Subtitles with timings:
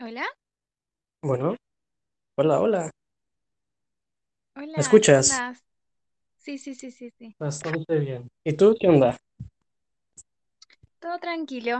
[0.00, 0.24] Hola,
[1.22, 1.56] Bueno,
[2.38, 2.90] hola, hola.
[4.76, 5.18] ¿Me hola, ¿cómo escuchas?
[5.18, 5.64] andás?
[6.38, 7.36] Sí, sí, sí, sí, sí.
[7.40, 8.28] Bastante bien.
[8.44, 9.16] ¿Y tú qué onda?
[11.00, 11.76] Todo tranquilo,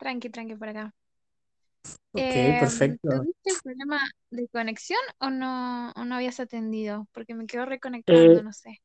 [0.00, 0.84] tranqui, tranqui por acá.
[2.12, 3.08] Ok, Em, perfecto.
[3.08, 3.98] ¿tuviste un problema
[4.30, 7.06] de conexión o no, o no habías atendido?
[7.12, 8.80] Porque me quedo Eh, reconectando, no sé.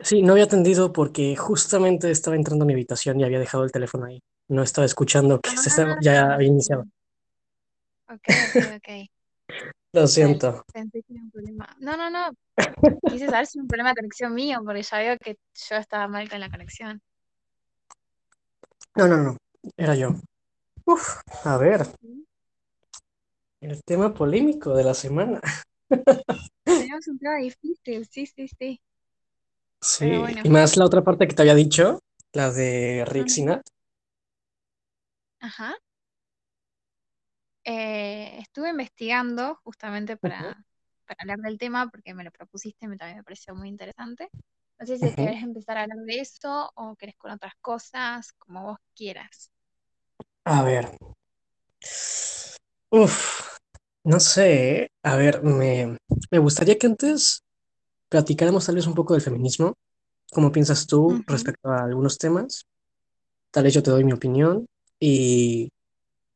[0.00, 3.72] sí, no había atendido porque justamente estaba entrando a mi habitación y había dejado el
[3.72, 4.20] teléfono ahí.
[4.48, 6.84] No estaba escuchando que se estaba, ya Ah, había iniciado.
[8.14, 9.10] Ok, ok, ok.
[9.94, 10.64] Lo siento.
[10.72, 11.76] pensé que era un problema.
[11.78, 12.30] No, no, no.
[13.10, 16.08] Quise saber si era un problema de conexión mío, porque ya veo que yo estaba
[16.08, 17.02] mal con la conexión.
[18.96, 19.36] No, no, no.
[19.76, 20.14] Era yo.
[20.84, 21.86] Uf, a ver,
[23.60, 25.40] el tema polémico de la semana.
[26.64, 28.80] Tenemos un tema difícil, sí, sí, sí.
[29.80, 30.10] Sí,
[30.44, 32.00] y más la otra parte que te había dicho,
[32.32, 33.04] la de.
[33.28, 33.62] Sinat.
[35.40, 35.74] Ajá.
[37.64, 40.64] Eh, estuve investigando justamente para,
[41.06, 44.28] para hablar del tema porque me lo propusiste y me, también me pareció muy interesante.
[44.78, 45.16] No sé si ujú.
[45.16, 49.50] querés empezar a hablar de eso o querés con otras cosas, como vos quieras.
[50.44, 50.96] A ver.
[52.90, 53.58] Uf,
[54.04, 54.82] no sé.
[54.84, 54.88] ¿eh?
[55.04, 55.96] A ver, me,
[56.30, 57.42] me gustaría que antes
[58.10, 59.74] platicáramos tal vez un poco del feminismo.
[60.32, 61.22] ¿Cómo piensas tú Ujú.
[61.26, 62.64] respecto a algunos temas?
[63.52, 64.66] Tal vez yo te doy mi opinión
[65.00, 65.68] y,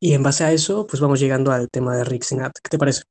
[0.06, 2.52] y en base a eso, pues vamos llegando al tema de Rick Sinat.
[2.62, 3.02] ¿Qué te parece?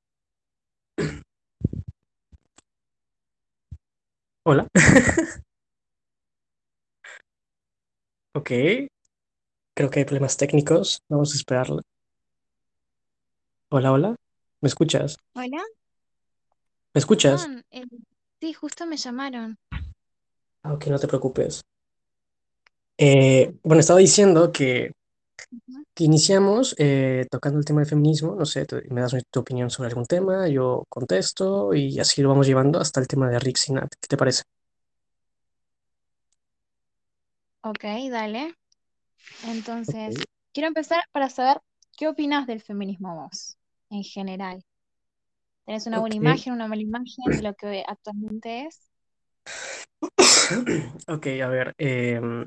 [4.45, 4.65] Hola.
[8.33, 8.49] Ok,
[9.73, 10.99] creo que hay problemas técnicos.
[11.09, 11.81] Vamos a esperarlo.
[13.71, 14.15] Hola, hola.
[14.61, 15.17] ¿Me escuchas?
[15.33, 15.63] Hola,
[16.93, 17.43] ¿Me escuchas?
[17.45, 17.63] perdón.
[17.71, 17.85] eh,
[18.41, 19.57] sí, justo me llamaron.
[20.63, 21.61] Ah, ok, no te preocupes.
[22.97, 24.91] Eh, bueno, estaba diciendo que,
[25.51, 25.84] Ujú.
[25.95, 28.35] Que iniciamos eh, tocando el tema del feminismo.
[28.35, 32.29] No sé, tú me das tu opinión sobre algún tema, yo contesto y así lo
[32.29, 33.93] vamos llevando hasta el tema de Rick Sinat.
[33.99, 34.43] ¿Qué te parece?
[37.61, 38.53] Ok, dale.
[39.47, 40.15] Entonces,
[40.53, 41.61] quiero empezar para saber
[41.97, 43.57] qué opinas del feminismo vos,
[43.89, 44.61] en general.
[45.65, 48.81] ¿Tenés una buena imagen, una mala imagen de lo que actualmente es?
[51.07, 52.45] ok, a ver, em,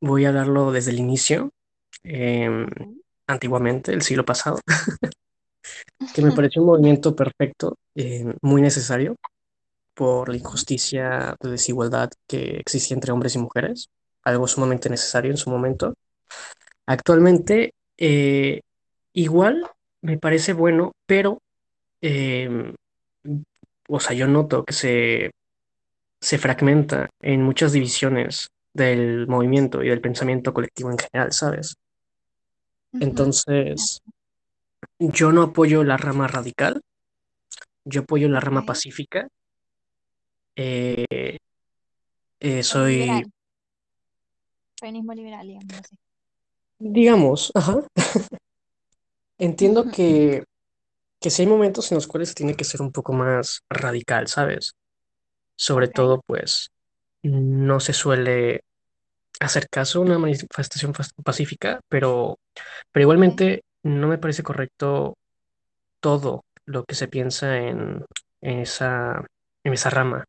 [0.00, 1.52] voy a hablarlo desde el inicio,
[2.04, 2.66] em,
[3.26, 4.58] antiguamente, el siglo pasado,
[6.14, 9.16] que me pareció un movimiento perfecto, em, muy necesario
[9.94, 13.88] por la injusticia de desigualdad que existía entre hombres y mujeres,
[14.24, 15.94] algo sumamente necesario en su momento.
[16.86, 18.60] Actualmente, eh,
[19.14, 19.66] igual
[20.02, 21.38] me parece bueno, pero,
[22.02, 22.74] em,
[23.88, 25.30] o sea, yo noto que se
[26.20, 31.74] se fragmenta en muchas divisiones del movimiento y del pensamiento colectivo en general, ¿sabes?
[33.00, 34.02] Entonces,
[34.98, 36.82] yo no apoyo la rama radical,
[37.84, 39.28] yo apoyo la rama pacífica,
[40.56, 41.38] eh,
[42.40, 43.32] eh, soy, liberal,
[44.78, 45.96] feminismo liberal, digamos así.
[46.78, 47.86] digamos, ajá,
[49.38, 50.44] entiendo que,
[51.20, 54.74] que sí hay momentos en los cuales tiene que ser un poco más radical, ¿sabes?
[55.56, 56.70] Sobre todo, pues,
[57.22, 58.62] no se suele
[59.46, 60.92] hacer caso a una manifestación
[61.24, 62.38] pacífica, pero,
[62.92, 65.14] pero igualmente no me parece correcto
[66.00, 68.04] todo lo que se piensa en,
[68.42, 69.24] en esa,
[69.64, 70.24] en esa rama.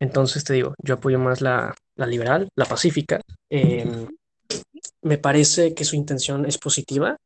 [0.00, 3.20] Entonces te digo, yo apoyo más la, la liberal, la pacífica.
[3.50, 4.06] Eh,
[5.02, 7.16] me parece que su intención es positiva,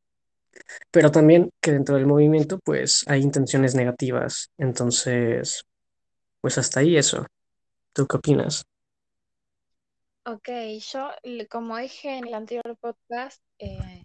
[0.91, 4.51] pero también que dentro del movimiento pues hay intenciones negativas.
[4.59, 5.63] Entonces,
[6.41, 7.27] pues hasta ahí eso.
[7.95, 8.65] ¿Tú qué opinas?
[10.33, 10.49] Ok.
[10.93, 11.11] Yo,
[11.51, 14.03] como dije en el anterior podcast, eh,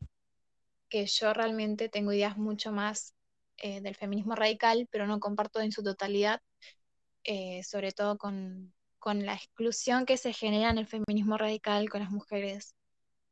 [0.90, 3.14] que yo realmente tengo ideas mucho más
[3.58, 6.42] eh, del feminismo radical, pero no comparto en su totalidad,
[7.24, 12.02] eh, sobre todo con, con la exclusión que se genera en el feminismo radical con
[12.02, 12.76] las mujeres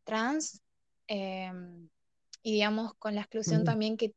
[0.04, 0.62] trans,
[1.08, 1.90] em,
[2.44, 4.14] y digamos con la exclusión Mm, también que,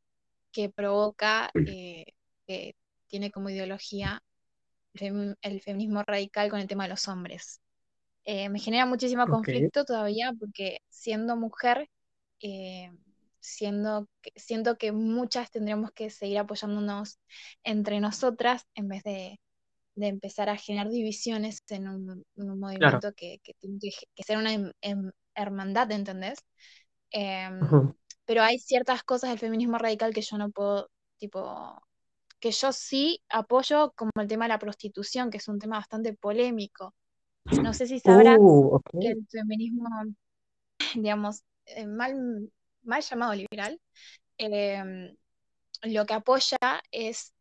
[0.51, 2.75] que provoca, que
[3.07, 4.21] tiene como ideología
[4.93, 7.61] el feminismo radical con el tema de los hombres.
[8.25, 11.89] Eh, me genera muchísimo conflicto todavía porque siendo mujer,
[12.41, 12.91] eh,
[13.39, 17.19] siendo, siento que muchas tendríamos que seguir apoyándonos
[17.63, 19.39] entre nosotras en vez de,
[19.95, 22.99] de empezar a generar divisiones en un, en un claro.
[22.99, 26.39] movimiento que, que tiene que, que ser una hem- hem- hermandad, ¿entendés?
[27.11, 27.83] Em,
[28.25, 31.79] pero hay ciertas cosas del feminismo radical que yo no puedo, tipo,
[32.39, 36.13] que yo sí apoyo, como el tema de la prostitución, que es un tema bastante
[36.13, 36.95] polémico.
[37.45, 39.87] No sé si sabrás Uh, que el feminismo,
[40.95, 42.51] digamos, eh, mal,
[42.83, 43.79] mal llamado liberal,
[44.37, 45.15] em,
[45.83, 46.57] lo que apoya
[46.91, 47.33] es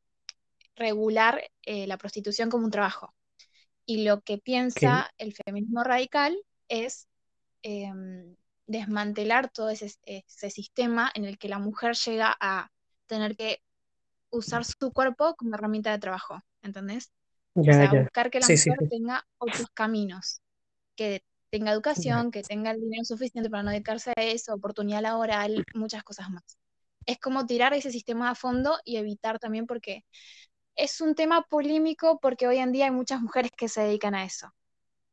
[0.76, 3.14] regular eh, la prostitución como un trabajo.
[3.86, 6.36] Y lo que piensa el feminismo radical
[6.68, 7.06] es
[7.62, 8.36] em,
[8.66, 9.88] desmantelar todo ese,
[10.26, 12.70] sistema en el que la mujer llega a
[13.06, 13.62] tener que
[14.30, 17.12] usar su cuerpo como herramienta de trabajo, ¿entendés?
[17.54, 20.40] O sea, buscar que la mujer tenga otros caminos,
[20.96, 25.64] que tenga educación, que tenga el dinero suficiente para no dedicarse a eso, oportunidad laboral,
[25.74, 26.58] muchas cosas más.
[27.06, 30.04] Es como tirar ese sistema a fondo y evitar también porque
[30.74, 34.24] es un tema polémico porque hoy en día hay muchas mujeres que se dedican a
[34.24, 34.52] eso.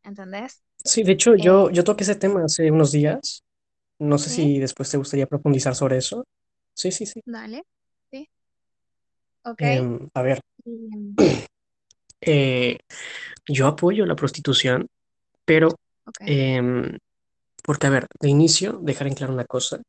[0.04, 0.64] ¿Entendés?
[0.84, 3.44] Sí, de hecho, yo, eh, yo toqué ese tema hace unos días.
[4.00, 6.26] No sé si después te gustaría profundizar sobre eso.
[6.74, 7.22] Sí, sí, sí.
[7.24, 7.64] Dale.
[8.10, 8.28] Sí.
[9.44, 9.62] Ok.
[9.62, 10.42] Em, a ver.
[12.22, 12.78] Eh,
[13.48, 14.88] yo apoyo la prostitución,
[15.46, 15.70] pero
[16.20, 16.98] em,
[17.64, 19.82] porque, a ver, de inicio, dejar en claro una cosa.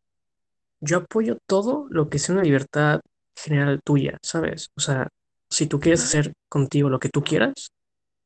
[0.81, 3.01] Yo apoyo todo lo que sea una libertad
[3.37, 4.71] general tuya, ¿sabes?
[4.77, 5.09] O sea,
[5.51, 7.73] si tú quieres hacer contigo lo que tú quieras,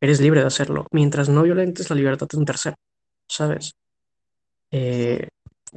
[0.01, 2.77] eres libre de hacerlo, mientras no violentes la libertad de un tercero,
[3.29, 3.73] ¿sabes?
[4.71, 5.29] Eh,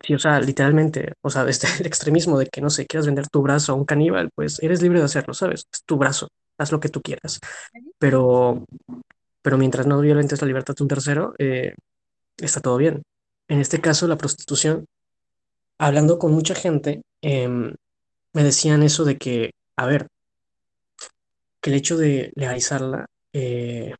[0.03, 3.27] sí, o sea, literalmente, o sea, desde el extremismo de que, no sé, quieras vender
[3.27, 5.65] tu brazo a un caníbal, pues eres libre de hacerlo, ¿sabes?
[5.71, 7.39] Es tu brazo, haz lo que tú quieras.
[7.99, 8.65] Pero,
[9.41, 11.75] pero mientras no violentes la libertad de un tercero, eh,
[12.37, 13.03] está todo bien.
[13.49, 14.85] En este caso, la prostitución,
[15.79, 17.73] hablando con mucha gente, em,
[18.33, 20.07] me decían eso de que, a ver,
[21.61, 23.93] que el hecho de legalizarla eh,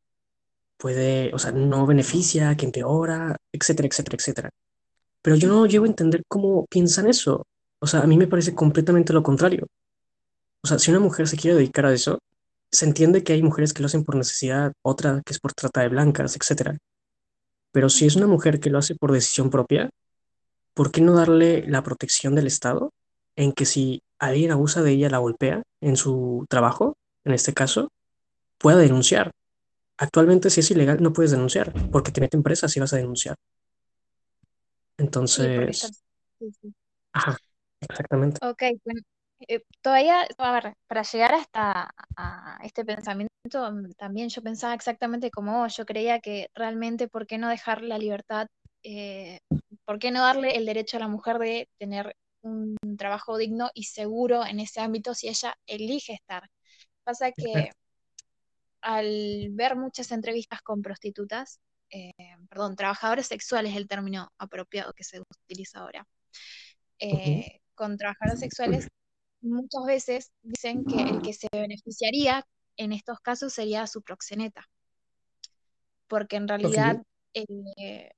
[0.78, 4.50] puede, o sea, no beneficia, que empeora, etcétera, etcétera, etcétera.
[5.22, 7.46] Pero yo no llego a entender cómo piensan eso.
[7.80, 9.66] O sea, a mí me parece completamente lo contrario.
[10.62, 12.18] O sea, si una mujer se quiere dedicar a eso,
[12.70, 15.80] se entiende que hay mujeres que lo hacen por necesidad, otra que es por trata
[15.82, 16.78] de blancas, etcétera.
[17.72, 19.90] Pero si es una mujer que lo hace por decisión propia,
[20.74, 22.92] ¿por qué no darle la protección del Estado
[23.36, 27.90] en que si alguien abusa de ella, la golpea en su trabajo, en este caso,
[28.58, 29.32] pueda denunciar.
[29.96, 33.36] Actualmente, si es ilegal, no puedes denunciar porque te meten presa si vas a denunciar.
[35.00, 35.90] Entonces.
[37.12, 37.36] Ajá,
[37.80, 38.38] exactamente.
[38.46, 38.62] Ok,
[39.48, 43.30] eh, todavía, a ver, para llegar hasta a este pensamiento,
[43.72, 45.66] mm, también yo pensaba exactamente como.
[45.68, 48.46] Yo creía que realmente, ¿por qué no dejar la libertad?
[48.82, 49.40] Eh,
[49.84, 53.84] ¿Por qué no darle el derecho a la mujer de tener un trabajo digno y
[53.84, 56.48] seguro en ese ámbito si ella elige estar?
[57.04, 57.70] Pasa que
[58.82, 62.12] al ver muchas entrevistas con prostitutas, eh,
[62.48, 66.06] perdón, trabajadores sexuales es el término apropiado que se utiliza ahora,
[66.98, 68.88] eh, con trabajadores sexuales
[69.40, 72.44] muchas veces dicen que el que se beneficiaría
[72.76, 74.68] en estos casos sería su proxeneta,
[76.08, 77.02] porque en realidad
[77.34, 78.10] eh,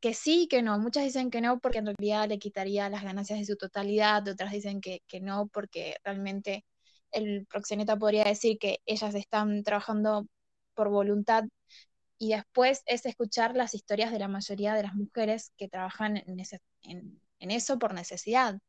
[0.00, 0.78] que sí, que no.
[0.78, 4.52] Muchas dicen que no porque en realidad le quitaría las ganancias de su totalidad, otras
[4.52, 6.64] dicen que, que no porque realmente
[7.12, 10.26] el proxeneta podría decir que ellas están trabajando
[10.74, 11.44] por voluntad
[12.20, 17.50] y después es escuchar las historias de la mayoría de las mujeres que trabajan en,
[17.50, 18.60] eso por necesidad,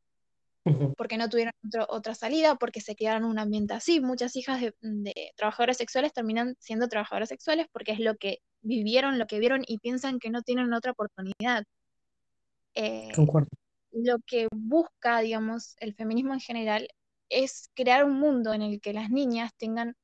[0.95, 1.51] porque no tuvieron
[1.89, 4.00] otra salida, porque se quedaron en un ambiente así.
[4.00, 9.19] Muchas hijas de, de trabajadores sexuales terminan siendo trabajadoras sexuales porque es lo que vivieron,
[9.19, 11.65] lo que vieron y piensan que no tienen otra oportunidad.
[12.74, 13.09] Eh,
[13.92, 16.87] lo que busca, digamos, el feminismo en general
[17.28, 19.97] es crear un mundo en el que las niñas tengan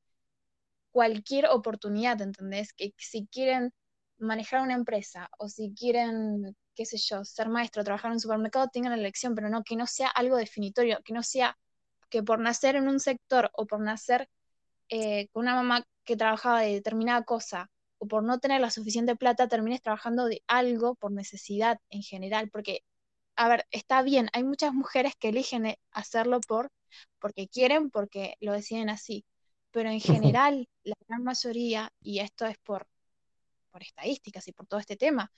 [0.98, 2.74] cualquier oportunidad, ¿entendés?
[2.74, 3.72] Que si quieren
[4.18, 8.68] manejar una empresa o si quieren, qué sé yo, ser maestro, trabajar en un supermercado,
[8.74, 11.56] tengan la elección, pero no, que no sea algo definitorio, que no sea
[12.10, 14.28] que por nacer en un sector o por nacer
[14.90, 19.16] eh, con una mamá que trabajaba de determinada cosa o por no tener la suficiente
[19.16, 22.82] plata, termines trabajando de algo por necesidad en general, porque,
[23.36, 26.70] a ver, está bien, hay muchas mujeres que eligen eh, hacerlo por
[27.20, 29.26] porque quieren, porque lo deciden así.
[29.72, 32.88] Pero en general, la gran mayoría, y esto es por,
[33.72, 35.32] por estadísticas y por todo este tema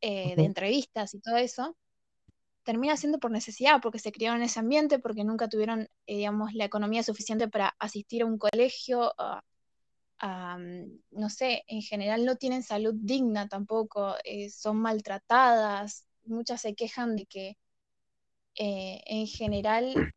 [0.00, 1.76] eh, de entrevistas y todo eso,
[2.64, 6.54] termina siendo por necesidad, porque se criaron en ese ambiente, porque nunca tuvieron, eh, digamos,
[6.54, 9.12] la economía suficiente para asistir a un colegio,
[10.22, 16.74] mm, no sé, en general no tienen salud digna tampoco, eh, son maltratadas, muchas se
[16.74, 17.56] quejan de que
[18.54, 20.12] en general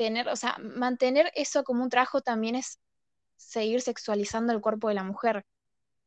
[0.00, 2.78] tener, o sea, mantener eso como un trabajo también es
[3.36, 5.44] seguir sexualizando el cuerpo de la mujer.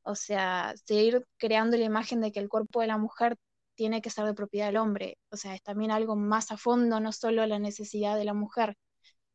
[0.02, 3.38] O sea, seguir creando la imagen de que el cuerpo de la mujer
[3.76, 5.20] tiene que ser de propiedad del hombre.
[5.30, 8.78] O sea, es también algo más a fondo, no solo la necesidad de la mujer,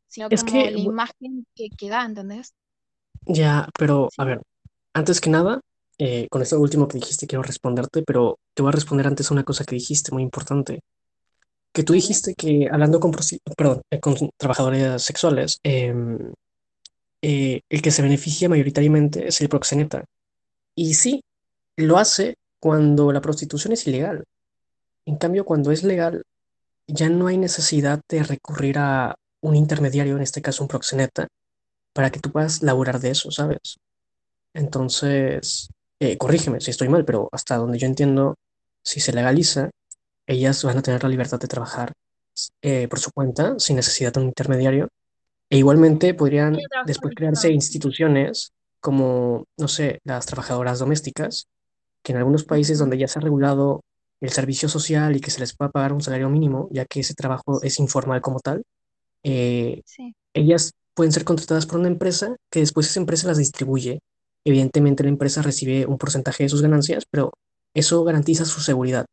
[0.08, 2.52] sino como la imagen que, que, da, ¿entendés?
[3.26, 4.40] Ya, pero a ver,
[4.92, 5.60] antes que nada,
[5.98, 9.34] eh, con esto último que dijiste quiero responderte, pero te voy a responder antes a
[9.34, 10.80] una cosa que dijiste muy importante
[11.78, 13.12] que tú dijiste que hablando con,
[13.56, 16.32] perdón, eh, con trabajadores sexuales, em,
[17.22, 20.04] eh, el que se beneficia mayoritariamente es el proxeneta.
[20.74, 21.22] Y sí,
[21.76, 24.24] lo hace cuando la prostitución es ilegal.
[25.06, 26.24] En cambio, cuando es legal,
[26.88, 31.28] ya no hay necesidad de recurrir a un intermediario, en este caso un proxeneta,
[31.92, 33.76] para que tú puedas laburar de eso, ¿sabes?
[34.52, 35.68] Entonces,
[36.00, 38.34] eh, corrígeme si estoy mal, pero hasta donde yo entiendo,
[38.82, 39.70] si se legaliza,
[40.28, 41.92] ellas van a tener la libertad de trabajar
[42.62, 44.88] eh, por su cuenta, sin necesidad de un intermediario,
[45.50, 51.48] e igualmente podrían después crearse instituciones como, no sé, las trabajadoras domésticas,
[52.02, 53.82] que en algunos países donde ya se ha regulado
[54.20, 57.14] el servicio social y que se les pueda pagar un salario mínimo, ya que ese
[57.14, 58.62] trabajo es informal como tal,
[59.24, 64.00] eh, Sí, ellas pueden ser contratadas por una empresa que después esa empresa las distribuye.
[64.44, 67.32] Evidentemente la empresa recibe un porcentaje de sus ganancias, pero
[67.74, 69.06] eso garantiza su seguridad,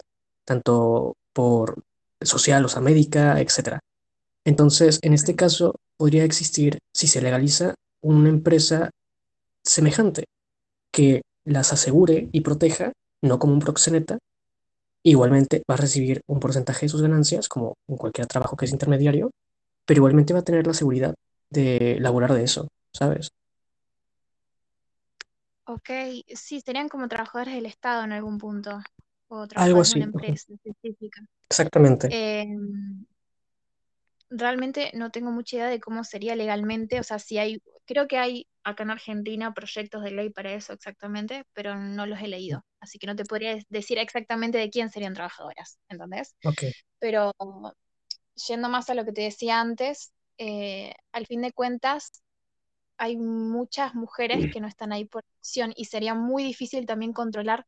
[0.45, 1.83] tanto por
[2.21, 3.79] social, o sea, médica, etcétera.
[4.45, 8.91] Entonces, en este caso, podría existir, si se legaliza, una empresa
[9.63, 10.25] semejante
[10.91, 14.19] que las asegure y proteja, no como un proxeneta.
[15.03, 18.71] Igualmente va a recibir un porcentaje de sus ganancias, como en cualquier trabajo que es
[18.71, 19.31] intermediario,
[19.85, 21.15] pero igualmente va a tener la seguridad
[21.49, 23.29] de laburar de eso, ¿sabes?
[25.67, 25.89] Ok,
[26.35, 28.81] sí, serían como trabajadores del Estado en algún punto,
[29.27, 31.21] o Algo trabajadores de una empresa específica.
[31.49, 32.09] exactamente.
[32.11, 33.05] Em,
[34.29, 38.17] realmente no tengo mucha idea de cómo sería legalmente, o sea, si hay, creo que
[38.17, 42.65] hay acá en Argentina proyectos de ley para eso exactamente, pero no los he leído,
[42.79, 46.35] así que no te podría decir exactamente de quién serían trabajadoras, ¿entendés?
[46.99, 47.31] Pero
[48.47, 52.23] yendo más a lo que te decía antes, eh, al fin de cuentas
[52.97, 57.65] hay muchas mujeres que no están ahí por opción y sería muy difícil también controlar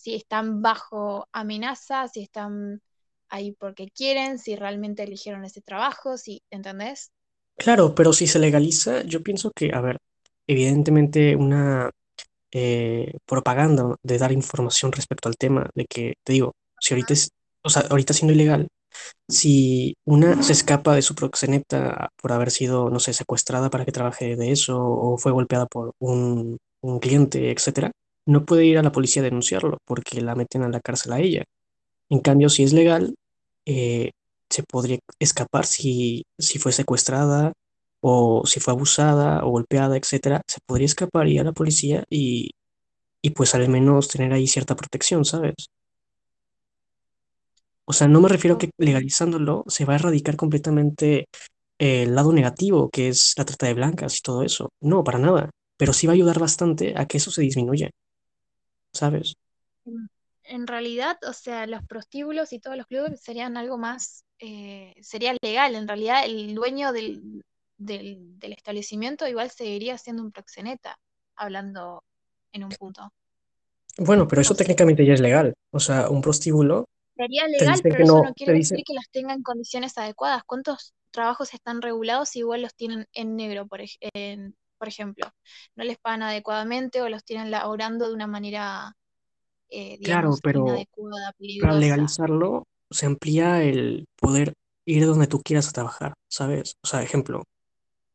[0.00, 2.80] si están bajo amenaza, si están
[3.28, 7.10] ahí porque quieren, si realmente eligieron ese trabajo, si, ¿entendés?
[7.58, 9.98] Claro, pero si se legaliza, yo pienso que, a ver,
[10.46, 11.90] evidentemente una
[12.50, 17.28] eh, propaganda de dar información respecto al tema, de que, te digo, si ahorita es,
[17.62, 18.68] o sea, ahorita siendo ilegal,
[19.28, 23.92] si una se escapa de su proxeneta por haber sido, no sé, secuestrada para que
[23.92, 27.92] trabaje de eso o fue golpeada por un, un cliente, etcétera,
[28.26, 31.20] no puede ir a la policía a denunciarlo porque la meten a la cárcel a
[31.20, 31.44] ella.
[32.10, 33.14] En cambio, si es legal,
[33.66, 34.12] eh,
[34.50, 37.52] se podría escapar si, si fue secuestrada
[38.00, 40.42] o si fue abusada o golpeada, etcétera.
[40.48, 42.52] Se podría escapar y ir a la policía y,
[43.22, 45.54] y pues al menos tener ahí cierta protección, ¿sabes?
[47.84, 51.26] O sea, no me refiero a que legalizándolo se va a erradicar completamente
[51.78, 54.70] el lado negativo, que es la trata de blancas y todo eso.
[54.80, 55.50] No, para nada.
[55.78, 57.90] Pero sí va a ayudar bastante a que eso se disminuya,
[58.92, 59.34] ¿sabes?
[59.84, 60.08] En
[60.44, 65.36] en realidad, o sea, los prostíbulos y todos los clubes serían algo más, eh, sería
[65.42, 65.76] legal.
[65.76, 67.42] En realidad, el dueño del,
[67.76, 70.98] del, del establecimiento igual seguiría siendo un proxeneta,
[71.36, 72.02] hablando
[72.52, 73.12] en un punto.
[73.98, 75.54] Bueno, pero eso técnicamente ya es legal.
[75.72, 79.08] O sea, un prostíbulo sería legal, pero eso no, no quiere dice, decir que las
[79.10, 80.42] tenga en condiciones adecuadas.
[80.44, 83.80] ¿Cuántos trabajos están regulados y igual los tienen en negro, por,
[84.14, 85.30] en- por ejemplo?
[85.76, 88.96] No les pagan adecuadamente o los tienen laborando de una manera,
[89.68, 94.54] eh, claro, pero inadecuada, para legalizarlo se amplía el poder
[94.86, 96.76] ir donde tú quieras a trabajar, ¿sabes?
[96.82, 97.44] O sea, ejemplo,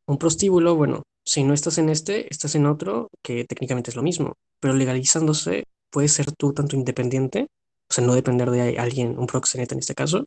[0.06, 4.02] un prostíbulo, bueno, si no estás en este, estás en otro, que técnicamente es lo
[4.02, 7.46] mismo, pero legalizándose puedes ser tú tanto independiente,
[7.88, 10.26] o sea, no depender de alguien, un proxeneta en este caso,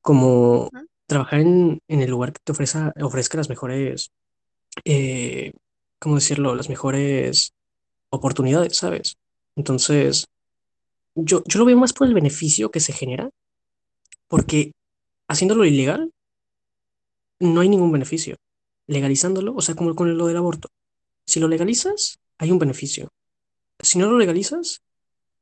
[0.00, 0.70] como
[1.06, 4.12] trabajar en, en el lugar que te ofrezca, ofrezca las mejores,
[4.84, 5.52] eh,
[5.98, 6.54] ¿cómo decirlo?
[6.54, 7.52] Las mejores
[8.10, 9.16] oportunidades, ¿sabes?
[9.56, 10.26] Entonces,
[11.14, 13.30] yo, yo lo veo más por el beneficio que se genera,
[14.28, 14.72] porque
[15.26, 16.12] haciéndolo ilegal
[17.40, 18.36] no hay ningún beneficio.
[18.86, 20.68] Legalizándolo, o sea, como con lo del aborto.
[21.26, 23.08] Si lo legalizas, hay un beneficio.
[23.80, 24.80] Si no lo legalizas,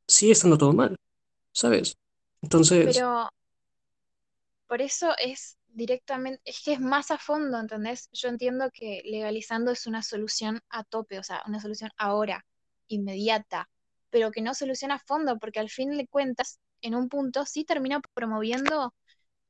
[0.07, 0.97] sigue estando todo mal,
[1.53, 1.97] ¿sabes?
[2.43, 3.29] Entonces, Pero
[4.67, 8.09] por eso es directamente, es que es más a fondo, ¿entendés?
[8.13, 12.47] Yo entiendo que legalizando es una solución a tope, o sea, una solución ahora,
[12.89, 13.69] inmediata,
[14.11, 17.65] pero que no soluciona a fondo, porque al fin de cuentas, en un punto sí
[17.65, 18.95] termina promoviendo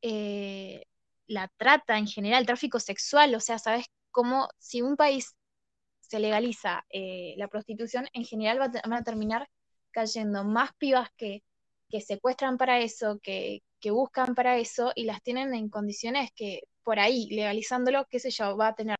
[0.03, 0.85] eh,
[1.29, 5.37] la trata en general, el tráfico sexual, o sea, ¿sabes cómo si un país
[6.01, 9.49] se legaliza eh, la prostitución, en general va van a terminar
[9.93, 11.43] cayendo más pibas que,
[11.89, 16.63] que secuestran para eso, que, que buscan para eso y las tienen en condiciones que
[16.83, 18.97] por ahí, legalizándolo, qué sé yo, va a tener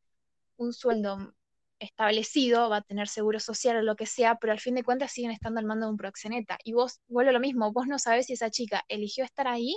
[0.59, 1.35] un sueldo
[1.81, 5.11] establecido, va a tener seguro social o lo que sea, pero al fin de cuentas
[5.11, 6.57] siguen estando al mando de un proxeneta.
[6.63, 9.77] Y vos, vuelvo lo mismo, vos no sabés si esa chica eligió estar ahí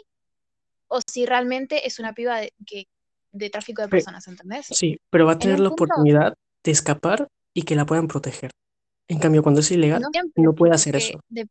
[0.87, 2.85] o si realmente es una piba de, que,
[3.31, 4.67] de tráfico de personas, ¿entendés?
[4.69, 8.07] Sí, pero va a En tener la punto- oportunidad de escapar y que la puedan
[8.07, 8.51] proteger.
[9.07, 10.03] En cambio, cuando es ilegal,
[10.35, 11.19] No puede hacer eso.
[11.29, 11.47] de-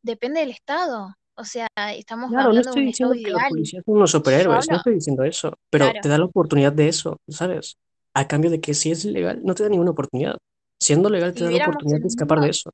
[0.00, 1.14] depende del Estado.
[1.36, 3.44] O sea, estamos Claro, no hablando de estoy un Estado diciendo que los ideal.
[3.44, 6.00] policías son unos superhéroes, no estoy diciendo eso, pero Claro.
[6.00, 7.76] te da la oportunidad de eso, ¿sabes?
[8.14, 10.36] A cambio de que si es ilegal, no te da ninguna oportunidad.
[10.80, 12.70] Siendo legal, Si te da la oportunidad de escapar de eso.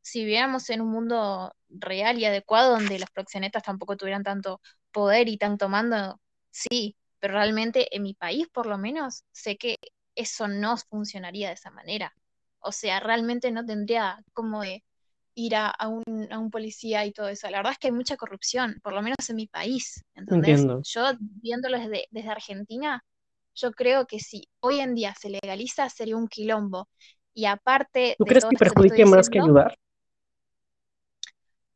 [0.00, 4.60] si viviéramos en un mundo real y adecuado donde los proxenetas tampoco tuvieran tanto
[4.92, 9.76] poder y tanto mando, sí, pero realmente en mi país por lo menos sé que
[10.14, 12.14] eso no funcionaría de esa manera.
[12.60, 14.82] O sea, realmente no tendría como de
[15.38, 17.48] ir a, a un, a un policía y todo eso.
[17.50, 20.60] La verdad es que hay mucha corrupción, por lo menos en mi país, ¿entendés?
[20.60, 20.82] Entiendo.
[20.84, 23.04] Yo viéndolo desde, desde Argentina,
[23.54, 26.88] yo creo que si hoy en día se legaliza sería un quilombo.
[27.34, 29.76] Y aparte ¿Tú de crees todo que perjudique más que ayudar?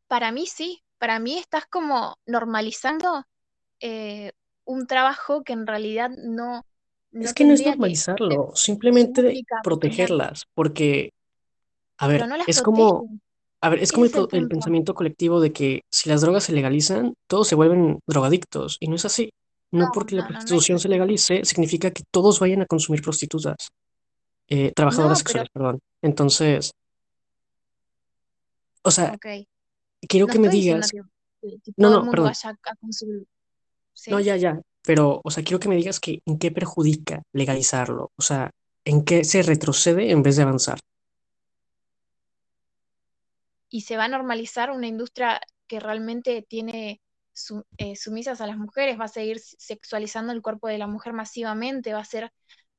[0.08, 3.24] para mí sí, para mí estás como normalizando
[3.80, 4.32] eh,
[4.64, 6.64] un trabajo que en realidad no,
[7.12, 11.12] no Es que no es que normalizarlo, simplemente protegerlas, porque,
[11.98, 13.08] a ver, no es como.
[13.62, 17.46] A ver, es como el, pensamiento colectivo de que si las drogas se legalizan, todos
[17.46, 19.32] se vuelven drogadictos, y no es así.
[19.70, 23.68] No No, porque la no, prostitución se legalice, significa que todos vayan a consumir prostitutas,
[24.48, 25.78] eh, trabajadoras pero, sexuales, perdón.
[26.02, 26.72] Entonces,
[28.82, 29.16] o sea,
[30.08, 31.00] quiero que me digas, que,
[31.40, 33.26] que- no, no, perdón, a consumir.
[33.94, 34.10] ¿sí?
[34.10, 38.10] no, ya, ya, pero, o sea, quiero que me digas que en qué perjudica legalizarlo,
[38.16, 38.50] o sea,
[38.84, 40.80] en qué se retrocede en vez de avanzar.
[43.72, 47.02] Y se va a normalizar una industria que realmente tiene
[47.34, 51.14] su- eh, sumisas a las mujeres, va a seguir sexualizando el cuerpo de la mujer
[51.14, 52.32] masivamente, va a ser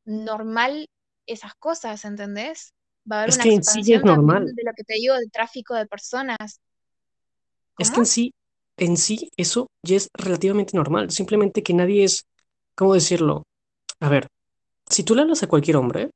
[0.06, 0.88] normal
[1.28, 2.74] esas cosas, ¿entendés?
[3.12, 4.56] Va a haber Es una que en sí es normal.
[4.56, 6.62] de lo que te digo del tráfico de personas.
[7.78, 8.34] Es que en sí,
[8.78, 11.12] en sí, eso ya es relativamente normal.
[11.12, 12.26] Simplemente que nadie es,
[12.76, 13.44] ¿cómo decirlo?
[14.02, 14.28] A ver,
[14.90, 16.12] si tú le hablas a cualquier hombre,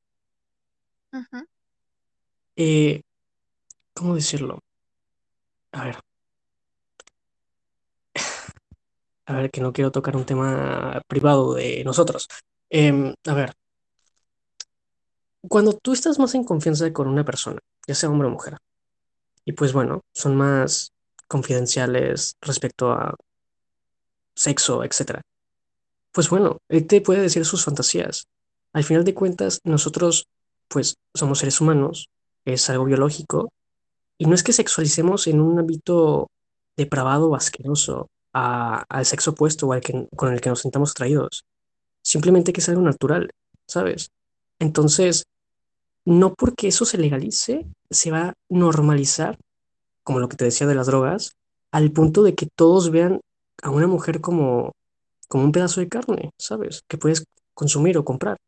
[2.56, 3.02] eh,
[3.94, 4.60] ¿cómo decirlo?
[5.78, 5.96] A ver,
[9.26, 12.28] a ver, que no quiero tocar un tema privado de nosotros.
[12.70, 13.52] Em, a ver,
[15.48, 18.56] cuando tú estás más en confianza con una persona, ya sea hombre o mujer,
[19.44, 20.92] y pues bueno, son más
[21.28, 23.16] confidenciales respecto a
[24.34, 25.22] sexo, etcétera.
[26.12, 28.26] Pues bueno, él te puede decir sus fantasías.
[28.72, 30.26] Al final de cuentas, nosotros,
[30.68, 32.08] pues, somos seres humanos,
[32.44, 33.50] es algo biológico,
[34.18, 36.28] y no es que sexualicemos en un ámbito
[36.76, 40.90] depravado o asqueroso a- al sexo opuesto o al que, con el que nos sintamos
[40.92, 41.44] atraídos.
[42.02, 43.30] Simplemente que es algo natural,
[43.66, 44.10] ¿sabes?
[44.58, 45.24] Entonces,
[46.04, 49.38] no porque eso se legalice, se va a normalizar,
[50.02, 51.32] como lo que te decía de las drogas,
[51.72, 53.20] al punto de que todos vean
[53.62, 54.72] a una mujer como
[55.28, 56.82] como un pedazo de carne, ¿sabes?
[56.88, 58.38] Que puedes consumir o comprar.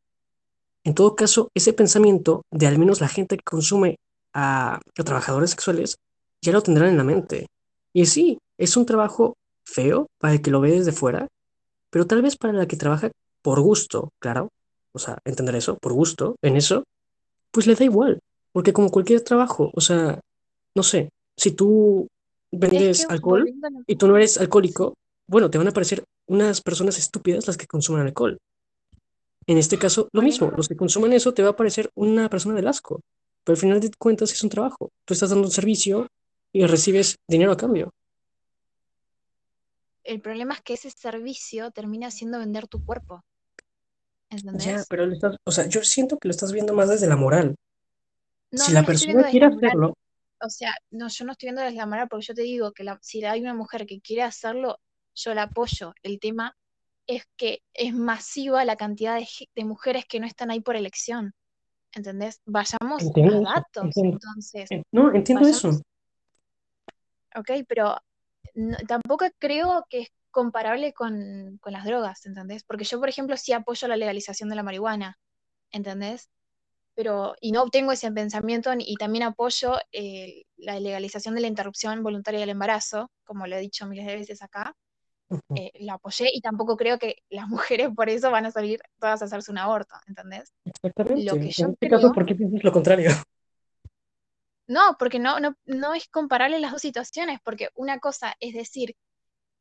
[0.84, 3.96] En todo caso, ese pensamiento de al menos la gente que consume
[4.32, 5.98] a, a trabajadores sexuales
[6.42, 7.46] ya lo tendrán en la mente.
[7.92, 11.28] Y sí, es un trabajo feo para el que lo ve desde fuera,
[11.90, 13.10] pero tal vez para la que trabaja
[13.42, 14.50] por gusto, claro,
[14.92, 16.84] o sea, entender eso, por gusto, en eso,
[17.50, 18.20] pues le da igual,
[18.52, 20.20] porque como cualquier trabajo, o sea,
[20.74, 22.08] no sé, si tú
[22.50, 24.94] Es vendes que alcohol volviendo y tú no eres alcohólico,
[25.26, 28.38] bueno, te van a parecer unas personas estúpidas las que consumen alcohol.
[29.46, 32.54] En este caso, lo mismo, los que consumen eso te va a parecer una persona
[32.54, 33.00] del asco,
[33.44, 34.90] pero al final de cuentas es un trabajo.
[35.04, 36.06] Tú estás dando un servicio
[36.52, 37.92] y recibes dinero a cambio.
[40.04, 43.24] el problema es que ese servicio termina siendo vender tu cuerpo,
[44.30, 44.86] Ya, ¿entendés?
[44.88, 47.54] pero lo estás, o sea, yo siento que lo estás viendo más desde la moral.
[48.52, 49.94] No, Si no la persona quiere la hacerlo,
[50.42, 52.84] O sea, no, yo no estoy viendo desde la moral porque yo te digo que
[52.84, 54.80] la- si hay una mujer que quiere hacerlo,
[55.14, 55.94] yo la apoyo.
[56.02, 56.56] El tema
[57.06, 59.18] es que es masiva la cantidad
[59.54, 61.34] de mujeres que no están ahí por elección,
[61.94, 62.40] ¿entendés?
[62.46, 64.18] Vayamos entiendo a datos, entiendo.
[64.22, 65.70] entonces, En- No, entiendo eso.
[67.34, 67.96] ok, pero
[68.54, 72.62] no- tampoco creo que es comparable con, con las drogas, ¿entendés?
[72.64, 75.18] Porque yo, por ejemplo, sí apoyo la legalización de la marihuana,
[75.72, 76.30] ¿entendés?
[76.94, 82.02] Pero, y no tengo ese pensamiento y también apoyo eh, la legalización de la interrupción
[82.02, 84.74] voluntaria del embarazo, como lo he dicho miles de veces acá,
[85.54, 89.22] eh, la apoyé y tampoco creo que las mujeres por eso van a salir todas
[89.22, 90.52] a hacerse un aborto, ¿entendés?
[90.64, 91.38] Lo Exactamente.
[91.38, 93.10] que En yo este caso, ¿por qué piensas lo contrario?
[94.66, 98.96] no, porque no, no, no es comparable las dos situaciones, porque una cosa es decir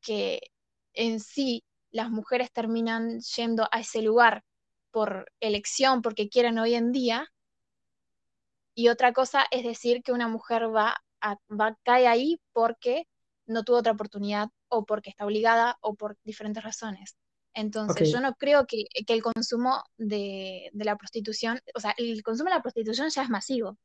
[0.01, 0.51] que
[0.93, 4.43] en sí las mujeres terminan yendo a ese lugar
[4.91, 7.27] por elección, porque quieren hoy en día,
[8.75, 13.07] y otra cosa es decir que una mujer va a, va, cae ahí porque
[13.49, 17.17] no tuvo otra oportunidad o porque está obligada o por diferentes razones.
[17.53, 22.21] Entonces, yo no creo que, que el consumo de, de la prostitución, o sea, el
[22.23, 23.77] consumo de la prostitución ya es masivo.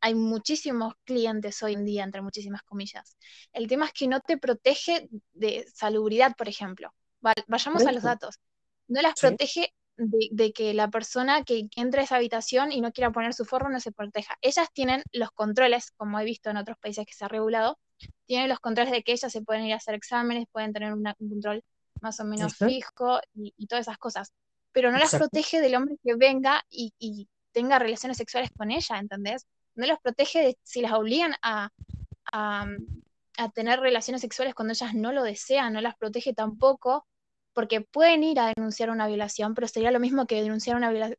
[0.00, 3.16] Hay muchísimos clientes hoy en día, entre muchísimas comillas.
[3.52, 6.94] El tema es que no te protege de salubridad, por ejemplo.
[7.20, 8.40] Vayamos a los datos.
[8.88, 12.80] No las Sí, protege de, de que la persona que entre a esa habitación y
[12.80, 14.36] no quiera poner su forro no se proteja.
[14.40, 17.78] Ellas tienen los controles, como he visto en otros países que se ha regulado,
[18.26, 21.14] tienen los controles de que ellas se pueden ir a hacer exámenes, pueden tener una-
[21.18, 21.62] un control
[22.00, 24.32] más o menos fijo y, y todas esas cosas.
[24.72, 28.98] Pero no las protege del hombre que venga y, y tenga relaciones sexuales con ella,
[28.98, 29.46] ¿entendés?
[29.74, 31.70] No las protege de si las obligan a,
[32.32, 32.66] a,
[33.38, 37.06] a tener relaciones sexuales cuando ellas no lo desean, no las protege tampoco,
[37.54, 41.18] porque pueden ir a denunciar una violación, pero sería lo mismo que denunciar una violación,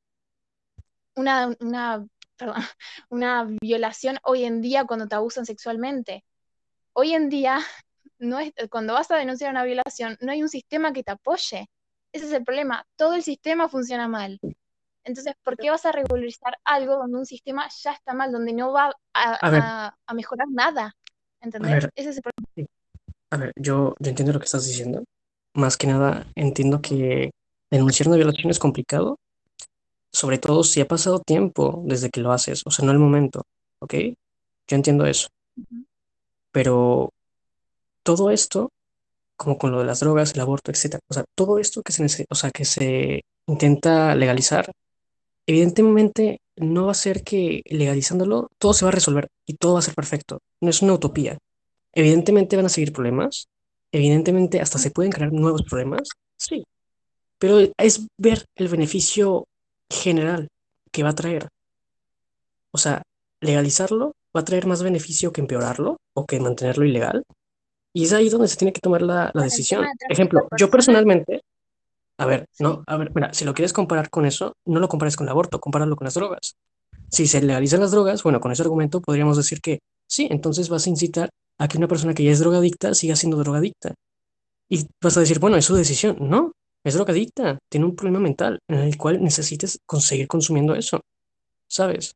[1.16, 2.06] una, una,
[2.38, 2.56] perdón,
[3.10, 6.24] una violación hoy en día cuando te abusan sexualmente.
[6.94, 7.60] Hoy en día,
[8.20, 11.68] no es, cuando vas a denunciar una violación, no hay un sistema que te apoye.
[12.12, 12.86] Ese es el problema.
[12.96, 14.40] Todo el sistema funciona mal.
[15.04, 18.72] Entonces, ¿por qué vas a regularizar algo donde un sistema ya está mal, donde no
[18.72, 20.96] va a, A ver, a- a mejorar nada?
[21.42, 21.72] ¿Entendés?
[21.74, 22.54] ver, Ese es el problema.
[22.56, 22.66] sí,
[23.32, 25.04] a ver, yo, yo entiendo lo que estás diciendo.
[25.56, 27.32] Más que nada, entiendo que
[27.72, 29.18] denunciar una violación es complicado,
[30.14, 33.44] sobre todo si ha pasado tiempo desde que lo haces, o sea, no el momento,
[33.82, 33.94] ¿ok?
[34.70, 35.28] Yo entiendo eso.
[36.54, 37.14] Pero
[38.04, 38.72] todo esto,
[39.38, 42.26] como con lo de las drogas, el aborto, etcétera, o sea, todo esto que se,
[42.30, 44.72] o sea, que se intenta legalizar,
[45.48, 49.80] evidentemente no va a ser que legalizándolo todo se va a resolver y todo va
[49.80, 50.40] a ser perfecto.
[50.62, 51.40] No es una utopía.
[51.94, 53.48] Evidentemente van a seguir problemas,
[53.92, 56.64] evidentemente hasta se pueden crear nuevos problemas, sí,
[57.40, 59.48] pero es ver el beneficio
[59.90, 60.50] general
[60.92, 61.50] que va a traer.
[62.72, 63.04] O sea,
[63.42, 67.24] legalizarlo va a traer más beneficio que empeorarlo o que mantenerlo ilegal.
[67.94, 69.86] Y es ahí donde se tiene que tomar la, la decisión.
[70.10, 71.42] Ejemplo, yo personalmente,
[72.18, 75.16] a ver, no, a ver, mira, si lo quieres comparar con eso, no lo compares
[75.16, 76.56] con el aborto, compáralo con las drogas.
[77.10, 80.88] Si se legalizan las drogas, bueno, con ese argumento podríamos decir que sí, entonces vas
[80.88, 83.94] a incitar a que una persona que ya es drogadicta siga siendo drogadicta.
[84.70, 86.18] Y vas a decir, bueno, es su decisión.
[86.20, 91.02] No, es drogadicta, tiene un problema mental en el cual necesites conseguir consumiendo eso,
[91.68, 92.16] ¿sabes?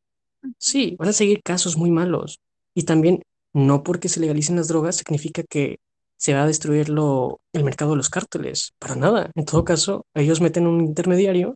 [0.58, 2.40] Sí, van a seguir casos muy malos.
[2.74, 3.22] Y también,
[3.54, 5.78] no porque se legalicen las drogas significa que
[6.18, 8.74] se va a destruir lo- el mercado de los cárteles.
[8.80, 9.32] Para nada.
[9.36, 11.56] En todo caso, ellos meten un intermediario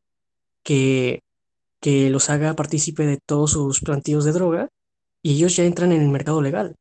[0.63, 1.22] que,
[1.82, 4.70] que los haga partícipe de todos sus plantíos de droga
[5.24, 6.76] y ellos ya entran en el mercado legal.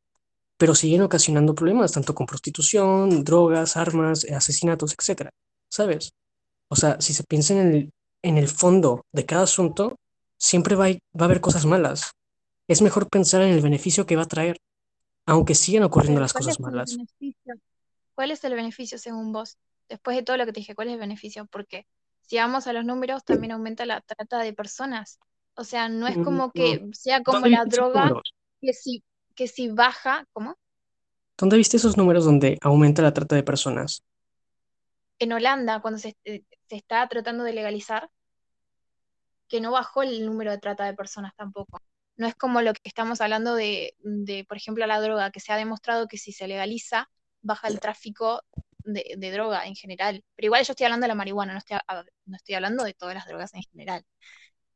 [0.59, 5.31] Pero siguen ocasionando problemas, tanto con prostitución, drogas, armas, asesinatos, etcétera.
[5.71, 6.13] ¿Sabes?
[6.69, 7.91] O sea, si se piensa en el,
[8.23, 9.97] en el fondo de cada asunto,
[10.41, 12.13] siempre va a, va a haber cosas malas.
[12.69, 14.59] Es mejor pensar en el beneficio que va a traer,
[15.27, 16.99] aunque sigan ocurriendo las ¿cuál es cosas malas.
[18.15, 19.59] ¿Cuál es el beneficio según vos?
[19.89, 21.47] Después de todo lo que te dije, ¿cuál es el beneficio?
[21.47, 21.87] Porque
[22.23, 25.19] si vamos a los números, también aumenta la trata de personas.
[25.55, 26.53] O sea, no es Mm, como mm.
[26.53, 28.35] que sea como ¿Dónde la droga, números?
[28.61, 30.57] que si, que si baja, ¿cómo?
[31.39, 34.05] ¿Dónde viste esos números donde aumenta la trata de personas?
[35.21, 38.11] En Holanda, cuando se, eh, se está tratando de legalizar,
[39.51, 41.83] que no bajó el número de trata de personas tampoco.
[42.17, 45.53] No es como lo que estamos hablando de, de, por ejemplo, la droga, que se
[45.53, 47.11] ha demostrado que si se legaliza,
[47.43, 48.43] baja el tráfico
[48.85, 50.25] de, de droga en general.
[50.37, 52.95] Pero igual yo estoy hablando de la marihuana, no estoy, a- no estoy hablando de
[52.95, 54.05] todas las drogas en general.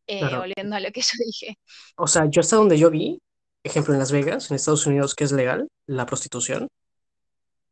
[0.07, 0.41] Eh, Claro.
[0.41, 1.59] volviendo a lo que yo dije.
[1.97, 3.21] O sea, yo hasta donde yo vi,
[3.63, 6.69] ejemplo en Las Vegas, en Estados Unidos, que es legal, la prostitución,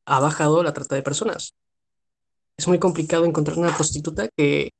[0.06, 1.54] ha bajado la trata de personas.
[2.56, 4.70] Es muy complicado encontrar una prostituta que,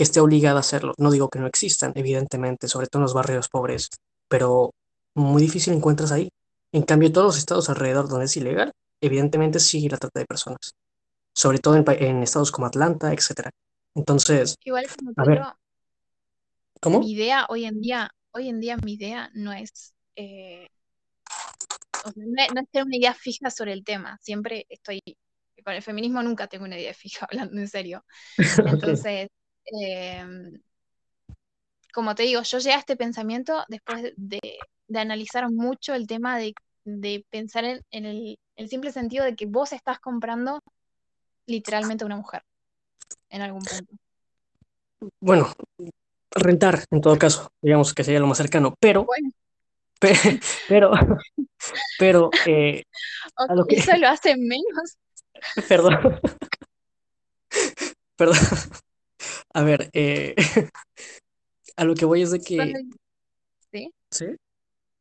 [0.00, 0.94] que esté obligada a hacerlo.
[0.96, 3.90] No digo que no existan, evidentemente, sobre todo en los barrios pobres,
[4.28, 4.70] pero
[5.14, 6.30] muy difícil encuentras ahí.
[6.72, 10.72] En cambio, todos los estados alrededor donde es ilegal, evidentemente sigue la trata de personas,
[11.34, 13.50] sobre todo en, en estados como Atlanta, etcétera.
[13.94, 15.42] Entonces, Igual como a ver,
[16.80, 17.00] ¿cómo?
[17.00, 20.66] mi idea hoy en día, hoy en día mi idea no es, eh,
[22.04, 24.18] o sea, no es, no es tener una idea fija sobre el tema.
[24.22, 25.02] Siempre estoy,
[25.64, 28.04] con el feminismo nunca tengo una idea fija, hablando en serio.
[28.66, 29.28] Entonces,
[29.64, 30.24] eh,
[31.92, 34.40] como te digo, yo llegué a este pensamiento después de,
[34.88, 39.34] de analizar mucho el tema de, de pensar en, en el, el simple sentido de
[39.34, 40.60] que vos estás comprando
[41.46, 42.42] literalmente a una mujer
[43.28, 43.94] en algún punto.
[45.20, 45.52] Bueno,
[46.32, 49.30] rentar en todo caso, digamos que sería lo más cercano, pero, Bueno,
[49.98, 50.12] pe-
[50.68, 50.92] pero,
[51.98, 52.84] pero, eh,
[53.48, 54.98] lo que, eso lo hace menos.
[55.68, 55.98] perdón,
[58.16, 58.36] perdón,
[59.54, 60.34] a ver, eh,
[61.76, 62.72] a lo que voy es de que,
[63.72, 63.92] ¿Sí?
[64.10, 64.26] ¿sí?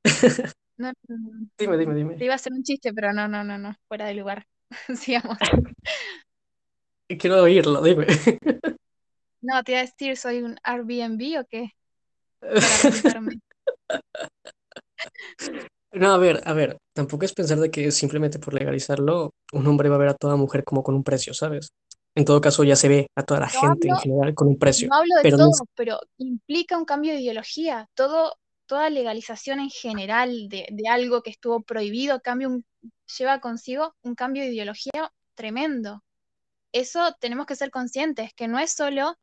[0.77, 1.77] No, no, no, Dime, no.
[1.77, 2.25] dime, Te dime.
[2.25, 4.45] iba a hacer un chiste, pero no, no, no, no, fuera de lugar.
[4.97, 5.37] Sigamos.
[7.19, 8.05] Quiero oírlo, dime.
[9.41, 11.71] No, te iba a decir, ¿soy un Airbnb o qué?
[15.91, 19.89] No, a ver, a ver, tampoco es pensar de que simplemente por legalizarlo un hombre
[19.89, 21.69] va a ver a toda mujer como con un precio, ¿sabes?
[22.15, 24.57] En todo caso ya se ve a toda la No gente en general con un
[24.59, 27.89] precio, no hablo de pero no es todo, pero implica un cambio de ideología.
[27.95, 32.65] Todo, toda legalización en general de, de algo que estuvo prohibido cambia un-
[33.17, 36.03] lleva consigo un cambio de ideología tremendo.
[36.73, 39.17] Eso tenemos que ser conscientes, que no es solo,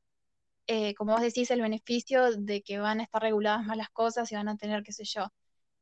[0.68, 4.30] eh, como vos decís, el beneficio de que van a estar reguladas más las cosas
[4.32, 5.28] y van a tener, qué sé yo,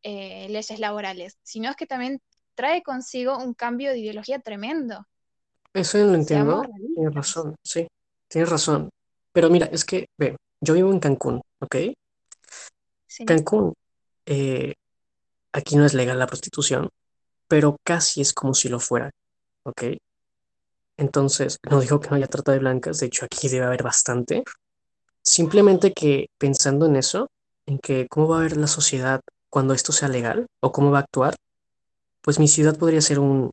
[0.05, 2.21] eh, leyes laborales, sino es que también
[2.57, 5.07] trae consigo un cambio de ideología tremendo.
[5.73, 7.87] Eso lo Seamos entiendo, tienes razón, sí,
[8.29, 8.91] tienes razón.
[9.33, 11.77] Pero mira, es que, ve, yo vivo en Cancún, ¿ok?
[13.07, 13.25] Sí.
[13.25, 13.75] Cancún,
[14.27, 14.75] eh,
[15.53, 16.89] aquí no es legal la prostitución,
[17.49, 19.11] pero casi es como si lo fuera,
[19.65, 19.83] ¿ok?
[20.97, 24.45] Entonces, no digo que no haya trata de blancas, de hecho aquí debe haber bastante.
[25.23, 27.29] Simplemente que pensando en eso,
[27.67, 30.99] en que cómo va a ver la sociedad cuando esto sea legal o cómo va
[30.99, 31.35] a actuar,
[32.23, 33.51] pues mi ciudad podría ser un,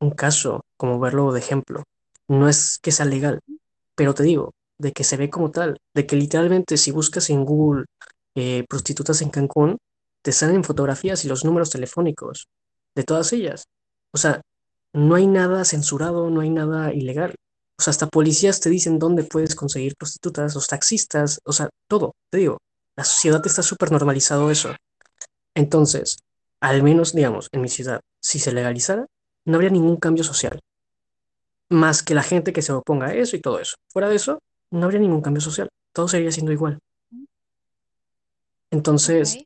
[0.00, 1.82] un caso, como verlo de ejemplo.
[2.28, 3.40] No es que sea legal,
[3.94, 7.44] pero te digo, de que se ve como tal, de que literalmente si buscas en
[7.44, 7.84] Google
[8.34, 9.78] eh, prostitutas en Cancún,
[10.22, 12.48] te salen fotografías y los números telefónicos
[12.94, 13.64] de todas ellas.
[14.12, 14.40] O sea,
[14.92, 17.34] no hay nada censurado, no hay nada ilegal.
[17.78, 22.14] O sea, hasta policías te dicen dónde puedes conseguir prostitutas, los taxistas, o sea, todo,
[22.30, 22.58] te digo,
[22.96, 24.74] la sociedad está súper normalizado eso.
[25.54, 26.18] Entonces,
[26.60, 29.06] al menos, digamos, en mi ciudad, si se legalizara,
[29.44, 30.60] no habría ningún cambio social
[31.74, 33.76] más que la gente que se oponga a eso y todo eso.
[33.88, 35.68] Fuera de eso, no habría ningún cambio social.
[35.92, 36.78] Todo seguiría siendo igual.
[38.70, 39.38] Entonces,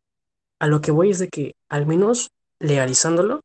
[0.59, 3.41] a lo que voy es de que, al menos legalizándolo,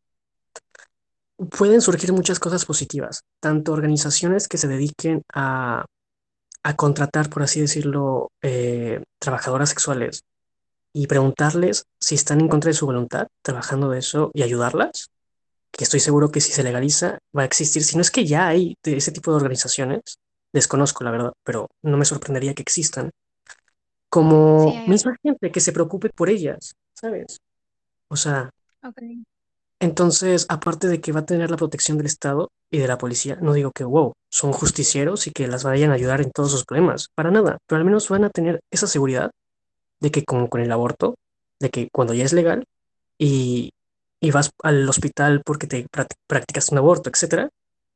[1.58, 3.24] pueden surgir muchas cosas positivas.
[3.40, 5.86] Tanto organizaciones que se dediquen a,
[6.64, 10.24] a contratar, por así decirlo, eh, trabajadoras sexuales
[10.94, 15.10] y preguntarles si están en contra de su voluntad trabajando de eso y ayudarlas,
[15.74, 17.84] que estoy seguro que si se legaliza va a existir.
[17.84, 20.20] Si no es que ya hay de ese tipo de organizaciones,
[20.54, 23.10] desconozco la verdad, pero no me sorprendería que existan,
[24.10, 27.40] como misma gente que se preocupe por ellas, ¿sabes?
[28.08, 28.52] O sea,
[28.84, 29.02] ok.
[29.80, 33.38] entonces, aparte de que va a tener la protección del Estado y de la policía,
[33.42, 36.66] no digo que, wow, son justicieros y que las vayan a ayudar en todos sus
[36.66, 39.32] problemas, para nada, pero al menos van a tener esa seguridad
[40.00, 41.16] de que como con el aborto,
[41.60, 42.66] de que cuando ya es legal
[43.18, 43.72] y,
[44.24, 47.50] y vas al hospital porque te prac- practicaste un aborto, etcétera,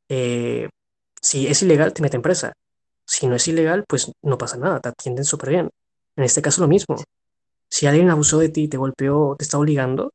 [0.09, 0.67] eh,
[1.21, 2.51] si es ilegal, te meten presa.
[3.05, 5.69] Si no es ilegal, pues no pasa nada, te atienden súper bien.
[6.17, 6.97] En este caso lo mismo.
[7.69, 10.11] Si alguien abusó de ti, te golpeó, te está obligando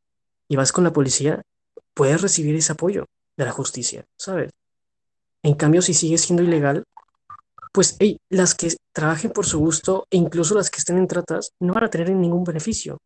[0.48, 1.40] y vas con la policía,
[1.94, 3.06] puedes recibir ese apoyo
[3.38, 4.50] de la justicia, ¿sabes?
[5.42, 6.84] En cambio, si sigue siendo ilegal,
[7.72, 11.52] pues hey, las que trabajen por su gusto e incluso las que estén en tratas
[11.58, 12.98] no van a tener ningún beneficio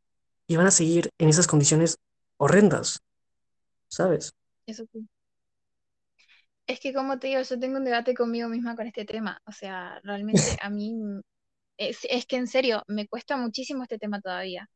[0.48, 1.98] y van a seguir en esas condiciones
[2.36, 3.00] horrendas,
[3.88, 4.34] ¿sabes?
[4.66, 5.08] Eso sí.
[6.66, 9.40] Es que como te digo, yo tengo un debate conmigo misma con este tema.
[9.46, 10.94] O sea, realmente a mí
[11.76, 14.68] es, es que en serio, me cuesta muchísimo este tema todavía.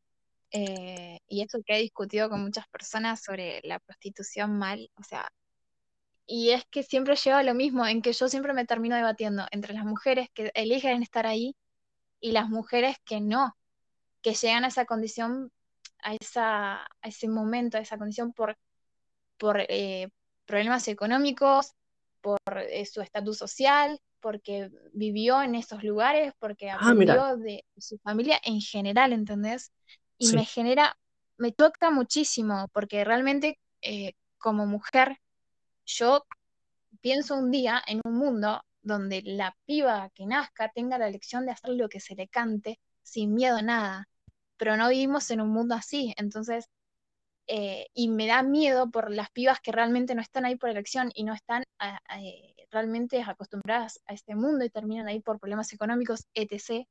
[0.53, 5.31] Eh, y eso que he discutido con muchas personas sobre la prostitución mal, o sea,
[6.27, 9.47] y es que siempre lleva a lo mismo, en que yo siempre me termino debatiendo
[9.51, 11.57] entre las mujeres que eligen estar ahí
[12.21, 13.57] y las mujeres que no,
[14.23, 15.53] que llegan a esa condición,
[16.03, 18.57] a esa, a ese momento, a esa condición por,
[19.39, 20.09] por eh,
[20.47, 21.73] problemas económicos,
[22.69, 28.39] eh, su estatus social, porque vivió en esos lugares, porque Ah, aprendió de su familia
[28.45, 29.73] en general, ¿entendés?
[30.19, 30.97] Y sí, me genera,
[31.39, 35.19] me toca muchísimo, porque realmente eh, como mujer,
[35.87, 36.25] yo
[37.01, 41.53] pienso un día en un mundo donde la piba que nazca tenga la elección de
[41.53, 44.09] hacer lo que se le cante sin miedo a nada,
[44.61, 46.67] pero no vivimos en un mundo así, entonces
[47.47, 51.11] eh, y me da miedo por las pibas que realmente no están ahí por elección
[51.15, 55.41] y no están a- a, eh, realmente acostumbradas a este mundo y terminan ahí por
[55.41, 56.87] problemas económicos, etc.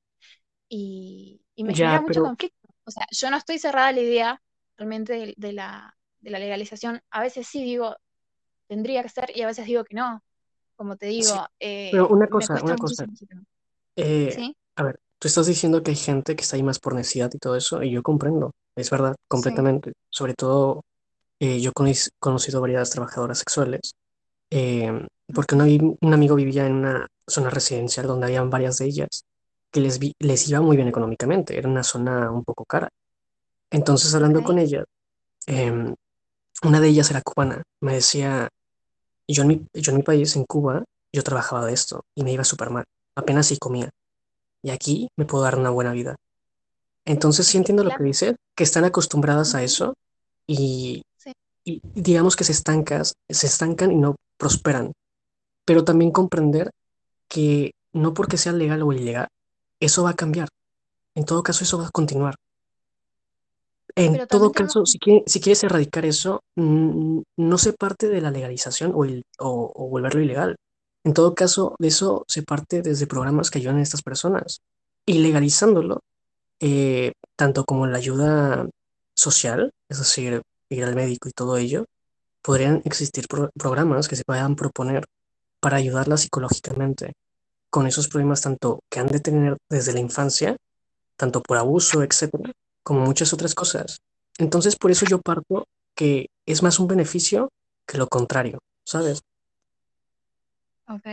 [0.69, 2.69] Y, y me genera ya, mucho pero conflicto.
[2.85, 4.41] O sea, yo no estoy cerrada a la idea
[4.77, 7.01] realmente de, de la, de la legalización.
[7.11, 7.95] A veces sí digo,
[8.67, 10.23] tendría que ser y a veces digo que no.
[10.75, 11.47] Como te sí, digo,
[11.89, 13.05] pero eh, una me cosa, una cosa,
[13.97, 14.55] eh, ¿Sí?
[14.75, 17.39] a ver, tú estás diciendo que hay gente que está ahí más por necesidad y
[17.39, 19.27] todo eso, y yo comprendo, es verdad, Sí.
[19.29, 19.93] completamente.
[20.09, 20.83] Sobre todo,
[21.39, 23.93] eh, yo he conocido varias trabajadoras sexuales,
[24.51, 24.91] eh,
[25.33, 29.25] porque un, un amigo vivía en una zona residencial donde habían varias de ellas
[29.71, 32.89] que les, vi- les iba muy bien económicamente, era una zona un poco cara.
[33.71, 34.63] Entonces, hablando con Ok.
[34.63, 34.83] ella,
[35.47, 35.95] em,
[36.63, 37.63] una de ellas era cubana.
[37.81, 38.49] Me decía,
[39.27, 42.33] yo en mi, yo en mi país, en Cuba, yo trabajaba de esto y me
[42.33, 42.85] iba súper mal.
[43.17, 43.89] Apenas si comía.
[44.63, 46.15] Y aquí me puedo dar una buena vida.
[47.05, 49.95] Entonces sí entiendo lo que dices, que están acostumbradas a eso
[50.47, 51.33] y, sí,
[51.65, 54.93] y digamos que se estancas, se estancan y no prosperan.
[55.65, 56.71] Pero también comprender
[57.29, 59.27] que no porque sea legal o ilegal,
[59.81, 60.49] eso va a cambiar.
[61.15, 62.35] En todo caso, eso va a continuar.
[63.95, 68.31] En pero todo caso, si, quiere- si quieres erradicar eso, no se parte de la
[68.31, 69.05] legalización o,
[69.39, 70.55] o volverlo ilegal.
[71.03, 74.61] En todo caso, de eso se parte desde programas que ayudan a estas personas.
[75.05, 76.01] Y legalizándolo,
[76.59, 78.67] eh, tanto como la ayuda
[79.15, 81.85] social, es decir, ir al médico y todo ello,
[82.41, 85.05] podrían existir pro- programas que se puedan proponer
[85.59, 87.13] para ayudarla psicológicamente
[87.69, 90.57] con esos problemas tanto que han de tener desde la infancia,
[91.17, 92.51] tanto por abuso, etcétera,
[92.83, 93.99] como muchas otras cosas.
[94.37, 97.49] Entonces, por eso yo parto que es más un beneficio
[97.87, 99.21] que lo contrario, ¿sabes?
[100.89, 101.05] Ok.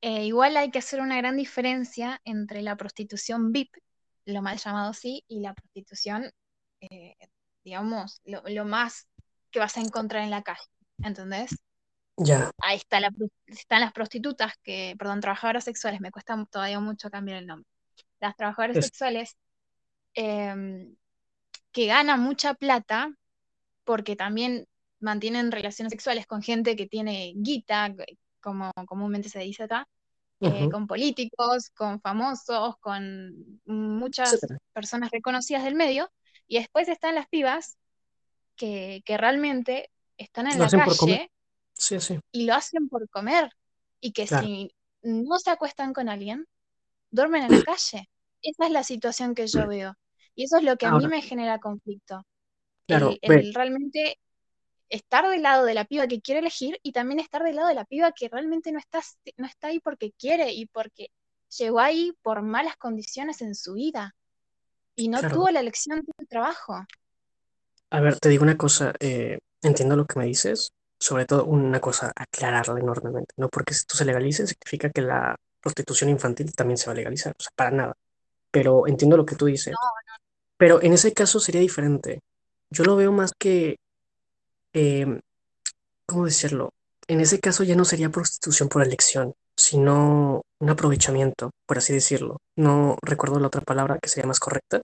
[0.00, 3.70] Eh, igual hay que hacer una gran diferencia entre la prostitución VIP,
[4.26, 6.30] lo mal llamado así, y la prostitución,
[6.80, 7.14] eh,
[7.64, 9.06] digamos, lo, lo más
[9.50, 10.66] que vas a encontrar en la calle.
[10.98, 11.56] ¿Entendés?
[12.16, 13.10] Ya, Ahí está la,
[13.46, 17.68] están las prostitutas, que, perdón, trabajadoras sexuales, me cuesta todavía mucho cambiar el nombre.
[18.20, 19.36] Las trabajadoras es, sexuales
[20.14, 20.94] em,
[21.72, 23.10] que ganan mucha plata
[23.84, 24.66] porque también
[25.00, 27.94] mantienen relaciones sexuales con gente que tiene guita,
[28.44, 29.88] como comúnmente se dice acá,
[30.40, 34.38] eh, con políticos, con famosos, con muchas
[34.74, 36.10] personas reconocidas del medio,
[36.46, 37.78] y después están las pibas
[38.54, 41.30] que, que realmente están en Lo la calle
[41.76, 43.50] Sí, sí, y lo hacen por comer,
[44.00, 44.46] y que claro.
[44.46, 44.70] si
[45.02, 46.46] no se acuestan con alguien,
[47.10, 48.08] duermen en la calle.
[48.42, 49.94] Esa es la situación que yo veo.
[50.34, 52.26] Y eso es lo que a mí me genera conflicto.
[52.86, 54.18] claro, el realmente
[54.94, 57.74] estar del lado de la piba que quiere elegir y también estar del lado de
[57.74, 59.00] la piba que realmente no está,
[59.36, 61.08] no está ahí porque quiere y porque
[61.58, 64.14] llegó ahí por malas condiciones en su vida
[64.96, 65.34] y no claro.
[65.34, 66.84] tuvo la elección del trabajo.
[67.90, 71.80] A ver, te digo una cosa, eh, entiendo lo que me dices, sobre todo una
[71.80, 73.34] cosa, aclararla enormemente.
[73.36, 77.34] No porque esto se legalice significa que la prostitución infantil también se va a legalizar,
[77.38, 77.96] o sea, para nada.
[78.50, 79.74] Pero entiendo lo que tú dices.
[80.56, 82.20] Pero en ese caso sería diferente.
[82.70, 83.76] Yo lo veo más que,
[84.74, 85.20] eh,
[86.06, 86.70] ¿cómo decirlo?
[87.08, 92.38] En ese caso ya no sería prostitución por elección, sino un aprovechamiento, por así decirlo.
[92.56, 94.82] No recuerdo la otra palabra que sería más correcta,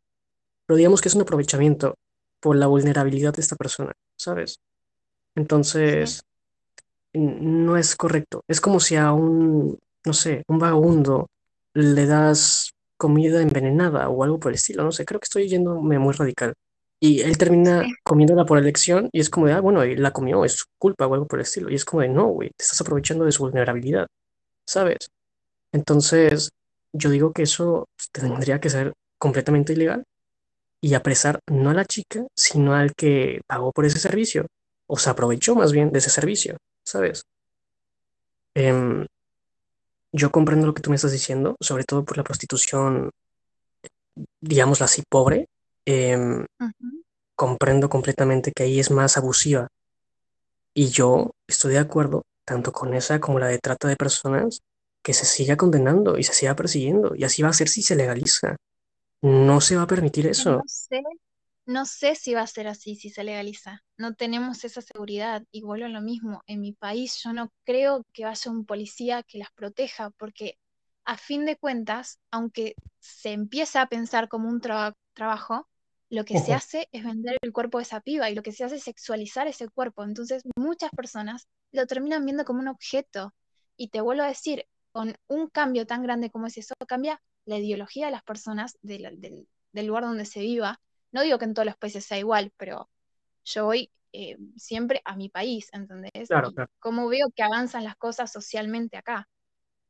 [0.66, 1.96] pero digamos que es un aprovechamiento
[2.40, 4.60] por la vulnerabilidad de esta persona, ¿sabes?
[5.34, 6.22] Entonces,
[7.12, 8.42] no es correcto.
[8.48, 11.28] Es como si a un, no sé, un vagabundo
[11.74, 14.84] le das comida envenenada o algo por el estilo.
[14.84, 16.54] No sé, creo que estoy yéndome muy radical.
[17.00, 20.12] Y él termina sí, comiéndola por elección y es como de, ah, bueno, y la
[20.12, 21.70] comió, es su culpa o algo por el estilo.
[21.70, 24.06] Y es como de, no, güey, te estás aprovechando de su vulnerabilidad,
[24.66, 25.10] ¿sabes?
[25.72, 26.50] Entonces,
[26.92, 30.04] yo digo que eso tendría que ser completamente ilegal
[30.80, 34.46] y apresar no a la chica, sino al que pagó por ese servicio
[34.86, 37.22] o se aprovechó más bien de ese servicio, ¿sabes?
[38.54, 39.06] Em,
[40.12, 43.10] yo comprendo lo que tú me estás diciendo, sobre todo por la prostitución,
[44.40, 45.46] digámosla así, pobre.
[45.86, 47.02] Em, ujú,
[47.36, 49.68] comprendo completamente que ahí es más abusiva
[50.74, 54.60] y yo estoy de acuerdo tanto con esa como la de trata de personas
[55.04, 57.96] que se siga condenando y se siga persiguiendo y así va a ser si se
[57.96, 58.56] legaliza.
[59.22, 60.64] No se va a permitir que no eso.
[60.66, 61.02] sé,
[61.66, 63.84] no sé si va a ser así si se legaliza.
[63.98, 65.44] No tenemos esa seguridad.
[65.52, 66.42] Y vuelvo a lo mismo.
[66.48, 70.58] En mi país yo no creo que haya un policía que las proteja, porque
[71.06, 75.68] a fin de cuentas, aunque se empieza a pensar como un traba- trabajo,
[76.10, 78.64] lo que se hace es vender el cuerpo de esa piba y lo que se
[78.64, 80.04] hace es sexualizar ese cuerpo.
[80.04, 83.34] Entonces muchas personas lo terminan viendo como un objeto.
[83.76, 87.58] Y te vuelvo a decir, con un cambio tan grande como es eso, cambia la
[87.58, 90.80] ideología de las personas de la- del, del lugar donde se viva.
[91.12, 92.90] No digo que en todos los países sea igual, pero
[93.44, 96.28] yo voy eh, siempre a mi país, ¿entendés?
[96.28, 96.70] claro, claro.
[96.80, 99.28] cómo veo que avanzan las cosas socialmente acá,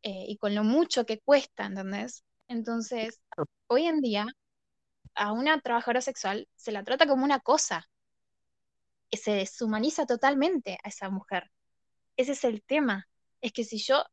[0.02, 2.24] eh, y con lo mucho que cuesta, ¿entendés?
[2.48, 3.20] Entonces,
[3.68, 4.26] hoy en día,
[5.20, 7.88] a una trabajadora sexual se la trata como una cosa,
[9.10, 11.50] y se deshumaniza totalmente a esa mujer.
[12.16, 13.08] Ese es el tema.
[13.40, 14.04] Es que si yo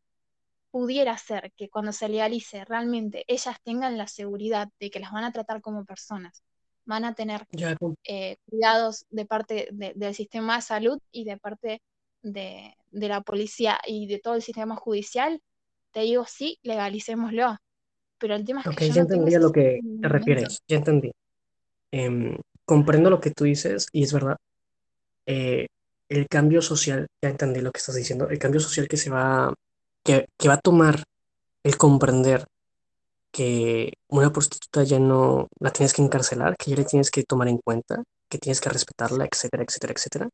[0.71, 5.23] pudiera hacer que cuando se legalice realmente ellas tengan la seguridad de que las van
[5.23, 6.43] a tratar como personas,
[6.85, 7.47] van a tener
[8.05, 11.81] eh, cuidados de parte de- del sistema de salud y de parte
[12.21, 15.41] de, de la policía y de todo el sistema judicial,
[15.91, 17.57] te digo sí, legalicémoslo.
[18.19, 20.59] Pero el tema es que ok, yo ya no entendí a lo que te refieres,
[20.67, 21.11] ya entendí.
[21.91, 24.37] Em, comprendo lo que tú dices y es verdad.
[25.25, 25.67] Eh,
[26.09, 29.53] el cambio social, ya entendí lo que estás diciendo, el cambio social que se va,
[30.03, 31.03] que, que va a tomar
[31.63, 32.45] el comprender
[33.31, 37.47] que una prostituta ya no la tienes que encarcelar, que ya le tienes que tomar
[37.47, 40.29] en cuenta, que tienes que respetarla, etcétera, etcétera, etcétera.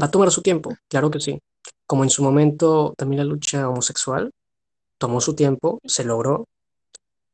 [0.00, 1.40] Va a tomar su tiempo, claro que sí.
[1.86, 4.30] Como en su momento también la lucha homosexual
[4.98, 6.46] tomó su tiempo, se logró.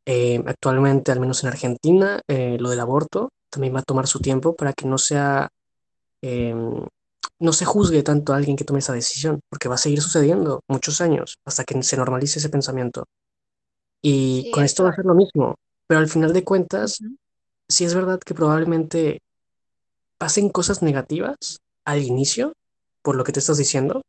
[0.04, 4.20] Eh, actualmente, al menos en Argentina, eh, lo del aborto también va a tomar su
[4.20, 5.48] tiempo para que no sea,
[6.22, 6.54] eh,
[7.38, 10.60] no se juzgue tanto a alguien que tome esa decisión, porque va a seguir sucediendo
[10.68, 13.04] muchos años hasta que se normalice ese pensamiento.
[14.00, 16.98] Y con esto va a ser lo mismo, pero al final de cuentas,
[17.68, 19.20] sí es verdad que probablemente
[20.18, 22.54] pasen cosas negativas al inicio,
[23.02, 24.02] por lo que te estás diciendo,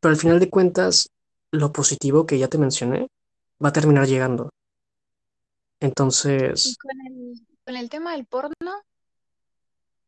[0.00, 1.10] pero al final de cuentas,
[1.52, 3.08] lo positivo que ya te mencioné
[3.62, 4.50] va a terminar llegando.
[5.80, 8.82] Y Entonces, con el, con el tema del porno,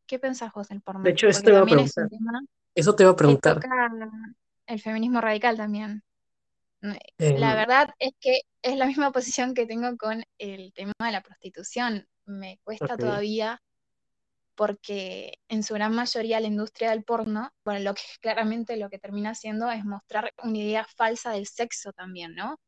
[0.05, 1.03] ¿qué pensás vos del de porno?
[1.11, 2.03] hecho, eso te iba a también es preguntar.
[2.03, 2.41] un tema
[2.75, 3.55] Eso te iba a que preguntar.
[3.55, 3.89] toca
[4.67, 6.03] el feminismo radical también.
[6.81, 6.93] Mm,
[7.39, 11.11] La Em, verdad es que es la misma posición que tengo con el tema de
[11.11, 12.07] la prostitución.
[12.25, 13.61] Me cuesta todavía
[14.55, 18.99] porque en su gran mayoría la industria del porno, bueno, lo que claramente lo que
[18.99, 22.59] termina haciendo es mostrar una idea falsa del sexo también, ¿no?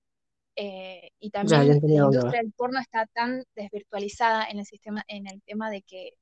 [0.56, 5.04] Eh, y ya, ya también la industria del porno está tan desvirtualizada en el sistema,
[5.08, 6.14] en el tema de que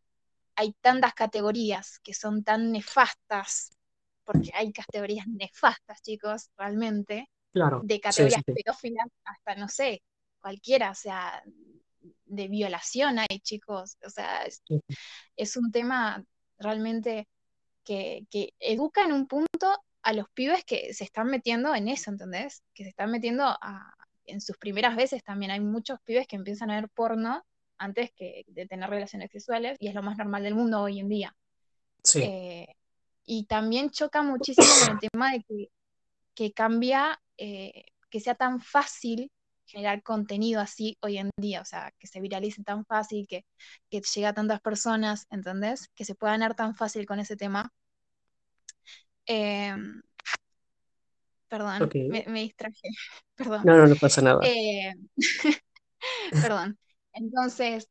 [0.55, 3.77] hay tantas categorías que son tan nefastas,
[4.23, 8.63] porque hay categorías nefastas, chicos, realmente, Claro, de categorías sí, sí.
[8.63, 10.01] pedófilas hasta, no sé,
[10.41, 11.43] cualquiera, o sea,
[12.25, 14.81] de violación hay, chicos, o sea, es, sí,
[15.35, 16.23] es un tema
[16.57, 17.27] realmente
[17.83, 22.09] que, que educa en un punto a los pibes que se están metiendo en eso,
[22.09, 22.63] ¿entendés?
[22.73, 23.93] Que se están metiendo a,
[24.33, 25.51] en sus primeras veces también.
[25.51, 27.45] Hay muchos pibes que empiezan a ver porno
[27.77, 31.09] antes que de tener relaciones sexuales y es lo más normal del mundo hoy en
[31.09, 31.35] día.
[32.03, 32.21] Sí.
[32.23, 32.67] Eh,
[33.25, 35.69] y también choca muchísimo con el tema de que,
[36.33, 39.31] que cambia, eh, que sea tan fácil
[39.65, 43.45] generar contenido así hoy en día, o sea, que se viralice tan fácil, que,
[43.89, 45.89] que llegue a tantas personas, ¿entendés?
[45.95, 47.71] Que se pueda ganar tan fácil con ese tema.
[49.25, 49.73] Eh,
[51.53, 52.89] perdón, me, me distraje,
[53.35, 53.63] perdón.
[53.65, 54.39] No, no, no pasa nada.
[54.41, 54.93] Eh,
[56.41, 56.77] perdón.
[57.13, 57.89] Entonces,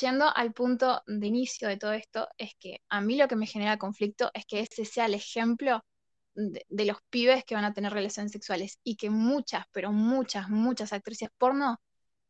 [0.00, 3.46] yendo al punto de inicio de todo esto, es que a mí lo que me
[3.46, 5.84] genera conflicto es que ese sea el ejemplo
[6.34, 10.48] de, de los pibes que van a tener relaciones sexuales y que muchas, pero muchas,
[10.50, 11.80] muchas actrices porno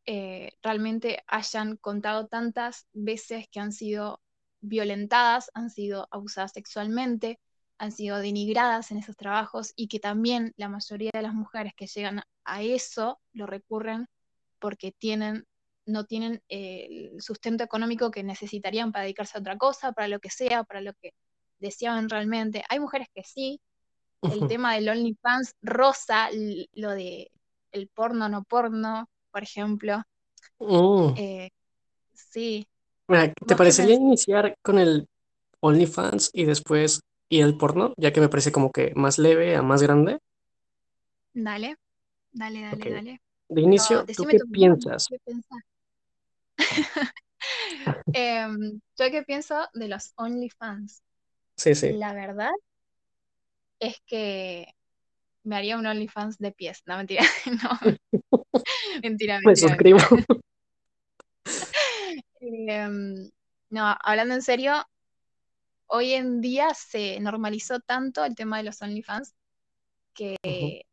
[0.05, 4.21] eh, realmente hayan contado tantas veces que han sido
[4.61, 7.39] violentadas, han sido abusadas sexualmente,
[7.83, 11.85] han sido denigradas en esos trabajos y que también la mayoría de las mujeres que
[11.87, 14.07] llegan a eso lo recurren
[14.59, 15.45] porque tienen,
[15.85, 20.19] no tienen eh, el sustento económico que necesitarían para dedicarse a otra cosa, para lo
[20.19, 21.13] que sea, para lo que
[21.59, 22.63] deseaban realmente.
[22.69, 23.59] Hay mujeres que sí,
[24.21, 26.29] el tema del OnlyFans rosa,
[26.75, 27.29] lo de
[27.73, 30.01] el porno no porno, por ejemplo.
[30.59, 31.15] Mm.
[31.17, 31.49] Eh,
[32.13, 32.65] sí,
[33.09, 34.07] Mira, ¿te ¿vos qué parecería pensás?
[34.07, 35.09] iniciar con el
[35.59, 37.01] OnlyFans y después
[37.37, 37.93] ir al porno?
[37.97, 40.19] Ya que me parece como que más leve a más grande.
[41.33, 41.75] Dale,
[42.31, 43.21] dale, dale, dale.
[43.49, 45.07] De inicio, ¿tú decime qué piensas?
[48.13, 51.01] Em, yo qué pienso de los OnlyFans.
[51.57, 51.93] Sí, sí.
[51.93, 52.51] La verdad
[53.79, 54.67] es que
[55.43, 56.81] me haría un OnlyFans de pies.
[56.85, 57.23] No, mentira.
[57.45, 57.93] No,
[59.01, 59.99] mentira, Me mentira, suscribo.
[60.09, 60.39] mentira.
[62.39, 63.29] Em,
[63.69, 64.73] no, hablando en serio,
[65.93, 69.35] hoy en día se normalizó tanto el tema de los OnlyFans
[70.13, 70.85] que,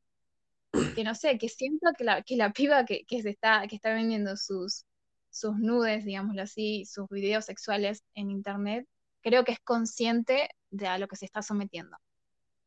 [1.04, 3.92] no sé, que siento que la, que la piba que, que se está, que está
[3.94, 4.84] vendiendo sus,
[5.30, 8.86] sus nudes, digámoslo así, sus videos sexuales en internet,
[9.22, 11.96] creo que es consciente de a lo que se está sometiendo,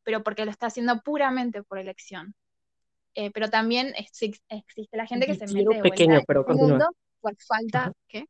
[0.03, 2.33] pero porque lo está haciendo puramente por elección.
[3.15, 6.69] Eh, pero también exi- existe la gente que se mete de pequeño, pero continúa.
[6.71, 6.85] mundo
[7.21, 7.91] por falta.
[8.07, 8.25] ¿qué?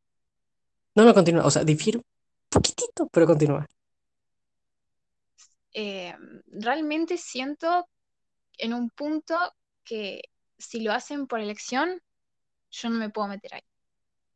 [0.96, 1.46] No, no, continúa.
[1.46, 2.02] O sea, difiero
[2.50, 3.66] poquitito, pero continúa.
[5.74, 6.16] Eh,
[6.48, 7.88] realmente siento
[8.58, 9.38] en un punto
[9.84, 10.22] que
[10.58, 12.02] si lo hacen por elección,
[12.72, 13.64] yo no me puedo meter ahí.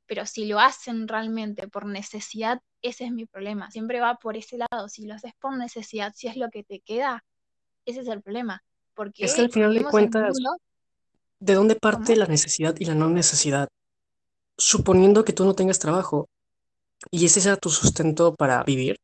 [0.05, 3.69] Pero si lo hacen realmente por necesidad, ese es mi problema.
[3.71, 4.87] Siempre va por ese lado.
[4.87, 7.25] Si lo haces por necesidad, si es lo que te queda,
[7.85, 8.55] ese es el problema.
[8.55, 10.57] Es que Porque al final de cuentas, mundo,
[11.39, 12.19] ¿de dónde parte ¿cómo?
[12.19, 13.67] la necesidad y la no necesidad?
[14.57, 16.29] Suponiendo que tú no tengas trabajo
[17.11, 18.97] y ese sea tu sustento para vivir,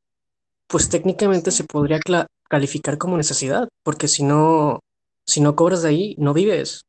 [0.73, 1.99] pues técnicamente se podría
[2.49, 4.79] calificar como necesidad, porque si no,
[5.23, 6.81] si no cobras de ahí, no vives,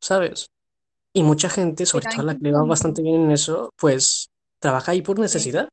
[0.00, 0.46] ¿sabes?
[1.12, 4.30] Y mucha gente, sobre todo ¿en la que le va bastante bien en eso, pues
[4.60, 5.68] trabaja ahí por necesidad.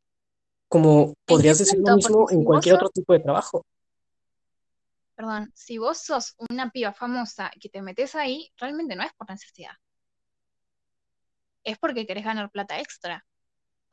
[0.67, 1.85] como ¿En qué podrías decir lo?
[1.85, 3.63] Porque mismo en cualquier otro tipo de trabajo.
[5.15, 9.29] perdón, si vos sos una piba famosa que te metes ahí, realmente no es por
[9.29, 9.71] necesidad.
[11.63, 13.25] Es porque querés ganar plata extra.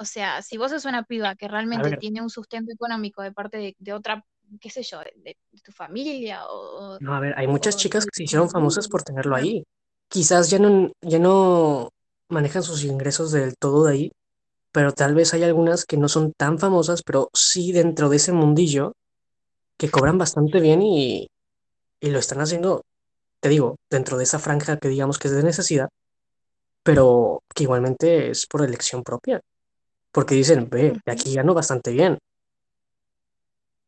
[0.01, 3.59] O sea, si vos sos una piba que realmente tiene un sustento económico de parte
[3.59, 4.25] de, de otra,
[4.59, 8.07] qué sé yo, de, de tu familia o, no, a ver, hay muchas o chicas
[8.07, 9.63] que se hicieron famosas por tenerlo ahí.
[10.09, 11.91] Quizás ya no, ya no
[12.31, 14.13] manejan sus ingresos del todo de ahí,
[14.73, 18.33] pero tal vez hay algunas que no son tan famosas, pero sí dentro de ese
[18.33, 18.95] mundillo
[19.77, 21.29] que cobran bastante bien y,
[22.01, 22.87] y lo están haciendo,
[23.41, 25.91] te digo, dentro de esa franja que digamos que es de necesidad,
[26.83, 29.43] pero que igualmente es por elección propia,
[30.13, 32.19] porque dicen, ve, aquí gano bastante bien,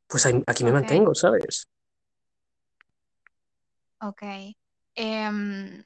[0.07, 1.67] pues aquí me mantengo, ¿sabes?
[4.03, 4.23] ok.
[4.95, 5.83] Em,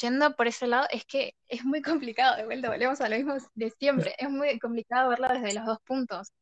[0.00, 3.36] yendo por ese lado, es que es muy complicado, de vuelta, volvemos a lo mismo
[3.54, 6.32] de siempre, es muy complicado verlo desde los dos puntos,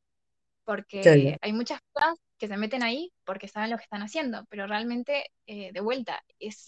[0.64, 4.66] porque hay muchas cosas que se meten ahí porque saben lo que están haciendo, pero
[4.66, 6.64] realmente, eh, de vuelta, es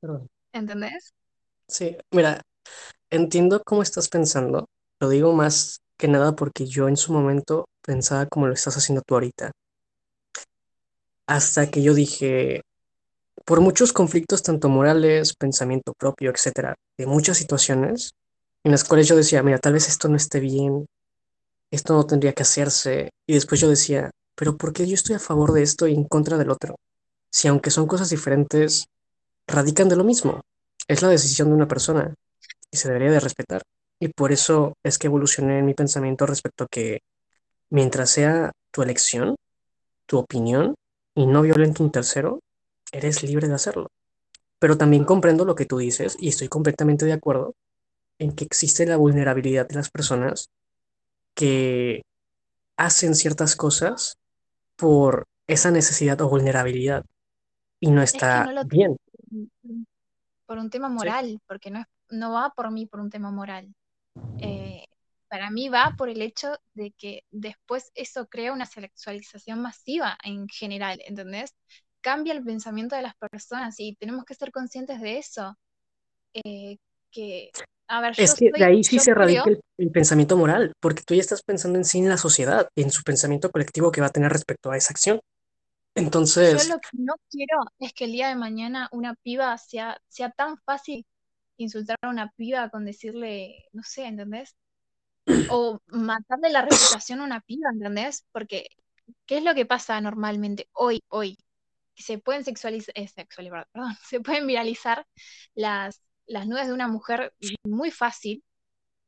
[0.00, 0.28] perdón.
[0.52, 1.12] ¿entendés?
[1.68, 2.40] Sí, mira,
[3.10, 4.66] entiendo cómo estás pensando,
[5.00, 9.02] lo digo más que nada porque yo en su momento pensaba como lo estás haciendo
[9.06, 9.52] tú ahorita,
[11.26, 12.62] hasta que yo dije,
[13.44, 18.10] por muchos conflictos, tanto morales, pensamiento propio, etcétera, de muchas situaciones
[18.64, 20.86] en las cuales yo decía, mira, tal vez esto no esté bien,
[21.70, 25.20] esto no tendría que hacerse, y después yo decía, pero ¿por qué yo estoy a
[25.20, 26.76] favor de esto y en contra del otro?
[27.30, 28.86] Si aunque son cosas diferentes,
[29.46, 30.40] radican de lo mismo.
[30.88, 32.14] Es la decisión de una persona
[32.76, 33.62] y se debería de respetar.
[33.98, 37.00] Y por eso es que evolucioné en mi pensamiento respecto a que
[37.70, 39.36] mientras sea tu elección,
[40.06, 40.74] tu opinión
[41.14, 42.40] y no violente un tercero,
[42.92, 43.88] eres libre de hacerlo.
[44.58, 47.54] Pero también comprendo lo que tú dices y estoy completamente de acuerdo
[48.18, 50.48] en que existe la vulnerabilidad de las personas
[51.34, 52.02] que
[52.76, 54.16] hacen ciertas cosas
[54.76, 57.04] por esa necesidad o vulnerabilidad
[57.80, 58.96] y no Es que está no lo bien.
[60.46, 60.94] por un tema ¿sí?
[60.94, 63.74] moral, porque no, es, no va por mí por un tema moral.
[64.40, 64.84] Eh,
[65.28, 70.48] para mí va por el hecho de que después eso crea una sexualización masiva en
[70.48, 71.54] general, ¿entendés?
[72.00, 75.56] Cambia el pensamiento de las personas y tenemos que ser conscientes de eso.
[76.34, 76.76] eh,
[77.10, 77.50] que,
[77.88, 80.36] a ver, yo Es que de estoy, ahí sí yo se radica el, el pensamiento
[80.36, 83.90] moral, porque tú ya estás pensando en sí en la sociedad, en su pensamiento colectivo
[83.90, 85.20] que va a tener respecto a esa acción.
[85.96, 89.98] yo Entonces, lo que no quiero es que el día de mañana una piba sea,
[90.08, 91.06] sea tan fácil
[91.56, 94.56] insultar a una piba con decirle, no sé, ¿entendés?
[95.50, 98.26] o matarle la reputación a una piba, ¿entendés?
[98.32, 98.68] Porque,
[99.26, 101.38] ¿qué es lo que pasa normalmente hoy, hoy?
[101.96, 105.06] Se pueden sexualizar, eh, sexualizar, perdón, se pueden viralizar
[105.54, 107.34] las, las nudes de una mujer
[107.64, 108.44] muy fácil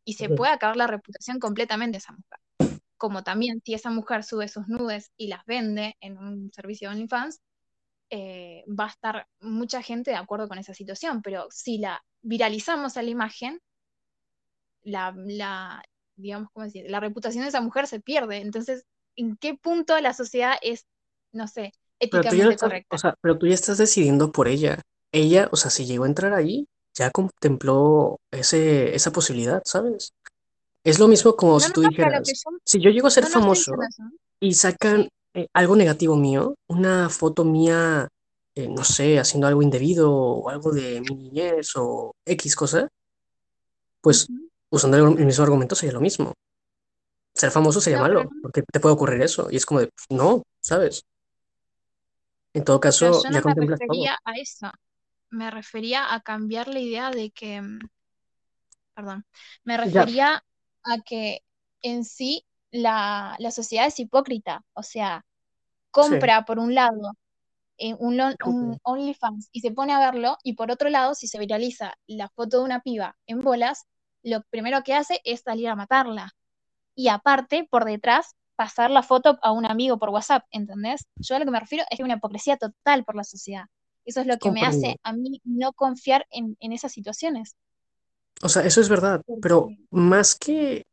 [0.05, 2.80] y se puede acabar la reputación completamente de esa mujer.
[2.96, 6.96] Como también si esa mujer sube sus nudes y las vende en un servicio de
[6.96, 7.40] OnlyFans,
[8.11, 12.96] eh, va a estar mucha gente de acuerdo con esa situación, pero si la viralizamos
[12.96, 13.61] a la imagen,
[14.82, 15.82] la, la,
[16.16, 16.90] digamos, ¿cómo decir?
[16.90, 18.38] La reputación de esa mujer se pierde.
[18.38, 18.84] Entonces,
[19.16, 20.86] ¿en qué punto la sociedad es,
[21.32, 21.72] no sé,
[22.11, 22.96] no éticamente estás, o correcta?
[22.96, 24.80] sea, pero tú ya estás decidiendo por ella.
[25.12, 30.12] Ella, o sea, si llegó a entrar ahí, ya contempló ese, esa posibilidad, ¿sabes?
[30.84, 32.34] Es lo mismo como No, si tú no, dijeras, yo,
[32.64, 33.72] si yo llego a ser famoso
[34.40, 35.09] y sacan Sí.
[35.35, 38.09] Eh, algo negativo mío, una foto mía,
[38.55, 42.89] eh, no sé, haciendo algo indebido o algo de mi niñez o X cosa,
[44.01, 44.26] pues
[44.70, 46.35] usando el, el mismo argumento sería lo mismo.
[47.35, 49.49] Ser famoso sería No, malo, porque te puede ocurrir eso.
[49.51, 51.05] Y es como de, no, ¿sabes?
[52.55, 54.11] En todo pero caso, yo no ya me contemplas todo.
[54.11, 54.70] refería a eso.
[55.31, 57.81] Me refería a cambiar la idea de que, mm,
[58.95, 59.24] perdón,
[59.64, 60.45] me Ya, refería
[60.85, 61.41] a que
[61.83, 64.64] en sí la, la sociedad es hipócrita.
[64.74, 67.12] O sea, sí, compra por un lado
[67.80, 68.78] eh, un, un.
[68.82, 72.58] OnlyFans y se pone a verlo, y por otro lado, si se viraliza la foto
[72.58, 73.84] de una piba en bolas,
[74.24, 76.32] lo primero que hace es salir a matarla.
[76.96, 81.06] Y aparte, por detrás, pasar la foto a un amigo por WhatsApp, ¿entendés?
[81.14, 83.66] Yo a lo que me refiero es que hay una hipocresía total por la sociedad.
[84.04, 87.54] Eso es lo que me hace a mí no confiar en, en esas situaciones.
[88.42, 90.84] O sea, eso es verdad, pero más que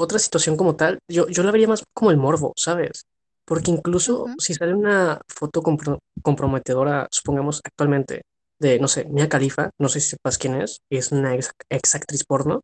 [0.00, 3.04] otra situación como tal, yo, yo la vería más como el morbo, ¿sabes?
[3.44, 8.22] Porque incluso ujú, si sale una foto compro- comprometedora, supongamos actualmente,
[8.60, 11.94] de, no sé, Mia Khalifa, no sé si sepas quién es, es una ex, ex
[11.94, 12.60] actriz porno,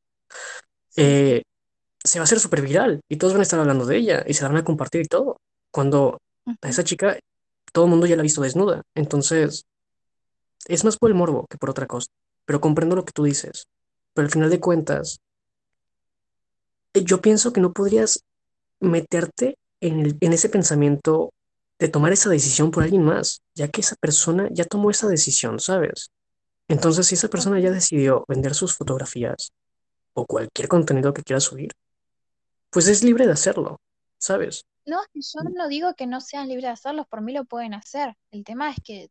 [0.97, 1.43] eh,
[2.05, 4.35] se va a hacer súper viral y todos van a estar hablando de ella y
[4.35, 5.39] se la van a compartir y todo.
[5.73, 6.19] Cuando
[6.63, 7.19] a esa chica
[7.73, 8.83] todo el mundo ya la ha visto desnuda.
[8.97, 9.65] Entonces,
[10.69, 12.09] es más por el morbo que por otra cosa.
[12.45, 13.67] Pero comprendo lo que tú dices.
[14.15, 15.19] Pero al final de cuentas,
[17.05, 18.25] yo pienso que no podrías
[18.81, 21.33] meterte en, ese pensamiento
[21.79, 25.61] de tomar esa decisión por alguien más, ya que esa persona ya tomó esa decisión,
[25.61, 26.11] ¿sabes?
[26.69, 29.53] Entonces, si esa persona ya decidió vender sus fotografías
[30.15, 31.73] o cualquier contenido que quiera subir,
[32.71, 33.81] pues es libre de hacerlo,
[34.19, 34.65] ¿sabes?
[34.87, 38.15] No, yo no digo que no sean libres de hacerlos, por mí lo pueden hacer.
[38.31, 39.11] El tema es que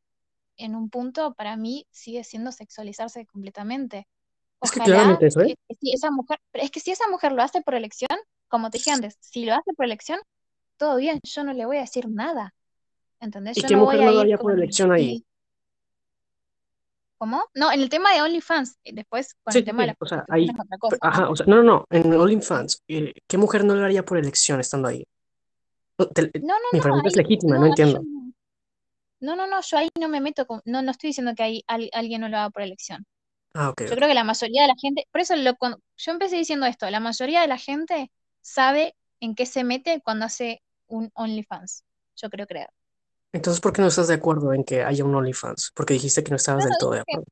[0.57, 4.07] en un punto para mí sigue siendo sexualizarse completamente.
[4.61, 5.55] Es que claramente eso, ¿eh?
[5.79, 8.91] si esa mujer, es que si esa mujer lo hace por elección, como te dije
[8.91, 10.19] antes, si lo hace por elección,
[10.77, 12.53] todo bien, yo no le voy a decir nada.
[13.19, 13.57] ¿Entendés?
[13.57, 15.25] ¿Y Yo qué no mujer no lo haría por elección ahí?
[17.17, 17.43] ¿Cómo?
[17.53, 20.05] No, en el tema de OnlyFans, eh, después con Sí, el tema de la o
[20.05, 20.97] sea, ahí, es otra cosa.
[21.01, 24.17] ajá, o sea, no, no, no, en OnlyFans, eh, ¿qué mujer no lo haría por
[24.17, 25.05] elección estando ahí?
[26.13, 28.01] Te- No, no, mi no, pregunta es legítima, no, no ahí yo entiendo.
[28.01, 28.31] no.
[29.21, 31.63] No, no, no, yo ahí no me meto con, no, no estoy diciendo que ahí
[31.67, 33.05] al- alguien no lo haga por elección.
[33.55, 36.11] Ah, ok, Yo creo que la mayoría de la gente, por eso lo, cuando, yo
[36.11, 40.61] empecé diciendo esto, la mayoría de la gente sabe en qué se mete cuando hace
[40.87, 41.83] un OnlyFans.
[42.15, 42.69] Yo creo creer.
[43.33, 45.71] Entonces, ¿por qué no estás de acuerdo en que haya un OnlyFans?
[45.75, 47.25] Porque dijiste que no estabas No, del todo de acuerdo.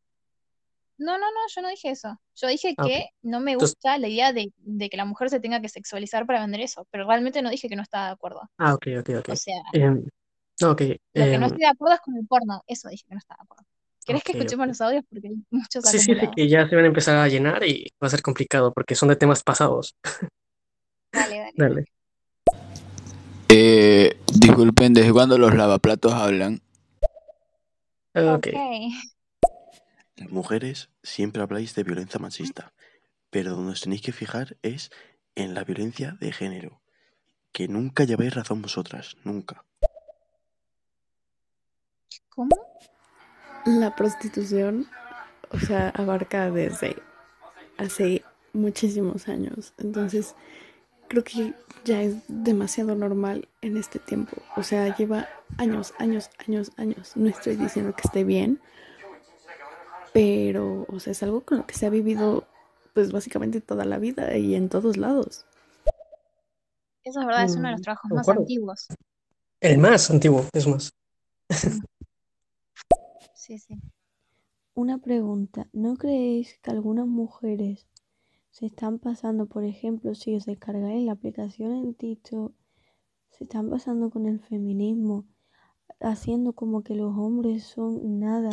[0.97, 2.19] no, no, no, yo no dije eso.
[2.35, 5.29] Yo dije Ah, que no me Entonces, gusta la idea de, de que la mujer
[5.29, 8.11] se tenga que sexualizar para vender eso, pero realmente no dije que no estaba de
[8.13, 8.41] acuerdo.
[8.57, 9.29] ah, ok, ok, ok.
[9.29, 9.61] O sea,
[10.63, 10.81] ok,
[11.15, 13.19] lo que no em, estoy de acuerdo es con el porno, eso dije que no
[13.19, 13.65] estaba de acuerdo.
[14.05, 15.03] ¿Querés que escuchemos los audios?
[15.09, 18.07] Porque hay muchos Sí, sí, que ya se van a empezar a llenar y va
[18.07, 19.95] a ser complicado porque son de temas pasados.
[21.11, 21.51] Dale, dale.
[21.55, 21.85] Dale.
[23.49, 26.61] Eh, disculpen, ¿desde cuándo los lavaplatos hablan?
[28.15, 28.47] Ok.
[28.47, 28.47] Ok.
[30.15, 32.73] Las mujeres siempre habláis de violencia machista,
[33.29, 34.91] pero donde os tenéis que fijar es
[35.35, 36.81] en la violencia de género,
[37.51, 39.65] que nunca lleváis razón vosotras, nunca.
[42.29, 42.55] ¿Cómo?
[43.65, 44.87] La prostitución,
[45.51, 46.97] o sea, abarca desde
[47.77, 49.73] hace muchísimos años.
[49.77, 50.35] Entonces,
[51.07, 51.53] creo que
[51.85, 54.37] ya es demasiado normal en este tiempo.
[54.55, 57.15] O sea, lleva años, años, años, años.
[57.15, 58.61] No estoy diciendo que esté bien,
[60.13, 62.47] pero, o sea, es algo con lo que se ha vivido,
[62.93, 65.45] pues básicamente toda la vida y en todos lados.
[67.03, 68.87] Eso es verdad, es uno de los Mm, trabajos más antiguos.
[69.61, 70.93] El más antiguo, es más.
[73.43, 73.75] Sí, sí.
[74.75, 77.87] Una pregunta, ¿no creéis que algunas mujeres
[78.51, 82.53] se están pasando, por ejemplo, si os descargáis la aplicación en TikTok,
[83.31, 85.25] se están pasando con el feminismo,
[85.99, 88.51] haciendo como que los hombres son nada,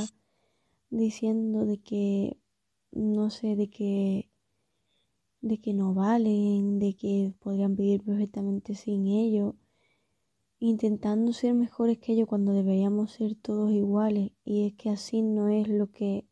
[0.91, 2.39] diciendo de que,
[2.93, 4.31] no sé, de que,
[5.43, 9.55] de que no valen, de que podrían vivir perfectamente sin ellos,
[10.61, 15.49] intentando ser mejores que ellos cuando deberíamos ser todos iguales, y es que así no
[15.49, 16.27] es lo que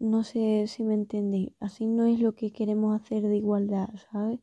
[0.00, 1.52] no sé si me entendéis.
[1.60, 4.40] Así no es lo que queremos hacer de igualdad, ¿sabes?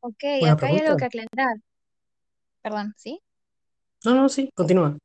[0.00, 1.56] Ok, Buena acá hay algo que aclarar.
[2.62, 3.20] Perdón, ¿sí?
[4.04, 4.96] No, no, sí, continúa.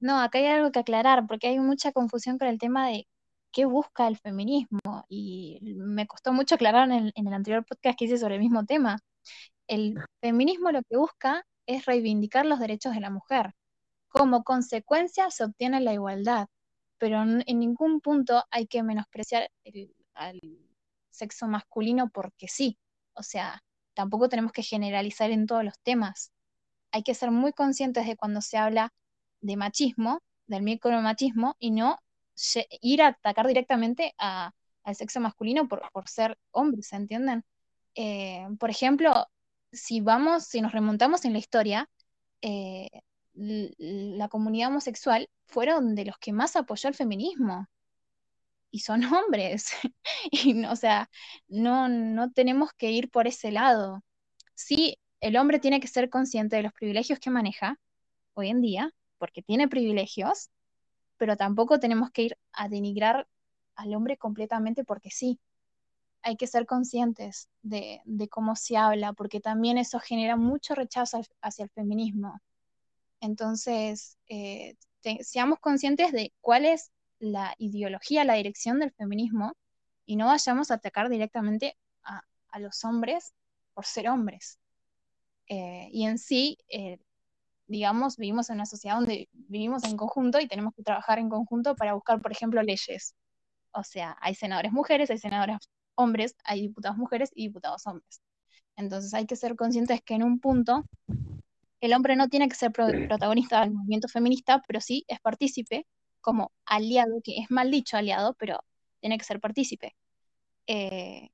[0.00, 3.08] No, acá hay algo que aclarar, porque hay mucha confusión con el tema de
[3.50, 4.78] qué busca el feminismo.
[5.08, 8.42] Y me costó mucho aclarar en el, en el anterior podcast que hice sobre el
[8.42, 8.98] mismo tema.
[9.66, 13.54] El feminismo lo que busca es reivindicar los derechos de la mujer.
[14.08, 16.46] Como consecuencia se obtiene la igualdad,
[16.98, 19.50] pero en, ningún punto hay que menospreciar
[20.14, 20.40] al
[21.10, 22.78] sexo masculino porque sí.
[23.14, 23.62] O sea,
[23.94, 26.32] tampoco tenemos que generalizar en todos los temas.
[26.92, 28.92] Hay que ser muy conscientes de cuando se habla
[29.40, 31.98] de machismo, del micromachismo, y no
[32.80, 37.44] ir a atacar directamente al sexo masculino por, por ser hombres, ¿se entienden?
[37.94, 39.26] Eh, por ejemplo,
[39.74, 41.90] si vamos, si nos remontamos en la historia,
[42.42, 42.88] eh,
[43.34, 47.68] la comunidad homosexual fueron de los que más apoyó el feminismo
[48.70, 49.72] y son hombres.
[50.30, 51.10] Y, o sea,
[51.48, 54.02] no, no tenemos que ir por ese lado.
[54.54, 57.78] Sí, el hombre tiene que ser consciente de los privilegios que maneja
[58.34, 60.50] hoy en día, porque tiene privilegios,
[61.16, 63.28] pero tampoco tenemos que ir a denigrar
[63.76, 65.38] al hombre completamente porque sí.
[66.24, 68.00] Hay que ser conscientes de,
[68.30, 72.40] cómo se habla, porque también eso genera mucho rechazo hacia el feminismo.
[73.20, 74.76] Entonces, eh,
[75.20, 79.54] seamos conscientes de cuál es la ideología, la dirección del feminismo
[80.06, 82.22] y no vayamos a atacar directamente a,
[82.58, 83.34] los hombres
[83.74, 84.58] por ser hombres.
[85.48, 86.98] Eh, y en sí, eh,
[87.66, 91.74] digamos, vivimos en una sociedad donde vivimos en conjunto y tenemos que trabajar en conjunto
[91.76, 93.14] para buscar, por ejemplo, leyes.
[93.72, 95.58] O sea, hay senadores mujeres, hay senadores
[95.96, 98.20] hombres, hay diputados mujeres y diputados hombres.
[98.76, 100.84] Entonces hay que ser conscientes que en un punto
[101.80, 105.86] el hombre no tiene que ser pro- protagonista del movimiento feminista, pero sí es partícipe
[106.20, 108.60] como aliado, que es mal dicho aliado, pero
[109.00, 109.94] tiene que ser partícipe.
[110.66, 111.30] Eh,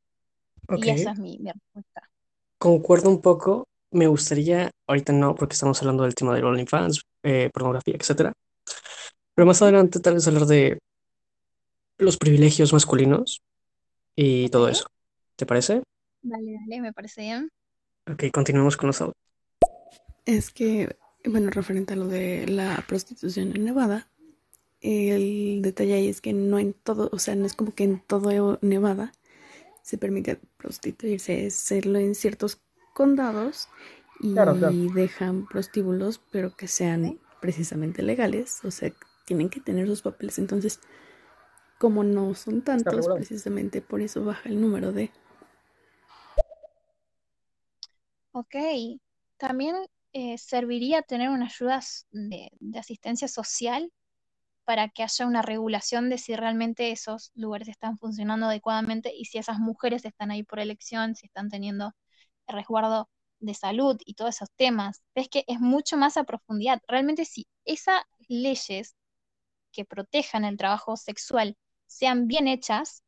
[0.74, 2.10] Y esa es mi, mi respuesta.
[2.58, 3.64] concuerdo un poco.
[3.92, 8.32] Me gustaría, ahorita no, porque estamos hablando del tema de OnlyFans, eh, pornografía, etcétera.
[9.34, 10.78] Pero más adelante tal vez hablar de
[11.98, 13.42] los privilegios masculinos
[14.16, 14.86] y todo Ok, eso.
[15.36, 15.82] ¿Te parece?
[16.22, 17.50] dale, dale, me parece bien.
[18.10, 19.14] Ok, continuemos con los audios.
[20.26, 24.08] Es que, bueno, referente a lo de la prostitución en Nevada,
[24.80, 28.00] el detalle ahí es que no en todo, o sea, no es como que en
[28.00, 29.12] todo Nevada
[29.82, 32.60] se permite prostituirse, es hacerlo en ciertos
[32.94, 33.68] condados
[34.20, 34.76] y Claro, claro.
[34.94, 38.92] dejan prostíbulos, pero que sean precisamente legales, o sea,
[39.26, 40.38] tienen que tener sus papeles.
[40.38, 40.80] Entonces,
[41.80, 45.10] como no son tantos, precisamente por eso baja el número de...
[48.32, 48.54] Ok,
[49.38, 49.76] también
[50.12, 53.90] eh, serviría tener una ayuda de, de asistencia social
[54.66, 59.38] para que haya una regulación de si realmente esos lugares están funcionando adecuadamente y si
[59.38, 61.94] esas mujeres están ahí por elección, si están teniendo
[62.46, 63.08] resguardo
[63.38, 65.02] de salud y todos esos temas.
[65.14, 66.78] Ves que es mucho más a profundidad.
[66.86, 68.96] Realmente si esas leyes
[69.72, 71.56] que protejan el trabajo sexual
[71.90, 73.02] sean bien hechas,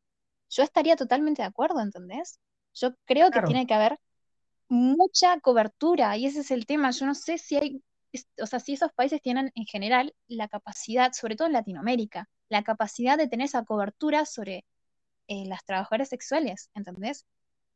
[0.51, 2.41] yo estaría totalmente de acuerdo, ¿entendés?
[2.75, 3.99] Yo creo que tiene que haber
[4.69, 6.91] mucha cobertura y ese es el tema.
[6.91, 7.83] Yo no sé si hay,
[8.41, 12.65] o sea, si esos países tienen en general la capacidad, sobre todo en Latinoamérica, la
[12.65, 14.65] capacidad de tener esa cobertura sobre
[15.29, 17.25] eh, las trabajadoras sexuales, ¿entendés?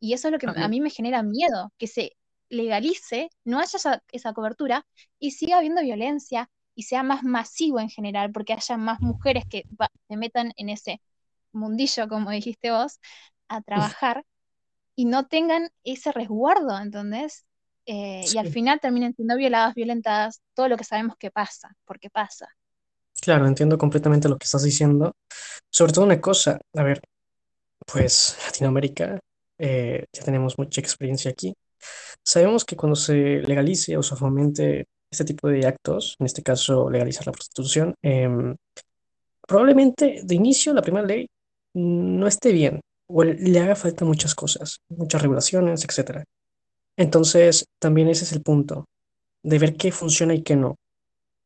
[0.01, 2.17] Y eso es lo que a mí me genera miedo, que se
[2.49, 4.87] legalice, no haya esa, esa cobertura
[5.19, 9.67] y siga habiendo violencia y sea más masivo en general, porque haya más mujeres que
[9.81, 11.03] va- se metan en ese
[11.53, 13.01] mundillo, como dijiste vos,
[13.49, 14.25] a trabajar
[14.97, 17.47] y no tengan ese resguardo, ¿entendés?
[17.87, 18.49] Eh, y al Sí.
[18.49, 22.49] final terminen siendo violadas, violentadas, todo lo que sabemos que pasa, porque pasa.
[23.21, 25.13] Claro, entiendo completamente lo que estás diciendo.
[25.71, 27.01] Sobre todo una cosa, a ver,
[27.87, 29.21] pues Latinoamérica,
[29.59, 31.55] eh, ya tenemos mucha experiencia aquí.
[32.25, 36.91] Sabemos que cuando se legalice o se fomente este tipo de actos, en este caso
[36.91, 38.57] legalizar la prostitución, em,
[39.47, 41.29] probablemente de inicio la primera ley
[41.75, 46.25] no esté bien o le haga falta muchas cosas, muchas regulaciones, etcétera.
[46.97, 48.87] Entonces, también ese es el punto,
[49.43, 50.77] de ver qué funciona y qué no,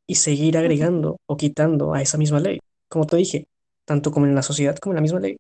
[0.06, 2.60] y seguir agregando o quitando a esa misma ley.
[2.88, 3.46] Como te dije,
[3.84, 5.36] tanto como en la sociedad como en la misma ley,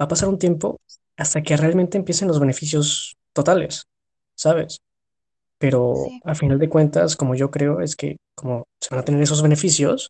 [0.00, 0.80] va a pasar un tiempo
[1.16, 3.84] hasta que realmente empiecen los beneficios totales,
[4.34, 4.80] ¿sabes?
[5.60, 9.04] Pero Sí, al final de cuentas, como yo creo, es que como se van a
[9.04, 10.08] tener esos beneficios,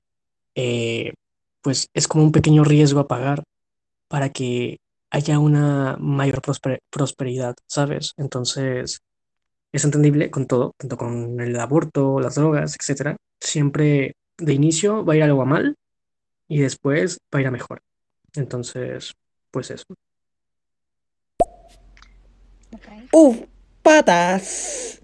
[0.55, 1.13] eh,
[1.63, 3.43] pues es como un pequeño riesgo a pagar
[4.09, 4.79] para que
[5.11, 8.13] haya una mayor prosper- prosperidad, ¿sabes?
[8.17, 9.01] Entonces,
[9.73, 13.17] es entendible con todo, tanto con el aborto, las drogas, etcétera.
[13.41, 15.75] Siempre de inicio va a ir algo a mal
[16.49, 17.81] y después va a ir a mejor.
[18.35, 19.15] Entonces,
[19.51, 19.85] pues eso.
[22.73, 22.87] ok.
[23.13, 23.43] ¡Uf!
[23.83, 25.01] ¡Patas!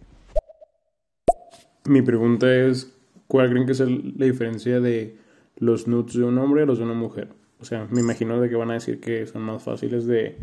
[1.89, 2.93] Mi pregunta es,
[3.27, 5.17] ¿cuál creen que es la diferencia de
[5.57, 7.29] los nudes de un hombre a los de una mujer?
[7.61, 10.39] O sea, me imagino de que van a decir que son más fáciles de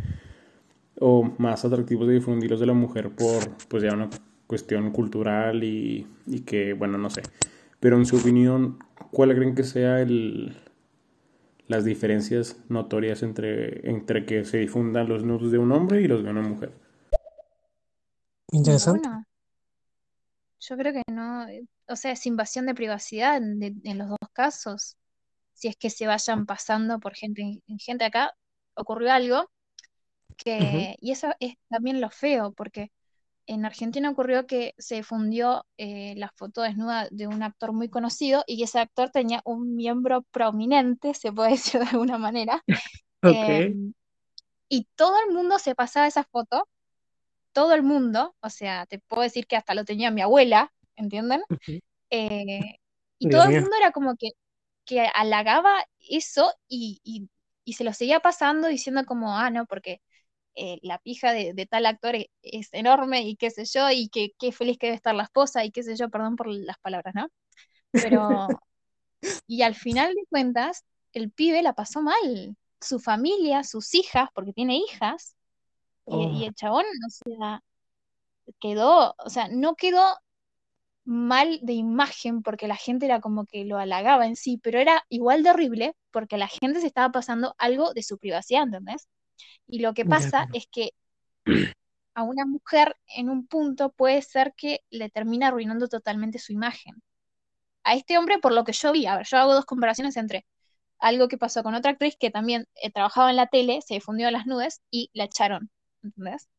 [0.99, 4.09] o más atractivos de difundir los de la mujer por pues ya una
[4.47, 7.21] cuestión cultural y, y que, bueno, no sé.
[7.79, 8.77] Pero en su opinión,
[9.11, 10.55] ¿cuál creen que sea el
[11.67, 16.23] las diferencias notorias entre, entre que se difundan los nudes de un hombre y los
[16.23, 16.71] de una mujer?
[18.51, 19.09] Interesante.
[20.59, 21.01] Yo creo que
[21.45, 24.97] no, eh, o sea, es invasión de privacidad en, de- en los dos casos.
[25.53, 28.35] Si es que se vayan pasando por gente, en gente acá,
[28.75, 29.49] ocurrió algo
[30.37, 32.91] que, y eso es también lo feo, porque
[33.47, 38.43] en Argentina ocurrió que se difundió eh, la foto desnuda de un actor muy conocido
[38.47, 42.63] y ese actor tenía un miembro prominente, se puede decir de alguna manera,
[43.23, 43.93] em,
[44.69, 46.67] y todo el mundo se pasaba esa foto,
[47.53, 51.41] todo el mundo, o sea, te puedo decir que hasta lo tenía mi abuela, ¿entienden?
[52.09, 52.75] Eh,
[53.19, 54.29] y Dios todo el mundo era como que,
[54.85, 57.29] que halagaba eso y, y-
[57.65, 60.01] y se lo seguía pasando diciendo como, ah, no, porque
[60.55, 64.09] eh, la pija de, de tal actor e- es, enorme y qué sé yo, y
[64.09, 66.77] que qué feliz que debe estar la esposa y qué sé yo, perdón por las
[66.79, 67.27] palabras, ¿no?
[67.99, 68.55] Pero,
[69.47, 72.57] y al final de cuentas, el pibe la pasó mal.
[72.81, 75.35] Su familia, sus hijas, porque tiene hijas,
[76.09, 77.61] y, y Oh, el chabón, o sea,
[78.59, 80.03] quedó, o sea, no quedó
[81.05, 85.03] mal de imagen porque la gente era como que lo halagaba en sí, pero era
[85.09, 89.07] igual de horrible porque la gente se estaba pasando algo de su privacidad, ¿entendés?
[89.67, 90.91] Y lo que pasa es que
[92.15, 97.01] a una mujer en un punto puede ser que le termina arruinando totalmente su imagen.
[97.83, 100.45] A este hombre, por lo que yo vi, a ver, yo hago dos comparaciones entre
[100.99, 104.27] algo que pasó con otra actriz que también eh, trabajaba en la tele, se difundió
[104.27, 105.69] en las nubes y la echaron.
[106.03, 106.49] ¿entendés?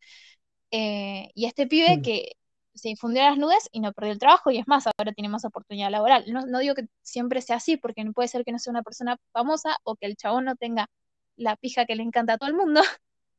[0.70, 2.02] Eh, y este pibe Mm.
[2.02, 2.32] que
[2.74, 5.28] se difundió a las nubes y no perdió el trabajo y es más, ahora tiene
[5.28, 6.24] más oportunidad laboral.
[6.32, 9.18] No, no digo que siempre sea así, porque puede ser que no sea una persona
[9.32, 10.88] famosa o que el chabón no tenga
[11.36, 12.82] la pija que le encanta a todo el mundo.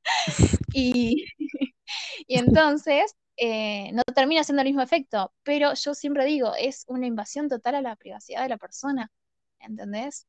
[0.73, 1.25] y,
[2.27, 7.07] y entonces eh, no termina siendo el mismo efecto, pero yo siempre digo, es una
[7.07, 9.11] invasión total a la privacidad de la persona,
[9.59, 10.27] ¿entendés?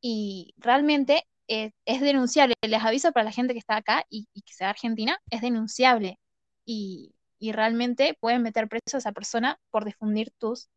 [0.00, 4.42] Y realmente eh, es denunciable, les aviso para la gente que está acá y, y
[4.42, 6.18] que sea argentina, es denunciable
[6.64, 10.68] y, y realmente pueden meter preso a esa persona por difundir tus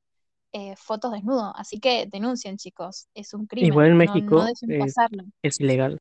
[0.53, 4.69] eh, fotos desnudo, así que denuncien chicos, es un crimen, Igual en México no dejen
[4.69, 5.23] eh, pasarlo.
[5.43, 5.99] es ilegal.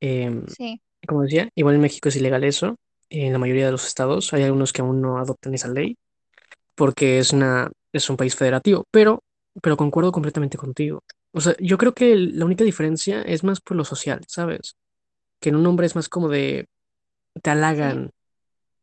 [0.00, 2.76] Em, Sí, como decía, igual en México es ilegal eso.
[3.10, 5.96] En la mayoría de los estados hay algunos que aún no adoptan esa ley
[6.76, 9.20] porque es una, es un país federativo, pero,
[9.62, 11.02] pero concuerdo completamente contigo.
[11.32, 14.76] O sea, yo creo que la única diferencia es más por lo social, ¿sabes?
[15.40, 16.66] Que en un hombre es más como de
[17.42, 18.10] te sí, halagan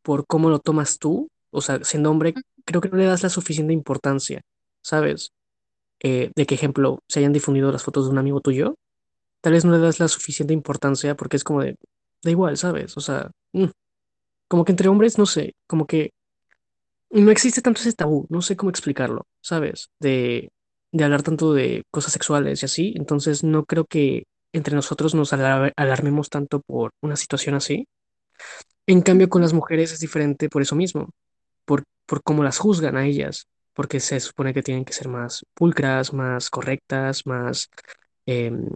[0.03, 1.29] por cómo lo tomas tú.
[1.51, 2.33] O sea, siendo hombre,
[2.65, 4.41] creo que no le das la suficiente importancia,
[4.83, 5.31] ¿sabes?
[6.03, 8.75] Eh, de que, ejemplo, se hayan difundido las fotos de un amigo tuyo,
[9.41, 11.75] tal vez no le das la suficiente importancia porque es como de,
[12.23, 12.97] da igual, ¿sabes?
[12.97, 13.65] O sea, mm,
[14.49, 16.11] como que entre hombres, no sé, como que
[17.11, 19.89] no existe tanto ese tabú, no sé cómo explicarlo, ¿sabes?
[19.99, 20.49] De,
[20.91, 24.23] de hablar tanto de cosas sexuales y así, entonces no creo que
[24.53, 27.85] entre nosotros nos alar- alarmemos tanto por una situación así.
[28.87, 31.09] En cambio, con las mujeres es diferente por eso mismo,
[31.65, 35.45] por, por cómo las juzgan a ellas, porque se supone que tienen que ser más
[35.55, 37.69] pulcras, más correctas, más,
[38.25, 38.67] em,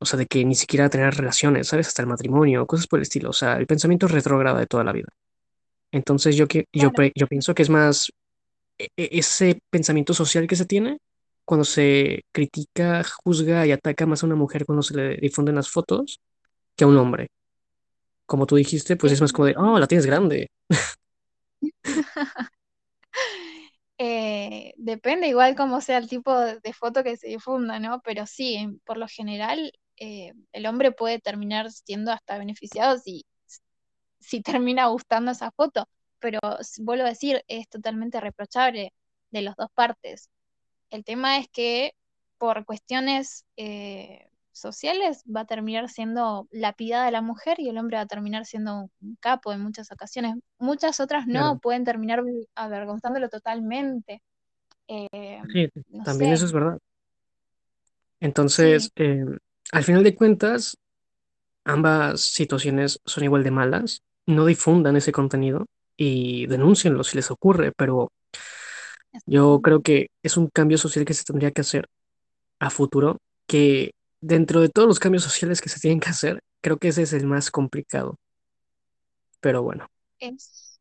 [0.00, 1.88] o sea, de que ni siquiera tener relaciones, ¿sabes?
[1.88, 4.92] Hasta el matrimonio, cosas por el estilo, o sea, el pensamiento retrógrado de toda la
[4.92, 5.08] vida.
[5.92, 8.10] Entonces yo, que, yo, pre- yo pienso que es más
[8.78, 10.98] e- e- ese pensamiento social que se tiene
[11.44, 15.70] cuando se critica, juzga y ataca más a una mujer cuando se le difunden las
[15.70, 16.20] fotos
[16.76, 17.28] que a un hombre.
[18.26, 20.48] Como tú dijiste, pues es más como de, oh, la tienes grande.
[23.98, 28.00] Eh, depende igual cómo sea el tipo de, foto que se difunda, ¿no?
[28.02, 33.24] Pero sí, por lo general, eh, el hombre puede terminar siendo hasta beneficiado si,
[34.20, 35.88] si termina gustando esa foto.
[36.18, 36.40] Pero
[36.80, 38.92] vuelvo a decir, es totalmente reprochable
[39.30, 40.30] de las dos partes.
[40.90, 41.94] El tema es que
[42.38, 48.02] por cuestiones eh, sociales va a terminar siendo lapidada la mujer y el hombre va
[48.02, 50.36] a terminar siendo un capo en muchas ocasiones.
[50.58, 52.22] Muchas otras no, Claro, pueden terminar
[52.54, 54.22] avergonzándolo totalmente.
[54.88, 56.78] Eh, sí, no también eso es verdad.
[58.18, 59.24] sí, Entonces, eh,
[59.72, 60.76] al final de cuentas,
[61.64, 64.02] ambas situaciones son igual de malas.
[64.26, 68.12] No difundan ese contenido y denúncienlo si les ocurre, pero
[69.26, 71.88] yo creo que es un cambio social que se tendría que hacer
[72.60, 73.92] a futuro, que
[74.26, 77.12] dentro de todos los cambios sociales que se tienen que hacer, creo que ese es
[77.12, 78.18] el más complicado.
[79.40, 79.86] Pero bueno,
[80.18, 80.80] Es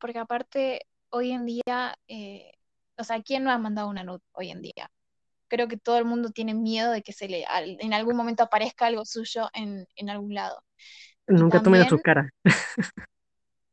[0.00, 2.52] porque aparte hoy en día, eh,
[2.98, 4.90] o sea, ¿quién no ha mandado una nude hoy en día?
[5.48, 8.44] Creo que todo el mundo tiene miedo de que se le al- en algún momento
[8.44, 10.62] aparezca algo suyo en, en algún lado.
[11.28, 12.30] Nunca tomen a cara.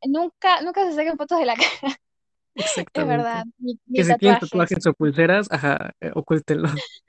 [0.05, 1.97] nunca, nunca se saquen fotos de la cara,
[2.93, 3.07] es Exactamente.
[3.07, 4.37] verdad, ni, ni Que si tienen tatuajes.
[4.37, 6.69] tatuajes o pulseras, ajá, eh, ocúltenlo.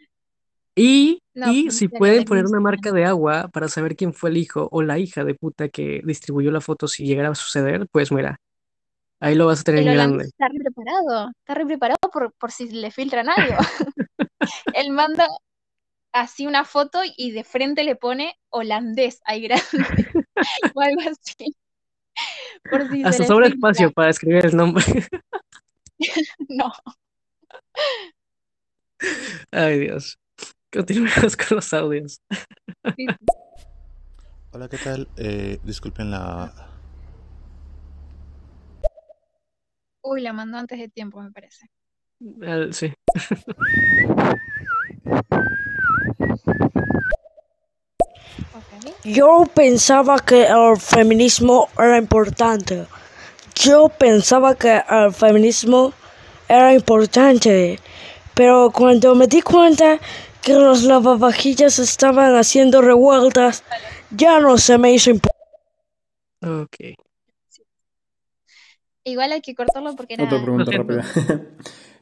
[0.79, 4.37] Y, No, y si pueden poner una marca de agua para saber quién fue el
[4.37, 8.13] hijo o la hija de puta que distribuyó la foto si llegara a suceder, pues
[8.13, 8.39] mira,
[9.19, 10.25] ahí lo vas a tener en grande.
[10.25, 13.57] está re preparado, está re preparado por, por si le filtran algo.
[14.75, 15.27] Él manda
[16.13, 19.65] así una foto y de frente le pone holandés ahí grande
[20.75, 21.57] o algo así,
[22.71, 24.85] por si Hasta sobra espacio para escribir el nombre.
[26.51, 26.71] No,
[29.51, 30.19] Ay, Dios.
[30.77, 32.21] Continuemos con los audios.
[34.53, 35.09] Hola, ¿qué tal?
[35.17, 36.53] Eh, disculpen la...
[40.03, 41.71] Uy, la mandó antes de tiempo, me parece.
[42.73, 42.93] Sí.
[49.05, 52.87] Yo pensaba que el feminismo era importante.
[53.55, 55.95] Yo pensaba que el feminismo
[56.47, 57.81] era importante.
[58.35, 59.99] Pero cuando me di cuenta
[60.47, 63.65] que los lavavajillas estaban haciendo revueltas,
[64.13, 65.37] ya no se me hizo importante.
[66.41, 66.77] Ok.
[69.03, 70.43] Igual hay que cortarlo porque Otra era...
[70.43, 70.95] pregunta Lo siento.
[70.95, 71.47] rápida.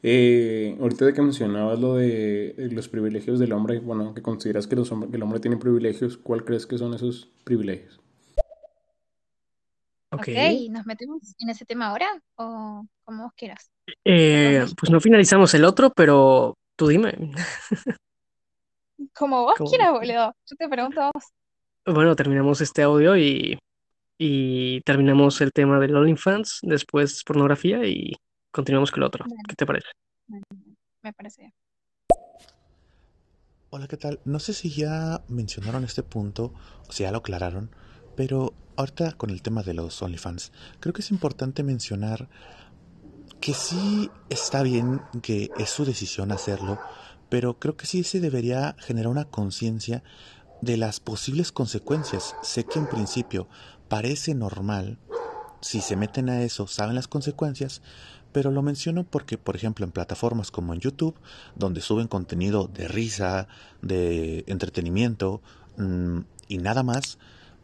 [0.06, 4.66] Eh, ahorita de que mencionabas lo de eh, los privilegios del hombre, bueno, que consideras
[4.66, 7.98] que, los hom- que el hombre tiene privilegios, ¿cuál crees que son esos privilegios?
[10.10, 10.28] Ok.
[10.28, 10.28] Ok,
[10.68, 12.06] ¿nos metemos en ese tema ahora?
[12.36, 13.70] O como vos quieras.
[14.04, 17.14] Eh, pues no finalizamos el otro, pero tú dime.
[19.12, 20.34] Como vos Como- quieras, boludo.
[20.46, 21.24] Yo te pregunto a vos.
[21.86, 23.58] Bueno, terminamos este audio y,
[24.18, 28.14] y terminamos el tema del OnlyFans, después pornografía y
[28.52, 29.24] continuamos con el otro.
[29.48, 29.88] ¿Qué te parece?
[31.02, 31.52] me parece bien.
[33.70, 34.20] Hola, ¿qué tal?
[34.24, 36.54] No sé si ya mencionaron este punto
[36.88, 37.70] o si ya lo aclararon,
[38.16, 42.28] pero ahorita con el tema de los OnlyFans, creo que es importante mencionar
[43.40, 46.78] que sí está bien que es su decisión hacerlo,
[47.28, 50.02] pero creo que sí se debería generar una conciencia
[50.60, 52.34] de las posibles consecuencias.
[52.42, 53.48] Sé que en principio
[53.88, 54.98] parece normal,
[55.60, 57.82] si se meten a eso saben las consecuencias,
[58.32, 61.14] pero lo menciono porque, por ejemplo, en plataformas como en YouTube,
[61.54, 63.46] donde suben contenido de risa,
[63.80, 65.40] de entretenimiento
[65.76, 67.18] mmm, y nada más,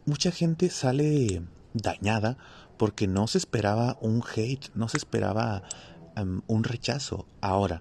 [0.05, 1.43] mucha gente sale
[1.73, 2.37] dañada
[2.77, 5.63] porque no se esperaba un hate, no se esperaba
[6.17, 7.27] um, un rechazo.
[7.41, 7.79] Ahora,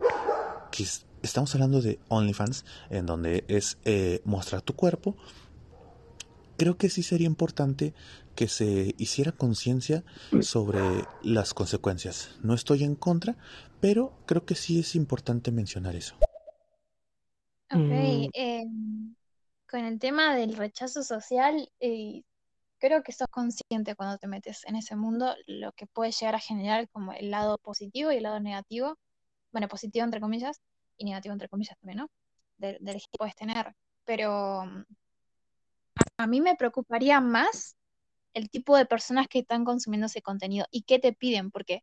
[0.70, 0.82] que
[1.22, 5.16] estamos hablando de OnlyFans, en donde es eh, mostrar tu cuerpo,
[6.56, 7.94] creo que sí sería importante
[8.34, 10.04] que se hiciera conciencia
[10.40, 10.80] sobre
[11.22, 12.38] las consecuencias.
[12.42, 13.36] No estoy en contra,
[13.80, 16.16] pero creo que sí es importante mencionar eso.
[17.72, 18.66] Ok, Mm, eh,
[19.70, 22.24] con el tema del rechazo social, eh,
[22.78, 26.40] creo que sos consciente cuando te metes en ese mundo lo que puede llegar a
[26.40, 28.98] generar como el lado positivo y el lado negativo.
[29.52, 30.60] Bueno, positivo entre comillas
[31.00, 32.10] y negativo entre comillas también, ¿no?
[32.58, 33.74] Del, del que puedes tener.
[34.04, 34.84] Pero mm,
[36.18, 37.76] a, mí me preocuparía más
[38.34, 41.82] el tipo de personas que están consumiendo ese contenido y qué te piden, porque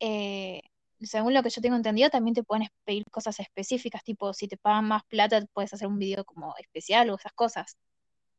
[0.00, 0.60] eh,
[1.00, 4.58] según lo que yo tengo entendido, también te pueden pedir cosas específicas, tipo si te
[4.58, 7.78] pagan más plata, puedes hacer un video como especial o esas cosas.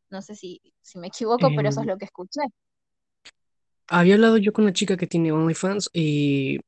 [0.09, 2.41] No sé si, si me equivoco, pero eso es em, lo que escuché.
[3.88, 6.59] había hablado yo con una chica que tiene OnlyFans y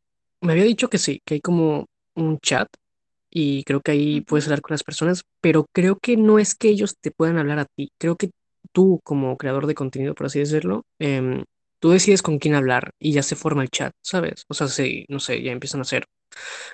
[0.41, 1.85] me había dicho que sí, que hay como
[2.15, 2.67] un chat
[3.37, 6.69] y creo que ahí puedes hablar con las personas, pero creo que no es que
[6.69, 8.31] ellos te puedan hablar a ti, creo que
[8.71, 11.43] tú como creador de contenido, por así decirlo, em,
[11.79, 14.45] tú decides con quién hablar y ya se forma el chat, ¿sabes?
[14.47, 16.05] O sea, si, no sé, ya empiezan a ser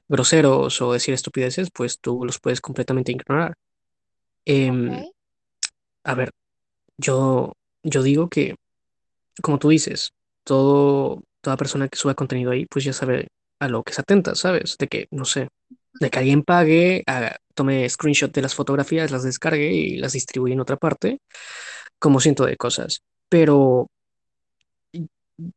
[0.09, 3.55] groseros o decir estupideces, pues tú los puedes completamente ignorar.
[4.45, 5.03] Em,
[6.03, 6.31] a ver,
[6.97, 7.53] yo,
[7.83, 8.55] yo digo que,
[9.43, 10.11] como tú dices,
[10.43, 14.35] todo, toda persona que suba contenido ahí, pues ya sabe a lo que se atenta,
[14.35, 14.77] ¿sabes?
[14.77, 15.49] De que, no sé,
[15.99, 17.03] de que alguien pague,
[17.53, 21.19] tome screenshot de las fotografías, las descargue y las distribuye en otra parte,
[21.99, 23.01] como ciento de cosas.
[23.29, 23.87] Pero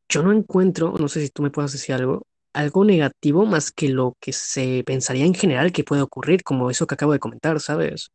[0.08, 3.88] yo no encuentro, no sé si tú me puedas decir algo, algo negativo más que
[3.88, 7.60] lo que se pensaría en general que puede ocurrir, como eso que acabo de comentar,
[7.60, 8.10] ¿sabes?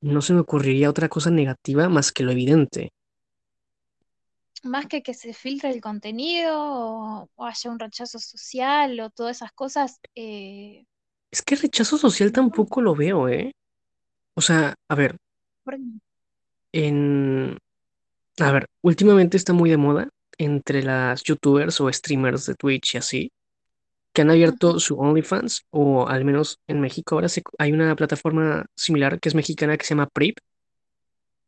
[0.00, 2.92] No se me ocurriría otra cosa negativa más que lo evidente.
[4.62, 9.36] Más que que se filtre el contenido o, o haya un rechazo social o todas
[9.36, 10.84] esas cosas, eh,
[11.34, 13.52] Es que rechazo social tampoco lo veo, ¿eh?
[14.36, 15.16] O sea, a ver,
[16.72, 17.58] en...
[18.40, 20.08] A ver, últimamente está muy de moda
[20.38, 23.32] entre las youtubers o streamers de Twitch y así,
[24.14, 28.66] que han abierto su OnlyFans, o al menos en México ahora se- hay una plataforma
[28.76, 30.38] similar que es mexicana que se llama Prip,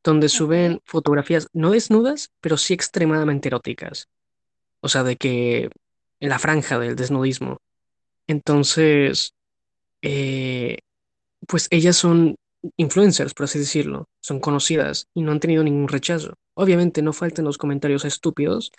[0.05, 4.09] donde suben fotografías no desnudas, pero sí extremadamente eróticas.
[4.81, 5.71] O sea, de que
[6.21, 7.59] en la franja del desnudismo.
[8.29, 9.35] Entonces,
[10.03, 10.79] eh,
[11.47, 12.37] pues ellas son
[12.77, 16.35] influencers, por así decirlo, son conocidas y no han tenido ningún rechazo.
[16.55, 18.73] Obviamente no faltan los comentarios estúpidos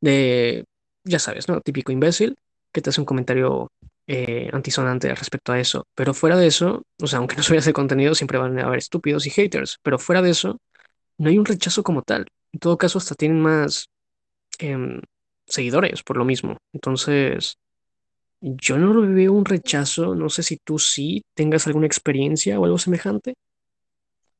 [0.00, 0.64] de,
[1.04, 1.60] ya sabes, ¿no?
[1.60, 2.36] Típico imbécil
[2.72, 3.70] que te hace un comentario
[4.06, 5.86] eh, antisonante respecto a eso.
[5.94, 8.78] Pero fuera de eso, o sea, aunque no subas el contenido, siempre van a haber
[8.78, 9.78] estúpidos y haters.
[9.82, 10.58] Pero fuera de eso,
[11.18, 12.26] no hay un rechazo como tal.
[12.52, 13.88] En todo caso, hasta tienen más
[14.58, 15.00] em,
[15.46, 16.58] seguidores por lo mismo.
[16.72, 17.58] Entonces,
[18.40, 20.14] yo no le veo un rechazo.
[20.14, 23.34] No sé si tú sí tengas alguna experiencia o algo semejante.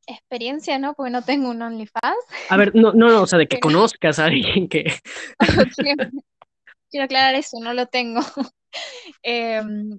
[0.06, 0.94] experiencia, ¿no?
[0.94, 2.16] Porque no tengo un OnlyFans,
[2.48, 4.84] A ver, no, no, no, o sea, de que pero conozcas a alguien que...
[5.76, 6.10] quiero,
[6.90, 8.20] quiero aclarar eso, no lo tengo.
[9.22, 9.98] Em,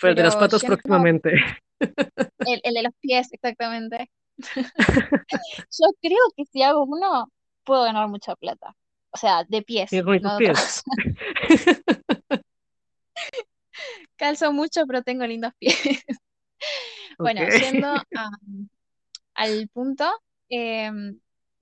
[0.00, 1.34] Pero el de las pero patas próximamente.
[1.78, 4.10] el, el de los pies, exactamente.
[4.54, 7.30] Yo creo que si hago uno,
[7.62, 8.74] puedo ganar mucha plata.
[9.10, 10.82] O sea, de pies, Tienes bonitos no otra pies.
[14.16, 15.76] Calzo mucho, pero tengo lindos pies.
[17.20, 18.30] Bueno, yendo a-
[19.34, 20.04] al punto,
[20.48, 21.20] em,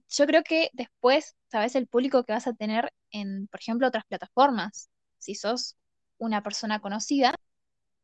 [0.08, 4.04] yo creo que después, sabes, el público que vas a tener en, por ejemplo, otras
[4.06, 4.88] plataformas.
[5.18, 5.76] Si sos
[6.18, 7.34] una persona conocida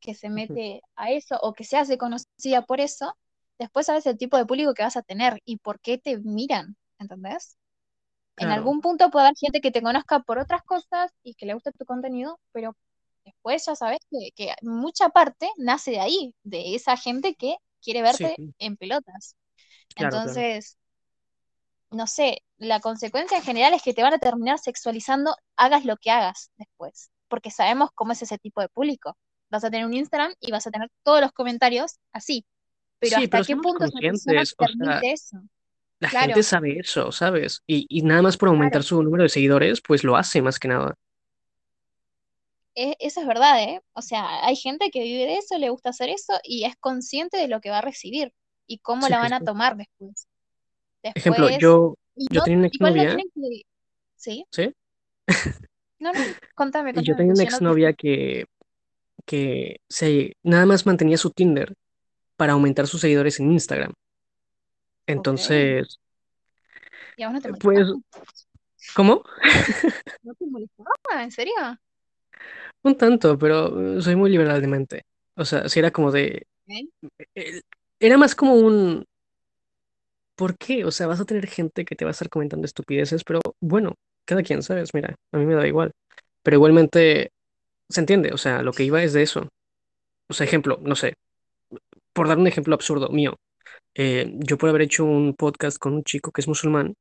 [0.01, 3.17] que se mete a eso o que se hace conocida por eso,
[3.59, 6.77] después sabes el tipo de público que vas a tener y por qué te miran,
[6.99, 7.59] ¿entendés?
[8.39, 11.55] En algún punto puede haber gente que te conozca por otras cosas y que le
[11.55, 12.77] guste tu contenido, pero
[13.25, 18.03] después ya sabes que, que mucha parte nace de ahí, de esa gente que quiere
[18.03, 19.37] sí, verte en pelotas.
[19.95, 20.47] claro, claro.
[20.49, 20.79] Entonces,
[21.91, 25.97] no sé, la consecuencia en general es que te van a terminar sexualizando, hagas lo
[25.97, 29.17] que hagas después, porque sabemos cómo es ese tipo de público.
[29.51, 32.47] Vas a tener un Instagram y vas a tener todos los comentarios así.
[33.01, 35.39] Pero Sí, ¿hasta pero qué punto esa persona sea, permite eso?
[36.01, 37.63] la Claro, gente sabe eso, ¿sabes?
[37.67, 38.85] Y, y nada más por aumentar claro.
[38.85, 40.95] su número de seguidores, pues lo hace más que nada.
[42.75, 43.81] E- eso es verdad, ¿eh?
[43.93, 47.37] O sea, hay gente que vive de eso, le gusta hacer eso y es consciente
[47.37, 48.33] de lo que va a recibir
[48.67, 50.27] y cómo Sí, la van a tomar después.
[51.15, 53.63] Ejemplo, Después, yo, y yo no, tenía una no exnovia, tienen que,
[54.17, 54.47] ¿sí?
[54.51, 54.73] ¿sí?
[56.01, 56.19] No, no,
[56.55, 58.47] contame, Y yo contame, tenía una yo no exnovia que,
[59.27, 61.75] que se, nada más mantenía su Tinder
[62.37, 63.93] para aumentar sus seguidores en Instagram.
[65.07, 65.99] Entonces,
[67.17, 67.89] ¿y a vos no te pues?
[68.95, 69.23] ¿cómo?
[70.23, 71.23] ¿No te molestaba?
[71.23, 71.53] ¿En serio?
[72.83, 75.03] Un tanto, pero soy muy liberal de mente.
[75.37, 76.47] O sea, si era como de...
[77.35, 77.61] Eh,
[77.99, 79.05] Era más como un...
[80.37, 80.85] ¿Por qué?
[80.85, 83.95] O sea, vas a tener gente que te va a estar comentando estupideces, pero bueno,
[84.25, 84.95] cada quien, ¿sabes?
[84.95, 85.93] Mira, a mí me da igual.
[86.43, 87.31] Pero igualmente,
[87.89, 89.49] se entiende, o sea, lo que iba es de eso.
[90.29, 91.15] O sea, ejemplo, no sé,
[92.13, 93.37] por dar un ejemplo absurdo mío,
[93.95, 96.95] eh, yo por haber hecho un podcast con un chico que es musulmán,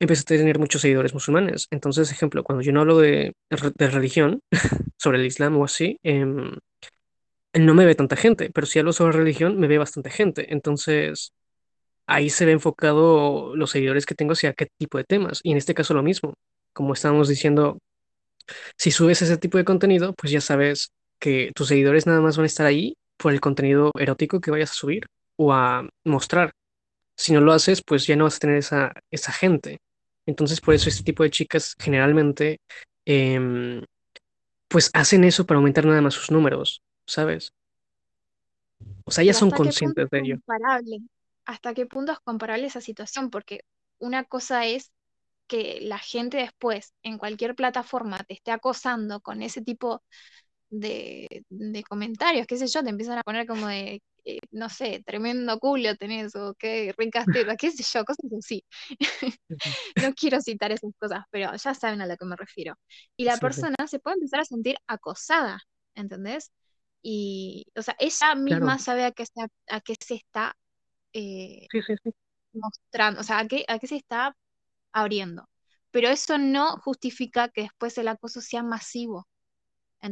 [0.00, 1.66] empecé a tener muchos seguidores musulmanes.
[1.70, 4.40] Entonces, ejemplo, cuando yo no hablo de, de religión,
[4.98, 6.52] sobre el Islam o así, em,
[7.54, 10.52] no me ve tanta gente, pero si hablo sobre religión, me ve bastante gente.
[10.52, 11.32] Entonces,
[12.06, 15.40] ahí se ve enfocado los seguidores que tengo hacia qué tipo de temas.
[15.42, 16.34] Y en este caso lo mismo.
[16.74, 17.78] Como estábamos diciendo,
[18.76, 20.90] si subes ese tipo de contenido, pues ya sabes
[21.20, 24.70] que tus seguidores nada más van a estar ahí por el contenido erótico que vayas
[24.72, 26.52] a subir o a mostrar.
[27.16, 29.78] Si no lo haces, pues ya no vas a tener esa, esa gente.
[30.26, 32.60] Entonces, por eso este tipo de chicas generalmente,
[33.06, 33.82] em,
[34.68, 37.52] pues hacen eso para aumentar nada más sus números, ¿sabes?
[39.06, 40.36] O sea, ya Pero son ¿hasta qué punto conscientes es de ello.
[40.46, 40.98] comparable?
[41.44, 43.30] ¿Hasta qué punto es comparable esa situación?
[43.30, 43.60] Porque
[43.98, 44.92] una cosa es
[45.48, 50.02] que la gente después en cualquier plataforma te esté acosando con ese tipo
[50.70, 55.02] de, de comentarios, qué sé yo, te empiezan a poner como de, eh, no sé,
[55.06, 58.64] tremendo culo tenés o qué ricas tetas, qué sé yo, cosas así.
[59.96, 62.74] No quiero citar esas cosas, pero ya saben a lo que me refiero.
[63.16, 63.66] Y la Sí, sí.
[63.66, 65.60] persona se puede empezar a sentir acosada,
[65.94, 66.52] ¿entendés?
[67.02, 69.32] Y, o sea, ella Claro, misma sabe a qué se,
[69.68, 70.56] a qué se está
[71.14, 72.12] eh, sí.
[72.52, 74.36] mostrando, o sea, a qué, a qué se está
[74.92, 75.48] abriendo.
[75.90, 79.28] Pero eso no justifica que después el acoso sea masivo,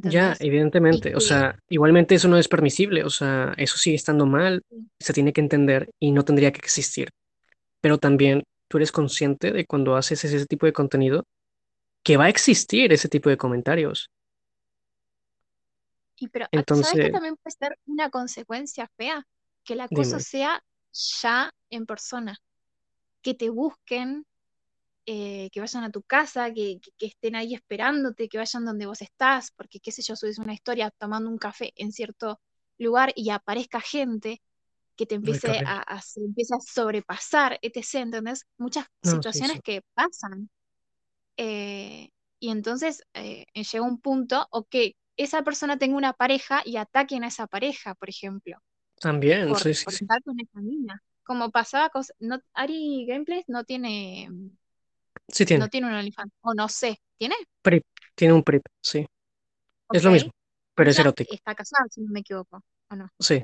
[0.02, 1.14] Ya, evidentemente.
[1.16, 3.04] O que sea, igualmente eso no es permisible.
[3.04, 4.62] O sea, eso sigue estando mal,
[4.98, 7.10] se tiene que entender y no tendría que existir.
[7.80, 11.24] Pero también tú eres consciente de cuando haces ese tipo de contenido
[12.02, 14.10] que va a existir ese tipo de comentarios.
[16.16, 19.26] Y pero, ¿sabes que Entonces, también puede ser una consecuencia fea?
[19.64, 22.36] Que el acoso dime, sea ya en persona,
[23.22, 24.26] que te busquen,
[25.06, 28.86] eh, que vayan a tu casa, que, que- que estén ahí esperándote, que vayan donde
[28.86, 32.40] vos estás, porque qué sé yo, subes una historia tomando un café en cierto
[32.78, 34.42] lugar y aparezca gente
[34.96, 38.02] que te empiece a, a- se empiece a sobrepasar, etc.
[38.04, 38.46] ¿Entendés?
[38.58, 39.60] Muchas No, situaciones sí.
[39.62, 40.50] que pasan.
[41.36, 46.76] eh, y entonces eh, llega un punto o que esa persona tenga una pareja y
[46.76, 48.58] ataquen a esa pareja, por ejemplo,
[49.00, 49.94] También, por, sí, por sí.
[49.94, 51.02] estar con esa niña.
[51.24, 52.04] Como pasaba con...
[52.20, 54.28] No, Ari Gameplays no tiene,
[55.28, 55.68] Sí no tiene.
[55.68, 57.34] tiene un OnlyFans, o no sé, ¿tiene?
[57.62, 57.84] PRIP,
[58.14, 59.06] tiene un PRIP, sí.
[59.92, 60.32] Es lo mismo,
[60.76, 61.36] pero es erótico.
[61.36, 63.10] está casada, si no me equivoco, ¿o no?
[63.20, 63.42] Sí.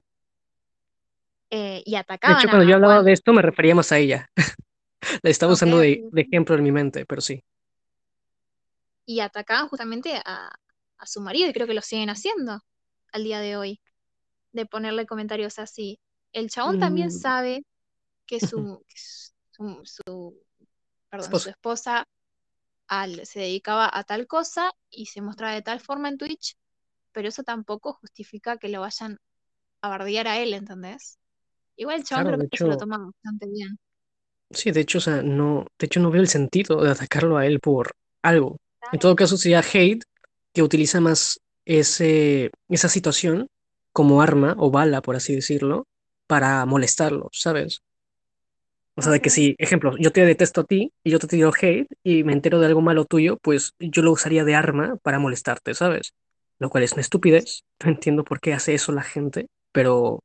[1.50, 1.94] Eh, y
[2.24, 3.02] De atacaban hecho, a, cuando yo hablaba Juan.
[3.02, 4.30] de esto me refería más a ella.
[5.22, 7.42] La estaba usando de, de ejemplo en mi mente, pero sí.
[9.06, 10.50] Y atacaban justamente a,
[10.98, 12.60] a su marido, y creo que lo siguen haciendo
[13.12, 13.80] al día de hoy,
[14.52, 16.00] de ponerle comentarios así.
[16.32, 17.64] El chabón también Mm, sabe
[18.26, 18.66] que ujú.
[18.70, 20.42] su, que su, su-
[21.10, 22.04] perdón, su Esposa.
[22.88, 26.56] al, se dedicaba a tal cosa y se mostraba de tal forma en Twitch,
[27.12, 29.18] pero eso tampoco justifica que lo vayan
[29.82, 31.18] a bardear a él, ¿entendés?
[31.76, 33.78] Igual el chabón Claro, creo que se lo toma bastante bien.
[34.50, 37.46] sí, de hecho, o sea, no, de hecho no veo el sentido de atacarlo a
[37.46, 37.92] él por
[38.22, 38.58] algo.
[38.92, 40.02] En todo caso, sería hate
[40.52, 43.46] que utiliza más ese, esa situación
[43.92, 45.86] como arma o bala, por así decirlo,
[46.26, 47.80] para molestarlo, ¿sabes?
[49.00, 51.52] O sea, de que si, ejemplo, yo te detesto a ti y yo te tiro
[51.58, 55.18] hate y me entero de algo malo tuyo, pues yo lo usaría de arma para
[55.18, 56.12] molestarte, ¿sabes?
[56.58, 57.62] Lo cual es una estupidez.
[57.82, 60.22] No entiendo por qué hace eso la gente, pero,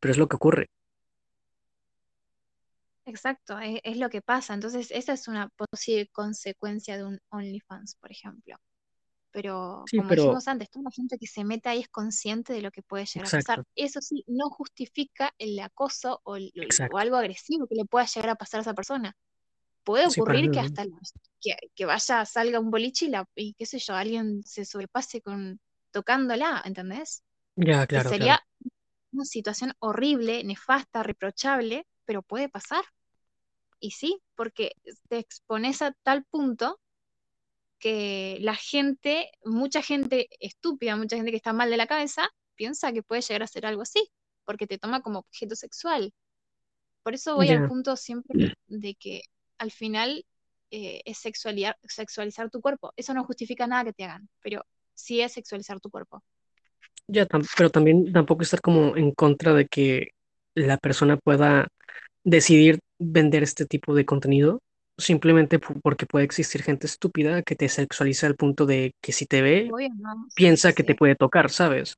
[0.00, 0.66] pero es lo que ocurre.
[3.06, 4.54] Exacto, es, es lo que pasa.
[4.54, 8.56] Entonces, esa es una posible consecuencia de un OnlyFans, por ejemplo.
[9.30, 12.52] Pero Sí, como pero, dijimos antes, toda la gente que se mete ahí es consciente
[12.54, 13.60] de lo que puede llegar a pasar.
[13.60, 16.52] exacto, Eso sí, no justifica el acoso o, el-
[16.86, 16.98] o exacto.
[16.98, 19.14] algo agresivo que le pueda llegar a pasar a esa persona.
[19.84, 23.26] puede Sí, ocurrir mí, que hasta las- que, que vaya, salga un boliche y, la,
[23.34, 25.60] y qué sé yo, alguien se sobrepase con
[25.92, 27.22] tocándola, ¿entendés?
[27.56, 28.38] Ya, Que claro, claro.
[28.40, 28.40] sería
[29.12, 32.84] una situación horrible, nefasta, reprochable, pero puede pasar.
[33.80, 34.72] Y sí, porque
[35.08, 36.80] te expones a tal punto
[37.78, 42.92] que la gente, mucha gente estúpida, mucha gente que está mal de la cabeza, piensa
[42.92, 44.10] que puede llegar a ser algo así,
[44.44, 46.12] porque te toma como objeto sexual.
[47.02, 48.36] Por eso voy al punto siempre
[48.68, 49.22] de que
[49.58, 50.26] al final
[50.70, 52.92] eh, es sexualizar, sexualizar tu cuerpo.
[52.96, 54.64] Eso no justifica nada que te hagan, pero
[54.94, 56.22] sí es sexualizar tu cuerpo.
[57.08, 60.08] ya, tam- pero también tampoco estar como en contra de que
[60.54, 61.68] la persona pueda
[62.24, 64.60] decidir vender este tipo de contenido,
[64.98, 69.40] simplemente porque puede existir gente estúpida que te sexualiza al punto de que si te
[69.40, 71.96] ve, Obvio, no, sí, sí, piensa que te puede tocar, ¿sabes?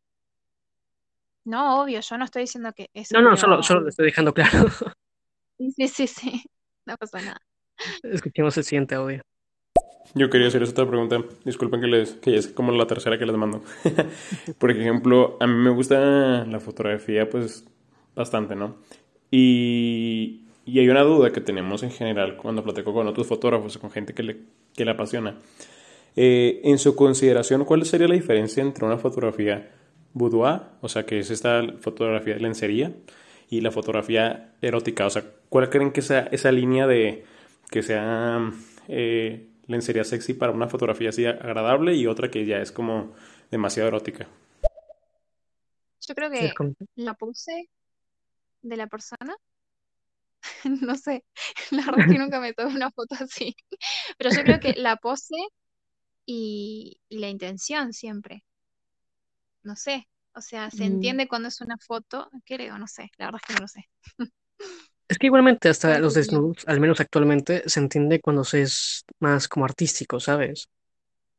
[1.45, 4.35] No, obvio, yo no estoy diciendo que eso, No, no, solo, solo le estoy dejando
[4.35, 4.69] claro.
[5.59, 6.43] sí, sí, sí, sí,
[6.87, 7.41] no pasa nada.
[8.03, 9.23] Escuchemos el siguiente audio.
[10.15, 11.23] Yo quería hacer otra pregunta.
[11.45, 13.63] Disculpen que les que ya es como la tercera que les mando.
[14.59, 17.65] Por ejemplo, a mí me gusta la fotografía, pues
[18.15, 18.77] bastante, ¿no?
[19.31, 23.91] Y, y hay una duda que tenemos en general cuando platico con otros fotógrafos, con
[23.91, 24.37] gente que le,
[24.73, 25.37] que le apasiona.
[26.15, 29.69] Eh, en su consideración, ¿cuál sería la diferencia entre una fotografía
[30.13, 32.93] boudoir, o sea, que es esta fotografía de lencería,
[33.49, 35.07] y la fotografía erótica?
[35.07, 37.25] O sea, ¿cuál creen que sea esa línea de
[37.69, 38.39] que sea
[38.87, 43.13] eh, lencería sexy para una fotografía así agradable y otra que ya es como
[43.51, 44.29] demasiado erótica?
[46.07, 46.53] Yo creo que
[46.95, 47.69] la pose
[48.63, 49.35] de la persona,
[50.65, 51.25] no sé,
[51.71, 53.57] la verdad es que nunca me tomé una foto así,
[54.19, 55.35] pero yo creo que la pose
[56.27, 58.45] y, y la intención siempre,
[59.63, 63.27] no sé, o sea, se Mm, entiende cuando es una foto, creo, no sé, la
[63.27, 63.89] verdad es que no lo sé.
[65.09, 68.63] Es que igualmente hasta ¿Cuál es los desnudos, al menos actualmente, se entiende cuando se
[68.63, 70.69] es más como artístico, ¿sabes?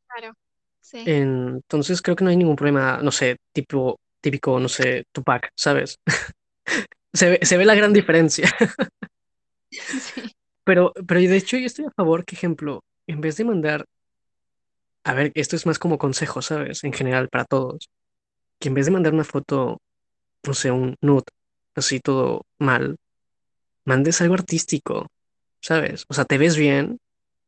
[0.07, 0.35] Claro,
[0.81, 5.49] sí, Entonces creo que no hay ningún problema, no sé, tipo, típico, no sé, Tupac,
[5.55, 5.99] ¿sabes?
[7.13, 8.49] Se ve, se ve la gran diferencia.
[9.71, 10.31] sí,
[10.63, 13.85] Pero, pero de hecho yo estoy a favor que, ejemplo, en vez de mandar,
[15.03, 16.83] a ver, esto es más como consejo, ¿sabes?
[16.83, 17.89] En general para todos,
[18.59, 19.81] que en vez de mandar una foto,
[20.45, 21.25] no sé, un nude,
[21.75, 22.97] así todo mal,
[23.85, 25.07] mandes algo artístico,
[25.59, 26.05] ¿sabes?
[26.07, 26.99] O sea, te ves bien,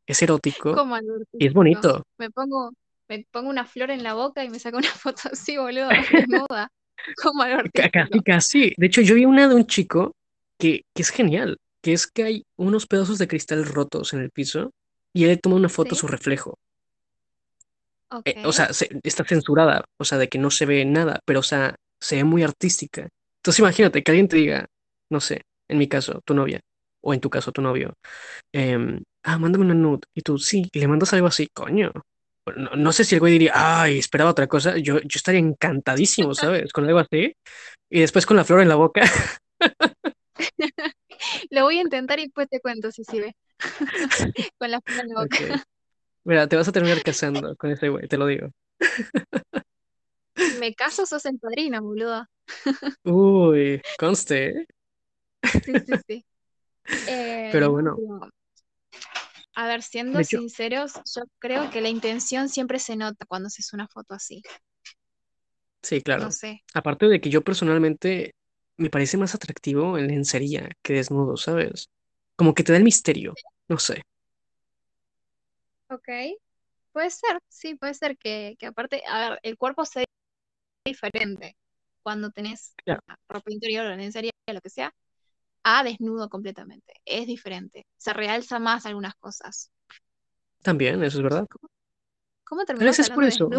[0.06, 0.98] es erótico como
[1.34, 2.04] y es bonito.
[2.18, 2.72] Me pongo,
[3.08, 6.70] me pongo una flor en la boca y me saco una foto así, boludo, desnuda,
[6.70, 6.70] como
[7.44, 8.74] algo Ca- Casi.
[8.78, 10.14] De hecho, yo vi una de un chico
[10.60, 14.32] que, que es genial, que es que hay unos pedazos de cristal rotos en el
[14.32, 14.72] piso
[15.14, 16.58] y él toma una foto a su reflejo.
[18.26, 21.40] Eh, o sea, se- está censurada, o sea, de que no se ve nada, pero
[21.42, 23.08] o sea, se ve muy artística.
[23.38, 24.66] Entonces imagínate que alguien te diga,
[25.10, 26.62] no sé, en mi caso, tu novia,
[27.02, 27.94] o en tu caso, tu novio,
[28.54, 31.92] em, ah, mándame una nude, y tú, sí, y le mandas algo así, coño.
[32.46, 36.34] No, no sé si el güey diría, ay, esperaba otra cosa, yo, yo estaría encantadísimo,
[36.36, 36.74] ¿sabes?
[36.74, 37.36] Con algo así,
[37.90, 39.04] y después con la flor en la boca.
[41.52, 43.36] Lo voy a intentar y después te cuento si sirve.
[44.58, 45.64] Con la flor en la boca.
[46.26, 48.50] Mira, te vas a terminar casando con ese güey, te lo digo.
[50.60, 52.26] Me caso, sos el padrino, boludo.
[53.04, 54.68] Uy, conste, ¿eh?
[55.66, 56.26] Sí, sí, sí.
[57.08, 58.30] Eh, Pero no, bueno,
[59.56, 63.62] a ver, siendo hecho, sinceros, yo creo que la intención siempre se nota cuando se
[63.62, 64.42] hace una foto así.
[65.82, 66.38] sí, No claro.
[66.38, 66.64] sé.
[66.74, 68.36] Aparte de que yo personalmente
[68.78, 71.90] me parece más atractivo en lencería que desnudo, ¿sabes?
[72.36, 74.04] Como que te da el misterio, no sé.
[75.90, 76.08] Ok.
[76.94, 80.06] Puede ser, sí, puede ser que, que aparte, a ver, el cuerpo se ve
[80.86, 81.58] diferente
[82.04, 84.94] cuando tenés Claro, ropa interior o lencería, lo que sea,
[85.64, 86.94] a desnudo completamente.
[87.06, 87.86] Es diferente.
[87.98, 89.72] Se realza más algunas cosas.
[90.62, 91.48] también, eso es verdad.
[92.44, 93.50] ¿Cómo Tal vez es por eso.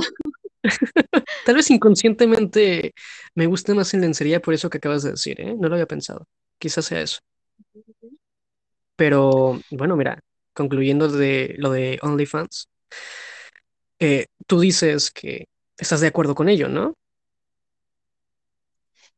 [1.44, 2.94] Tal vez inconscientemente
[3.34, 5.54] me gusta más en lencería por eso que acabas de decir, ¿eh?
[5.58, 6.26] No lo había pensado.
[6.58, 7.20] Quizás sea eso.
[8.96, 10.20] Pero bueno, mira,
[10.52, 12.68] concluyendo de lo de OnlyFans,
[13.98, 16.94] eh, tú dices que estás de acuerdo con ello, ¿no?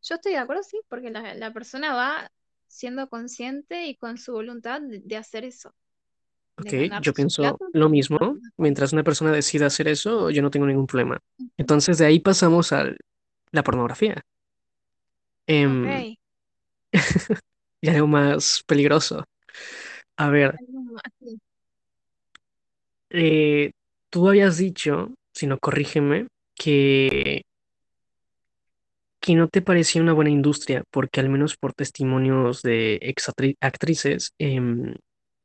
[0.03, 2.31] Yo estoy de acuerdo, sí, porque la, la persona va
[2.77, 5.75] siendo consciente y con su voluntad de, de hacer eso,
[6.59, 8.39] de Ok, yo pienso lo mismo.
[8.59, 11.19] Mientras una persona decida hacer eso, yo no tengo ningún problema.
[11.57, 12.85] Entonces de ahí pasamos a
[13.53, 14.23] la pornografía.
[15.49, 16.19] Ok.
[17.81, 19.25] y algo más peligroso.
[20.19, 20.55] A ver,
[23.11, 23.71] eh,
[24.11, 27.43] tú habías dicho, si no corrígeme, que,
[29.27, 34.33] que no te parecía una buena industria, porque al menos por testimonios de ex actrices,
[34.39, 34.95] em,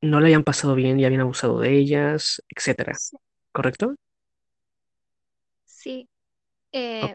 [0.01, 2.93] no le habían pasado bien y habían abusado de ellas, etcétera.
[2.93, 3.17] Sí.
[3.51, 3.95] ¿Correcto?
[5.65, 6.07] Sí.
[6.71, 7.11] Eh,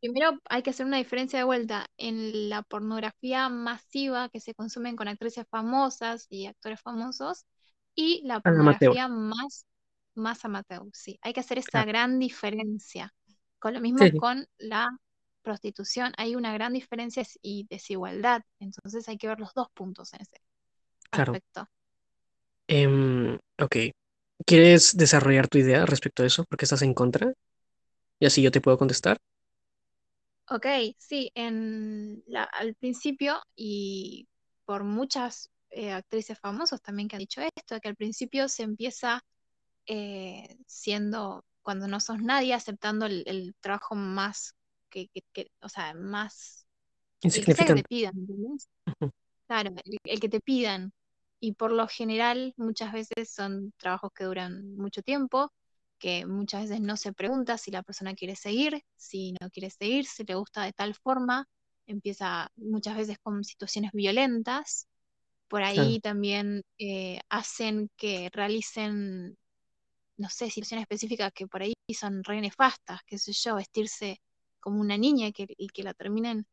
[0.00, 4.94] primero hay que hacer una diferencia de vuelta en la pornografía masiva que se consume
[4.94, 7.46] con actrices famosas y actores famosos
[7.96, 9.66] y la amateur, pornografía más,
[10.14, 10.82] más amateur.
[10.92, 11.88] Sí, hay que hacer esa claro.
[11.88, 13.12] gran diferencia.
[13.58, 14.88] Con lo mismo sí, con la
[15.42, 18.42] prostitución, hay una gran diferencia y desigualdad.
[18.60, 20.40] Entonces hay que ver los dos puntos en ese
[21.10, 21.40] claro.
[21.40, 21.68] aspecto.
[22.68, 23.76] Em, ok.
[24.46, 26.44] ¿Quieres desarrollar tu idea respecto a eso?
[26.44, 27.32] ¿Por qué estás en contra?
[28.20, 29.18] Y así yo te puedo contestar.
[30.48, 30.66] Ok,
[30.98, 34.28] sí, en la- al principio y
[34.64, 39.22] por muchas eh, actrices famosas también que han dicho esto, que al principio se empieza
[39.86, 44.54] eh, siendo, cuando no sos nadie, aceptando el, el trabajo más
[44.90, 46.66] que, que- que- o sea, más,
[47.54, 47.84] el que te Insignificante.
[47.84, 48.68] pidan, ¿entendés?
[49.46, 50.92] Claro, el, el que te pidan.
[51.40, 55.52] Y por lo general, muchas veces son trabajos que duran mucho tiempo,
[55.98, 60.06] que muchas veces no se pregunta si la persona quiere seguir, si no quiere seguir,
[60.06, 61.46] si le gusta de tal forma.
[61.86, 64.86] Empieza muchas veces con situaciones violentas.
[65.48, 69.36] Por ahí también eh, hacen que realicen,
[70.16, 74.20] no sé, situaciones específicas que por ahí son re nefastas, qué sé yo, vestirse
[74.60, 76.46] como una niña y que, y que la terminen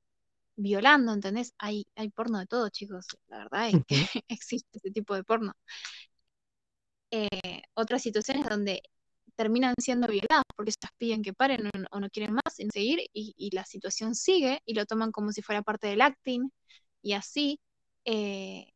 [0.56, 1.54] violando, ¿entendés?
[1.60, 3.08] Hay, hay porno de todo, chicos.
[3.28, 3.96] La verdad es que
[4.30, 5.54] existe ese tipo de porno.
[7.12, 8.82] Eh, otras situaciones donde
[9.36, 12.72] terminan siendo violadas porque ellas piden que paren o no, o no quieren más en
[12.72, 16.50] seguir y, y la situación sigue y lo toman como si fuera parte del acting
[17.02, 17.60] y así
[18.06, 18.74] eh,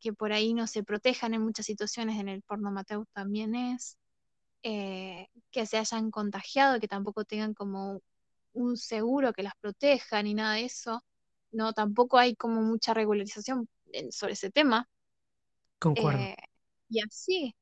[0.00, 3.98] que por ahí no se protejan en muchas situaciones en el porno amateur también es
[4.62, 8.00] eh, que se hayan contagiado, que tampoco tengan como
[8.56, 11.04] un seguro que las proteja ni nada de eso.
[11.52, 14.88] No, tampoco hay como mucha regularización en- sobre ese tema.
[15.78, 16.20] Concuerdo.
[16.20, 16.36] Eh,
[16.88, 17.54] y así,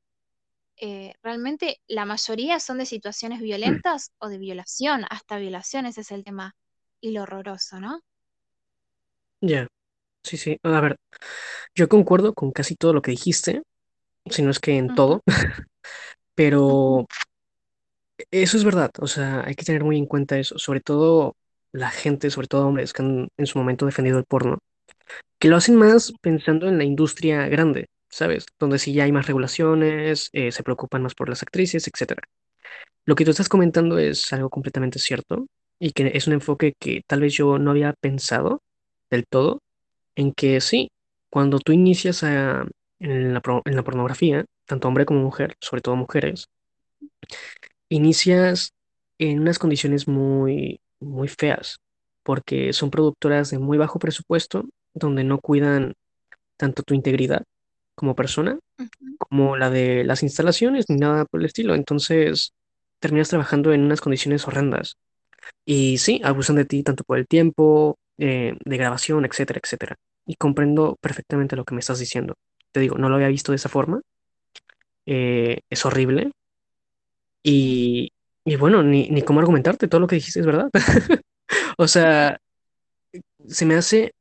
[0.77, 6.11] eh, realmente la mayoría son de situaciones violentas o de violación, hasta violación, ese es
[6.11, 6.55] el tema
[7.01, 8.01] y lo horroroso, ¿no?
[9.41, 9.67] Ya,
[10.23, 10.59] sí, sí.
[10.63, 10.97] A ver,
[11.75, 13.63] yo concuerdo con casi todo lo que dijiste,
[14.29, 15.23] si no es que en todo,
[16.35, 17.05] pero
[18.31, 18.91] eso es verdad.
[18.99, 20.57] O sea, hay que tener muy en cuenta eso.
[20.57, 21.35] Sobre todo
[21.71, 24.59] la gente, sobre todo hombres que han en su momento defendido el porno,
[25.39, 28.47] que lo hacen más pensando en la industria grande, ¿sabes?
[28.59, 32.23] Donde sí ya hay más regulaciones, eh, se preocupan más por las actrices, etcétera.
[33.05, 35.47] Lo que tú estás comentando es algo completamente cierto
[35.79, 38.61] y que es un enfoque que tal vez yo no había pensado
[39.11, 39.59] del todo,
[40.15, 40.89] en que sí,
[41.31, 42.65] cuando tú inicias a-
[42.99, 46.47] en la, en la pornografía, tanto hombre como mujer, sobre todo mujeres,
[47.89, 48.71] inicias
[49.19, 51.77] en unas condiciones muy, muy feas,
[52.23, 55.93] porque son productoras de muy bajo presupuesto, donde no cuidan
[56.57, 57.43] tanto tu integridad
[57.95, 58.59] como persona,
[59.17, 61.75] como la de las instalaciones, ni nada por el estilo.
[61.75, 62.53] Entonces,
[62.99, 64.95] terminas trabajando en unas condiciones horrendas.
[65.65, 69.95] Y sí, abusan de ti tanto por el tiempo, eh, de grabación, etcétera, etcétera.
[70.25, 72.35] Y comprendo perfectamente lo que me estás diciendo.
[72.71, 74.01] Te digo, no lo había visto de esa forma.
[75.05, 76.31] eh, es horrible.
[77.45, 78.11] Y,
[78.43, 80.69] y bueno, ni, ni cómo argumentarte, todo lo que dijiste es verdad.
[81.77, 82.39] O sea,
[83.47, 84.11] se me hace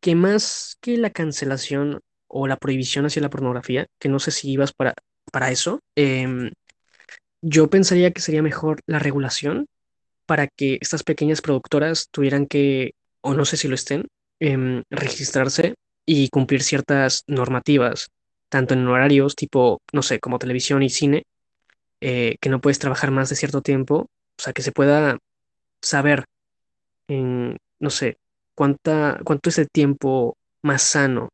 [0.00, 4.50] que más que la cancelación o la prohibición hacia la pornografía, que no sé si
[4.50, 4.94] ibas para,
[5.30, 6.50] para eso, em,
[7.42, 9.66] yo pensaría que sería mejor la regulación
[10.26, 14.08] para que estas pequeñas productoras tuvieran que, o no sé si lo estén,
[14.40, 15.74] em, registrarse
[16.06, 18.08] y cumplir ciertas normativas,
[18.50, 21.24] tanto en horarios tipo, no sé, como televisión y cine,
[22.02, 25.18] eh, que no puedes trabajar más de cierto tiempo, o sea, que se pueda
[25.82, 26.24] saber
[27.08, 28.18] en, no sé,
[28.56, 31.30] cuánta, cuánto es el tiempo más sano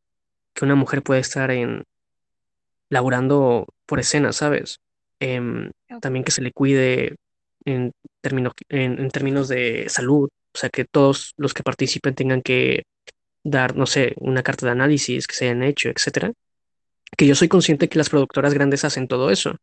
[0.53, 1.83] que una mujer puede estar en
[2.89, 4.79] laborando por escena, ¿sabes?
[5.19, 5.71] Em,
[6.01, 7.15] también que se le cuide
[7.65, 7.91] en
[8.21, 12.83] términos, en, en términos de salud, o sea, que todos los que participen tengan que
[13.43, 16.33] dar, no sé, una carta de análisis que se hayan hecho, etcétera.
[17.17, 19.57] Que yo soy consciente que las productoras grandes hacen todo eso,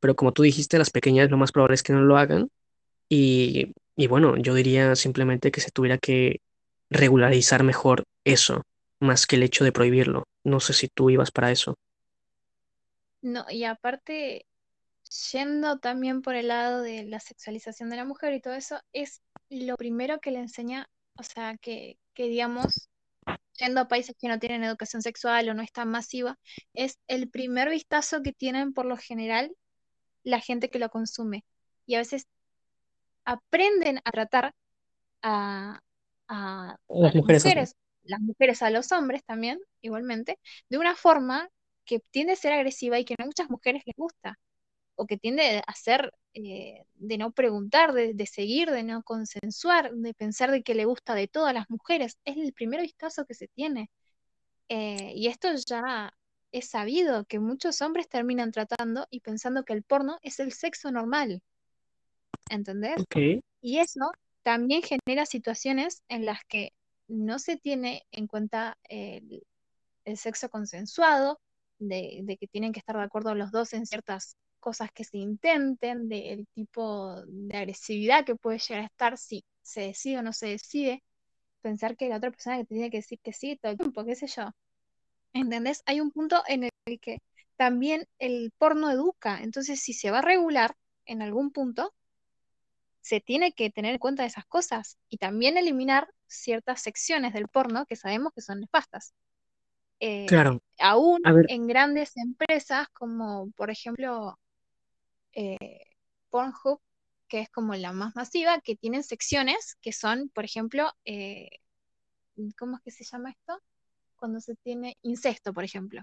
[0.00, 2.50] pero como tú dijiste, las pequeñas lo más probable es que no lo hagan
[3.08, 6.40] y, y bueno, yo diría simplemente que se tuviera que
[6.90, 8.62] regularizar mejor eso,
[9.00, 10.24] más que el hecho de prohibirlo.
[10.44, 11.76] No sé si tú ibas para eso.
[13.22, 14.46] No, y aparte,
[15.32, 19.22] yendo también por el lado de la sexualización de la mujer y todo eso, es
[19.50, 22.88] lo primero que le enseña, o sea, que, que digamos,
[23.58, 26.38] yendo a países que no tienen educación sexual o no es tan masiva,
[26.74, 29.52] es el primer vistazo que tienen por lo general
[30.22, 31.44] la gente que lo consume.
[31.86, 32.26] Y a veces
[33.24, 34.54] aprenden a tratar
[35.22, 35.80] a,
[36.28, 40.38] a, a Las mujeres mujeres, las mujeres a los hombres también, igualmente,
[40.68, 41.48] de una forma
[41.84, 44.38] que tiende a ser agresiva y que no a muchas mujeres les gusta,
[44.96, 49.92] o que tiende a ser eh, de no preguntar, de, de, seguir, de no consensuar,
[49.92, 52.18] de pensar de que le gusta de todas las mujeres.
[52.24, 53.90] Es el primer vistazo que se tiene.
[54.68, 56.12] Eh, y esto ya
[56.52, 60.90] es sabido que muchos hombres terminan tratando y pensando que el porno es el sexo
[60.90, 61.42] normal.
[62.48, 63.02] ¿Entendés?
[63.60, 64.10] Y eso
[64.42, 66.72] también genera situaciones en las que
[67.08, 69.42] no se tiene en cuenta el,
[70.16, 71.40] sexo consensuado,
[71.78, 76.08] de, que tienen que estar de acuerdo los dos en ciertas cosas que se intenten,
[76.08, 80.48] del tipo de agresividad que puede llegar a estar si se decide o no se
[80.48, 81.02] decide,
[81.62, 84.14] pensar que la otra persona que tiene que decir que sí todo el tiempo, qué
[84.14, 84.50] sé yo.
[85.32, 85.82] ¿Entendés?
[85.86, 87.18] Hay un punto en el que
[87.56, 91.94] también el porno educa, entonces si se va a regular en algún punto,
[93.02, 97.86] se tiene que tener en cuenta esas cosas y también eliminar ciertas secciones del porno
[97.86, 99.14] que sabemos que son nefastas.
[100.00, 100.62] Eh, claro.
[100.78, 104.38] Aún en grandes empresas como, por ejemplo,
[105.32, 105.84] eh,
[106.30, 106.80] Pornhub,
[107.28, 111.50] que es como la más masiva, que tienen secciones que son, por ejemplo, eh,
[112.58, 113.60] ¿cómo es que se llama esto?
[114.20, 116.02] Cuando se tiene incesto, por ejemplo.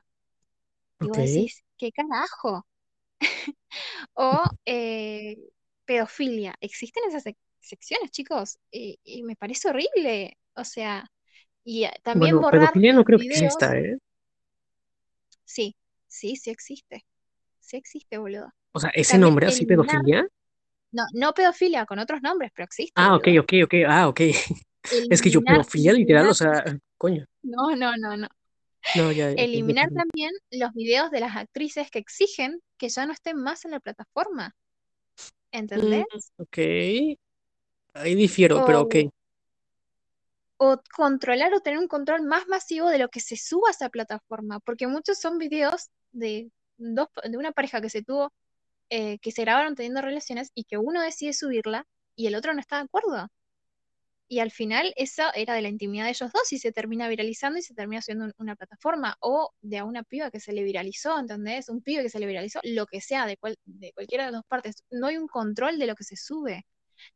[1.00, 2.66] Y vos decís, ¿qué carajo?
[4.14, 4.44] o
[5.86, 6.56] pedofilia.
[6.60, 7.24] Existen esas
[7.60, 10.38] secciones, chicos, y, me parece horrible.
[10.56, 11.10] O sea,
[11.64, 13.98] y eh, también bueno, borrar pedofilia no creo que exista, ¿eh?
[15.46, 15.76] Sí,
[16.08, 17.06] sí, sí existe.
[17.60, 18.52] Sí existe, boludo.
[18.72, 20.28] O sea, ese nombre así, pedofilia.
[20.92, 22.94] No, no pedofilia, con otros nombres, pero existe.
[22.96, 23.74] Ah, ok, ok, ok.
[23.88, 24.22] Ah, ok.
[25.10, 26.64] es que yo, pedofilia literal, o sea,
[26.98, 27.26] coño.
[27.48, 28.28] No, no, no, no.
[28.96, 33.38] No, ya, eliminar también los videos de las actrices que exigen que ya no estén
[33.38, 34.56] más en la plataforma.
[35.52, 36.06] ¿Entendés?
[36.38, 36.58] Mm, ok.
[37.94, 38.96] Ahí difiero, pero ok.
[40.58, 43.90] O controlar o tener un control más masivo de lo que se suba a esa
[43.90, 48.34] plataforma, porque muchos son videos de, dos, de una pareja que se tuvo,
[48.90, 52.60] eh, que se grabaron teniendo relaciones y que uno decide subirla y el otro no
[52.60, 53.28] está de acuerdo.
[54.30, 57.60] Y al final eso era de la intimidad de ellos dos y se termina viralizando
[57.60, 59.16] y se termina haciendo una plataforma.
[59.22, 61.70] O de a una piba que se le viralizó, ¿entendés?
[61.70, 64.40] Un pibe que se le viralizó, lo que sea, de, cual, de cualquiera de las
[64.40, 64.84] dos partes.
[64.92, 66.66] No hay un control de lo que se sube.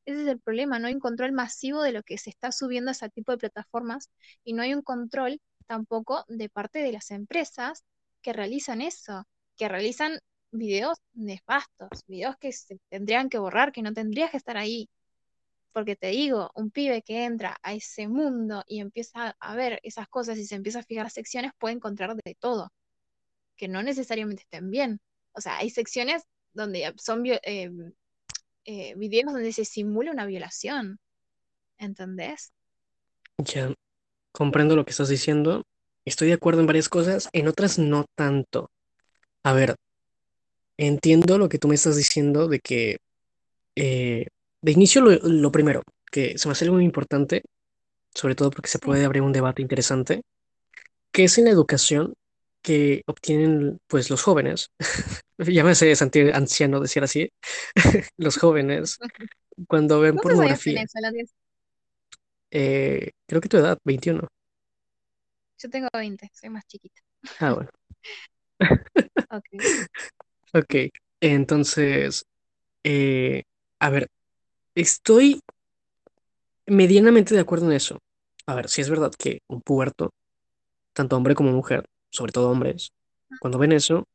[0.05, 2.91] Ese es el problema, no hay un control masivo de lo que se está subiendo
[2.91, 4.09] a ese tipo de plataformas
[4.43, 7.83] y no hay un control tampoco de parte de las empresas
[8.21, 9.25] que realizan eso,
[9.57, 10.19] que realizan
[10.51, 14.89] videos nefastos, videos que se tendrían que borrar, que no tendrías que estar ahí.
[15.73, 20.07] Porque te digo, un pibe que entra a ese mundo y empieza a ver esas
[20.07, 22.71] cosas y se empieza a fijar secciones, puede encontrar de todo,
[23.55, 24.99] que no necesariamente estén bien.
[25.33, 26.23] O sea, hay secciones
[26.53, 27.71] donde son eh,
[28.65, 30.99] eh, videos donde se simula una violación.
[31.77, 32.51] ¿Entendés?
[33.37, 33.73] Ya,
[34.31, 35.63] comprendo lo que estás diciendo.
[36.05, 38.69] Estoy de acuerdo en varias cosas, en otras no tanto.
[39.43, 39.75] A ver,
[40.77, 42.97] entiendo lo que tú me estás diciendo de que
[43.75, 44.27] eh,
[44.61, 47.43] de inicio, lo, primero, que se me hace algo muy importante,
[48.13, 50.21] sobre todo porque se puede abrir un debate interesante,
[51.11, 52.13] que es en la educación
[52.61, 54.69] que obtienen pues los jóvenes,
[55.37, 57.29] ya me sé sentir anciano decir así,
[58.17, 58.99] los jóvenes,
[59.67, 60.85] cuando ven pornografía.
[62.53, 64.27] Eh, creo que tu edad, 21.
[65.57, 67.01] Yo tengo 20, soy más chiquita.
[67.39, 67.69] Ah, bueno.
[69.31, 69.45] ok.
[70.53, 70.75] Ok,
[71.21, 72.25] entonces,
[72.83, 73.43] eh,
[73.79, 74.09] a ver,
[74.75, 75.41] Estoy
[76.65, 77.99] medianamente de acuerdo en eso.
[78.45, 80.11] A ver, si es verdad que un puerto,
[80.93, 82.91] tanto hombre como mujer, sobre todo hombres,
[83.39, 84.05] cuando ven eso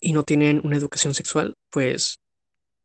[0.00, 2.18] y no tienen una educación sexual, pues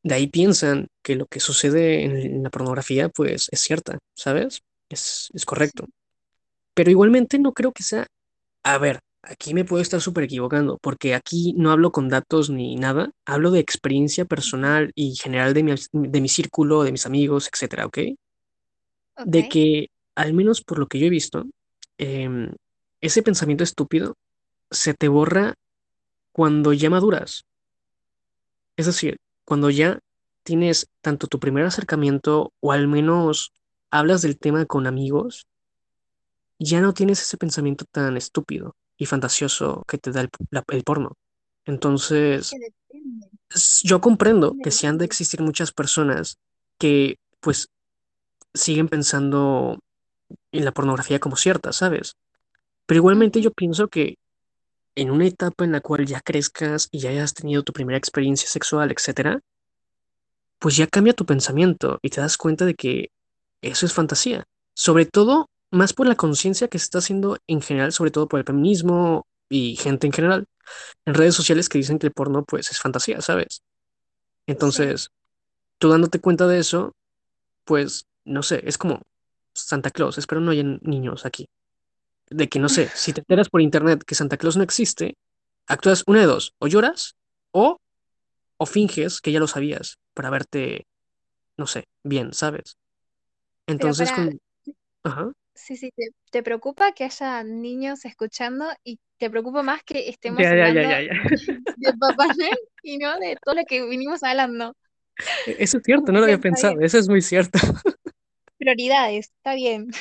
[0.03, 4.61] de ahí piensan que lo que sucede en, la pornografía, pues es cierta, ¿sabes?
[4.89, 5.87] Es, es correcto.
[6.73, 8.07] Pero igualmente no creo que sea...
[8.63, 12.75] A ver, aquí me puedo estar súper equivocando, porque aquí no hablo con datos ni
[12.75, 17.49] nada, hablo de experiencia personal y general de mi, de mi círculo, de mis amigos,
[17.51, 17.99] etcétera, ¿ok?
[19.25, 21.45] De que, al menos por lo que yo he visto,
[21.97, 22.51] em,
[22.99, 24.15] ese pensamiento estúpido
[24.69, 25.55] se te borra
[26.33, 27.45] cuando ya maduras.
[28.75, 29.99] Es decir, cuando ya
[30.43, 33.53] tienes tanto tu primer acercamiento o al menos
[33.89, 35.47] hablas del tema con amigos,
[36.59, 41.13] ya no tienes ese pensamiento tan estúpido y fantasioso que te da el, porno.
[41.65, 42.53] Entonces,
[43.83, 46.37] yo comprendo que si han de existir muchas personas
[46.77, 47.69] que pues
[48.53, 49.79] siguen pensando
[50.51, 52.15] en la pornografía como cierta, ¿sabes?
[52.85, 54.17] Pero igualmente yo pienso que
[54.95, 58.47] en una etapa en la cual ya crezcas y ya hayas tenido tu primera experiencia
[58.47, 59.39] sexual, etcétera,
[60.59, 63.09] pues ya cambia tu pensamiento y te das cuenta de que
[63.61, 64.45] eso es fantasía.
[64.73, 68.39] Sobre todo más por la conciencia que se está haciendo en general, sobre todo por
[68.39, 70.47] el feminismo y gente en general
[71.05, 73.63] en redes sociales que dicen que el porno pues es fantasía, ¿sabes?
[74.47, 75.09] Entonces,
[75.77, 76.95] tú dándote cuenta de eso,
[77.65, 79.01] pues, no sé, es como
[79.53, 81.47] Santa Claus, espero no haya niños aquí.
[82.29, 85.15] De que, no sé, si te enteras por internet que Santa Claus no existe,
[85.67, 87.15] actúas una de dos, o lloras
[87.51, 87.79] o,
[88.57, 90.85] o finges que ya lo sabías para verte,
[91.57, 92.77] no sé, bien, ¿sabes?
[93.65, 94.39] Entonces, para, con...
[95.03, 95.31] Ajá.
[95.55, 100.47] Sí, sí, te, te preocupa que haya niños escuchando y te preocupa más que estemos
[100.47, 101.13] Ya, hablando ya, ya.
[101.75, 104.75] de Papá Noel y no de todo lo que vinimos hablando.
[105.45, 106.81] E- Eso es cierto, no lo había pensado, bien.
[106.81, 107.59] eso es muy cierto.
[108.57, 109.91] Prioridades, está bien.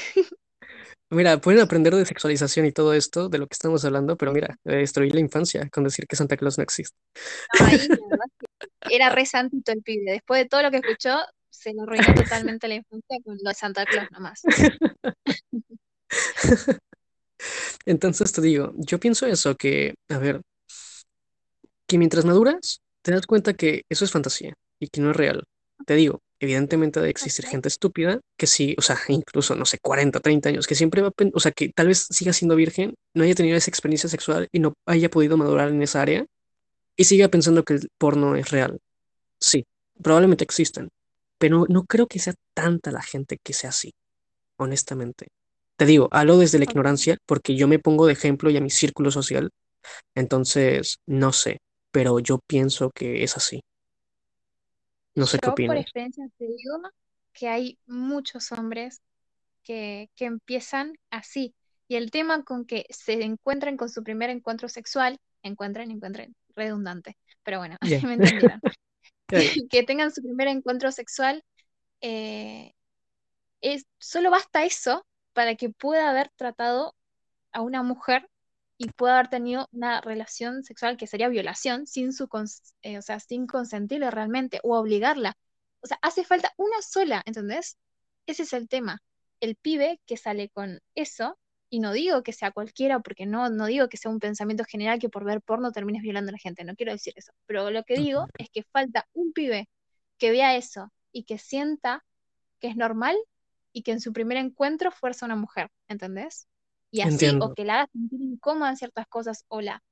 [1.11, 4.57] Mira, pueden aprender de sexualización y todo esto de lo que estamos hablando, pero mira,
[4.65, 6.97] eh, destruí la infancia con decir que Santa Claus no existe.
[7.53, 8.33] No, ahí la verdad es
[8.87, 10.13] que era re santito el pibe.
[10.13, 11.17] Después de todo lo que escuchó,
[11.63, 14.43] se le arruinó totalmente la infancia con lo de Santa Claus nomás.
[17.87, 20.43] Entonces te digo, yo pienso eso, que, a ver,
[21.87, 25.45] que mientras maduras, te das cuenta que eso es fantasía y que no es real.
[25.87, 29.79] Te digo, evidentemente ha de existir gente estúpida que sí, o sea, incluso, no sé,
[29.81, 32.95] 40, 30 años, que siempre va a, o sea, que tal vez siga siendo virgen,
[33.15, 36.27] no haya tenido esa experiencia sexual y no haya podido madurar en esa área
[36.97, 38.79] y siga pensando que el porno es real.
[39.41, 39.67] Sí,
[40.03, 40.89] probablemente existen,
[41.39, 43.95] pero no creo que sea tanta la gente que sea así,
[44.59, 45.29] honestamente.
[45.79, 48.71] Te digo, hablo desde la ignorancia porque yo me pongo de ejemplo y a mi
[48.71, 49.51] círculo social,
[50.15, 51.59] entonces no sé,
[51.93, 53.63] pero yo pienso que es así.
[55.15, 55.77] No sé qué Yo por opinas.
[55.77, 56.81] experiencia te digo
[57.33, 59.01] que hay muchos hombres
[59.65, 61.55] que, que empiezan así.
[61.89, 67.19] Y el tema con que se encuentren con su primer encuentro sexual, encuentren, encuentren, redundante,
[67.45, 68.63] pero bueno, me entendieron.
[69.71, 71.45] Que tengan su primer encuentro sexual,
[72.01, 72.75] eh,
[73.61, 76.95] es, solo basta eso para que pueda haber tratado
[77.53, 78.29] a una mujer
[78.79, 82.29] y pueda haber tenido una relación sexual que sería violación sin su
[82.83, 85.37] eh, o sea, sin consentirle realmente o obligarla.
[85.81, 87.79] O sea, hace falta una sola, ¿entendés?
[88.27, 89.01] Ese es el tema.
[89.41, 91.39] El pibe que sale con eso,
[91.73, 95.01] y no digo que sea cualquiera, porque no, no digo que sea un pensamiento general
[95.01, 97.85] que por ver porno termines violando a la gente, no quiero decir eso, pero lo
[97.85, 99.69] que digo es que falta un pibe
[100.19, 102.05] que vea eso y que sienta
[102.61, 103.17] que es normal
[103.73, 106.49] y que en su primer encuentro fuerza a una mujer, ¿entendés?
[106.91, 109.83] Y así, o que la haga sentir incómoda en ciertas cosas, o la,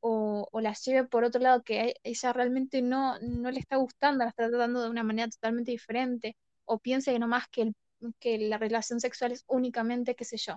[0.00, 4.24] o, o la lleve por otro lado que ella realmente no, no le está gustando,
[4.24, 7.76] la está tratando de una manera totalmente diferente, o piense que nomás que, el-
[8.20, 10.56] que la relación sexual es únicamente, qué sé yo,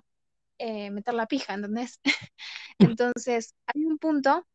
[0.60, 2.00] eh, meter la pija, ¿entendés?
[2.80, 4.46] Entonces, hay un punto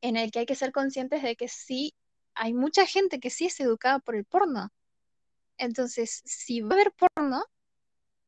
[0.00, 1.94] en el que hay que ser conscientes de que sí,
[2.34, 4.70] hay mucha gente que sí es educada por el porno.
[5.58, 7.44] Entonces, si va a haber porno,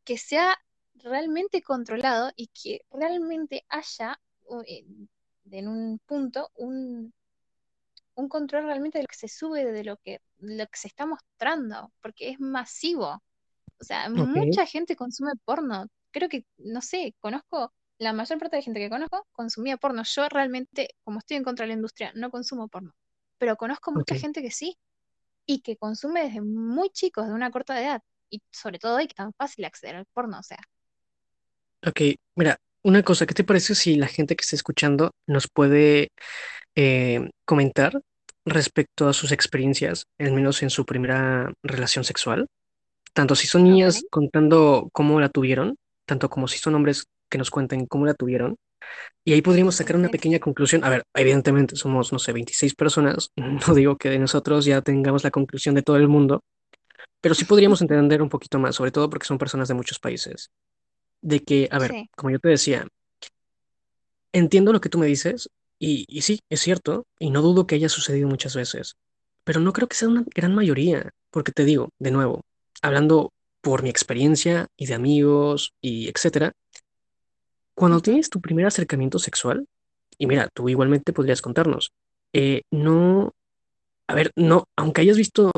[0.05, 0.57] que sea
[0.95, 4.20] realmente controlado y que realmente haya
[4.66, 4.85] eh,
[5.51, 7.12] en un punto un,
[8.15, 11.07] un control realmente de lo que se sube, de lo que, lo que se está
[11.07, 13.23] mostrando, porque es masivo.
[13.81, 15.87] O sea, mucha gente consume porno.
[16.10, 20.02] Creo que, no sé, conozco, la mayor parte de gente que conozco consumía porno.
[20.05, 22.94] Yo realmente, como estoy en contra de la industria, no consumo porno.
[23.39, 24.78] Pero conozco mucha gente que sí
[25.47, 28.02] y que consume desde muy chicos, de una corta edad.
[28.30, 30.59] Y sobre todo hoy que tan fácil acceder al porno, o sea.
[31.86, 32.01] ok.
[32.36, 36.09] Mira, una cosa, ¿qué te parece si la gente que está escuchando nos puede
[36.74, 38.01] eh, comentar
[38.44, 42.47] respecto a sus experiencias, al menos en su primera relación sexual?
[43.14, 45.76] Tanto si son niñas contando cómo la tuvieron,
[46.09, 48.56] tanto como si son hombres que nos cuenten cómo la tuvieron.
[49.24, 50.82] Y ahí podríamos sacar una pequeña conclusión.
[50.85, 53.30] A ver, evidentemente somos, no sé, 26 personas.
[53.68, 56.43] No digo que de nosotros ya tengamos la conclusión de todo el mundo,
[57.20, 60.51] pero sí podríamos entender un poquito más, sobre todo porque son personas de muchos países.
[61.22, 62.10] De que, a ver, Sí.
[62.16, 62.86] como yo te decía,
[64.32, 67.74] entiendo lo que tú me dices y, y sí, es cierto, y no dudo que
[67.76, 68.97] haya sucedido muchas veces,
[69.44, 72.43] pero no creo que sea una gran mayoría, porque te digo, de nuevo,
[72.82, 76.52] hablando por mi experiencia y de amigos y etcétera,
[77.74, 79.66] cuando tienes tu primer acercamiento sexual,
[80.18, 81.93] y mira, tú igualmente podrías contarnos,
[82.32, 83.32] eh, no,
[84.09, 85.51] a ver, no, aunque hayas visto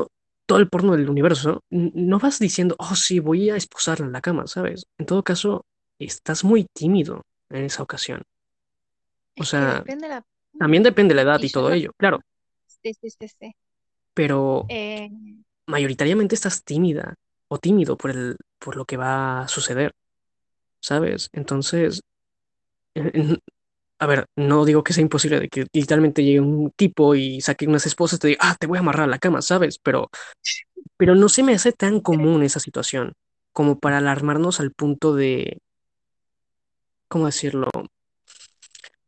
[0.45, 4.21] todo el porno del universo, no vas diciendo, oh, sí, voy a esposarla en la
[4.21, 4.85] cama, ¿sabes?
[4.99, 5.65] En todo caso,
[5.99, 8.23] estás muy tímido en esa ocasión.
[9.37, 10.25] O Es sea, depende de la
[10.59, 11.75] también depende de la edad Y todo lo...
[11.75, 12.19] ello, claro,
[12.83, 13.55] Sí, sí, sí, sí.
[14.13, 15.09] pero Eh,
[15.67, 17.15] mayoritariamente estás tímida
[17.53, 19.91] o tímido por el, por lo que va a suceder,
[20.81, 21.29] ¿sabes?
[21.33, 22.01] Entonces,
[22.95, 23.39] en- en-
[23.99, 27.67] a ver, no digo que sea imposible de que literalmente llegue un tipo y saque
[27.67, 29.79] unas esposas y te diga, ah, te voy a amarrar a la cama, ¿sabes?
[29.83, 30.09] Pero,
[30.97, 33.13] pero no se me hace tan común esa situación
[33.53, 35.59] como para alarmarnos al punto de,
[37.07, 37.67] ¿cómo decirlo?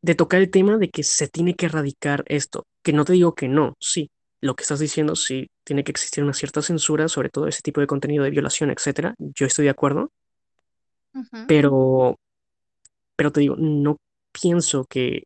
[0.02, 3.34] de tocar el tema de que se tiene que erradicar esto, que no te digo
[3.36, 4.10] que no, sí,
[4.44, 7.80] lo que estás diciendo, sí, tiene que existir una cierta censura sobre todo ese tipo
[7.82, 9.16] de contenido de violación, etcétera.
[9.18, 10.12] Yo estoy de acuerdo,
[11.48, 12.18] pero,
[13.16, 13.98] pero te digo, no
[14.34, 15.24] pienso que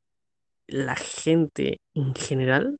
[0.67, 2.77] la gente en general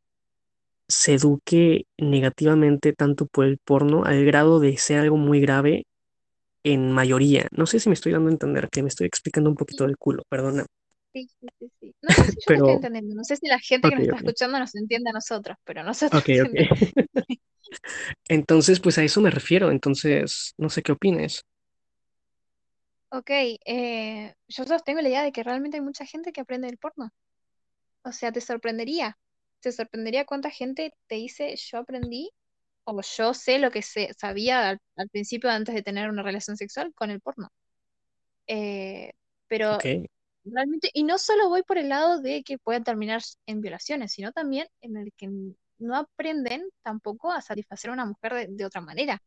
[0.88, 5.86] se eduque negativamente tanto por el porno al grado de ser algo muy grave
[6.64, 7.48] en mayoría.
[7.52, 9.98] No sé si me estoy dando a entender, que me estoy explicando un poquito del
[9.98, 10.66] culo, perdona.
[11.18, 11.96] Sí, sí, sí, sí.
[12.04, 13.16] No, no, sí, yo estoy entendiendo.
[13.16, 16.22] No sé si la gente que nos está escuchando nos entiende a nosotros, pero nosotros
[16.22, 17.40] ok, ok.
[18.30, 19.72] Entonces, pues a eso me refiero.
[19.72, 21.44] Entonces, no sé qué opines.
[23.10, 26.78] Ok, eh, yo sostengo la idea de que realmente hay mucha gente que aprende del
[26.78, 27.10] porno.
[28.04, 29.18] O sea, te sorprendería.
[29.60, 32.30] Te sorprendería cuánta gente te dice, yo aprendí
[32.84, 36.58] o yo sé lo que se, sabía al, al principio antes de tener una relación
[36.58, 37.50] sexual con el porno.
[38.46, 39.14] Eh,
[39.48, 40.08] pero Ok.
[40.54, 44.32] Realmente, y no solo voy por el lado de que puedan terminar en violaciones, sino
[44.32, 45.30] también en el que
[45.80, 49.22] no aprenden tampoco a satisfacer a una mujer de, de otra manera.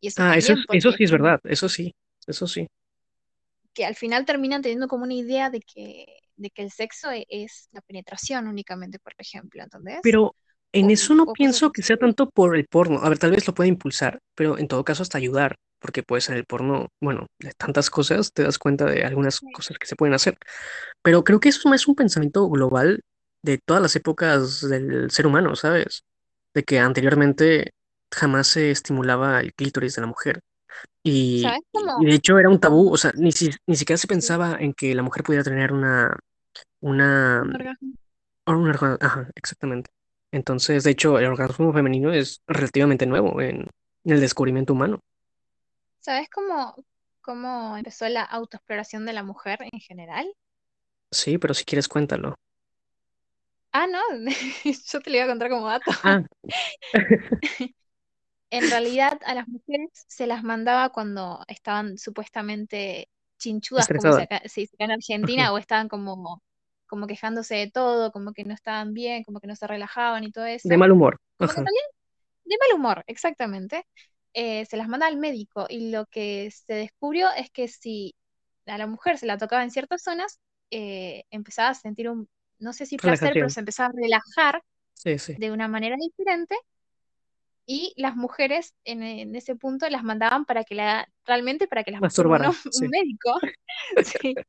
[0.00, 1.94] Y eso Ah, eso es, eso sí es verdad, eso sí,
[2.26, 2.66] eso sí.
[3.74, 6.06] que al final terminan teniendo como una idea de que,
[6.36, 10.00] de que el sexo e- es la penetración únicamente, por ejemplo, ¿entendés?
[10.00, 10.34] Pero
[10.72, 13.00] en O, eso no pienso que sea tanto por el porno.
[13.02, 15.56] A ver, tal vez lo puede impulsar, pero en todo caso hasta ayudar,
[15.86, 19.78] porque puede ser el porno, bueno, de tantas cosas, te das cuenta de algunas cosas
[19.78, 20.38] que se pueden hacer.
[21.02, 23.00] Pero creo que eso es más un pensamiento global
[23.42, 26.02] de todas las épocas del ser humano, ¿sabes?
[26.54, 27.72] De que anteriormente
[28.14, 30.40] jamás se estimulaba el clítoris de la mujer.
[31.04, 32.06] Y, ¿Sabes y cómo?
[32.06, 34.94] de hecho era un tabú, o sea, ni, si- ni siquiera se pensaba en que
[34.94, 36.18] la mujer pudiera tener una,
[36.80, 37.96] una, un orgasmo.
[39.00, 39.90] ajá, exactamente.
[40.32, 43.68] Entonces, de hecho, el orgasmo femenino es relativamente nuevo en,
[44.04, 45.00] en el descubrimiento humano.
[46.06, 46.74] ¿Sabes cómo,
[47.20, 50.32] cómo empezó la autoexploración de la mujer en general?
[51.10, 52.36] Sí, pero si quieres cuéntalo.
[53.72, 54.00] Ah, no,
[54.92, 55.90] yo te lo iba a contar como dato.
[56.02, 56.22] Ah,
[58.50, 64.24] En realidad a las mujeres se las mandaba cuando estaban supuestamente chinchudas, como se, estresada.
[64.24, 64.92] acá- se dice acá en.
[64.92, 66.42] Argentina, o estaban como,
[66.86, 70.32] como quejándose de todo, como que no estaban bien, como que no se relajaban y
[70.32, 70.76] todo De eso.
[70.76, 71.16] mal humor.
[71.38, 71.64] Como que Ajá.
[71.64, 71.84] realidad
[72.44, 73.86] de mal humor, exactamente.
[74.34, 78.14] Eh, se las manda al médico y lo que se descubrió es que si
[78.66, 80.40] a la mujer se la tocaba en ciertas zonas,
[80.70, 82.28] eh, empezaba a sentir un,
[82.58, 84.62] no sé si placer, pero se empezaba a relajar
[84.94, 85.34] Sí, sí.
[85.38, 86.56] de una manera diferente
[87.66, 91.90] y las mujeres en, en ese punto las mandaban para que la, realmente para que
[91.90, 92.88] las masturbe un, Sí.
[92.88, 93.38] médico.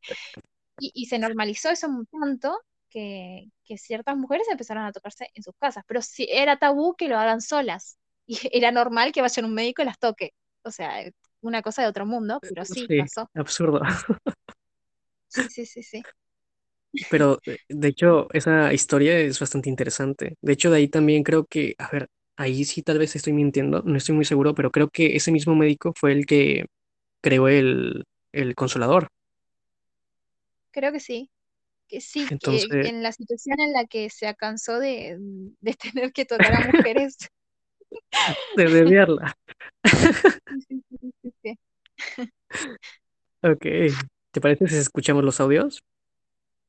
[0.79, 2.55] Y, y se normalizó eso un tanto
[2.87, 7.07] que, que ciertas mujeres empezaron a tocarse en sus casas, pero sí era tabú que
[7.07, 7.97] lo hagan solas
[8.27, 10.33] y era normal que vayan a un médico y las toque.
[10.63, 11.03] O sea,
[11.41, 13.31] una cosa de otro mundo, pero sí, Sí, pasó.
[13.35, 13.81] absurdo.
[15.27, 16.07] Sí, sí, sí, sí.
[17.09, 20.35] Pero eh, de hecho, esa historia es bastante interesante.
[20.41, 23.81] De hecho, de ahí también creo que, a ver, ahí sí tal vez estoy mintiendo,
[23.83, 26.65] no estoy muy seguro, pero creo que ese mismo médico fue el que
[27.21, 29.09] creó el, el consolador.
[30.71, 31.31] Creo que sí.
[31.89, 35.17] Que sí, que Entonces, en la situación en la que se cansó de,
[35.61, 37.17] de tener que tocar a mujeres.
[38.55, 39.34] De
[41.41, 41.57] sí.
[43.43, 43.65] Ok.
[44.31, 45.84] ¿Te parece si escuchamos los audios?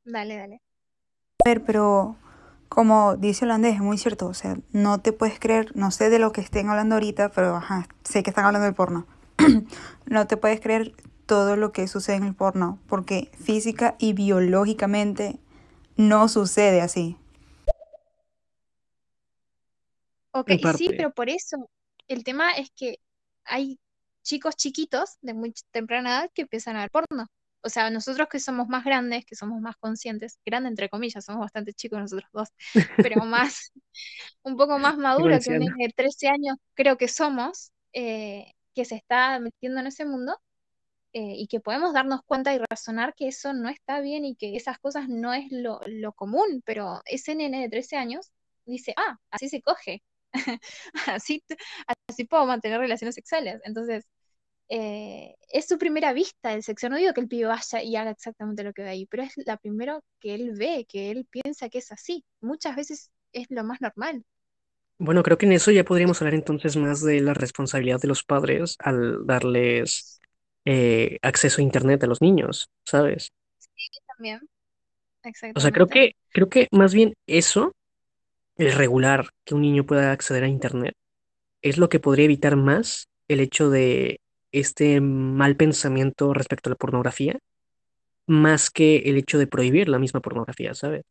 [0.05, 0.62] Dale, dale.
[1.45, 2.16] ver, pero
[2.69, 6.19] como dice holandés, es muy cierto, o sea, no te puedes creer, no sé de
[6.19, 9.07] lo que estén hablando ahorita, pero ajá, sé que están hablando del porno.
[10.07, 10.95] no te puedes creer
[11.27, 15.39] todo lo que sucede en el porno, porque física y biológicamente
[15.97, 17.16] no sucede así.
[20.33, 21.71] Ok, sí, pero por eso
[22.07, 23.01] el tema es que
[23.45, 23.79] hay
[24.23, 27.27] chicos chiquitos de muy temprana edad que empiezan a ver porno.
[27.63, 31.41] O sea, nosotros que somos más grandes, que somos más conscientes, grande entre comillas, somos
[31.41, 32.49] bastante chicos nosotros dos,
[32.97, 33.73] pero más,
[34.43, 38.85] un poco más Digo maduro que un de 13 años, creo que somos, eh, que
[38.85, 40.39] se está metiendo en ese mundo,
[41.15, 44.57] eh, y que podemos darnos cuenta y razonar que eso no está bien y que
[44.57, 48.31] esas cosas no es lo, lo común, pero ese nene de 13 años
[48.67, 50.03] dice, ah, así se coge,
[51.07, 51.43] así,
[52.09, 53.61] así puedo mantener relaciones sexuales.
[53.65, 54.07] Entonces,
[54.69, 56.89] eh, es su primera vista del sexo.
[56.89, 59.33] No digo que el pibe vaya y haga exactamente lo que ve ahí, pero es
[59.47, 62.25] la primera que él ve, que él piensa que es así.
[62.41, 64.25] Muchas veces es lo más normal.
[64.99, 68.25] Bueno, creo que en eso ya podríamos hablar entonces más de la responsabilidad de los
[68.25, 70.21] padres al darles
[70.65, 73.33] eh, acceso a internet a los niños, ¿sabes?
[74.07, 74.41] También,
[75.55, 77.73] O sea, creo que, creo que más bien eso,
[78.59, 80.94] el regular que un niño pueda acceder a internet,
[81.62, 84.20] es lo que podría evitar más el hecho de
[84.52, 87.39] este mal pensamiento respecto a la pornografía
[88.28, 91.02] más que el hecho de prohibir la misma pornografía, ¿sabes?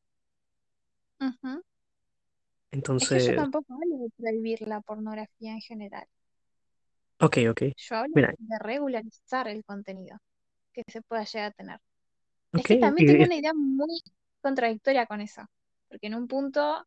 [3.00, 6.08] Es que Entonces, yo tampoco hablo de prohibir la pornografía en general.
[7.20, 7.62] ok, ok.
[7.78, 10.18] Yo hablo Mira, de regularizar el contenido
[10.74, 11.80] que se pueda llegar a tener.
[12.56, 14.02] Es que también tengo es- una idea muy
[14.42, 15.44] contradictoria con eso,
[15.90, 16.86] porque en un punto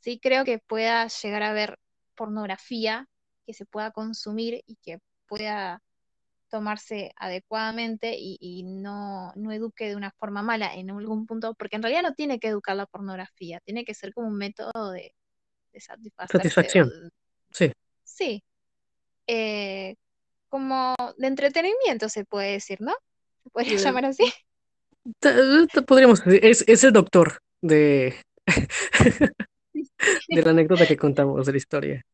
[0.00, 1.78] sí creo que pueda llegar a haber
[2.14, 3.06] pornografía
[3.46, 5.82] que se pueda consumir y que pueda
[6.48, 11.76] tomarse adecuadamente y, y no, no eduque de una forma mala en algún punto, porque
[11.76, 15.14] en realidad no tiene que educar la pornografía, tiene que ser como un método de,
[16.26, 16.90] satisfacción,
[17.52, 17.72] sí.
[18.02, 18.42] sí,
[19.28, 19.94] eh,
[20.48, 22.92] como de entretenimiento se puede decir, ¿no?
[23.44, 24.24] ¿Se podría Eh, llamar así?
[25.86, 28.16] Podríamos decir, es, es el doctor de,
[30.28, 32.06] de la anécdota que contamos de la historia.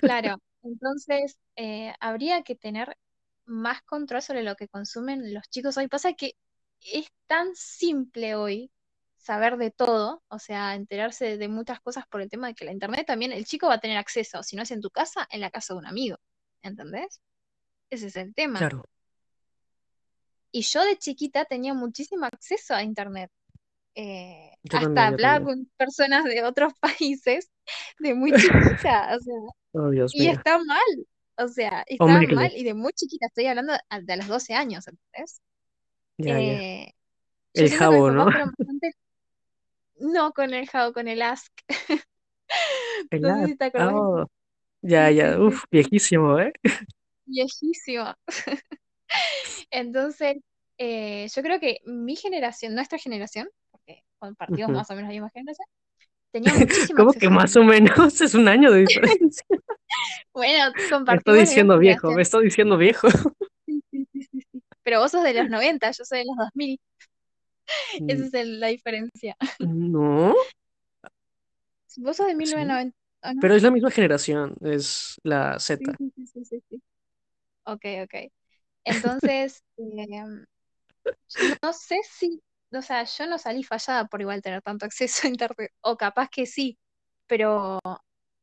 [0.00, 2.96] Claro, entonces eh, habría que tener
[3.44, 5.88] más control sobre lo que consumen los chicos hoy.
[5.88, 6.34] Pasa que
[6.80, 8.70] es tan simple hoy
[9.16, 12.72] saber de todo, o sea, enterarse de muchas cosas por el tema de que la
[12.72, 15.40] internet también, el chico va a tener acceso, si no es en tu casa, en
[15.40, 16.16] la casa de un amigo,
[16.62, 17.20] ¿entendés?
[17.88, 18.58] Ese es el tema.
[18.58, 18.84] Claro,
[20.50, 23.30] Y yo de chiquita tenía muchísimo acceso a internet.
[23.94, 25.46] Eh, hasta también, hablaba también.
[25.46, 27.50] con personas de otros países
[27.98, 29.34] de muy chiquita, o sea,
[29.74, 30.30] Oh, Dios y mío.
[30.30, 30.82] está mal,
[31.38, 34.86] o sea, está mal, y de muy chiquita, estoy hablando a- de los 12 años,
[34.88, 35.40] ¿entendés?
[36.18, 36.38] ya.
[36.40, 36.92] Eh,
[37.54, 38.26] El jabo, ¿no?
[38.56, 38.92] bastante,
[40.00, 41.50] no con el Jao, con el Ask,
[43.10, 43.52] El no sé app.
[43.52, 44.26] si te acordás, Oh,
[44.82, 45.38] ya, ya.
[45.40, 46.52] sí, Uf, sí, viejísimo, ¿eh?
[47.26, 48.14] viejísimo.
[49.70, 50.36] Entonces,
[50.78, 53.48] eh, yo creo que mi generación, nuestra generación,
[54.28, 54.72] compartimos Ujú.
[54.72, 55.66] más o menos la misma generación,
[56.32, 57.92] tenía muchísimo ¿Cómo que más o menos?
[58.20, 59.44] Es un año de diferencia.
[60.32, 60.74] Bueno,
[61.06, 63.08] Me estoy compartimos la misma diciendo viejo, me estoy diciendo viejo.
[63.66, 64.62] Sí, sí, sí, sí, sí.
[64.82, 66.80] Pero vos sos de los 90, yo soy de los 2000.
[68.06, 69.36] Esa Mm, es el- la diferencia.
[69.60, 70.34] No,
[71.96, 72.60] Vos sos de sí.
[72.60, 73.42] 1990, ¿o no?
[73.42, 75.98] Pero es la misma generación, es la Sí, Z.
[75.98, 76.82] sí, sí, sí, sí, sí.
[77.64, 78.14] Ok, ok.
[78.84, 82.40] Entonces, yo no sé si,
[82.74, 86.28] o sea, yo no salí fallada por igual tener tanto acceso a internet, o capaz
[86.30, 86.78] que sí,
[87.26, 87.78] pero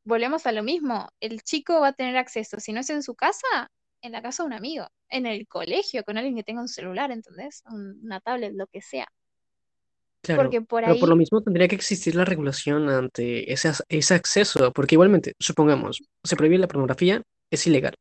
[0.04, 1.08] volvemos a lo mismo.
[1.20, 3.46] El chico va a tener acceso, si no es en su casa,
[4.02, 7.10] en la casa de un amigo, en el colegio, con alguien que tenga un celular,
[7.12, 7.62] ¿entendés?
[7.66, 9.08] Un- Una tablet, lo que sea.
[10.22, 13.72] Claro, Porque por pero por ahí, lo mismo tendría que existir la regulación ante ese,
[13.88, 17.94] ese acceso, porque igualmente, supongamos, se prohíbe la pornografía, es ilegal.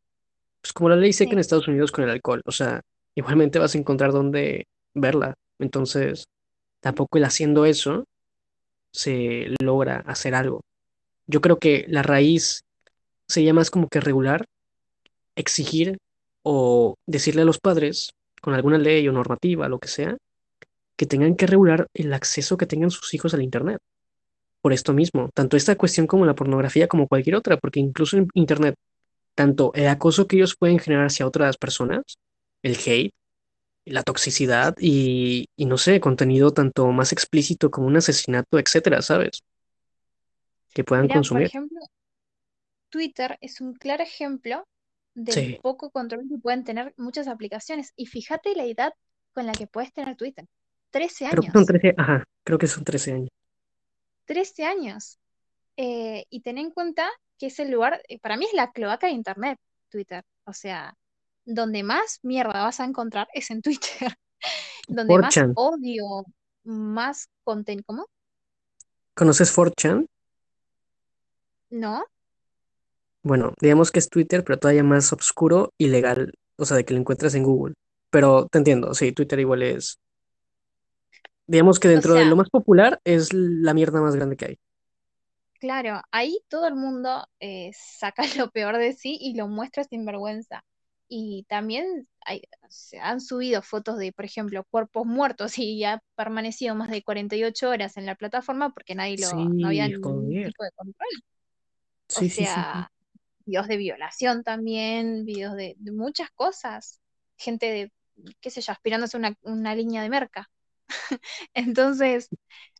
[0.61, 2.81] Pues como la ley seca en sí, Estados Unidos con el alcohol, o sea,
[3.15, 4.65] igualmente vas a encontrar dónde
[4.95, 5.35] verla.
[5.59, 6.25] Entonces,
[6.79, 8.05] tampoco el haciendo eso
[8.91, 10.61] se logra hacer algo.
[11.27, 12.63] Yo creo que la raíz
[13.27, 14.45] sería más como que regular,
[15.35, 15.97] exigir
[16.43, 18.11] o decirle a los padres,
[18.41, 20.17] con alguna ley o normativa, lo que sea,
[20.95, 23.79] que tengan que regular el acceso que tengan sus hijos al Internet.
[24.61, 28.27] Por esto mismo, tanto esta cuestión como la pornografía como cualquier otra, porque incluso en
[28.33, 28.75] Internet,
[29.35, 32.03] tanto el acoso que ellos pueden generar hacia otras personas,
[32.63, 33.13] el hate,
[33.89, 39.43] la toxicidad y, y no sé, contenido tanto más explícito como un asesinato, etcétera, ¿sabes?
[40.73, 41.43] Que puedan mira, por consumir.
[41.43, 41.79] ejemplo,
[42.89, 44.67] Twitter es un claro ejemplo
[45.15, 47.93] del Sí, poco control que pueden tener muchas aplicaciones.
[47.95, 48.93] Y fíjate la edad
[49.33, 50.45] con la que puedes tener Twitter.
[50.91, 51.65] 13 creo que son años.
[51.65, 53.29] 13, ajá, creo que son 13 años.
[54.25, 55.19] 13 años.
[55.77, 59.07] Eh, y ten en cuenta que es el lugar, eh, para mí es la cloaca
[59.07, 59.59] de Internet,
[59.89, 60.23] Twitter.
[60.45, 60.93] O sea,
[61.45, 64.15] donde más mierda vas a encontrar es en Twitter.
[64.87, 66.25] Donde más 4chan, odio,
[66.63, 68.07] más contenido, ¿cómo?
[69.13, 70.07] ¿conoces 4chan?
[71.71, 72.03] ¿No?
[73.23, 76.93] Bueno, digamos que es Twitter, pero todavía más oscuro y legal, o sea, de que
[76.93, 77.75] lo encuentras en Google.
[78.09, 79.99] Pero te entiendo, sí, Twitter igual es,
[81.47, 84.59] digamos que O dentro de lo más popular es la mierda más grande que hay.
[85.59, 90.05] claro, ahí todo el mundo eh, saca lo peor de sí y lo muestra sin
[90.05, 90.63] vergüenza.
[91.09, 96.75] Y también hay- se han subido fotos de, por ejemplo, cuerpos muertos y ha permanecido
[96.75, 100.71] más de 48 horas en la plataforma porque nadie lo, no había ningún tipo de
[100.73, 101.09] control.
[102.13, 102.45] O Sí, sí.
[102.45, 102.91] sea,
[103.45, 107.01] videos de violación también, videos de, de muchas cosas.
[107.37, 107.93] Gente de,
[108.41, 110.49] qué sé yo, aspirándose a una, una línea de merca.
[111.53, 112.29] Entonces,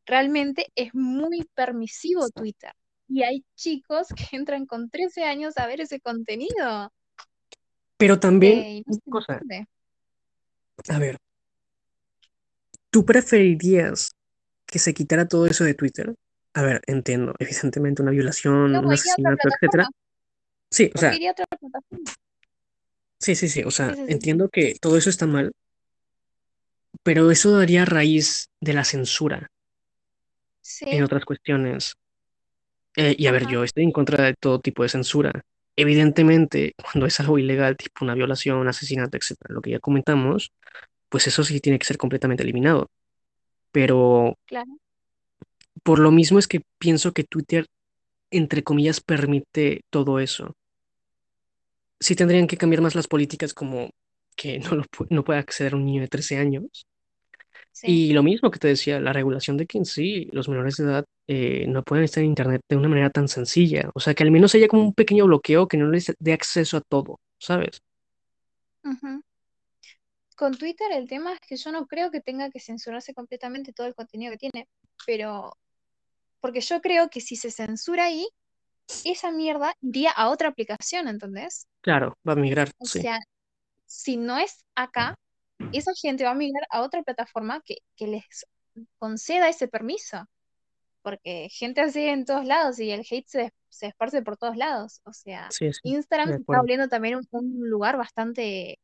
[0.06, 2.74] realmente es muy permisivo Twitter.
[3.10, 6.94] Y hay chicos que entran con 13 años a ver ese contenido.
[8.00, 9.42] Pero también, Eh, no una cosa,
[10.88, 11.18] a ver,
[12.90, 14.12] ¿tú preferirías
[14.66, 16.16] que se quitara todo eso de Twitter?
[16.54, 19.90] A ver, entiendo, evidentemente una violación, No, un asesinato, etcétera.
[20.72, 21.12] Sí, o sea,
[23.20, 24.14] sí, sí, sí, o sea, Sí, sí, sí.
[24.14, 25.52] entiendo que todo eso está mal,
[27.04, 29.52] pero eso daría raíz de la censura
[30.62, 31.96] Sí, en otras cuestiones.
[32.96, 35.32] Eh, y a ver, yo estoy en contra de todo tipo de censura.
[35.80, 40.52] Evidentemente, cuando es algo ilegal, tipo una violación, un asesinato, etcétera, lo que ya comentamos,
[41.10, 42.90] pues eso sí tiene que ser completamente eliminado.
[43.72, 44.80] Pero claro.
[45.84, 47.66] por lo mismo es que pienso que Twitter,
[48.32, 50.56] entre comillas, permite todo eso.
[52.00, 53.90] Sí tendrían que cambiar más las políticas como
[54.36, 56.86] que no, lo pu- no puede acceder un niño de 13 años.
[57.72, 60.78] Sí, Y lo mismo que te decía, la regulación de que en sí los menores
[60.78, 63.90] de edad eh, no pueden estar en Internet de una manera tan sencilla.
[63.96, 66.78] O sea, que al menos haya como un pequeño bloqueo que no les dé acceso
[66.78, 67.82] a todo, ¿sabes?
[68.84, 69.22] ujú.
[70.36, 73.86] Con Twitter el tema es que yo no creo que tenga que censurarse completamente todo
[73.86, 74.68] el contenido que tiene,
[75.06, 75.54] pero
[76.42, 78.28] porque yo creo que si se censura ahí,
[79.04, 81.68] esa mierda iría a otra aplicación, ¿entendés?
[81.88, 83.00] Claro, va a migrar, O sí.
[83.00, 83.20] sea,
[83.88, 85.16] si no es acá,
[85.72, 88.46] esa gente va a migrar a otra plataforma que, que les
[88.98, 90.26] conceda ese permiso,
[91.02, 95.02] porque gente así en todos lados y el hate se, se esparce por todos lados.
[95.06, 98.80] O sea, Sí, sí, Instagram se está volviendo también un, un lugar bastante,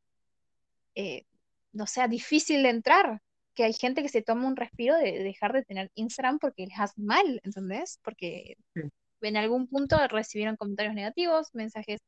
[0.94, 1.24] eh,
[1.72, 3.20] no sea, difícil de entrar,
[3.54, 6.66] que hay gente que se toma un respiro de, de dejar de tener Instagram porque
[6.66, 7.98] les hace mal, ¿entendés?
[8.02, 8.82] Porque Sí,
[9.22, 12.00] en algún punto recibieron comentarios negativos, mensajes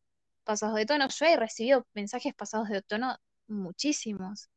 [0.45, 1.09] pasados de tono.
[1.09, 3.17] Yo he recibido mensajes pasados de tono
[3.47, 4.49] muchísimos.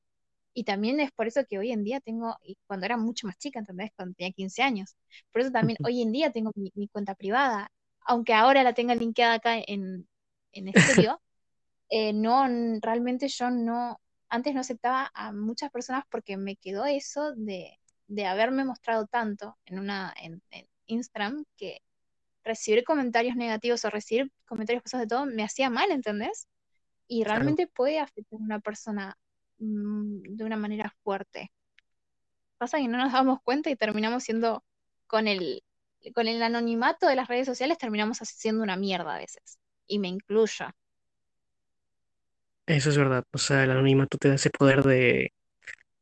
[0.53, 2.36] Y también es por eso que hoy en día tengo,
[2.68, 3.91] cuando era mucho más chica, ¿entendés?
[3.95, 4.95] Cuando tenía 15 años.
[5.32, 7.72] Por eso también hoy en día tengo mi, mi cuenta privada.
[8.02, 10.07] Aunque ahora la tenga linkeada acá en,
[10.53, 11.22] en estéreo,
[11.90, 12.48] eh, no,
[12.82, 13.99] realmente yo no,
[14.30, 19.57] antes no aceptaba a muchas personas porque me quedó eso de, de haberme mostrado tanto
[19.65, 21.82] en una, en, en Instagram que
[22.44, 26.48] recibir comentarios negativos o recibir comentarios pasados de todo me hacía mal, ¿entendés?
[27.07, 27.30] Y Claro.
[27.30, 29.18] realmente puede afectar a una persona
[29.61, 31.51] de una manera fuerte.
[32.57, 34.63] Pasa que no nos damos cuenta y terminamos siendo
[35.07, 35.63] con el,
[36.15, 39.59] con el anonimato de las redes sociales, terminamos haciendo una mierda a veces.
[39.88, 40.67] Y me incluyo.
[42.65, 43.23] Eso es verdad.
[43.33, 45.33] O sea, el anonimato te da ese poder de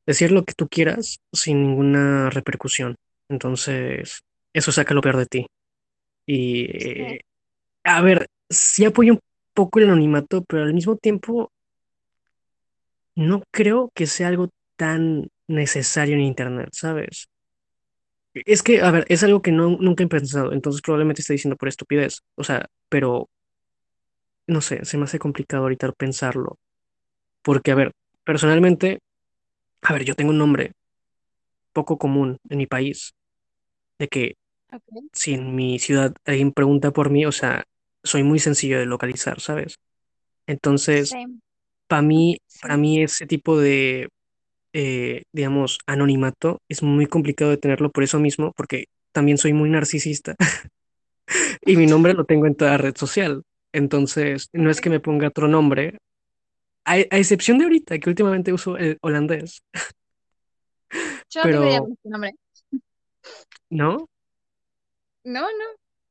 [0.05, 2.95] decir lo que tú quieras sin ninguna repercusión.
[3.29, 4.21] Entonces,
[4.53, 5.47] eso saca lo peor de ti.
[6.27, 7.21] Y, Sí, eh,
[7.83, 9.19] a ver, sí apoyo un
[9.53, 11.51] poco el anonimato, pero al mismo tiempo
[13.19, 17.27] no creo que sea algo tan necesario en Internet, ¿sabes?
[18.33, 21.57] Es que, a ver, es algo que no, nunca he pensado, entonces probablemente esté diciendo
[21.57, 22.21] por estupidez.
[22.35, 23.27] O sea, pero
[24.47, 26.57] no sé, se me hace complicado ahorita pensarlo.
[27.41, 27.91] Porque, a ver,
[28.23, 28.99] personalmente,
[29.81, 30.71] a ver, yo tengo un nombre
[31.73, 33.13] poco común en mi país,
[33.97, 34.35] de que
[35.11, 37.65] si en mi ciudad alguien pregunta por mí, o sea,
[38.01, 39.77] soy muy sencillo de localizar, ¿sabes?
[40.47, 41.39] Entonces, Same.
[41.89, 44.09] Para mí, para mí ese tipo de,
[44.73, 49.69] eh, digamos, anonimato es muy complicado de tenerlo por eso mismo, porque también soy muy
[49.69, 50.35] narcisista
[51.65, 53.43] y mi nombre lo tengo en toda red social.
[53.73, 55.97] Entonces, no es que me ponga otro nombre,
[56.85, 59.61] a, a excepción de ahorita, que últimamente uso el holandés,
[61.29, 62.31] Yo no tengo idea pero este nombre.
[63.71, 64.07] no,
[65.23, 65.65] No, no,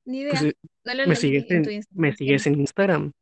[0.04, 0.42] ni pues idea.
[0.42, 3.12] eh, No lo me sigues en tu en, me ¿por qué sigues en Instagram.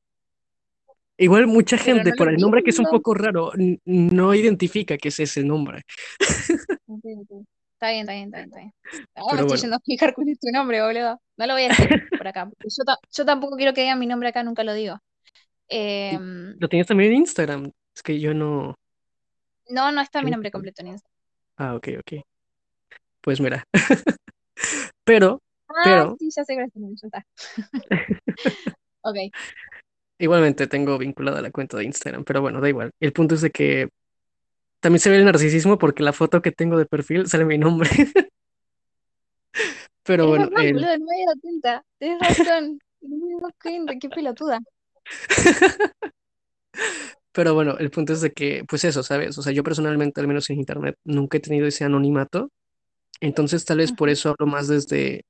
[1.18, 3.52] Igual mucha Pero gente no por el nombre que es un poco raro
[3.84, 5.82] no identifica que es ese nombre.
[7.76, 8.72] Está bien, está bien, está bien, está bien.
[9.16, 11.20] Ahora me estoy bueno, yendo a explicar cuál es tu nombre, boludo.
[11.36, 11.88] No lo voy a decir
[12.18, 12.50] por acá.
[12.60, 14.98] Yo, ta- yo tampoco quiero que digan mi nombre acá, nunca lo digo.
[15.68, 17.70] Em, lo tienes también en Instagram.
[17.94, 18.74] Es que yo no,
[19.68, 21.16] no, no está mi no nombre completo en Instagram.
[21.58, 22.22] Ah, ok, ok.
[23.20, 23.62] Pues mira.
[25.04, 27.26] Pero, Ah, pero, sí, ya sé ya está.
[29.02, 29.16] Ok.
[30.18, 32.24] Igualmente tengo vinculada la cuenta de Instagram.
[32.24, 32.90] Pero bueno, da igual.
[33.00, 33.88] El punto es de que
[34.80, 37.90] también se ve el narcisismo porque la foto que tengo de perfil sale mi nombre.
[40.02, 41.84] Pero Es bueno, el, no me había cuenta.
[41.98, 42.78] Tienes razón.
[43.00, 43.40] No
[43.84, 44.60] me qué pelotuda.
[47.32, 49.36] pero bueno, el punto es de que, pues eso, ¿sabes?
[49.36, 52.50] O sea, yo personalmente, al menos en internet, nunca he tenido ese anonimato.
[53.20, 55.24] Entonces, tal vez por eso hablo más desde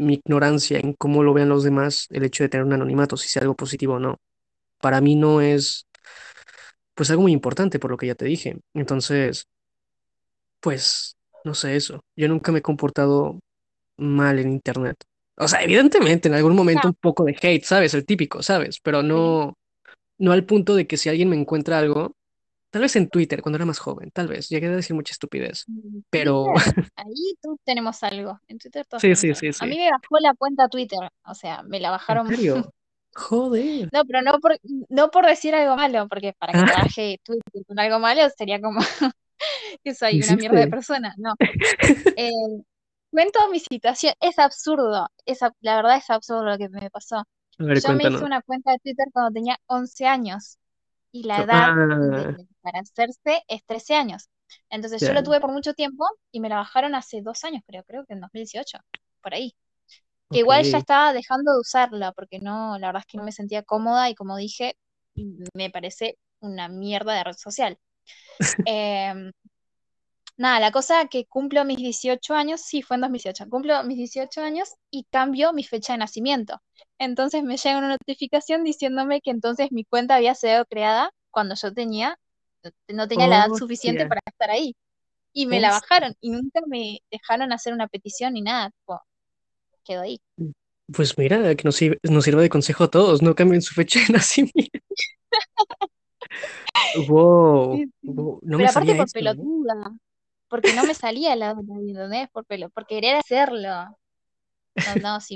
[0.00, 3.28] mi ignorancia en cómo lo vean los demás, el hecho de tener un anonimato, si
[3.28, 4.16] sea algo positivo o no.
[4.80, 5.86] Para mí no es,
[6.94, 8.58] pues, algo muy importante por lo que ya te dije.
[8.74, 9.46] Entonces,
[10.60, 12.00] pues, no sé eso.
[12.16, 13.40] Yo nunca me he comportado
[13.98, 14.96] mal en internet.
[15.36, 17.94] O sea, evidentemente, en algún momento un poco de hate, ¿sabes?
[17.94, 18.78] El típico, ¿sabes?
[18.82, 19.54] Pero no,
[20.18, 22.12] no al punto de que si alguien me encuentra algo,
[22.70, 25.64] tal vez en Twitter, cuando era más joven, tal vez, llegué a decir mucha estupidez.
[25.68, 26.46] En Pero,
[26.96, 28.40] ahí todos tenemos algo.
[28.48, 30.98] En Twitter todos sí, sí, sí, A mí me bajó la cuenta Twitter.
[31.24, 32.28] O sea, me la ¿En bajaron.
[32.28, 32.72] serio?
[33.14, 33.88] Joder.
[33.92, 34.56] No, pero no por,
[34.88, 38.22] no por decir algo malo, porque para que te Ah, baje Twitter con algo malo
[38.36, 38.80] sería como
[39.82, 41.14] que soy una mierda de persona.
[41.18, 41.34] No.
[42.16, 42.30] Eh,
[43.10, 44.14] cuento mi situación.
[44.20, 45.08] Es absurdo.
[45.26, 47.24] Es, la verdad es absurdo lo que me pasó.
[47.58, 50.58] Yo me hice una cuenta de Twitter cuando tenía 11 años
[51.12, 54.28] y la edad Ah, para hacerse es 13 años.
[54.68, 57.84] Entonces yo lo tuve por mucho tiempo y me la bajaron hace dos años, creo,
[57.84, 58.78] creo que en 2018,
[59.22, 59.54] por ahí.
[60.30, 63.32] Que igual ya estaba dejando de usarla porque no, la verdad es que no me
[63.32, 64.76] sentía cómoda y como dije,
[65.54, 67.78] me parece una mierda de red social.
[68.66, 69.32] Em,
[70.36, 74.40] nada, la cosa que cumplo mis 18 años, sí, fue en 2018, cumplo mis 18
[74.42, 76.60] años y cambio mi fecha de nacimiento.
[76.98, 81.72] Entonces me llega una notificación diciéndome que entonces mi cuenta había sido creada cuando yo
[81.72, 82.18] tenía,
[82.88, 84.74] no tenía la edad suficiente para estar ahí.
[85.32, 88.72] Y me la bajaron y nunca me dejaron hacer una petición ni nada,
[89.84, 90.20] quedó ahí.
[90.92, 94.78] Pues mira, que nos, sirva de consejo a todos, no cambien su fecha de nacimiento.
[97.08, 99.12] wow, no Pero aparte por ¿eh?
[99.12, 99.92] pelotuda,
[100.48, 102.28] porque no me salía la ¿entendés?
[102.30, 103.96] Por pelo, por querer hacerlo.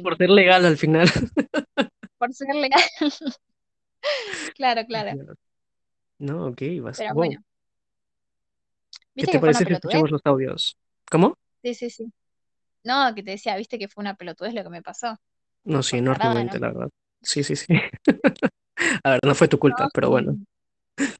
[0.02, 1.08] por ser legal al final.
[2.18, 2.82] por ser legal.
[4.56, 5.36] claro, claro.
[6.24, 6.98] No, ok, vas.
[6.98, 7.44] Pero bueno.
[9.14, 10.78] ¿Qué te parece que escuchemos los audios?
[11.10, 11.36] ¿Cómo?
[11.62, 12.12] Sí, sí, sí.
[12.82, 15.18] No, que te decía, viste que fue una pelotudez lo que me pasó.
[15.64, 16.88] No, sí, enormemente, la verdad.
[17.20, 17.66] Sí, sí, sí.
[19.04, 20.38] A ver, no fue tu culpa, pero bueno.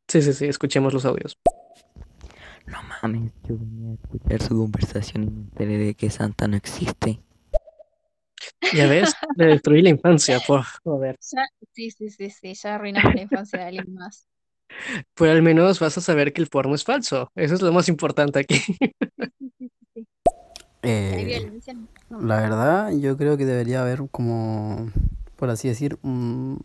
[0.09, 1.37] Sí, sí, sí, escuchemos los audios.
[2.67, 6.57] No mames, yo venía a escuchar su conversación y me enteré de que Santa no
[6.57, 7.21] existe.
[8.75, 11.17] Ya ves, le destruí la infancia, por joder.
[11.21, 14.27] sí, sí, sí, sí, ya arruinamos la infancia de alguien más.
[15.15, 17.31] Pues al menos vas a saber que el porno es falso.
[17.35, 18.61] Eso es lo más importante aquí.
[20.87, 21.51] Eh,
[22.11, 24.91] la verdad, yo creo que debería haber como,
[25.37, 26.63] por así decir, un,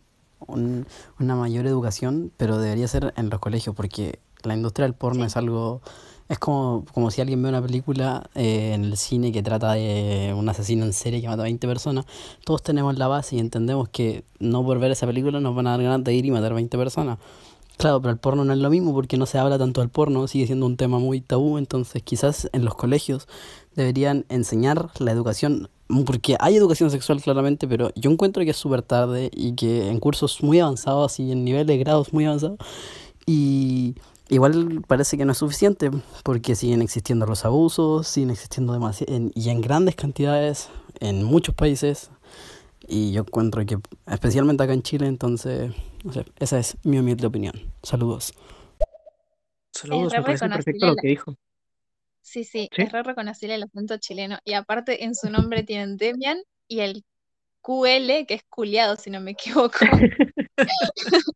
[0.48, 5.38] una mayor educación, pero debería ser en los colegios, porque la industria del porno es
[5.38, 5.82] algo...
[6.28, 10.32] Es como, como si alguien ve una película eh, en el cine que trata de
[10.38, 12.06] un asesino en serie que mata a 20 personas.
[12.46, 15.72] Todos tenemos la base y entendemos que no por ver esa película nos van a
[15.72, 17.18] dar ganas de ir y matar a 20 personas.
[17.80, 20.28] Claro, pero el porno no es lo mismo porque no se habla tanto del porno,
[20.28, 23.30] sigue siendo un tema muy tabú, entonces quizás en los colegios
[23.74, 25.70] deberían enseñar la educación,
[26.06, 30.02] porque hay educación sexual claramente, pero yo encuentro que es súper tarde y que en
[30.02, 32.58] cursos muy avanzados y en niveles de grados muy avanzados,
[33.26, 33.96] y
[34.28, 35.90] igual parece que no es suficiente,
[36.26, 40.68] porque siguen existiendo los abusos, siguen existiendo demasiado, y en grandes cantidades
[41.00, 42.12] en muchos países,
[42.90, 45.72] y yo encuentro que, especialmente acá en Chile, entonces,
[46.04, 47.74] no sé, esa es mi humilde opinión.
[47.84, 48.34] Saludos.
[49.72, 51.36] Saludos, me parece perfecto lo que dijo.
[52.22, 54.38] Sí, sí, es re reconocible el acento chileno.
[54.44, 57.04] Y aparte en su nombre tienen Demian y el
[57.62, 59.80] QL, que es culiado, si no me equivoco.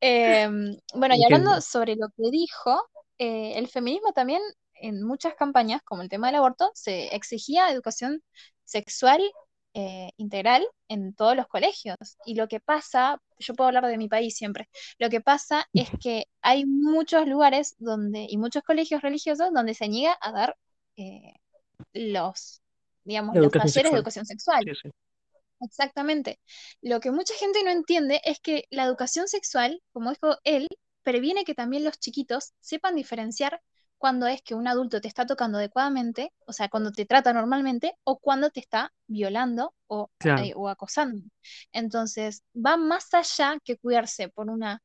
[0.00, 2.86] Em, bueno, y hablando sobre lo que dijo,
[3.18, 4.42] eh, el feminismo también
[4.74, 8.22] en muchas campañas, como el tema del aborto, se exigía educación
[8.64, 9.22] sexual
[9.74, 11.96] eh, integral en todos los colegios.
[12.26, 14.68] Y lo que pasa, yo puedo hablar de mi país siempre,
[14.98, 19.88] lo que pasa es que hay muchos lugares donde, y muchos colegios religiosos donde se
[19.88, 20.56] niega a dar
[20.96, 21.34] eh,
[21.92, 22.60] los,
[23.04, 24.64] digamos, los talleres de educación sexual.
[25.60, 26.40] Exactamente.
[26.80, 30.66] Lo que mucha gente no entiende es que la educación sexual, como dijo él,
[31.02, 33.60] previene que también los chiquitos sepan diferenciar
[34.02, 37.94] cuando es que un adulto te está tocando adecuadamente, o sea, cuando te trata normalmente,
[38.02, 41.22] o cuando te está violando o, eh, o acosando.
[41.70, 44.82] Entonces, va más allá que cuidarse por una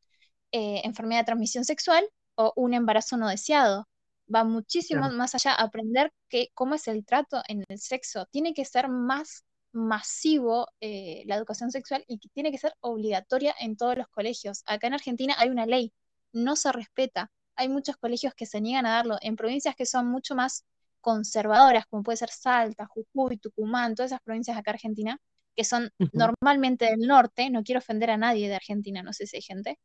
[0.52, 3.88] eh, enfermedad de transmisión sexual o un embarazo no deseado.
[4.34, 8.27] Va muchísimo más allá aprender que, cómo es el trato en el sexo.
[8.27, 13.56] Tiene que ser más masivo eh, la educación sexual y que tiene que ser obligatoria
[13.60, 14.61] en todos los colegios.
[14.68, 15.91] Acá en Argentina hay una ley,
[16.34, 20.07] no se respeta hay muchos colegios que se niegan a darlo en provincias que son
[20.07, 20.65] mucho más
[21.01, 25.19] conservadoras, como puede ser Salta, Jujuy, Tucumán, todas esas provincias acá Argentina,
[25.55, 29.38] que son normalmente del norte, no quiero ofender a nadie de Argentina, no sé si
[29.38, 29.79] hay gente,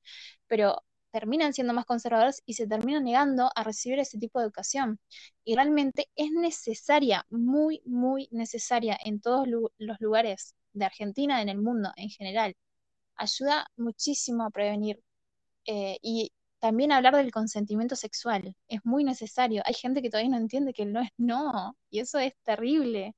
[0.46, 0.82] pero
[1.12, 4.98] terminan siendo más conservadores y se terminan negando a recibir ese tipo de educación.
[5.44, 11.58] Y realmente es necesaria, muy, muy necesaria en todos los lugares de Argentina, en el
[11.58, 12.54] mundo en general.
[13.16, 15.02] Ayuda muchísimo a prevenir.
[15.66, 16.32] Eh, y
[16.62, 18.54] también hablar del consentimiento sexual.
[18.68, 19.62] Es muy necesario.
[19.66, 23.16] Hay gente que todavía no entiende que no es no, y eso es terrible.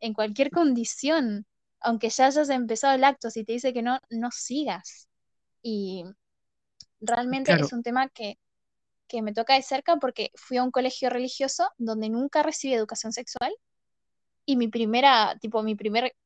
[0.00, 1.46] En cualquier condición,
[1.80, 5.06] aunque ya hayas empezado el acto, si te dice que no, no sigas.
[5.62, 6.04] Y
[7.00, 8.38] realmente es un tema que,
[9.06, 13.12] que me toca de cerca porque fui a un colegio religioso donde nunca recibí educación
[13.12, 13.54] sexual
[14.46, 16.16] y mi primera, tipo, mi primer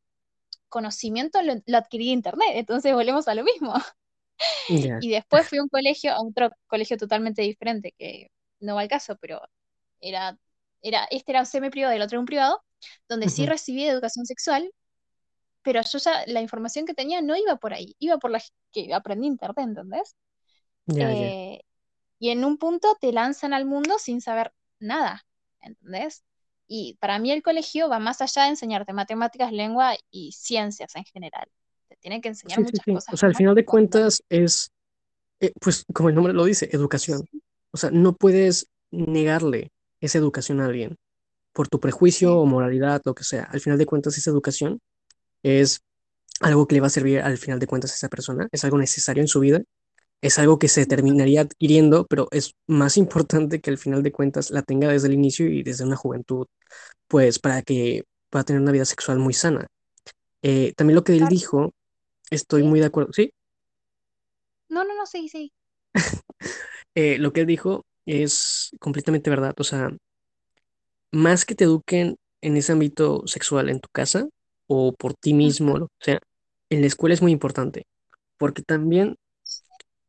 [0.68, 3.74] conocimiento lo, lo adquirí de internet, entonces volvemos a lo mismo.
[5.01, 8.31] Y después fui a un colegio, a otro colegio totalmente diferente, que
[8.61, 9.41] no va al caso, pero
[10.01, 10.39] era,
[10.83, 12.63] era, este era un semi-privado y el otro era un privado,
[13.09, 14.73] donde sí recibí educación sexual,
[15.63, 18.41] pero yo ya la información que tenía no iba por ahí, iba por la
[18.73, 20.17] que aprendí en internet, ¿entendés?
[20.97, 21.61] Eh,
[22.19, 25.25] y en un punto te lanzan al mundo sin saber nada,
[25.61, 26.25] ¿entendés?
[26.67, 31.05] Y para mí el colegio va más allá de enseñarte matemáticas, lengua y ciencias en
[31.05, 31.49] general.
[31.93, 32.93] Te tiene que enseñar Sí, muchas sí.
[32.93, 34.70] cosas O sea, al final de cuentas es,
[35.40, 37.24] eh, pues como el nombre lo dice, educación.
[37.73, 39.70] O sea, no puedes negarle
[40.01, 40.97] esa educación a alguien
[41.52, 43.44] por tu prejuicio o moralidad, lo que sea.
[43.44, 44.81] Al final de cuentas, esa educación
[45.43, 45.81] es
[46.40, 48.78] algo que le va a servir al final de cuentas a esa persona, es algo
[48.78, 49.62] necesario en su vida,
[50.23, 54.51] es algo que se terminaría adquiriendo, pero es más importante que al final de cuentas
[54.51, 56.47] la tenga desde el inicio y desde una juventud,
[57.09, 59.66] pues para que pueda tener una vida sexual muy sana.
[60.43, 61.73] Eh, también lo que él dijo,
[62.33, 63.33] estoy muy de acuerdo, ¿sí?
[64.69, 65.53] No, no, no, sí, sí.
[66.95, 69.91] Eh, lo que él dijo es completamente verdad, o sea,
[71.13, 74.29] más que te eduquen en ese ámbito sexual en tu casa
[74.67, 76.21] o por ti mismo, que sea,
[76.71, 77.85] en la escuela es muy importante,
[78.39, 79.17] porque también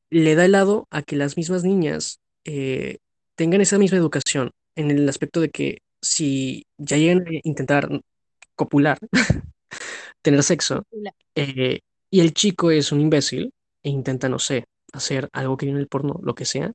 [0.09, 2.97] le da el lado a que las mismas niñas eh,
[3.35, 7.89] tengan esa misma educación, en el aspecto de que si ya llegan a intentar
[8.55, 8.99] copular,
[10.21, 10.83] tener sexo,
[11.35, 11.81] eh,
[12.13, 13.53] y el chico es un imbécil
[13.83, 16.71] e intenta, no sé, hacer algo que viene en el porno, lo que sea,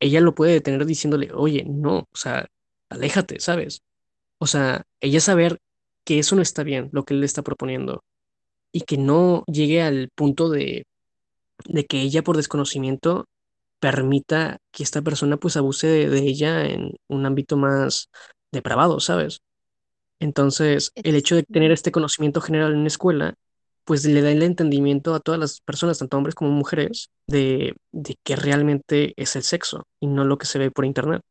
[0.00, 2.48] ella lo puede detener diciéndole, oye, no, o sea,
[2.90, 3.82] aléjate, ¿sabes?
[4.38, 5.58] O sea, ella saber
[6.04, 8.04] que eso no está bien, lo que él le está proponiendo,
[8.72, 10.86] y que no llegue al punto de,
[11.66, 13.26] de que ella por desconocimiento
[13.80, 18.10] permita que esta persona pues abuse de, de ella en un ámbito más
[18.52, 19.40] depravado, ¿sabes?
[20.20, 23.34] Entonces, el hecho de tener este conocimiento general en la escuela,
[23.84, 28.16] pues le da el entendimiento a todas las personas, tanto hombres como mujeres, de, de
[28.22, 31.22] qué realmente es el sexo y no lo que se ve por internet.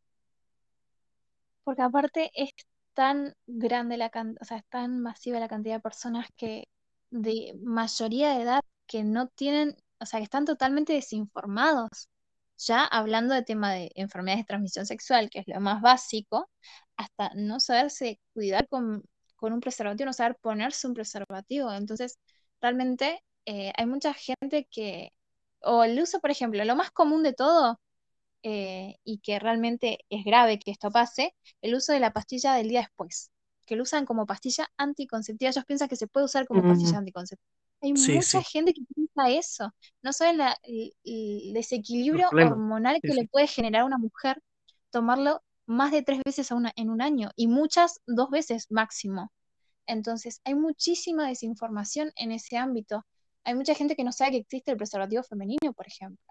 [1.63, 2.51] Porque aparte es
[2.93, 6.65] tan grande la cantidad, o sea, es tan masiva la cantidad de personas que
[7.11, 12.09] de mayoría de edad que no tienen, o sea, que están totalmente desinformados.
[12.57, 16.49] Ya hablando de tema de enfermedades de transmisión sexual, que es lo más básico,
[16.97, 19.03] hasta no saberse cuidar con,
[19.37, 21.71] con un preservativo, no saber ponerse un preservativo.
[21.71, 22.17] Entonces,
[22.61, 25.13] realmente eh, hay mucha gente que,
[25.61, 27.79] o el uso, por ejemplo, lo más común de todo,
[28.43, 32.69] eh, y que realmente es grave que esto pase, el uso de la pastilla del
[32.69, 33.31] día después,
[33.65, 35.49] que lo usan como pastilla anticonceptiva.
[35.51, 37.45] Ellos piensan que se puede usar como pastilla anticonceptiva.
[37.81, 38.43] Hay Sí, mucha sí.
[38.43, 39.73] gente que piensa eso.
[40.01, 44.41] No saben la- el, el desequilibrio hormonal Sí, que le puede generar a una mujer
[44.91, 49.31] tomarlo más de tres veces a una, en un año y muchas dos veces máximo.
[49.89, 53.05] Entonces, hay muchísima desinformación en ese ámbito.
[53.43, 56.23] Hay mucha gente que no sabe que existe el preservativo femenino, por ejemplo.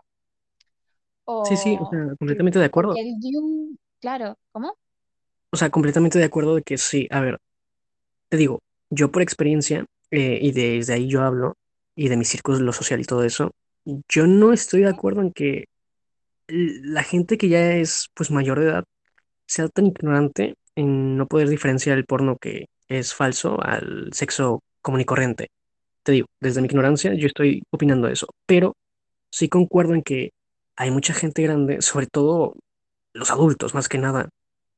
[1.44, 2.94] Sí, sí, o O, sea, completamente de o acuerdo.
[2.96, 4.76] el DIU, claro, ¿cómo?
[5.50, 7.08] O sea, completamente de acuerdo de que sí.
[7.10, 7.38] A ver,
[8.28, 8.60] te digo,
[8.90, 11.56] yo por experiencia, eh, y desde ahí yo hablo,
[11.96, 13.50] y de mi círculo social y todo eso,
[14.08, 15.64] yo no estoy de acuerdo en que
[16.46, 18.84] la gente que ya es pues mayor de edad
[19.46, 25.00] sea tan ignorante en no poder diferenciar el porno que es falso al sexo común
[25.02, 25.50] y corriente.
[26.02, 28.76] Te digo, desde mi ignorancia yo estoy opinando eso, pero
[29.30, 30.32] sí concuerdo en que
[30.76, 32.54] hay mucha gente grande, sobre todo
[33.12, 34.28] los adultos más que nada,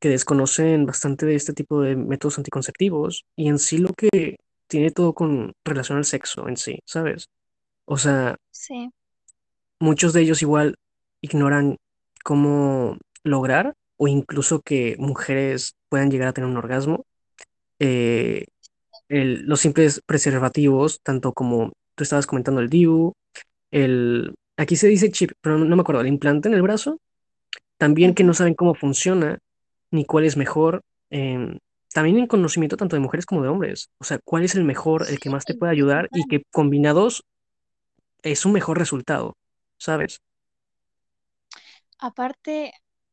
[0.01, 4.91] que desconocen bastante de este tipo de métodos anticonceptivos y en sí lo que tiene
[4.91, 7.27] todo con relación al sexo en sí, ¿sabes?
[7.87, 8.91] O sea, Sí,
[9.81, 10.77] muchos de ellos igual
[11.21, 11.77] ignoran
[12.25, 17.05] cómo lograr o incluso que mujeres puedan llegar a tener un orgasmo.
[17.81, 18.47] Eh,
[19.09, 23.15] el- los simples preservativos, tanto como tú estabas comentando el DIU,
[23.73, 26.99] el, aquí se dice chip, pero no, no me acuerdo, el implante en el brazo,
[27.79, 29.39] también que no saben cómo funciona
[29.91, 30.83] ni cuál es mejor.
[31.11, 31.59] em,
[31.95, 33.89] también en conocimiento tanto de mujeres como de hombres.
[34.01, 37.25] O sea, cuál es el mejor, el que más te puede ayudar y que combinados
[38.23, 39.37] es un mejor resultado,
[39.79, 40.21] ¿sabes?
[41.99, 42.73] aparte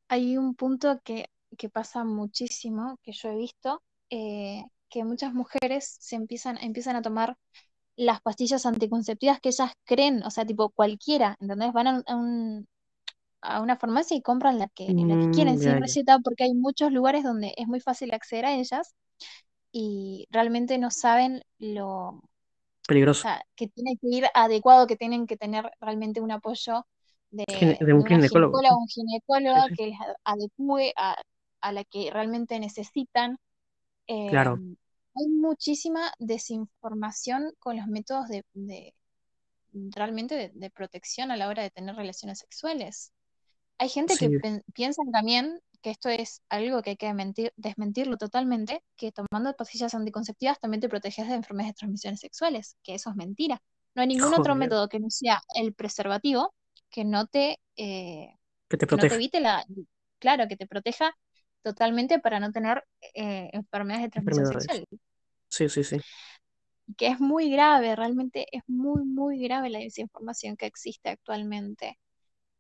[0.10, 5.98] hay un punto que, que pasa muchísimo, que yo he visto, eh, que muchas mujeres
[6.00, 7.36] se empiezan, empiezan a tomar
[7.98, 11.74] las pastillas anticonceptivas que ellas creen, o sea, tipo cualquiera, ¿entendés?
[11.74, 12.68] Van a, un- a un-
[13.42, 16.54] a una farmacia y compran la que, la que quieren Mm, sin receta porque hay
[16.56, 18.96] muchos lugares donde es muy fácil acceder a ellas
[19.72, 22.22] y realmente no saben lo, o
[22.88, 23.22] Peligroso.
[23.22, 26.86] sea, que tiene que ir adecuado, que tienen que tener realmente un apoyo
[27.32, 28.58] de, Gine- de de un ginecólogo.
[28.58, 29.76] ginecóloga o un ginecólogo Sí, sí.
[29.76, 31.16] que les adecue a,
[31.62, 33.38] a la que realmente necesitan.
[34.08, 34.62] Eh, Claro.
[35.16, 38.94] hay muchísima desinformación con los métodos de, de-
[39.74, 43.14] realmente de, de protección a la hora de tener relaciones sexuales.
[43.80, 44.32] Hay gente Sí, que
[44.74, 49.96] piensa también que esto es algo que hay que mentir- desmentirlo totalmente, que tomando pastillas
[49.96, 53.62] anticonceptivas también te proteges de enfermedades de transmisiones sexuales, que eso es mentira.
[53.96, 56.54] No hay ningún otro método que no sea el preservativo
[56.92, 58.36] que no te, eh,
[58.70, 59.16] que te que no te proteja.
[59.16, 59.66] evite la,
[60.20, 61.16] claro, que te proteja
[61.64, 64.86] totalmente para no tener eh, enfermedades de transmisión sexual.
[65.50, 65.98] Sí, sí, sí.
[66.98, 72.00] que es muy grave, realmente es muy, muy grave la desinformación que existe actualmente.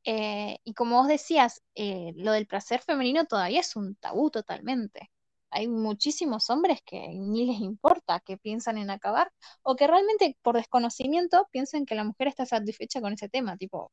[0.05, 5.11] Eh, y como vos decías, eh, lo del placer femenino todavía es un tabú totalmente.
[5.49, 9.31] Hay muchísimos hombres que ni les importa, que piensan en acabar,
[9.63, 13.91] o que realmente por desconocimiento piensan que la mujer está satisfecha con ese tema, tipo,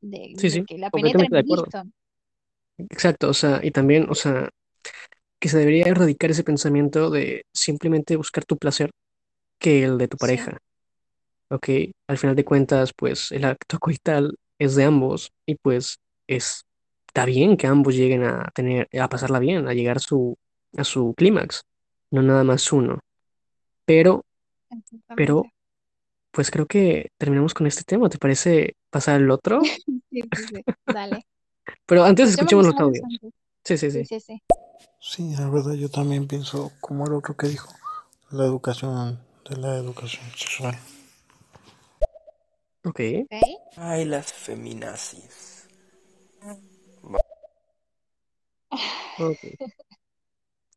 [0.00, 1.82] de, Sí, de sí, que la de y listo.
[2.78, 4.50] Exacto, o sea, y también, o sea,
[5.40, 8.90] que se debería erradicar ese pensamiento de simplemente buscar tu placer
[9.60, 10.58] que el de tu Sí, pareja,
[11.50, 11.68] ¿ok?
[12.08, 15.98] Al final de cuentas, pues el acto coital es de ambos y pues
[16.28, 16.64] es,
[17.08, 20.36] está bien que ambos lleguen a tener, a pasarla bien, a llegar a su,
[20.76, 21.62] a su clímax,
[22.10, 23.00] no nada más uno.
[23.86, 24.24] Pero,
[25.14, 25.52] pero, exactamente.
[26.32, 29.60] pues creo que terminamos con este tema, ¿te parece pasar al otro?
[30.10, 30.64] Sí, sí, sí.
[30.86, 31.26] Dale.
[31.86, 33.04] Pero antes Escuchemos los audios.
[33.64, 34.20] Sí, sí, Sí, sí.
[34.20, 34.42] sí,
[35.00, 35.34] sí.
[35.36, 37.72] La verdad yo también pienso como el otro que dijo,
[38.30, 40.76] la educación de la educación sexual.
[42.84, 43.00] Ok.
[43.76, 45.68] Ay, las feminazis.
[49.18, 49.38] Ok.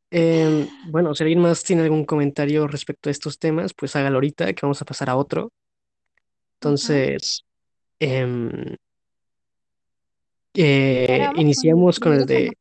[0.09, 4.53] Em, bueno, si alguien más tiene algún comentario respecto a estos temas, pues hágalo ahorita,
[4.53, 5.51] que vamos a pasar a otro.
[6.55, 7.45] Entonces,
[7.99, 8.75] em,
[10.57, 12.57] eh, vamos con iniciamos con el de...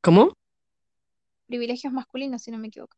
[0.00, 0.32] ¿Cómo?
[1.46, 2.96] Privilegios masculinos, si no me equivoco.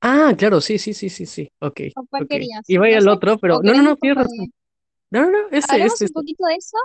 [0.00, 1.50] Ah, claro, sí, sí, sí, sí, sí.
[1.60, 2.28] Ok, ¿O cuál ok.
[2.28, 2.66] querías?
[2.66, 3.58] Iba a ir al otro, pero...
[3.58, 4.46] ¿O No, no, no, tienes razón.
[4.46, 4.52] de...
[5.10, 6.76] No, no, no, Hablemos este, un poquito de eso,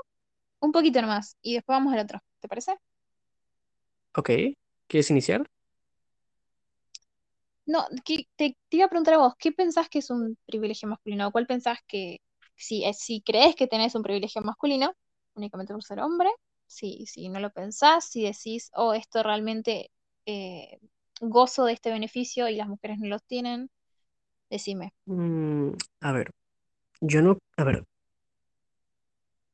[0.61, 2.19] un poquito nomás, y después vamos al otro.
[2.41, 2.77] ¿Te parece?
[4.15, 4.29] Ok,
[4.87, 5.49] ¿quieres iniciar?
[7.65, 10.87] No, ¿qué- te, te iba a preguntar a vos, ¿qué pensás que es un privilegio
[10.89, 11.27] masculino?
[11.27, 12.19] ¿O cuál pensás que,
[12.55, 14.93] si, eh, si crees que tenés un privilegio masculino,
[15.37, 16.29] únicamente por ser hombre,
[16.65, 19.91] si, si no lo pensás, si decís, oh, esto realmente
[20.25, 20.79] eh,
[21.21, 23.69] gozo de este beneficio y las mujeres no los tienen,
[24.49, 24.93] decime.
[25.05, 26.31] Mm, a ver,
[27.01, 27.37] yo no...
[27.55, 27.85] A ver,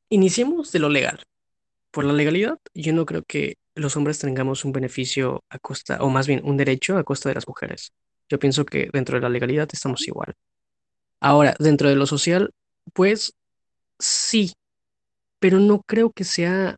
[0.08, 1.22] iniciemos de lo legal.
[1.90, 6.08] Por la legalidad, yo no creo que los hombres tengamos un beneficio a costa, o
[6.08, 7.92] más bien un derecho a costa de las mujeres.
[8.28, 10.34] Yo pienso que dentro de la legalidad estamos igual.
[11.20, 12.52] Ahora, dentro de lo social,
[12.92, 13.34] pues
[13.98, 14.52] sí,
[15.40, 16.76] pero no creo que sea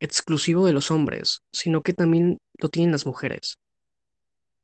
[0.00, 3.56] exclusivo de los hombres, sino que también lo tienen las mujeres.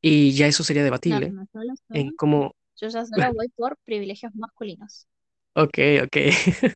[0.02, 1.46] Y ya eso sería no, debatible no,
[1.92, 2.52] en cómo...
[2.76, 5.06] yo ya solo voy por privilegios masculinos.
[5.54, 6.16] Ok, ok.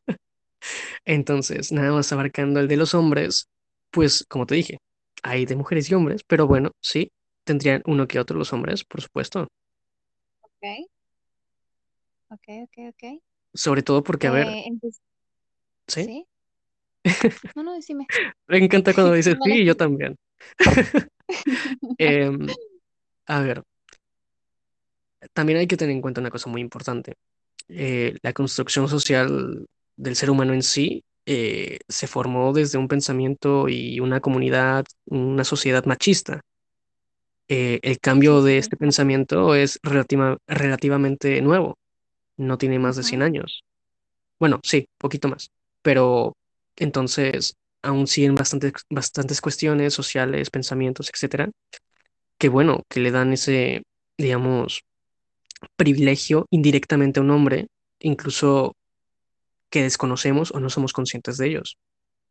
[1.04, 3.48] Entonces, nada más abarcando el de los hombres,
[3.90, 4.78] pues como te dije,
[5.22, 7.10] hay de mujeres y hombres, pero bueno, sí,
[7.44, 9.48] tendrían uno que otro los hombres, por supuesto.
[10.42, 10.88] Ok,
[12.30, 13.02] ok, ok, ok.
[13.54, 14.70] Sobre todo porque, a ver, Eh,
[15.86, 16.06] ¿sí?
[16.06, 16.26] ¿sí?
[17.56, 18.06] No, no, decime.
[18.46, 20.16] Me encanta cuando dices sí, y yo también.
[21.98, 22.46] Em,
[23.26, 23.62] a ver,
[25.32, 27.14] también hay que tener en cuenta una cosa muy importante.
[27.68, 29.66] Eh, la construcción social
[29.96, 35.44] del ser humano en sí eh, se formó desde un pensamiento y una comunidad, una
[35.44, 36.40] sociedad machista.
[37.48, 41.78] Eh, el cambio de este pensamiento es relativa- relativamente nuevo,
[42.36, 43.26] no tiene más de 100 Ujú.
[43.26, 43.64] años.
[44.40, 45.50] Bueno, sí, poquito más,
[45.82, 46.34] pero
[46.78, 51.50] entonces aún siguen bastantes, bastantes cuestiones sociales, pensamientos, etcétera,
[52.38, 53.82] que bueno, que le dan ese,
[54.16, 54.82] digamos,
[55.76, 57.68] privilegio indirectamente a un hombre,
[58.00, 58.74] incluso
[59.70, 61.78] que desconocemos o no somos conscientes de ellos.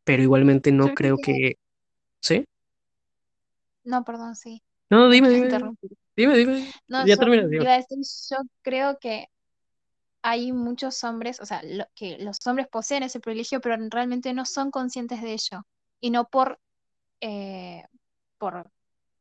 [0.04, 1.32] Pero igualmente no Yo creo que...
[1.32, 1.56] que...
[2.20, 2.44] ¿Sí?
[3.84, 4.62] No, perdón, sí.
[4.90, 5.48] No, dime, dime,
[6.16, 6.72] dime, dime.
[6.88, 7.98] No, Ya iba a decir,
[8.30, 9.28] yo creo que
[10.22, 14.44] hay muchos hombres, o sea, lo- que los hombres poseen ese privilegio, pero realmente no
[14.46, 15.62] son conscientes de ello.
[16.00, 16.60] Y no por,
[17.20, 17.84] eh,
[18.38, 18.70] por,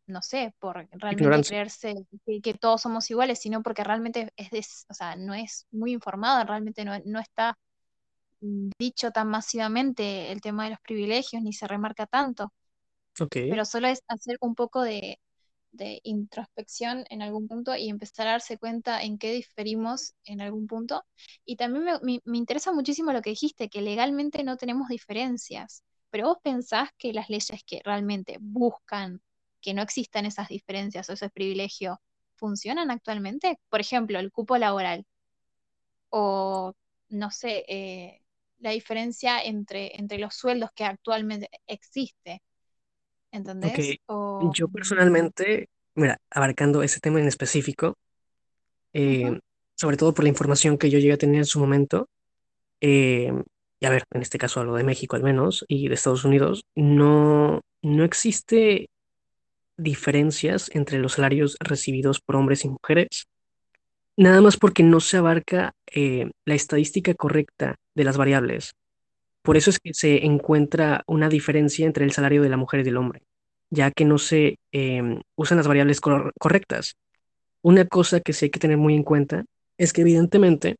[0.08, 1.46] no sé, por realmente Ignorancia.
[1.46, 1.96] creerse
[2.26, 5.94] que, que todos somos iguales, sino porque realmente es, des- o sea, no es muy
[5.94, 7.58] informado, realmente no, no está
[8.80, 12.52] dicho tan masivamente el tema de los privilegios, ni se remarca tanto.
[13.20, 13.38] Ok.
[13.48, 15.20] Pero solo es hacer un poco de,
[15.72, 20.68] de introspección en algún punto y empezar a darse cuenta en qué diferimos en algún
[20.68, 21.04] punto.
[21.46, 25.84] Y también me, me- me interesa muchísimo lo que dijiste, que legalmente no tenemos diferencias,
[26.10, 29.22] pero vos pensás que las leyes que realmente buscan
[29.62, 32.02] que no existan esas diferencias o ese privilegio
[32.36, 33.60] funcionan actualmente?
[33.70, 35.06] Por ejemplo, el cupo laboral
[36.10, 36.74] o,
[37.10, 38.22] no sé, eh,
[38.60, 42.42] la diferencia entre, entre los sueldos que actualmente existe.
[43.38, 44.00] ¿Entendés?
[44.54, 47.98] Yo personalmente, mira, abarcando ese tema en específico,
[48.94, 49.40] eh,
[49.76, 52.10] sobre todo por la información que yo llegué a tener en su momento,
[52.82, 53.32] eh,
[53.80, 56.66] y a ver, en este caso hablo de México al menos, y de Estados Unidos,
[56.76, 58.90] no, no existe
[59.78, 63.28] diferencias entre los salarios recibidos por hombres y mujeres,
[64.16, 68.74] nada más porque no se abarca eh, la estadística correcta de las variables.
[69.48, 72.84] Por eso es que se encuentra una diferencia entre el salario de la mujer y
[72.84, 73.24] del hombre,
[73.72, 76.96] ya que no se em, usan las variables cor- correctas.
[77.64, 79.46] Una cosa que sí hay que tener muy en cuenta
[79.78, 80.78] es que evidentemente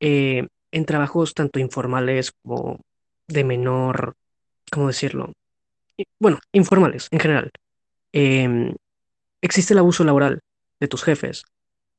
[0.00, 2.80] eh, en trabajos tanto informales como
[3.28, 4.14] de menor,
[4.72, 5.32] ¿cómo decirlo?
[6.20, 7.50] Bueno, informales en general,
[8.12, 8.74] em,
[9.42, 10.40] existe el abuso laboral
[10.80, 11.44] de tus jefes,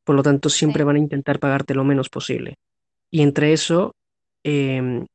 [0.06, 2.56] por lo tanto siempre van a intentar pagarte lo menos posible.
[3.12, 3.96] Y entre eso,
[4.44, 5.06] em,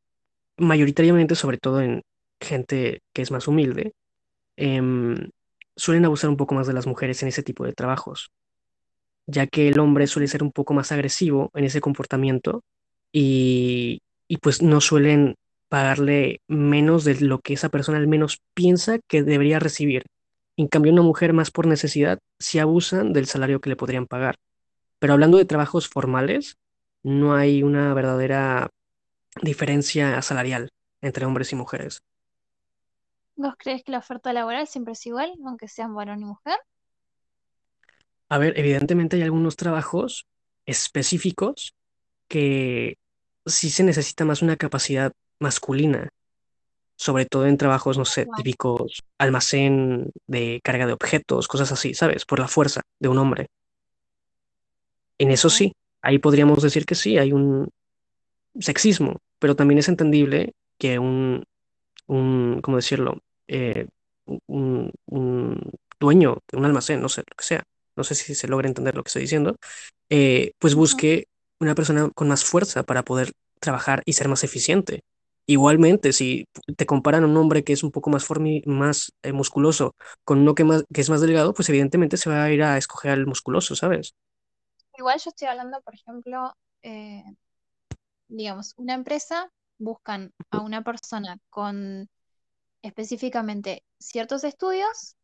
[0.59, 2.03] mayoritariamente, sobre todo en
[2.41, 3.93] gente que es más humilde,
[4.57, 5.31] em,
[5.77, 8.31] suelen abusar un poco más de las mujeres en ese tipo de trabajos,
[9.27, 12.63] ya que el hombre suele ser un poco más agresivo en ese comportamiento
[13.13, 15.37] y, y pues no suelen
[15.69, 20.05] pagarle menos de lo que esa persona al menos piensa que debería recibir.
[20.57, 24.37] En cambio, una mujer más por necesidad, sí abusan del salario que le podrían pagar.
[25.01, 26.57] Pero hablando de trabajos formales,
[27.03, 28.71] no hay una verdadera
[29.43, 30.71] diferencia salarial
[31.01, 32.03] entre hombres y mujeres.
[33.37, 36.57] ¿Vos crees que la oferta laboral siempre es igual, aunque sean varón y mujer?
[38.29, 40.27] A ver, evidentemente hay algunos trabajos
[40.67, 41.75] específicos
[42.29, 42.97] que
[43.45, 46.09] sí se necesita más una capacidad masculina,
[46.97, 52.25] sobre todo en trabajos, no sé, típicos almacén de carga de objetos, cosas así, ¿sabes?
[52.25, 53.49] Por la fuerza de un hombre.
[55.19, 57.69] En eso sí, ahí podríamos decir que sí, hay un
[58.61, 61.45] sexismo, pero también es entendible que un,
[62.07, 63.21] un ¿cómo decirlo?
[63.49, 63.87] Eh,
[64.47, 67.65] un, un dueño de un almacén, no sé, lo que sea,
[67.97, 69.57] no sé si se logra entender lo que estoy diciendo,
[70.11, 71.27] eh, pues busque
[71.61, 75.03] una persona con más fuerza para poder trabajar y ser más eficiente.
[75.47, 79.33] Igualmente, si te comparan a un hombre que es un poco más formi- más eh,
[79.33, 79.95] musculoso
[80.25, 82.79] con uno que, más, que es más delgado, pues evidentemente se va a ir a
[82.79, 84.15] escoger al musculoso, ¿sabes?
[84.99, 87.25] Igual yo estoy hablando, por ejemplo, eh,
[88.29, 92.09] digamos, una empresa buscan a una persona con
[92.83, 95.17] específicamente ciertos estudios,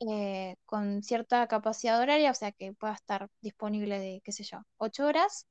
[0.00, 4.62] eh, con cierta capacidad horaria, o sea, que pueda estar disponible de, qué sé yo,
[4.78, 5.46] ocho horas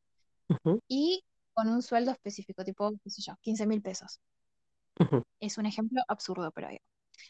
[0.88, 1.24] y
[1.54, 4.20] con un sueldo específico, tipo, qué sé yo, 15 mil pesos.
[5.40, 6.84] Es un ejemplo absurdo, pero digo.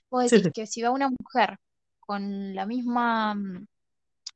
[0.10, 0.52] Vos decís sí.
[0.54, 1.58] que si va una mujer
[2.00, 3.66] con la misma, mm,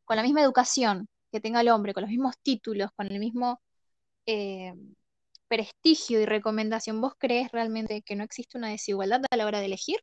[0.05, 3.59] con la misma educación que tenga el hombre, con los mismos títulos, con el mismo
[4.25, 4.73] eh,
[5.47, 9.65] prestigio y recomendación, ¿vos crees realmente que no existe una desigualdad a la hora de
[9.67, 9.97] elegir?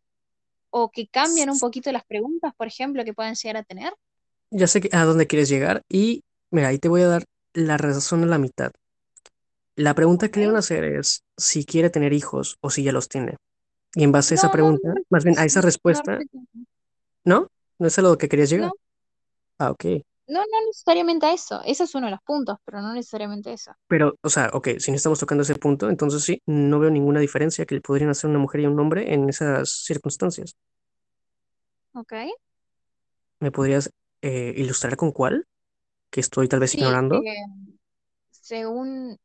[0.70, 3.93] ¿O que cambian un poquito las preguntas, por ejemplo, que puedan llegar a tener?
[4.51, 7.24] Ya sé que- a dónde quieres llegar y mira, ahí te voy a dar
[7.55, 8.73] la razón a la mitad.
[9.77, 12.93] La pregunta que le van a hacer es si quiere tener hijos o si ya
[12.93, 13.36] los tiene.
[13.94, 16.20] Y en base a esa No, pregunta, no, más bien a esa respuesta,
[17.24, 17.48] ¿no?
[17.78, 18.70] ¿No es a lo que querías llegar?
[19.59, 19.85] Ah, ok.
[20.27, 21.62] No, no necesariamente a eso.
[21.65, 23.73] Ese es uno de los puntos, pero no necesariamente eso.
[23.89, 27.20] Pero, o sea, ok, si no estamos tocando ese punto, entonces sí, no veo ninguna
[27.20, 30.57] diferencia que le podrían hacer una mujer y un hombre en esas circunstancias.
[31.94, 32.12] ¿Ok?
[33.40, 33.90] ¿Me podrías
[34.23, 35.47] eh, ilustrar con cuál?
[36.11, 37.20] Que estoy tal vez Sí, ignorando.
[37.24, 37.35] eh,
[38.31, 39.19] según...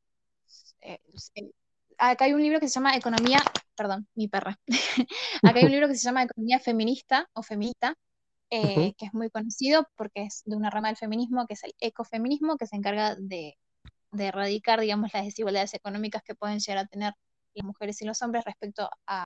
[0.82, 1.00] eh,
[1.36, 1.52] eh,
[1.98, 3.40] acá hay un libro que se llama Economía,
[3.76, 4.60] perdón, mi perra.
[5.44, 7.96] Acá hay un libro que se llama Economía Feminista o Feminista,
[8.50, 11.74] eh, que es muy conocido porque es de una rama del feminismo, que es el
[11.80, 13.58] ecofeminismo, que se encarga de,
[14.12, 17.14] de erradicar, digamos, las desigualdades económicas que pueden llegar a tener
[17.54, 19.26] las mujeres y los hombres respecto a,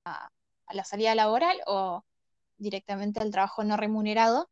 [0.67, 2.03] a la salida laboral o
[2.57, 4.49] directamente al trabajo no remunerado.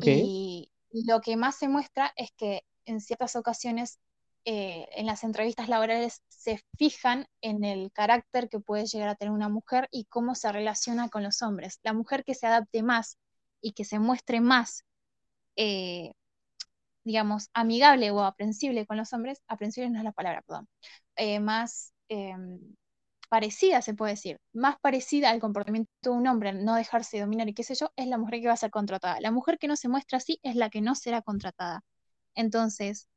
[0.00, 3.98] Y lo que más se muestra es que en ciertas ocasiones
[4.44, 9.32] eh, en las entrevistas laborales se fijan en el carácter que puede llegar a tener
[9.32, 11.80] una mujer y cómo se relaciona con los hombres.
[11.82, 13.18] La mujer que se adapte más
[13.60, 14.84] y que se muestre más,
[15.56, 16.12] eh,
[17.04, 20.68] digamos, amigable o aprensible con los hombres, aprensible no es la palabra, perdón,
[21.16, 22.34] eh, más eh,
[23.28, 27.54] parecida, se puede decir, más parecida al comportamiento de un hombre, no dejarse dominar y
[27.54, 29.20] qué sé yo, es la mujer que va a ser contratada.
[29.20, 31.82] La mujer que no se muestra así es la que no será contratada.
[32.34, 33.08] Entonces,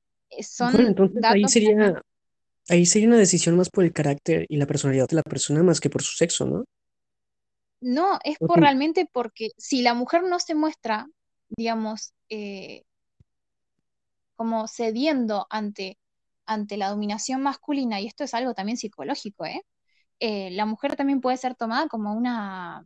[0.42, 2.02] son Bueno, entonces ahí sería,
[2.70, 5.80] ahí sería una decisión más por el carácter y la personalidad de la persona más
[5.80, 6.66] que por su sexo, ¿no?
[7.82, 11.08] No, es por realmente porque si la mujer no se muestra,
[11.50, 12.84] digamos, eh,
[14.36, 15.98] como cediendo ante,
[16.46, 19.66] ante la dominación masculina, y esto es algo también psicológico, ¿eh?
[20.20, 22.84] eh, la mujer también puede ser tomada como una,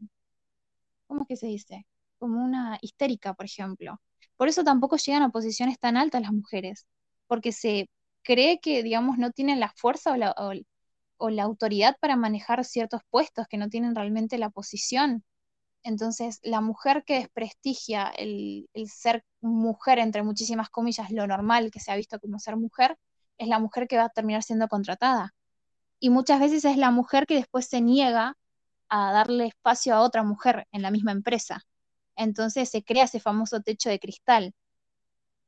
[1.08, 1.86] ¿cómo es que se dice?
[2.20, 4.02] Como una histérica, por ejemplo.
[4.38, 6.88] Por eso tampoco llegan a posiciones tan altas las mujeres,
[7.28, 7.90] porque se
[8.24, 10.54] cree que, digamos, no tienen la fuerza o la, o
[11.30, 15.24] la autoridad para manejar ciertos puestos, que no tienen realmente la posición.
[15.84, 21.92] Entonces, la mujer que desprestigia el, ser mujer, entre muchísimas comillas, lo normal que se
[21.92, 22.98] ha visto como ser mujer,
[23.38, 25.34] es la mujer que va a terminar siendo contratada.
[26.00, 28.38] Y muchas veces es la mujer que después se niega
[28.90, 31.64] a darle espacio a otra mujer en la misma empresa.
[32.16, 34.54] Entonces se crea ese famoso techo de cristal.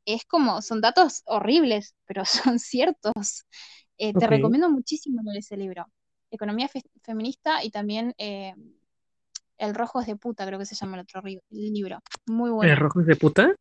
[0.06, 3.46] Es como, son datos horribles, pero son ciertos.
[3.98, 5.88] Eh, te recomiendo muchísimo leer ese libro.
[6.32, 6.70] Economía
[7.02, 8.54] feminista y también eh,
[9.58, 12.00] El rojo es de puta, creo que se llama el otro libro.
[12.26, 12.72] Muy bueno.
[12.72, 13.56] ¿El rojo es de puta?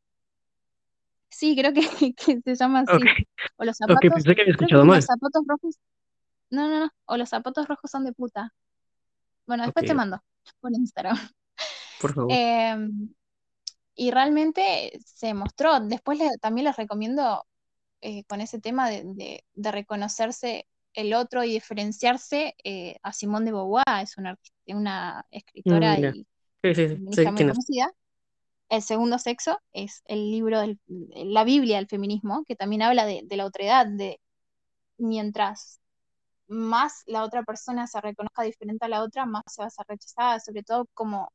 [1.28, 1.82] Sí, creo que,
[2.44, 3.04] se llama así.
[3.56, 4.00] O los zapatos.
[4.00, 4.96] pensé que había escuchado mal.
[4.96, 5.78] Los zapatos rojos.
[6.50, 6.90] No, no, no.
[7.06, 8.52] O los zapatos rojos son de puta.
[9.46, 10.22] Bueno, después te mando
[10.60, 11.16] por Instagram.
[12.00, 12.30] Por favor.
[12.32, 13.14] Em,
[13.94, 15.80] y realmente se mostró.
[15.80, 17.44] Después también les recomiendo
[18.06, 24.02] eh, con ese tema de, reconocerse el otro y diferenciarse eh, a Simone de Beauvoir,
[24.02, 26.26] es una, una escritora mm, y
[26.98, 27.90] muy conocida.
[28.68, 30.76] El segundo sexo es el libro, de
[31.24, 34.20] la Biblia del feminismo, que también habla de, la otredad, de
[34.98, 35.80] mientras
[36.46, 39.86] más la otra persona se reconozca diferente a la otra, más se va a ser
[39.88, 41.32] rechazada, sobre todo como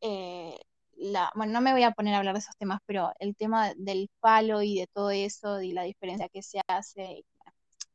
[0.00, 0.56] eh,
[1.00, 3.72] la, bueno, no me voy a poner a hablar de esos temas, pero el tema
[3.76, 7.24] del palo y de todo eso, y la diferencia que se hace,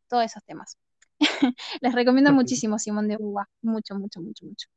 [0.08, 0.78] todos esos temas.
[1.82, 4.68] Les recomiendo muchísimo Simón de Uva, mucho, mucho, mucho, mucho.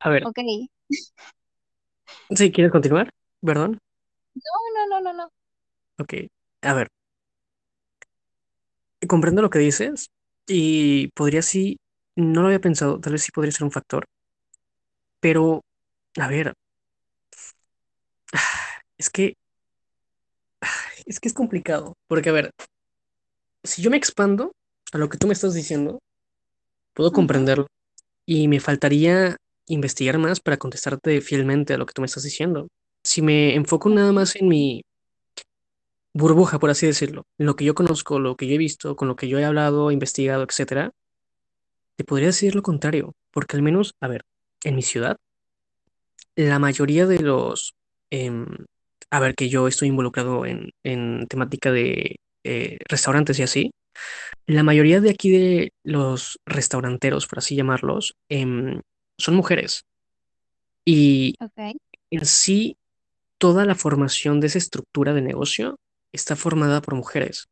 [0.00, 0.26] A ver.
[0.26, 0.38] Ok.
[2.30, 3.10] Sí, ¿quieres continuar?
[3.42, 3.78] ¿Perdón?
[4.34, 5.30] No, no, no, no, no.
[5.98, 6.14] Ok,
[6.62, 6.88] a ver.
[9.08, 10.08] Comprendo lo que dices
[10.46, 11.78] y podría sí,
[12.16, 14.04] no lo había pensado, tal vez sí podría ser un factor,
[15.20, 15.62] pero,
[16.20, 16.52] a ver,
[19.04, 19.36] es que,
[21.04, 22.50] es que es complicado, porque, a ver,
[23.62, 24.52] si yo me expando
[24.92, 26.00] a lo que tú me estás diciendo,
[26.94, 27.66] puedo comprenderlo
[28.24, 29.36] y me faltaría
[29.66, 32.68] investigar más para contestarte fielmente a lo que tú me estás diciendo.
[33.02, 34.82] Si me enfoco nada más en mi
[36.14, 39.08] burbuja, por así decirlo, en lo que yo conozco, lo que yo he visto, con
[39.08, 40.92] lo que yo he hablado, investigado, etcétera,
[41.96, 44.22] te podría decir lo contrario, porque al menos, a ver,
[44.62, 45.18] en mi ciudad,
[46.36, 47.74] la mayoría de los,
[48.10, 48.46] em,
[49.14, 53.70] a ver, que yo estoy involucrado en, en temática de eh, restaurantes y así,
[54.44, 58.80] la mayoría de aquí de los restauranteros, por así llamarlos, em,
[59.16, 59.84] son mujeres.
[60.84, 61.36] Y
[62.10, 62.76] en sí,
[63.38, 65.76] toda la formación de esa estructura de negocio
[66.12, 67.46] está formada por mujeres.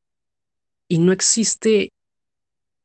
[0.88, 1.92] Y no existe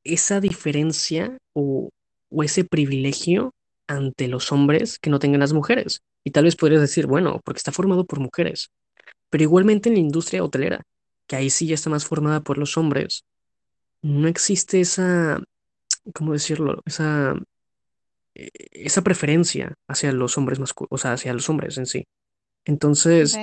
[0.03, 1.89] esa diferencia o,
[2.29, 3.55] o ese privilegio
[3.87, 6.01] ante los hombres que no tengan las mujeres.
[6.23, 8.69] Y tal vez podrías decir, bueno, porque está formado por mujeres.
[9.29, 10.83] Pero igualmente en la industria hotelera,
[11.25, 13.25] que ahí sí ya está más formada por los hombres,
[14.01, 15.41] no existe esa,
[16.13, 16.81] ¿cómo decirlo?
[16.85, 17.35] Esa
[18.37, 22.05] eh, esa preferencia hacia los hombres masculinos, o sea, hacia los hombres en sí.
[22.65, 23.35] Entonces,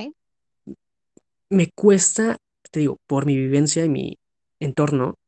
[1.50, 2.38] me cuesta,
[2.70, 4.18] te digo, por mi vivencia y mi
[4.60, 5.18] entorno,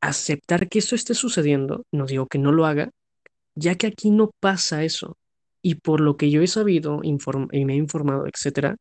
[0.00, 2.90] aceptar que esto esté sucediendo, no digo que no lo haga,
[3.60, 5.16] ya que aquí no pasa eso.
[5.62, 8.76] Y por lo que yo he sabido y me he informado, etcétera,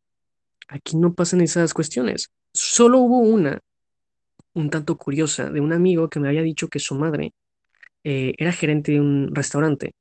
[0.69, 2.29] aquí no pasan esas cuestiones.
[2.53, 3.59] Solo hubo una,
[4.53, 7.33] un tanto curiosa, de un amigo que me había dicho que su madre
[8.03, 9.93] eh, era gerente de un restaurante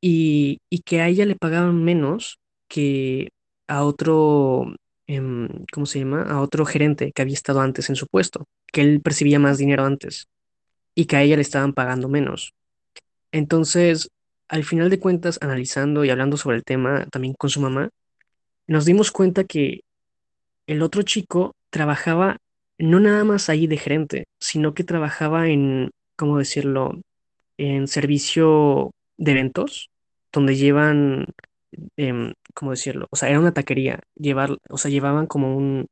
[0.00, 2.38] y, que a ella le pagaban menos
[2.68, 3.30] que
[3.68, 4.74] a otro,
[5.06, 6.22] em, ¿cómo se llama?
[6.24, 9.84] A otro gerente que había estado antes en su puesto, que él percibía más dinero
[9.84, 10.28] antes
[10.94, 12.54] y que a ella le estaban pagando menos.
[13.32, 14.10] Entonces,
[14.48, 17.90] al final de cuentas, analizando y hablando sobre el tema también con su mamá,
[18.66, 19.82] nos dimos cuenta que
[20.66, 22.38] el otro chico trabajaba
[22.78, 26.98] no nada más ahí de gerente, sino que trabajaba en, ¿cómo decirlo?
[27.60, 29.90] en servicio de eventos,
[30.32, 31.26] donde llevan,
[31.96, 33.06] em, ¿cómo decirlo?
[33.10, 35.86] O sea, era una taquería, llevar, o sea, llevaban como un,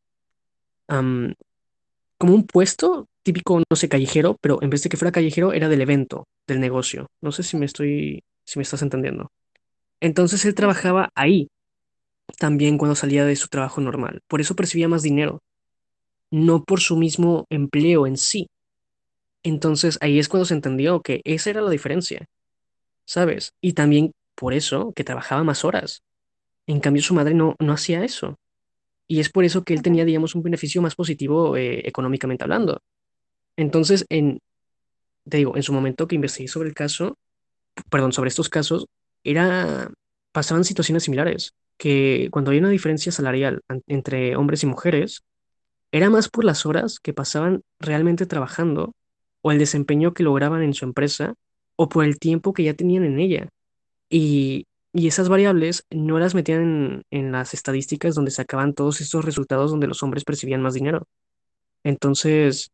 [0.86, 5.68] como un puesto típico, no sé, callejero, pero en vez de que fuera callejero, era
[5.68, 7.08] del evento, del negocio.
[7.20, 9.30] No sé si me estoy, si me estás entendiendo.
[10.00, 11.48] Entonces él trabajaba ahí
[12.38, 14.20] también cuando salía de su trabajo normal.
[14.28, 15.42] Por eso percibía más dinero,
[16.30, 18.48] no por su mismo empleo en sí.
[19.42, 22.24] Entonces ahí es cuando se entendió que esa era la diferencia,
[23.04, 23.52] ¿sabes?
[23.60, 26.00] Y también por eso que trabajaba más horas.
[26.66, 28.36] En cambio su madre no, no hacía eso.
[29.06, 32.80] Y es por eso que él tenía, digamos, un beneficio más positivo eh, económicamente hablando.
[33.58, 34.38] Entonces, en,
[35.28, 37.18] te digo, en su momento que investigué sobre el caso,
[37.90, 38.86] perdón, sobre estos casos,
[39.24, 39.90] era,
[40.30, 45.22] pasaban situaciones similares, que cuando hay una diferencia salarial entre hombres y mujeres,
[45.90, 48.94] era más por las horas que pasaban realmente trabajando
[49.40, 51.34] o el desempeño que lograban en su empresa
[51.74, 53.48] o por el tiempo que ya tenían en ella.
[54.08, 59.24] Y, y esas variables no las metían en, en las estadísticas donde sacaban todos estos
[59.24, 61.08] resultados donde los hombres percibían más dinero.
[61.82, 62.70] Entonces,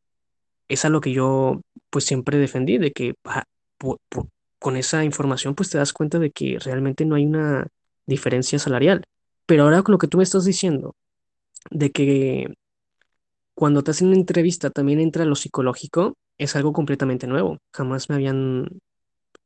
[0.69, 1.61] es a lo que yo
[1.91, 3.45] pues siempre defendí, de que ah,
[3.79, 4.29] po- po-
[4.59, 7.67] con esa información pues te das cuenta de que realmente no hay una
[8.07, 9.05] diferencia salarial.
[9.47, 10.95] Pero ahora con lo que tú me estás diciendo,
[11.71, 12.49] de que
[13.55, 17.59] cuando te hacen una entrevista también entra lo psicológico, es algo completamente nuevo.
[17.73, 18.67] Jamás me habían,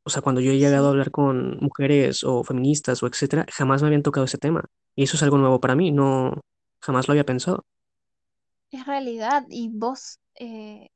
[0.03, 3.81] o sea, cuando yo he llegado a hablar con mujeres o feministas o etcétera, jamás
[3.81, 4.65] me habían tocado ese tema.
[4.95, 6.41] Y eso es algo nuevo para mí, no,
[6.81, 7.63] jamás lo había pensado.
[8.71, 10.89] es realidad y vos, eh,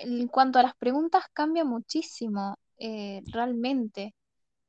[0.00, 4.14] en cuanto a las preguntas, cambia muchísimo, eh, realmente,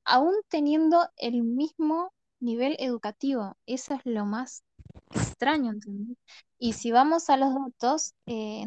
[0.05, 3.55] aún teniendo el mismo nivel educativo.
[3.65, 4.63] Eso es lo más
[5.11, 6.17] extraño, ¿entendés?
[6.59, 8.65] Y si vamos a los datos, eh,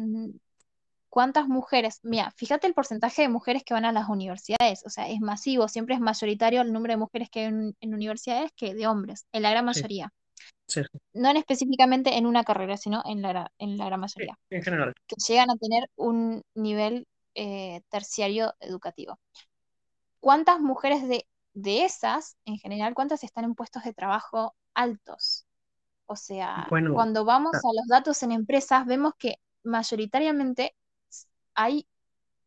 [1.09, 1.99] ¿cuántas mujeres?
[2.03, 5.67] Mira, fíjate el porcentaje de mujeres que van a las universidades, o sea, es masivo,
[5.67, 9.25] siempre es mayoritario el número de mujeres que hay en, en universidades que de hombres,
[9.31, 10.09] en la gran mayoría.
[10.09, 10.24] sí,
[11.13, 14.63] No en específicamente en una carrera, sino en la, en la gran sí, mayoría, en
[14.63, 14.93] general.
[15.07, 19.19] que llegan a tener un nivel eh, terciario educativo.
[20.19, 25.45] ¿Cuántas mujeres de, de esas, en general, cuántas están en puestos de trabajo altos?
[26.07, 30.75] O sea, Bueno, cuando vamos ah, a los datos en empresas, vemos que mayoritariamente
[31.55, 31.87] hay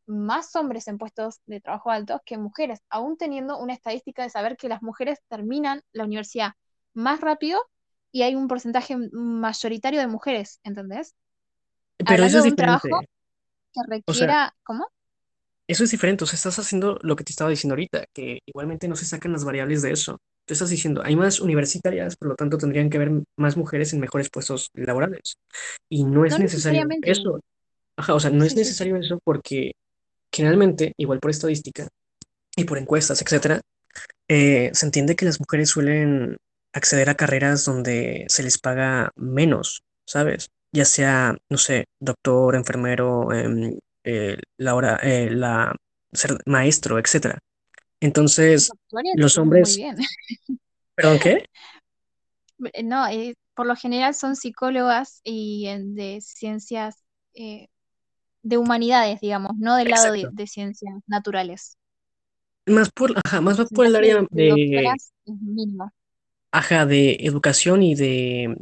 [0.06, 4.56] más hombres en puestos de trabajo altos que mujeres, aún teniendo una estadística de saber
[4.56, 6.52] que las mujeres terminan la universidad
[6.94, 7.60] más rápido
[8.12, 11.14] y hay un porcentaje mayoritario de mujeres, ¿entendés?
[12.06, 13.08] pero eso es de un trabajo diferente.
[13.74, 14.86] que O sea, requiera, ¿cómo?
[15.66, 18.88] Eso es diferente, o sea, estás haciendo lo que te estaba diciendo ahorita, que igualmente
[18.88, 20.18] no se sacan las variables de eso.
[20.46, 24.00] Tú estás diciendo, hay más universitarias, por lo tanto tendrían que haber más mujeres en
[24.00, 25.36] mejores puestos laborales.
[25.90, 27.10] Y no es No necesario necesariamente.
[27.10, 27.40] eso.
[27.96, 28.88] Ajá, o sea, no es Sí, sí, sí.
[28.88, 29.72] necesario eso porque
[30.32, 31.88] generalmente, igual por estadística
[32.56, 33.60] y por encuestas, etcétera,
[34.28, 36.36] eh, se entiende que las mujeres suelen
[36.78, 40.50] acceder a carreras donde se les paga menos, ¿sabes?
[40.72, 45.74] Ya sea, no sé, doctor, enfermero, em, eh, la hora, eh, la
[46.12, 47.38] ser maestro, etcétera.
[48.00, 48.70] Entonces,
[49.16, 49.96] los muy hombres, bien.
[50.94, 51.44] ¿perdón qué?
[52.82, 56.96] No, eh, por lo general son psicólogas y eh, de ciencias,
[57.34, 57.68] eh,
[58.42, 61.76] de humanidades, digamos, no del lado de, de ciencias naturales.
[62.66, 65.92] Más por, ajá, más va por el área de, es mínimo.
[66.52, 68.56] Ajá, de educación y de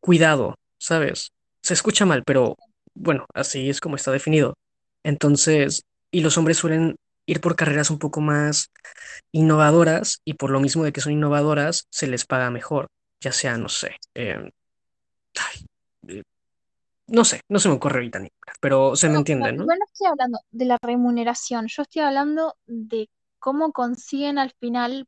[0.00, 1.32] cuidado, ¿sabes?
[1.62, 2.56] Se escucha mal, pero
[2.94, 4.54] bueno, así es como está definido.
[5.02, 6.96] Entonces, y los hombres suelen
[7.26, 8.68] ir por carreras un poco más
[9.32, 12.88] innovadoras y por lo mismo de que son innovadoras, se les paga mejor,
[13.20, 14.50] ya sea, no sé, eh,
[15.36, 15.66] ay,
[16.08, 16.22] eh,
[17.08, 19.78] no sé, no se me ocurre ahorita ninguna, pero se me No, entiende, no, igual
[19.78, 23.08] no estoy hablando de la remuneración, yo estoy hablando de
[23.38, 25.06] cómo consiguen al final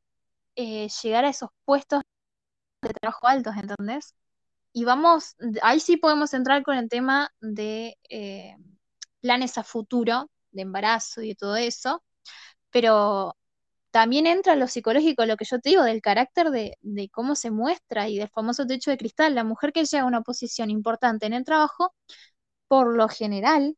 [0.56, 2.02] eh, llegar a esos puestos
[2.82, 4.14] de trabajo altos, ¿entendés?
[4.72, 8.56] Y vamos, ahí sí podemos entrar con el tema de eh,
[9.20, 12.04] planes a futuro, de embarazo y de todo eso,
[12.70, 13.36] pero
[13.92, 17.50] también entra lo psicológico, lo que yo te digo, del carácter de, de cómo se
[17.50, 19.34] muestra y del famoso techo de cristal.
[19.34, 21.94] La mujer que llega a una posición importante en el trabajo,
[22.68, 23.76] por lo general,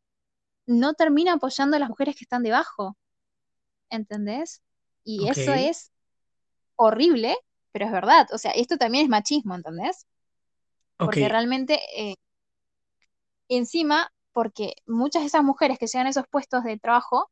[0.66, 2.96] no termina apoyando a las mujeres que están debajo,
[3.90, 4.62] ¿entendés?
[5.04, 5.92] Y eso es
[6.78, 7.36] horrible,
[7.72, 8.28] pero es verdad.
[8.32, 10.06] O sea, esto también es machismo, ¿entendés?
[11.02, 12.14] Porque realmente, eh,
[13.48, 17.30] encima, porque muchas de esas mujeres que llegan a esos puestos de trabajo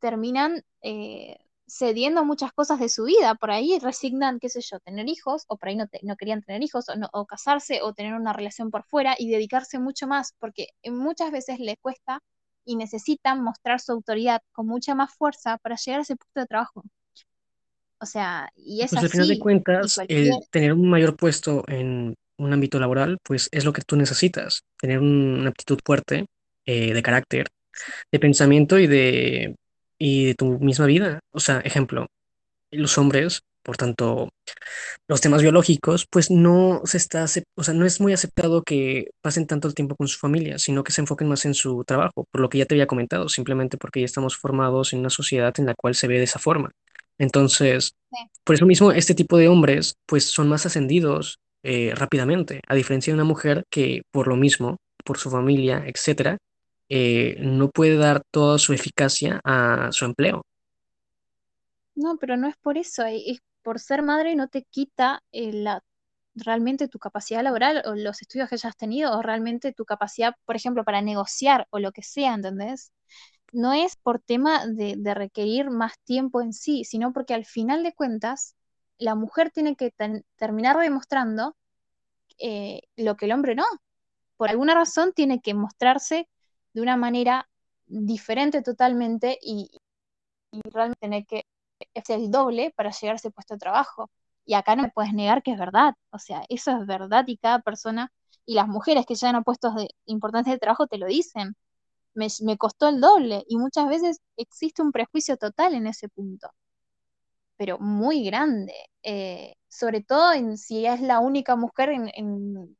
[0.00, 1.38] terminan eh,
[1.68, 3.34] cediendo muchas cosas de su vida.
[3.36, 6.42] Por ahí resignan, qué sé yo, tener hijos, o por ahí no, te- no querían
[6.42, 10.06] tener hijos, o, no- o casarse, o tener una relación por fuera y dedicarse mucho
[10.08, 12.20] más, porque muchas veces les cuesta
[12.66, 16.46] y necesitan mostrar su autoridad con mucha más fuerza para llegar a ese puesto de
[16.46, 16.82] trabajo.
[18.00, 19.38] O sea, y es pues al final de así.
[19.38, 23.82] Cuentas, cualquier, el tener un mayor puesto en un ámbito laboral, pues es lo que
[23.82, 26.26] tú necesitas, tener un- una aptitud fuerte,
[26.66, 27.46] eh, de carácter,
[28.12, 29.56] de pensamiento y de,
[29.98, 31.20] y de tu misma vida.
[31.32, 32.06] O sea, ejemplo,
[32.72, 34.30] los hombres, por tanto,
[35.08, 37.24] los temas biológicos, pues no se está,
[37.56, 40.84] o sea, no es muy aceptado que pasen tanto el tiempo con su familia, sino
[40.84, 43.76] que se enfoquen más en su trabajo, por lo que ya te había comentado, simplemente
[43.78, 46.70] porque ya estamos formados en una sociedad en la cual se ve de esa forma.
[47.20, 52.62] Entonces, sí, por eso mismo, este tipo de hombres, pues son más ascendidos eh, rápidamente,
[52.68, 56.38] a diferencia de una mujer que, por lo mismo, por su familia, etcétera,
[56.90, 60.42] eh, no puede dar toda su eficacia a su empleo.
[61.94, 65.52] No, pero no es por eso, eh, es por ser madre no te quita eh,
[65.52, 65.82] la,
[66.34, 70.56] realmente tu capacidad laboral o los estudios que hayas tenido o realmente tu capacidad, por
[70.56, 72.92] ejemplo, para negociar o lo que sea, ¿entendés?
[73.52, 77.94] No es por tema de, requerir más tiempo en sí, sino porque al final de
[77.94, 78.56] cuentas
[78.98, 79.92] la mujer tiene que
[80.36, 81.56] terminar demostrando
[82.38, 83.64] eh, lo que el hombre no.
[84.36, 86.28] Por alguna razón tiene que mostrarse
[86.72, 87.48] de una manera
[87.86, 89.70] diferente totalmente y,
[90.64, 91.44] realmente tiene que
[91.94, 94.10] hacer el doble para llegar a ese puesto de trabajo.
[94.44, 95.94] Y acá no me puedes negar que es verdad.
[96.10, 98.12] O sea, eso es verdad y cada persona,
[98.46, 101.56] y las mujeres que llegan a puestos de importancia de trabajo te lo dicen.
[102.14, 106.50] Me, me costó el doble y muchas veces existe un prejuicio total en ese punto,
[107.56, 108.72] pero muy grande.
[109.02, 112.76] Eh, sobre todo en si es la única mujer en, en-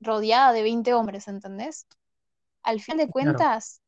[0.00, 1.86] rodeada de 20 hombres, ¿entendés?
[2.64, 3.46] Al final de Claro.
[3.46, 3.82] cuentas,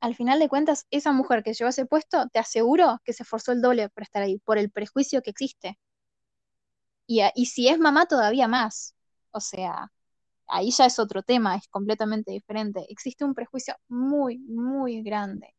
[0.00, 3.50] al final de cuentas, esa mujer que llevó ese puesto, te aseguro que se esforzó
[3.50, 5.80] el doble por estar ahí, por el prejuicio que existe.
[7.06, 8.94] Y si es mamá, todavía más.
[9.32, 9.92] O sea,
[10.54, 12.86] ahí ya es otro tema, es completamente diferente.
[12.90, 15.54] Existe un prejuicio muy, muy grande.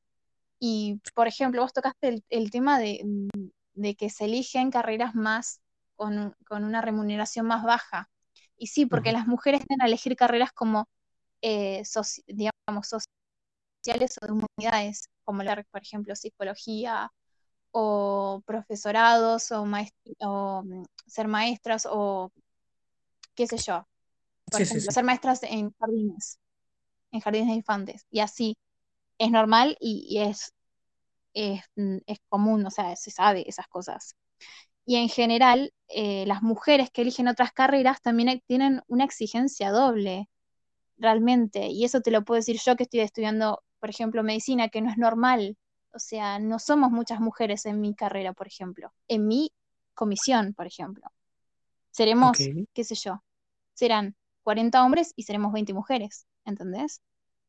[0.59, 3.01] Y, por ejemplo, vos tocaste el, el tema de,
[3.73, 5.61] de que se eligen carreras más
[5.95, 8.09] con, un- con una remuneración más baja.
[8.57, 10.87] Y sí, porque las mujeres tienden a elegir carreras como,
[11.41, 12.89] eh, soci- digamos,
[13.83, 17.11] sociales o de humanidades, como la, por ejemplo, psicología
[17.71, 19.65] o profesorados o
[20.63, 22.31] mm, ser maestras o
[23.35, 23.87] qué sé yo.
[24.55, 24.91] Por Sí, ejemplo, sí.
[24.91, 26.39] ser maestras en jardines,
[27.11, 28.05] en jardines de infantes.
[28.11, 28.57] Y así
[29.19, 30.53] es normal y, y es,
[31.33, 34.15] es, mm, es común, o sea, se sabe esas cosas.
[34.85, 39.71] Y en general, eh, las mujeres que eligen otras carreras también hay- tienen una exigencia
[39.71, 40.29] doble,
[40.97, 41.67] realmente.
[41.69, 44.89] Y eso te lo puedo decir yo que estoy estudiando, por ejemplo, medicina, que no
[44.91, 45.57] es normal.
[45.93, 48.93] O sea, no somos muchas mujeres en mi carrera, por ejemplo.
[49.07, 49.51] En mi
[49.95, 51.03] comisión, por ejemplo.
[51.91, 53.23] Seremos, qué sé yo,
[53.73, 57.01] serán 40 hombres y seremos 20 mujeres, ¿entendés?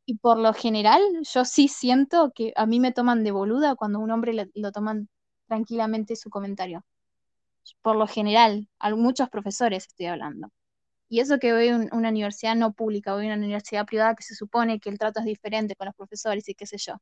[0.07, 1.03] Y por lo general,
[1.35, 4.73] yo sí siento que a mí me toman de boluda cuando un hombre le- lo
[4.73, 5.09] toman
[5.49, 6.85] tranquilamente su comentario.
[7.83, 10.49] Por lo general, a muchos profesores estoy hablando.
[11.11, 14.15] Y eso que voy a un- una universidad no pública, voy a una universidad privada
[14.17, 16.97] que se supone que el trato es diferente con los profesores y qué sé yo.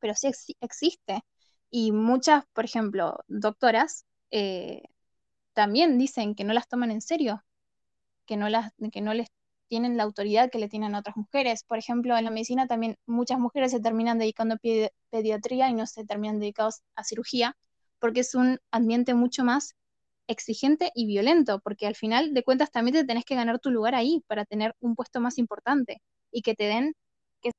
[0.00, 1.22] Pero sí exi- existe.
[1.70, 4.82] Y muchas, por ejemplo, doctoras eh,
[5.54, 7.42] también dicen que no las toman en serio,
[8.32, 9.26] que no las, que no les
[9.68, 11.64] tienen la autoridad que le tienen a otras mujeres.
[11.64, 15.74] Por ejemplo, en la medicina también muchas mujeres se terminan dedicando a pedi- pediatría y
[15.74, 17.58] no se terminan dedicados a cirugía,
[17.98, 19.74] porque es un ambiente mucho más
[20.28, 23.94] exigente y violento, porque al final de cuentas también te tenés que ganar tu lugar
[23.94, 26.94] ahí para tener un puesto más importante y que te den,
[27.42, 27.50] qué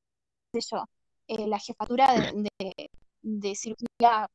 [0.55, 0.85] sé yo,
[1.27, 2.89] eh, la jefatura de, de-
[3.21, 4.27] de cirugía,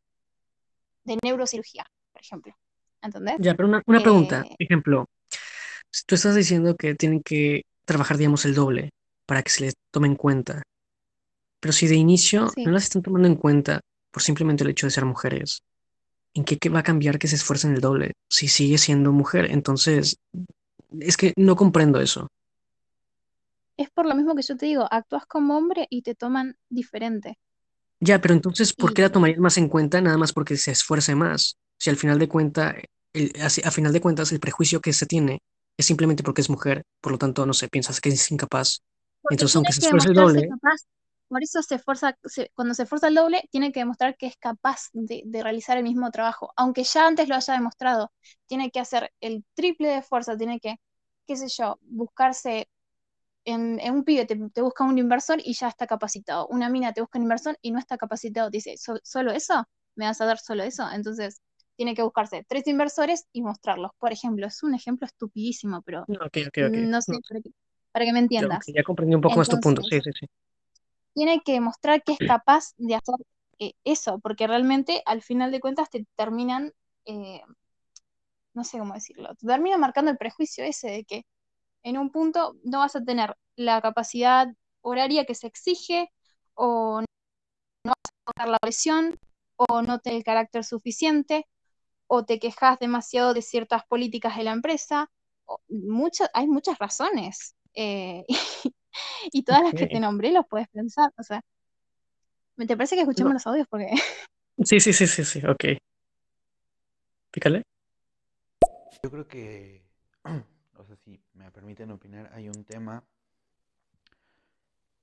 [1.02, 2.54] de neurocirugía, por ejemplo.
[3.02, 3.36] ¿Entendés?
[3.40, 4.44] Ya, pero una, una pregunta.
[4.48, 5.06] Eh, Ejemplo,
[5.90, 8.90] si tú estás diciendo que tienen que trabajar, digamos, el doble
[9.26, 10.62] para que se les tome en cuenta,
[11.60, 12.64] pero si de inicio sí.
[12.64, 15.60] no las están tomando en cuenta por simplemente el hecho de ser mujeres,
[16.34, 18.12] ¿en qué, qué va a cambiar que se esfuercen el doble?
[18.30, 20.16] Si sigue siendo mujer, entonces
[21.00, 22.28] es que no comprendo eso.
[23.76, 27.38] Es por lo mismo que yo te digo, actúas como hombre y te toman diferente.
[28.00, 31.14] Ya, pero entonces, ¿por qué la tomarían más en cuenta nada más porque se esfuerce
[31.14, 31.56] más?
[31.78, 32.76] Si al final de cuenta,
[33.12, 35.40] el, a final de cuentas, el prejuicio que se tiene
[35.78, 38.82] es simplemente porque es mujer, por lo tanto, no sé, piensas que es incapaz.
[39.22, 40.76] porque Entonces, aunque se esfuerce el doble, capaz,
[41.28, 44.36] por eso se esfuerza, se- cuando se esfuerza el doble, tiene que demostrar que es
[44.38, 48.12] capaz de, de realizar el mismo trabajo, aunque ya antes lo haya demostrado,
[48.46, 50.76] tiene que hacer el triple de esfuerzo, tiene que,
[51.26, 52.68] qué sé yo, buscarse
[53.44, 56.46] en, en un pibe te, te busca un inversor y ya está capacitado.
[56.48, 58.50] Una mina te busca un inversor y no está capacitado.
[58.50, 59.64] Te dice, "¿So- ¿solo eso?
[59.96, 60.88] ¿Me vas a dar solo eso?
[60.92, 61.40] Entonces,
[61.78, 63.92] tiene que buscarse tres inversores y mostrarlos.
[64.00, 66.36] Por ejemplo, es un ejemplo estupidísimo, pero ok.
[66.58, 67.50] no sé, No, para que,
[67.92, 68.66] para que me entiendas.
[68.66, 69.80] ya comprendí un poco más tu punto.
[69.82, 70.26] Sí, Entonces, sí, sí.
[71.14, 73.14] tiene que demostrar que es capaz de hacer
[73.60, 76.72] eh, eso, porque realmente al final de cuentas te terminan,
[77.04, 77.42] eh,
[78.54, 81.26] no sé cómo decirlo, te terminan marcando el prejuicio ese de que
[81.84, 84.48] en un punto no vas a tener la capacidad
[84.82, 86.10] horaria que se exige
[86.54, 87.06] o no
[87.92, 89.18] vas a tocar la presión
[89.56, 91.46] o no tener el carácter suficiente
[92.08, 95.10] o te quejas demasiado de ciertas políticas de la empresa.
[96.34, 98.24] hay muchas razones eh,
[99.32, 101.12] y todas las que te nombré los puedes pensar.
[101.18, 101.42] O sea,
[102.56, 103.68] ¿me te parece que escuchemos No, los audios?
[103.68, 103.90] Porque
[104.64, 105.64] sí, sí, sí, sí, sí, ok.
[107.30, 107.62] Pícale.
[109.02, 109.84] Yo creo que,
[110.76, 113.04] o sea, si me permiten opinar, hay un tema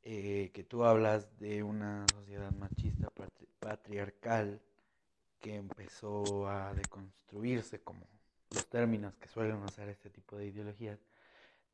[0.02, 3.12] eh, que tú hablas de una sociedad machista
[3.60, 4.60] patriarcal
[5.46, 8.08] que empezó a deconstruirse como
[8.50, 10.98] los términos que suelen usar este tipo de ideologías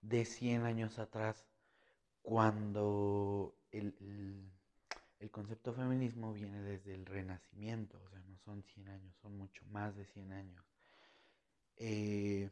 [0.01, 1.45] de 100 años atrás
[2.21, 3.95] cuando el,
[5.21, 9.63] el, concepto feminismo viene desde el renacimiento, o sea, no son 100 años, son mucho
[9.67, 10.65] más de 100 años.
[11.77, 12.49] Eh,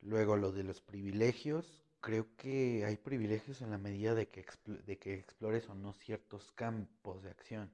[0.00, 4.98] luego lo de los privilegios, creo que hay privilegios en la medida de que, de
[4.98, 7.72] que explores o no ciertos campos de acción.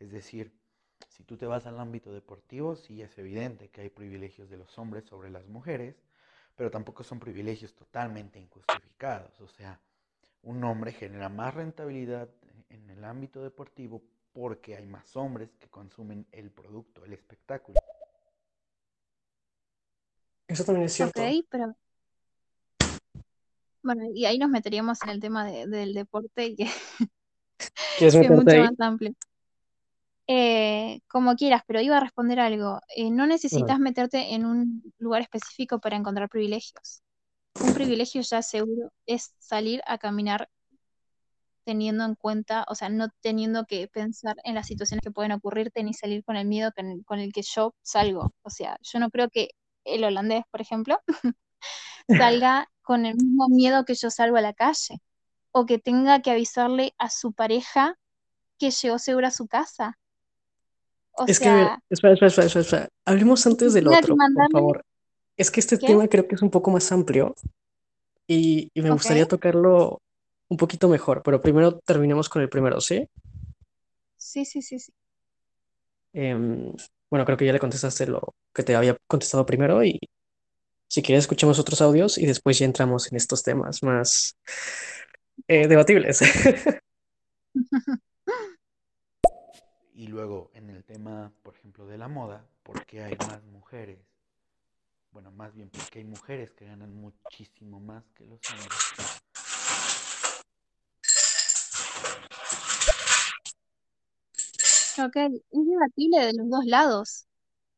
[0.00, 0.59] Es decir,
[1.08, 4.78] si tú te vas al ámbito deportivo, sí es evidente que hay privilegios de los
[4.78, 5.96] hombres sobre las mujeres,
[6.56, 9.40] pero tampoco son privilegios totalmente injustificados.
[9.40, 9.80] O sea,
[10.42, 12.28] un hombre genera más rentabilidad
[12.68, 17.80] en el ámbito deportivo porque hay más hombres que consumen el producto, el espectáculo.
[20.46, 21.20] Eso también es cierto.
[21.20, 21.76] Ok, pero...
[23.82, 26.68] Bueno, y ahí nos meteríamos en el tema del deporte que,
[27.98, 29.14] que es mucho más amplio.
[30.32, 32.78] Eh, como quieras, pero iba a responder algo.
[32.94, 37.02] Eh, no necesitas meterte en un lugar específico para encontrar privilegios.
[37.60, 40.48] Un privilegio ya seguro es salir a caminar
[41.64, 45.82] teniendo en cuenta, o sea, no teniendo que pensar en las situaciones que pueden ocurrirte
[45.82, 46.70] ni salir con el miedo
[47.06, 48.32] con el que yo salgo.
[48.42, 49.50] O sea, yo no creo que
[49.82, 51.00] el holandés, por ejemplo,
[52.08, 55.00] salga con el mismo miedo que yo salgo a la calle
[55.50, 57.96] o que tenga que avisarle a su pareja
[58.58, 59.96] que llegó segura a su casa
[61.26, 61.48] es que,
[61.90, 64.84] espera, espera, espera, espera, Hablemos antes del otro, por favor.
[65.36, 67.34] Es que este tema creo que es un poco más amplio
[68.26, 70.00] y, me gustaría tocarlo
[70.48, 73.08] un poquito mejor, pero primero terminemos con el primero, ¿sí?
[74.16, 74.92] Sí, sí, sí, sí.
[76.12, 76.72] Em,
[77.08, 79.98] bueno, creo que ya le contestaste lo que te había contestado primero y
[80.88, 84.36] si quieres escuchemos otros audios y después ya entramos en estos temas más
[85.48, 86.20] eh, debatibles.
[90.00, 93.98] Y luego en el tema, por ejemplo, de la moda, ¿por qué hay más mujeres?
[95.12, 98.78] Bueno, más bien porque hay mujeres que ganan muchísimo más que los hombres.
[105.04, 107.26] Ok, es debatible de los dos lados,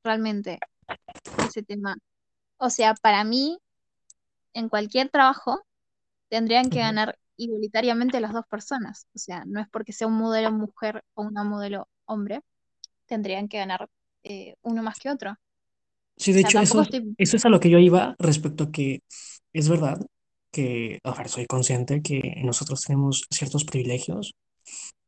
[0.04, 0.60] realmente,
[1.44, 1.96] ese tema.
[2.56, 3.58] O sea, para mí,
[4.54, 5.66] en cualquier trabajo,
[6.28, 9.08] tendrían que ganar igualitariamente las dos personas.
[9.12, 12.40] O sea, no es porque sea un modelo mujer o una modelo hombre,
[13.06, 13.88] tendrían que ganar
[14.24, 15.36] eh, uno más que otro.
[16.16, 16.84] Sí, de hecho, eso,
[17.18, 19.00] eso es a lo que yo iba respecto a que
[19.52, 20.00] es verdad
[20.52, 24.34] que, a ver, soy consciente que nosotros tenemos ciertos privilegios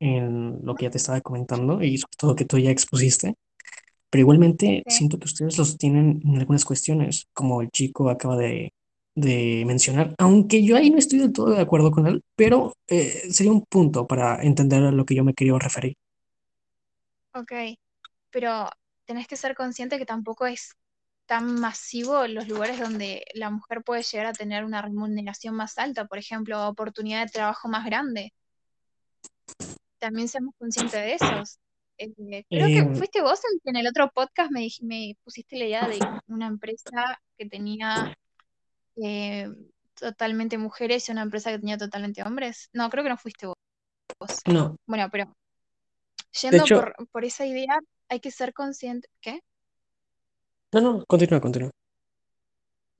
[0.01, 3.35] en lo que ya te estaba comentando y sobre todo que tú ya expusiste,
[4.11, 8.73] pero igualmente siento que ustedes los tienen en algunas cuestiones, como el chico acaba de,
[9.15, 13.29] de mencionar, aunque yo ahí no estoy del todo de acuerdo con él, pero eh,
[13.31, 15.95] sería un punto para entender a lo que yo me quería referir.
[17.35, 17.53] Ok,
[18.31, 18.71] pero
[19.05, 20.77] tenés que ser consciente que tampoco es
[21.27, 26.07] tan masivo los lugares donde la mujer puede llegar a tener una remuneración más alta,
[26.07, 28.33] por ejemplo, oportunidad de trabajo más grande.
[29.99, 31.59] También seamos conscientes de esos.
[31.97, 32.95] Eh, creo que em.
[32.95, 37.19] fuiste vos que en el otro podcast me, me pusiste la idea de una empresa
[37.39, 38.17] que tenía
[38.97, 39.49] eh,
[39.95, 42.69] totalmente mujeres y una empresa que tenía totalmente hombres.
[42.73, 43.57] No, creo que no fuiste vos.
[44.47, 44.77] No.
[44.87, 45.35] Bueno, pero
[46.41, 49.09] Yendo por, por esa idea, hay que ser consciente.
[49.21, 49.41] ¿Qué?
[50.73, 51.71] No, no, continúa, continúa.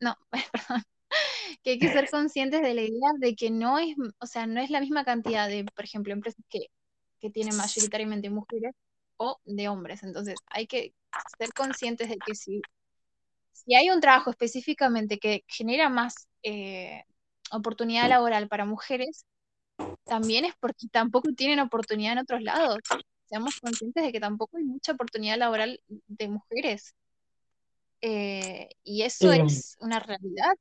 [0.01, 0.83] No, perdón.
[1.63, 4.61] Que hay que ser conscientes de la idea de que no es, o sea, no
[4.61, 6.67] es la misma cantidad de, por ejemplo, empresas que,
[7.21, 8.75] que tienen mayoritariamente mujeres
[9.17, 10.03] o de hombres.
[10.03, 10.95] Entonces, hay que
[11.39, 12.61] ser conscientes de que si,
[13.53, 17.05] si hay un trabajo específicamente que genera más eh,
[17.51, 19.25] oportunidad laboral para mujeres,
[20.05, 22.81] también es porque tampoco tienen oportunidad en otros lados
[23.27, 26.95] seamos conscientes de que tampoco hay mucha oportunidad laboral de mujeres.
[28.01, 30.55] Eh, y eso es una realidad.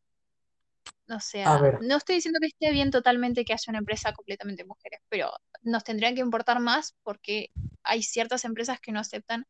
[1.09, 5.01] O sea, no estoy diciendo que esté bien totalmente que haya una empresa completamente mujeres,
[5.09, 7.49] pero nos tendrían que importar más porque
[7.83, 9.45] hay ciertas empresas que no aceptan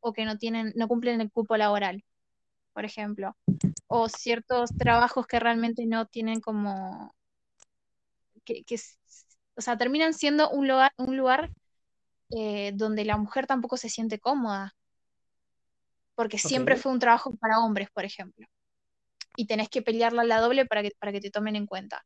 [0.00, 2.04] o que no tienen, no cumplen el cupo laboral,
[2.72, 3.36] por ejemplo,
[3.86, 7.14] o ciertos trabajos que realmente no tienen como
[8.44, 8.76] que, que
[9.54, 11.52] o sea, terminan siendo un lugar, un lugar
[12.30, 14.74] eh, donde la mujer tampoco se siente cómoda,
[16.14, 18.46] porque siempre fue un trabajo para hombres, por ejemplo,
[19.36, 22.04] y tenés que pelearla a la doble para que, para que te tomen en cuenta.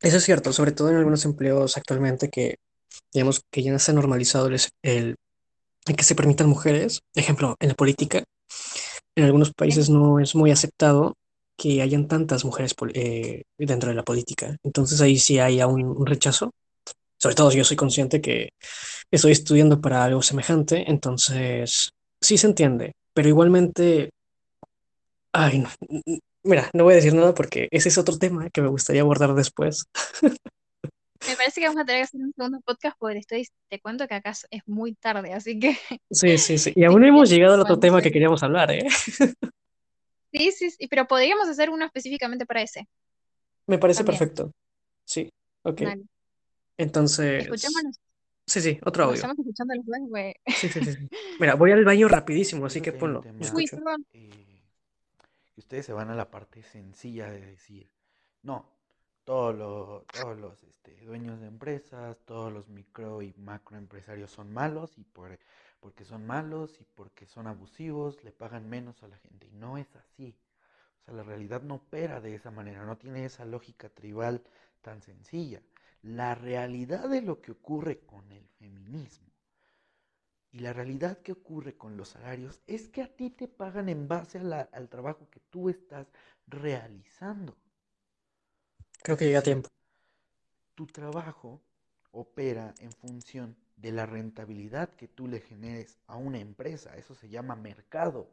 [0.00, 2.56] Eso es cierto, sobre todo en algunos empleos actualmente que,
[3.12, 5.16] digamos, que ya se ha normalizado el, el,
[5.84, 8.22] que se permitan mujeres, ejemplo, en la política,
[9.16, 11.16] en algunos países no es muy aceptado
[11.56, 14.56] que hayan tantas mujeres eh, dentro de la política.
[14.62, 16.52] Entonces ahí sí hay aún un rechazo.
[17.24, 18.50] Sobre todo yo soy consciente que
[19.10, 21.88] estoy estudiando para algo semejante, entonces
[22.20, 24.10] sí se entiende, pero igualmente,
[25.32, 25.70] ay, no,
[26.42, 29.34] mira, no voy a decir nada porque ese es otro tema que me gustaría abordar
[29.34, 29.86] después.
[31.26, 34.06] Me parece que vamos a tener que hacer un segundo podcast porque estoy, te cuento
[34.06, 35.78] que acá es muy tarde, así que
[36.10, 36.74] Sí, sí, sí.
[36.76, 38.86] Y aún no hemos llegado al otro tema que queríamos hablar, ¿eh?
[40.30, 42.86] Sí, sí, sí, pero podríamos hacer uno específicamente para ese
[43.66, 44.18] Me parece también.
[44.18, 44.50] perfecto.
[45.06, 45.30] Sí,
[45.62, 45.80] ok.
[45.80, 46.04] Dale.
[46.76, 48.00] Entonces, Escuchémonos,
[48.46, 49.22] sí, sí, otro audio.
[49.22, 50.34] vayamos escuchando los dos, güey.
[50.52, 51.08] Sí, sí, sí, sí.
[51.38, 53.28] Mira, voy al baño rapidísimo, así Creo que que hay un ponlo.
[53.38, 53.70] Uy, escucho.
[53.70, 54.06] perdón.
[54.12, 54.62] eh,
[55.54, 57.90] que ustedes se van a la parte sencilla de decir,
[58.42, 58.70] no,
[59.24, 64.98] todos los, todos los este, dueños de empresas, todos los micro y macroempresarios son malos
[64.98, 65.38] y por,
[65.80, 69.46] porque son malos y porque son abusivos le pagan menos a la gente.
[69.48, 70.36] Y no es así.
[71.02, 74.42] O sea, la realidad no opera de esa manera, no tiene esa lógica tribal
[74.82, 75.62] tan sencilla.
[76.04, 79.32] La realidad de lo que ocurre con el feminismo
[80.52, 84.06] y la realidad que ocurre con los salarios es que a ti te pagan en
[84.06, 86.06] base a la- al trabajo que tú estás
[86.46, 87.56] realizando.
[89.02, 89.68] Creo que llega a tiempo.
[90.74, 91.62] tu trabajo
[92.10, 96.96] opera en función de la rentabilidad que tú le generes a una empresa.
[96.96, 98.28] Eso se llama mercado.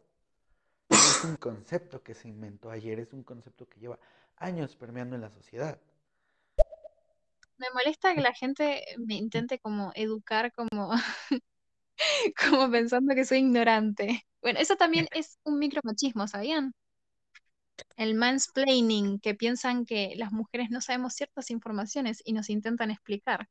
[0.89, 3.99] No es un concepto que se inventó ayer, es un concepto que lleva
[4.37, 5.79] años permeando en la sociedad.
[7.61, 10.91] Me molesta que la gente me intente como educar como,
[12.41, 14.23] como pensando que soy ignorante.
[14.41, 16.73] Bueno, eso también es un micromachismo, ¿sabían?
[17.95, 23.47] El mansplaining, que piensan que las mujeres no sabemos ciertas informaciones y nos intentan explicar.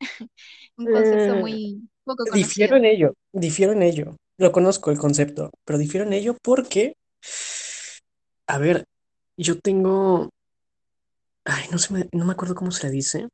[0.76, 2.76] Un concepto Eh, muy poco difiero conocido.
[2.76, 4.16] en ello, difiero en ello.
[4.38, 6.94] Lo conozco el concepto, pero difiero en ello porque,
[8.46, 8.84] a ver,
[9.36, 10.30] yo tengo,
[11.44, 13.28] ay, no sé, me- no me acuerdo cómo se le dice,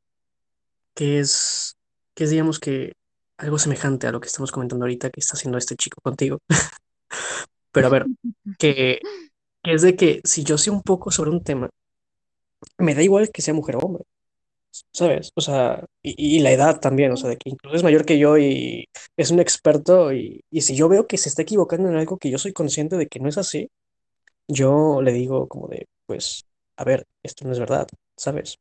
[0.93, 1.77] que es,
[2.13, 2.93] que es, digamos que
[3.37, 6.39] algo semejante a lo que estamos comentando ahorita que está haciendo este chico contigo.
[7.71, 8.05] Pero a ver,
[8.57, 8.99] que,
[9.63, 11.69] que es de que si yo sé un poco sobre un tema,
[12.77, 14.03] me da igual que sea mujer o hombre,
[14.93, 15.31] ¿sabes?
[15.35, 18.19] O sea, y, y la edad también, o sea, de que incluso es mayor que
[18.19, 18.87] yo y
[19.17, 22.31] es un experto y, y si yo veo que se está equivocando en algo que
[22.31, 23.69] yo soy consciente de que no es así,
[24.47, 26.45] yo le digo como de, pues,
[26.77, 27.87] a ver, esto no es verdad,
[28.17, 28.57] ¿sabes?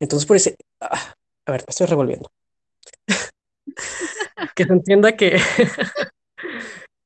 [0.00, 1.14] Entonces por ese, ah,
[1.46, 2.30] a ver, me estoy revolviendo.
[4.54, 5.36] Que se entienda que,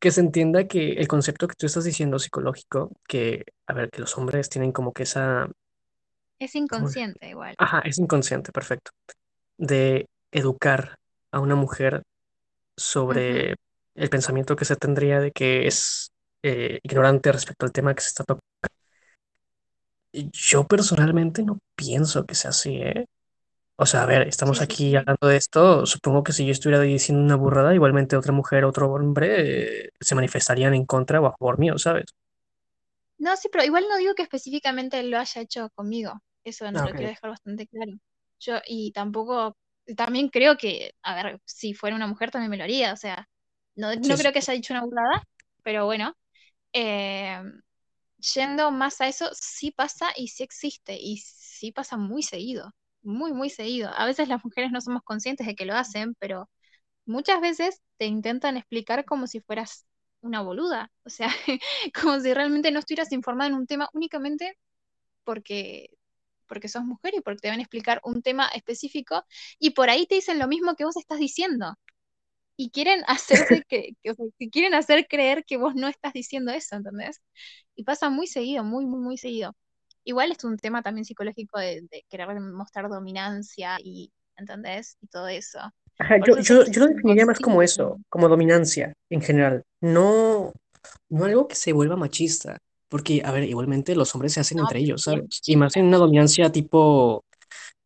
[0.01, 4.01] que se entienda que el concepto que tú estás diciendo psicológico, que, a ver, que
[4.01, 5.49] los hombres tienen como que esa,
[6.41, 6.89] Es ¿cómo?
[6.89, 7.57] inconsciente igual.
[7.59, 8.93] Ajá, es inconsciente, perfecto,
[9.59, 10.97] de educar
[11.33, 12.02] a una mujer
[12.77, 13.57] sobre
[13.97, 16.10] el pensamiento que se tendría de que es
[16.44, 18.43] eh, ignorante respecto al tema que se está tocando.
[20.33, 23.07] Yo personalmente no pienso que sea así, ¿eh?
[23.83, 25.86] O sea, a ver, estamos aquí hablando de esto.
[25.86, 30.15] Supongo que si yo estuviera diciendo una burrada, igualmente otra mujer, otro hombre, eh, se
[30.15, 32.05] manifestarían en contra o a favor mío, ¿sabes?
[33.18, 36.23] No, sí, pero igual no digo que específicamente lo haya hecho conmigo.
[36.44, 37.92] Eso Ah, lo quiero dejar bastante claro.
[38.41, 39.57] Yo, y tampoco,
[39.97, 42.92] también creo que, a ver, si fuera una mujer también me lo haría.
[42.94, 43.28] O sea,
[43.76, 44.17] no, no sí.
[44.17, 45.23] creo que haya dicho una burrada,
[45.62, 46.17] pero bueno.
[46.75, 47.41] Eh,
[48.34, 50.97] yendo más a eso, sí pasa y sí existe.
[51.00, 52.73] Y sí pasa muy seguido.
[53.02, 53.90] Muy, muy seguido.
[53.96, 56.50] A veces las mujeres no somos conscientes de que lo hacen, pero
[57.06, 59.86] muchas veces te intentan explicar como si fueras
[60.22, 60.92] una boluda.
[61.04, 61.28] O sea,
[62.02, 64.58] como si realmente no estuvieras informada en un tema únicamente
[65.24, 65.90] porque,
[66.48, 69.24] porque sos mujer y porque te van a explicar un tema específico
[69.60, 71.74] y por ahí te dicen lo mismo que vos estás diciendo.
[72.56, 77.22] Y quieren hacerte que, que- quieren hacer creer que vos no estás diciendo eso, ¿entendés?
[77.76, 79.56] Y pasa muy seguido, muy, muy, muy seguido.
[80.04, 84.96] Igual es un tema también psicológico de, de querer mostrar dominancia y, ¿entendés?
[85.00, 85.60] Y todo eso.
[85.98, 89.62] Ajá, yo, yo, yo lo definiría más como eso, como dominancia en general.
[89.80, 90.52] No,
[91.10, 92.58] no algo que se vuelva machista.
[92.88, 95.42] Porque, a ver, igualmente los hombres se hacen No, entre ellos, ¿sabes?
[95.46, 97.24] Y más en una dominancia tipo,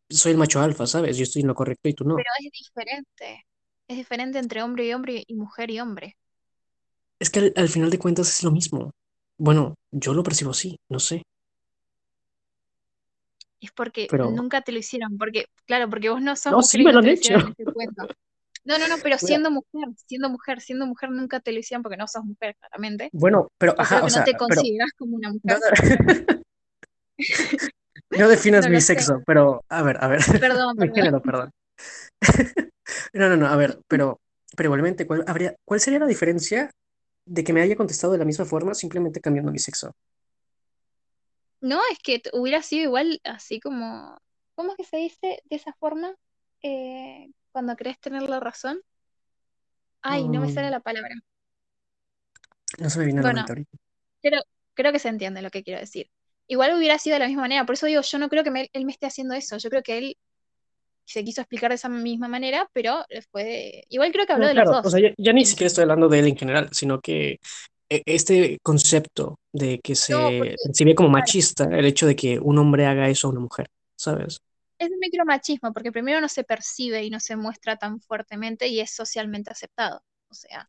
[0.09, 1.17] soy el macho alfa, ¿sabes?
[1.17, 2.15] Yo estoy en lo correcto y tú no.
[2.15, 3.45] Pero es diferente.
[3.87, 6.17] Es diferente entre hombre y hombre y mujer y hombre.
[7.19, 8.91] Es que al, al final de cuentas es lo mismo.
[9.37, 11.23] Bueno, yo lo percibo así, no sé.
[13.65, 15.17] Es porque Pero, nunca te lo hicieron.
[15.17, 17.33] Porque, claro, porque vos no sos no, mujer sí me lo no han hecho.
[17.73, 18.07] cuento.
[18.65, 21.97] No, no, no, pero siendo mujer, siendo mujer, siendo mujer nunca te lo hicieron porque
[21.97, 23.13] no sos mujer, claramente.
[23.13, 25.59] bueno, pero, creo ajá, o no sea, te pero, consideras como una mujer.
[28.11, 28.81] no, no definas mi sé.
[28.81, 30.95] sexo, pero, a ver, a ver, Perdón, mi perdón.
[30.95, 31.51] género, perdón.
[33.13, 34.19] No, no, no, a ver, pero,
[34.55, 36.71] pero igualmente, ¿cuál habría, cuál sería la diferencia
[37.25, 39.93] de que me haya contestado de la misma forma simplemente cambiando mi sexo?
[41.65, 44.17] No, es que hubiera sido igual así como,
[44.55, 46.15] ¿cómo es que se dice de esa forma?
[46.61, 48.81] Eh, cuando crees tener la razón.
[50.01, 51.15] Ay, no me sale Mm, la palabra.
[52.79, 53.77] no se me viene a la Bueno, mente ahorita.
[54.21, 54.41] creo,
[54.75, 56.09] creo que se entiende lo que quiero decir.
[56.47, 58.69] Igual hubiera sido de la misma manera, por eso digo, yo no creo que me-
[58.73, 60.17] él me esté haciendo eso, yo creo que él
[61.05, 64.47] se quiso explicar de esa misma manera, pero fue de- Igual creo que habló No,
[64.47, 64.89] de los claro, o dos.
[64.89, 67.39] sea, ya, ya ni siquiera estoy hablando de él en general, sino que
[67.89, 72.85] este concepto de que No, se percibe como machista el hecho de que un hombre
[72.85, 74.41] haga eso a una mujer, ¿sabes?
[74.79, 78.79] es un micromachismo, porque primero no se percibe y no se muestra tan fuertemente y
[78.79, 80.01] es socialmente aceptado.
[80.29, 80.67] O sea,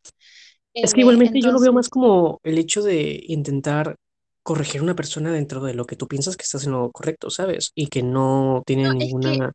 [0.74, 3.96] Es que eh, igualmente yo lo veo más como el hecho de intentar
[4.42, 7.30] corregir a una persona dentro de lo que tú piensas que estás en lo correcto,
[7.30, 7.72] ¿sabes?
[7.74, 9.52] Y que no tiene no, que ninguna no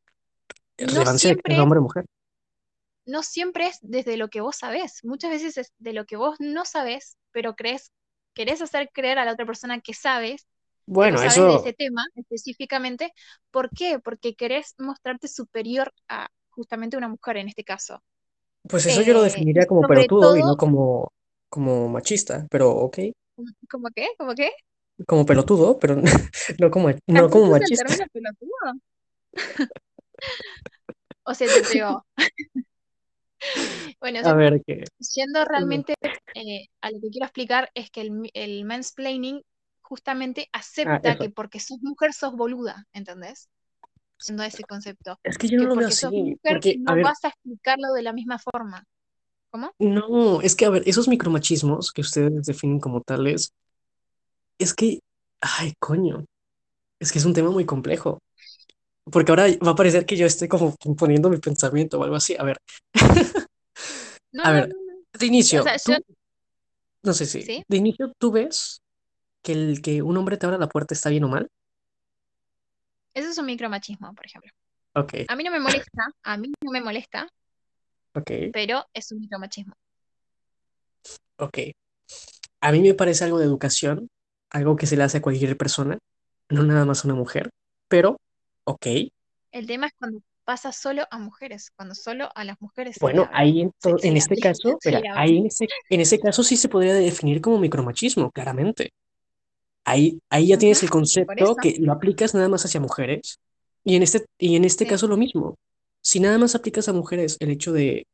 [0.78, 2.06] relevancia de que hombre o mujer.
[3.06, 5.04] No siempre es desde lo que vos sabés.
[5.04, 7.92] Muchas veces es de lo que vos no sabés, pero crees,
[8.34, 10.48] querés hacer creer a la otra persona que sabes,
[11.00, 13.14] que Bueno, vos sabés de eso, ese tema específicamente.
[13.52, 14.00] ¿Por qué?
[14.00, 18.04] Porque querés mostrarte superior a justamente una mujer en este caso.
[18.68, 21.12] pues eso yo lo Eh, definiría como pelotudo y no como,
[21.50, 22.98] como machista, pero ok,
[23.70, 24.08] ¿cómo qué?
[24.18, 24.52] ¿Cómo qué?
[25.08, 25.96] como pelotudo, pero
[26.60, 27.94] no como, no ¿Así como machista.
[28.14, 28.74] pelotudo?
[31.26, 32.06] O se te pegó.
[34.00, 34.84] Bueno, A ver, que
[35.16, 35.94] yendo realmente
[36.34, 39.42] eh, a lo que quiero explicar es que el, el mansplaining
[39.82, 43.50] justamente Ah, acepta que porque sos mujer sos boluda, ¿entendés?
[44.26, 45.20] Yendo a ese concepto.
[45.24, 47.30] Es que yo Que no lo veo sos así, mujer porque, no ver, vas a
[47.30, 48.86] explicarlo de la misma forma.
[49.50, 49.72] ¿Cómo?
[49.80, 53.52] no, es que, a ver, esos micromachismos que ustedes definen como tales,
[54.58, 55.00] es que,
[55.42, 56.26] ay, coño,
[57.00, 58.20] es que es un tema muy complejo,
[59.06, 62.36] porque ahora va a parecer que yo estoy como poniendo mi pensamiento o algo así.
[62.38, 62.58] A ver,
[64.34, 65.00] No, a ver, no, no.
[65.20, 65.98] de O inicio, sea, tú, yo,
[67.04, 67.64] no sé si, ¿sí?
[67.68, 68.82] de inicio tú ves
[69.44, 71.48] que el que un hombre te abra la puerta está bien o mal.
[73.14, 74.52] Eso es un micromachismo, por ejemplo.
[74.94, 77.28] Ok, A mí no me molesta, a mí no me molesta,
[78.14, 79.74] ok, pero es un micromachismo.
[81.38, 81.58] ok.
[82.62, 84.08] A mí me parece algo de educación,
[84.50, 85.98] algo que se le hace a cualquier persona,
[86.50, 87.50] no nada más a una mujer,
[87.90, 88.18] pero,
[88.64, 88.88] ok.
[89.52, 93.62] El tema es cuando pasa solo a mujeres, cuando solo a las mujeres Bueno, ahí
[93.62, 94.78] en, se, en este caso,
[95.14, 98.92] ahí en ese, en ese caso sí se podría definir como micromachismo, claramente.
[99.84, 103.40] Ahí, ahí ya tienes el concepto que lo aplicas nada más hacia mujeres.
[103.84, 104.90] Y en este, y en este sí.
[104.90, 105.58] caso lo mismo.
[106.02, 108.06] Si nada más aplicas a mujeres el hecho de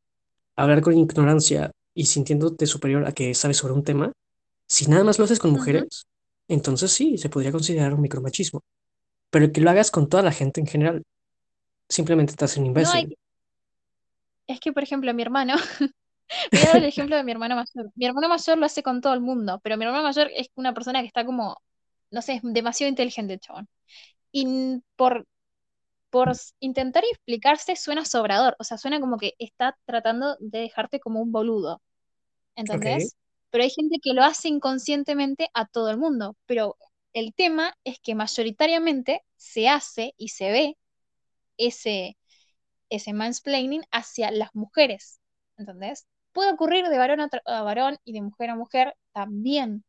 [0.56, 4.14] hablar con ignorancia y sintiéndote superior a que sabes sobre un tema,
[4.68, 6.06] si nada más lo haces con mujeres,
[6.48, 8.62] entonces sí, se podría considerar un micromachismo.
[9.30, 11.04] Pero que lo hagas con toda la gente en general,
[11.90, 13.18] simplemente te hace un No hay, imbécil.
[14.48, 15.56] es que por ejemplo mi hermano,
[16.54, 17.92] voy a dar el ejemplo de mi hermano mayor.
[17.96, 20.74] Mi hermano mayor lo hace con todo el mundo, pero mi hermano mayor es una
[20.74, 21.62] persona que está como,
[22.12, 23.70] no sé, es demasiado inteligente el chabón.
[24.32, 25.28] Y por,
[26.12, 31.22] por intentar explicarse suena sobrador, o sea, suena como que está tratando de dejarte como
[31.22, 31.82] un boludo,
[32.56, 33.16] ¿entendés?
[33.52, 36.78] Pero hay gente que lo hace inconscientemente a todo el mundo, pero
[37.14, 40.78] el tema es que mayoritariamente se hace y se ve
[41.58, 42.18] ese,
[42.90, 45.20] ese mansplaining hacia las mujeres,
[45.58, 46.08] ¿entendés?
[46.34, 49.84] Puede ocurrir de varón a, a varón y de mujer a mujer también,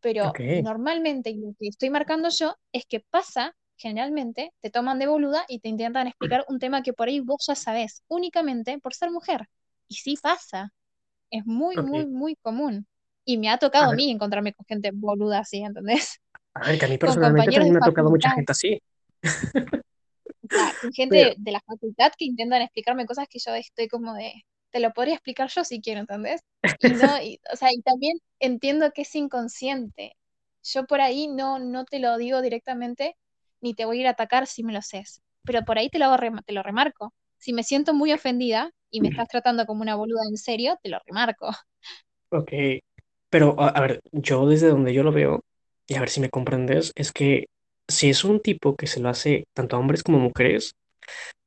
[0.00, 4.98] pero ok, normalmente y lo que estoy marcando yo es que pasa, generalmente, te toman
[4.98, 8.78] de boluda y te intentan explicar un tema que por ahí vos ya sabés, únicamente
[8.80, 9.48] por ser mujer.
[9.88, 10.72] Y sí pasa,
[11.30, 12.86] es muy, muy, muy común.
[13.26, 16.20] Y me ha A tocado a ver, mí encontrarme con gente boluda así, ¿entendés?
[16.54, 18.82] A ver, que a mí personalmente también me ha tocado mucha gente así.
[19.22, 19.28] o
[20.50, 24.32] sea, con gente de, la facultad que intentan explicarme cosas que yo estoy como de,
[24.70, 26.42] te lo podría explicar yo si quiero, ¿entendés?
[26.80, 30.16] Y no, y, o sea, y también entiendo que es inconsciente.
[30.62, 33.16] Yo por ahí no, no te lo digo directamente,
[33.60, 35.04] ni te voy a ir a atacar si me lo sé,
[35.44, 37.14] pero por ahí te lo, hago te lo remarco.
[37.38, 40.90] Si me siento muy ofendida y me estás tratando como una boluda en serio, te
[40.90, 41.50] lo remarco.
[42.30, 42.52] ok,
[43.30, 45.44] pero a, a ver, yo desde donde yo lo veo,
[45.92, 47.46] y a ver si me comprendes, es que
[47.88, 50.74] si es un tipo que se lo hace tanto a hombres como a mujeres,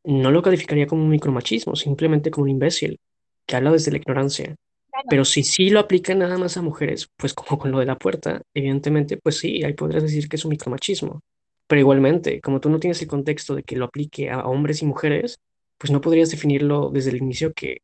[0.04, 3.00] no lo calificaría como un micromachismo, simplemente como un imbécil
[3.48, 4.56] que habla desde la ignorancia.
[4.92, 7.86] Claro, Pero si sí lo aplica nada más a mujeres, pues como con lo de
[7.88, 11.22] la puerta, evidentemente, pues sí, ahí podrías decir que es un micromachismo.
[11.68, 14.86] Pero igualmente, como tú no tienes el contexto de que lo aplique a hombres y
[14.86, 15.40] mujeres,
[15.78, 17.80] pues no podrías definirlo desde el inicio que,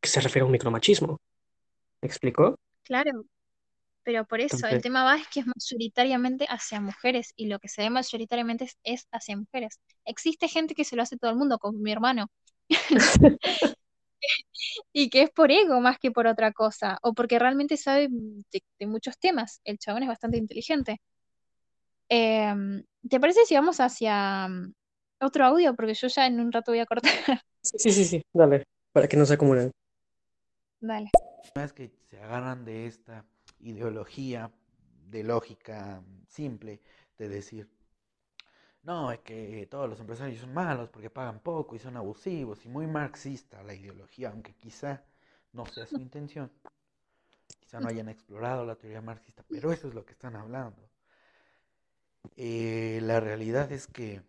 [0.00, 1.18] que se refiere a un micromachismo.
[2.02, 2.56] ¿Me explicó?
[2.84, 3.24] claro.
[4.08, 7.68] Pero por eso, el tema va es que es mayoritariamente hacia mujeres y lo que
[7.68, 9.80] se ve mayoritariamente es, es hacia mujeres.
[10.06, 12.30] Existe gente que se lo hace todo el mundo, como mi hermano,
[14.94, 18.62] y que es por ego más que por otra cosa, o porque realmente sabe de,
[18.78, 19.60] de muchos temas.
[19.62, 21.02] El chabón es bastante inteligente.
[22.08, 24.72] Em, ¿te parece si vamos hacia mm,
[25.20, 25.76] otro audio?
[25.76, 27.12] Porque yo ya en un rato voy a cortar.
[27.60, 29.70] Sí, sí, sí, sí, dale, para que no se acumulen.
[30.80, 31.10] Dale.
[31.54, 33.26] Una vez que se agarran de esta
[33.60, 34.50] ideología
[35.10, 36.80] de lógica simple,
[37.16, 37.68] de decir,
[38.82, 42.68] no, es que todos los empresarios son malos porque pagan poco y son abusivos y
[42.68, 45.04] muy marxista la ideología, aunque quizá
[45.52, 46.50] no sea su intención.
[47.60, 50.88] Quizá no hayan explorado la teoría marxista, pero eso es lo que están hablando.
[52.36, 54.22] Eh, la realidad es que,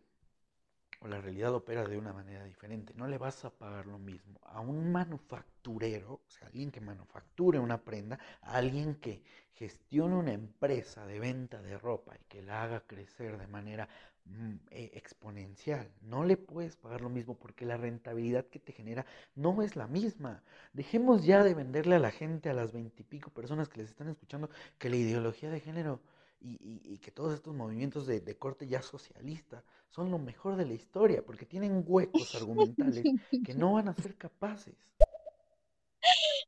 [0.99, 2.93] o la realidad opera de una manera diferente.
[2.95, 7.59] No le vas a pagar lo mismo a un manufacturero, o sea, alguien que manufacture
[7.59, 12.63] una prenda, a alguien que gestione una empresa de venta de ropa y que la
[12.63, 13.87] haga crecer de manera
[14.25, 15.89] mm, eh, exponencial.
[16.01, 19.05] No le puedes pagar lo mismo porque la rentabilidad que te genera
[19.35, 20.43] no es la misma.
[20.73, 24.49] Dejemos ya de venderle a la gente, a las veintipico personas que les están escuchando,
[24.77, 26.01] que la ideología de género
[26.41, 30.73] y, que todos estos movimientos de, de, corte ya socialista son lo mejor de la
[30.73, 33.03] historia, porque tienen huecos argumentales
[33.43, 34.75] que no van a ser capaces.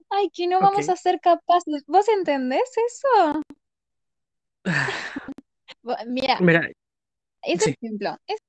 [0.09, 1.83] Ay, que no vamos a ser capaces.
[1.87, 3.41] ¿Vos entendés eso?
[6.07, 6.69] Mira, Mira,
[7.41, 8.39] ese sí, ejemplo, ese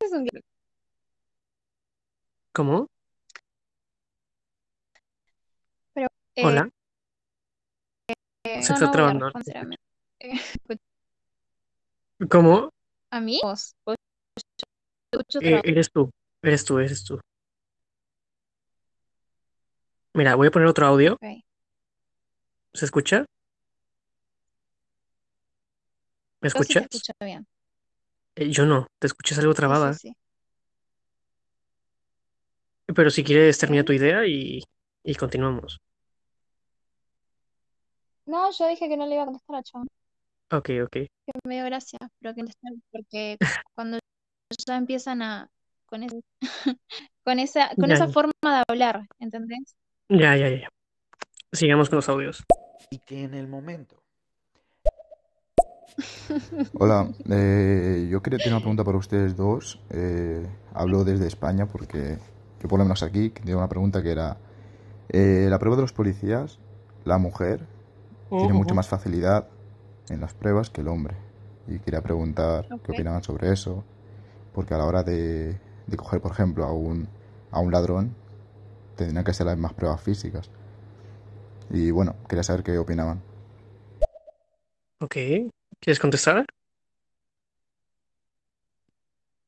[0.00, 0.54] es un ejemplo.
[2.54, 2.88] ¿cómo?
[5.92, 6.70] Pero eh, Hola,
[8.08, 9.28] eh, se no, está no trabando.
[9.28, 9.76] Eh,
[12.30, 12.70] ¿Cómo?
[13.10, 13.40] ¿A mí?
[13.42, 13.94] Yo
[15.12, 16.10] escucho Eh, eres tú,
[16.42, 17.20] eres tú, eres tú.
[20.14, 21.18] Mira, voy a poner otro audio.
[22.72, 23.24] ¿Se escucha?
[26.40, 26.82] ¿Me Yo sí te escuchas?
[26.84, 27.46] escucho bien.
[28.36, 29.92] Eh, yo no, te escuchas algo sí, trabada.
[29.94, 30.16] sí.
[32.94, 34.62] Pero si quieres, termina tu idea y,
[35.04, 35.78] y continuamos.
[38.26, 39.88] No, yo dije que no le iba a contestar a Chabón,
[40.56, 40.90] Ok, ok.
[40.92, 41.08] que
[41.48, 42.44] me dio gracia, pero que
[42.92, 43.36] porque
[43.74, 43.98] cuando
[44.66, 45.48] ya empiezan a
[45.86, 46.22] con ese-
[47.24, 49.74] con esa con Ya, esa ya, forma de hablar, ¿entendés?
[50.08, 50.68] ya, ya, ya.
[51.52, 52.44] Sigamos con los audios.
[52.90, 53.96] Y que en el momento
[56.78, 59.80] Hola, eh, yo quería tener una pregunta para ustedes dos.
[59.90, 62.18] Eh, hablo desde España porque
[62.60, 64.36] yo por lo menos aquí tenía una pregunta que era,
[65.10, 66.58] eh, la prueba de los policías,
[67.04, 67.66] la mujer
[68.30, 69.48] tiene mucha más facilidad
[70.08, 71.16] en las pruebas que el hombre.
[71.66, 72.92] Y quería preguntar qué Ok.
[72.92, 73.84] opinaban sobre eso,
[74.54, 77.08] porque a la hora de, de coger, por ejemplo, a un,
[77.52, 78.14] a un ladrón,
[78.96, 80.50] tendrían que ser las mismas pruebas físicas.
[81.70, 83.20] Y bueno, quería saber qué opinaban.
[85.00, 85.16] Ok.
[85.80, 86.46] ¿Quieres contestar?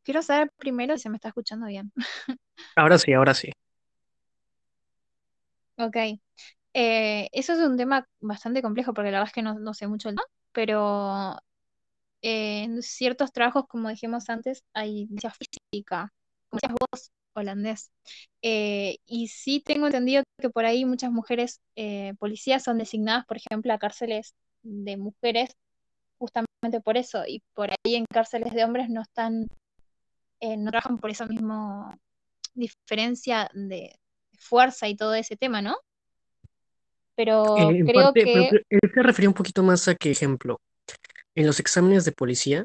[0.04, 1.92] Quiero saber primero si se me está escuchando bien.
[2.76, 3.50] Ahora sí, ahora sí.
[5.78, 5.96] Ok.
[6.74, 9.86] Eh, eso es un tema bastante complejo porque la verdad es que no, no sé
[9.88, 10.24] mucho el tema,
[10.56, 11.36] pero
[12.22, 16.14] eh, en ciertos trabajos, como dijimos antes, hay ciencia física,
[16.48, 17.92] como decías vos, holandés.
[18.40, 23.36] Eh, y sí tengo entendido que por ahí muchas mujeres eh, policías son designadas, por
[23.36, 25.50] ejemplo, a cárceles de mujeres
[26.18, 29.48] justamente por eso, y por ahí en cárceles de hombres no están,
[30.40, 31.98] no trabajan por esa misma
[32.54, 33.98] diferencia de
[34.38, 35.76] fuerza y todo ese tema, ¿no?
[37.16, 39.94] Pero Eh, en creo parte, pero que creo- él se refería un poquito más a
[39.94, 40.60] que, ejemplo,
[41.34, 42.64] en los exámenes de policía,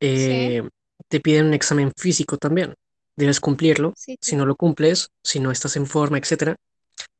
[0.00, 0.62] eh,
[1.08, 2.74] te piden un examen físico también.
[3.16, 3.92] Debes cumplirlo.
[3.96, 6.56] sí, Si no lo cumples, si no estás en forma, etcétera,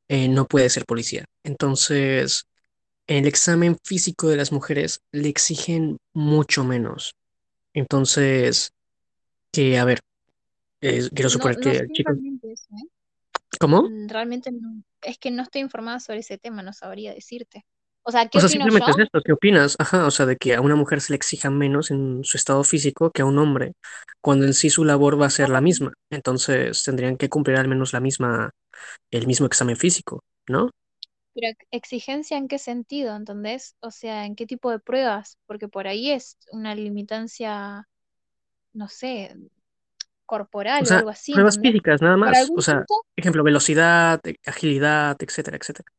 [0.09, 1.25] eh, no puedes ser policía.
[1.45, 2.45] Entonces,
[3.07, 7.15] el examen físico de las mujeres le exigen mucho menos.
[7.75, 8.73] Entonces,
[9.53, 10.01] que, a ver,
[10.83, 12.13] eh, quiero suponer no que el chico,
[12.43, 12.89] eso, ¿eh?
[13.61, 13.83] ¿cómo?
[13.83, 14.83] Mm, Realmente no.
[15.03, 17.65] Es que no estoy informada sobre ese tema, no sabría decirte.
[18.03, 18.93] O sea, ¿qué O sea, simplemente yo?
[18.93, 19.77] es esto, ¿qué opinas?
[19.79, 22.65] Ajá, o sea, de que a una mujer se le exija menos en su estado
[22.65, 23.75] físico que a un hombre,
[24.23, 25.93] cuando en sí su labor va a ser la misma.
[26.11, 28.51] Entonces, tendrían que cumplir al menos la misma,
[29.11, 30.71] el mismo examen físico, ¿no?
[31.35, 33.77] pero ex- exigencia en qué sentido, ¿entendés?
[33.81, 35.39] O sea, ¿en qué tipo de pruebas?
[35.47, 37.89] Porque por ahí es una limitancia,
[38.75, 39.37] no sé,
[40.33, 42.53] corporal o sea, algo así, pruebas físicas nada más.
[42.55, 45.91] O sea, punto, ejemplo, velocidad, eh, agilidad, etcétera, etcétera.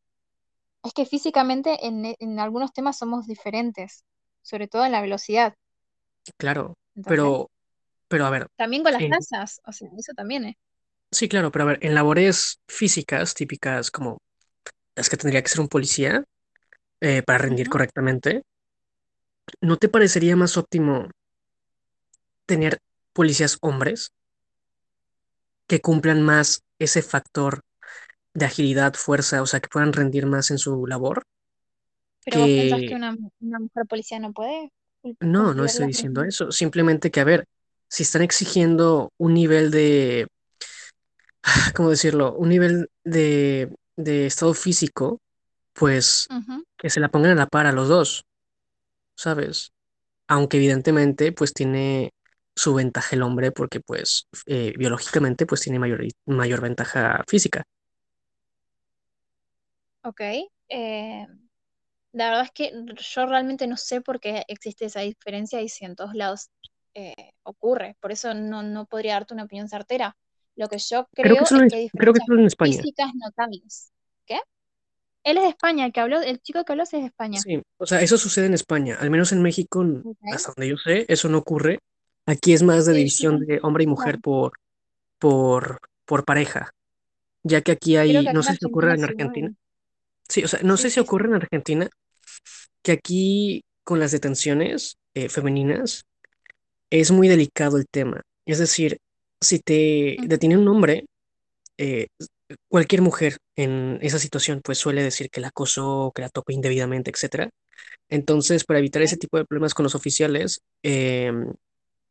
[0.81, 4.05] es que físicamente en, en algunos temas somos diferentes,
[4.43, 5.55] sobre todo en la velocidad,
[6.37, 6.73] Claro,
[7.07, 7.49] pero,
[8.09, 10.55] pero a ver, También con las en- tasas, o sea, eso también es.
[11.11, 14.17] sí, claro, pero a ver, en labores físicas típicas como
[14.95, 16.25] las que tendría que ser un policía
[17.01, 18.43] eh, para rendir correctamente,
[19.61, 21.09] ¿no te parecería más óptimo
[22.45, 22.77] tener
[23.13, 24.11] policías hombres
[25.67, 27.61] que cumplan más ese factor
[28.33, 31.23] de agilidad, fuerza, o sea, que puedan rendir más en su labor
[32.25, 34.71] Pero vos pensás que que, una, una mujer policía no puede.
[35.19, 36.51] No, no estoy diciendo eso.
[36.51, 37.45] Simplemente que, a ver,
[37.89, 40.27] si están exigiendo un nivel de,
[41.75, 42.33] ¿cómo decirlo?
[42.33, 45.19] Un nivel de, de estado físico,
[45.73, 46.27] pues
[46.77, 48.25] que se la pongan a la par a los dos,
[49.15, 49.71] ¿sabes?
[50.27, 52.11] Aunque evidentemente, pues tiene
[52.55, 57.63] su ventaja el hombre porque, pues, eh, biológicamente, pues tiene mayor, mayor ventaja física.
[60.03, 60.21] Ok.
[60.69, 61.27] eh,
[62.13, 65.85] la verdad es que yo realmente no sé por qué existe esa diferencia y si
[65.85, 66.49] en todos lados
[66.95, 67.97] eh, ocurre.
[68.01, 70.17] Por eso no, no podría darte una opinión certera.
[70.55, 72.85] Lo que yo Creo creo que solo es que hay creo que solo en España.
[72.85, 73.91] físicas notables.
[74.25, 74.39] ¿Qué?
[75.25, 77.43] Él es de España, el que habló, el chico que habló es de España.
[77.43, 78.97] Sí, o sea, eso sucede en España.
[78.99, 80.23] Al menos en México, n- Ok.
[80.29, 81.79] hasta donde yo sé, eso no ocurre.
[82.25, 84.53] Aquí es más de división de hombre y mujer por,
[85.19, 86.71] por, por pareja,
[87.43, 89.47] ya que aquí hay, que no sé si ocurre en Argentina.
[89.47, 89.57] igual.
[90.29, 91.89] Sí, o sea, no sé si ocurre en Argentina,
[92.81, 96.05] que aquí con las detenciones eh, femeninas
[96.89, 98.21] es muy delicado el tema.
[98.45, 98.99] Es decir,
[99.41, 101.05] si te detiene un hombre,
[101.77, 102.07] eh,
[102.69, 107.11] cualquier mujer en esa situación pues suele decir que la acosó, que la tocó indebidamente,
[107.11, 107.49] etcétera.
[108.09, 111.53] Entonces, para evitar ese tipo de problemas con los oficiales, em,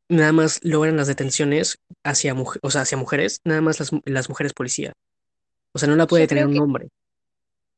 [0.08, 4.52] nada más logran las detenciones hacia, o sea, hacia mujeres, nada más las, las mujeres
[4.54, 4.92] policía.
[5.74, 6.88] O sea, no la puede Yo creo un que hombre.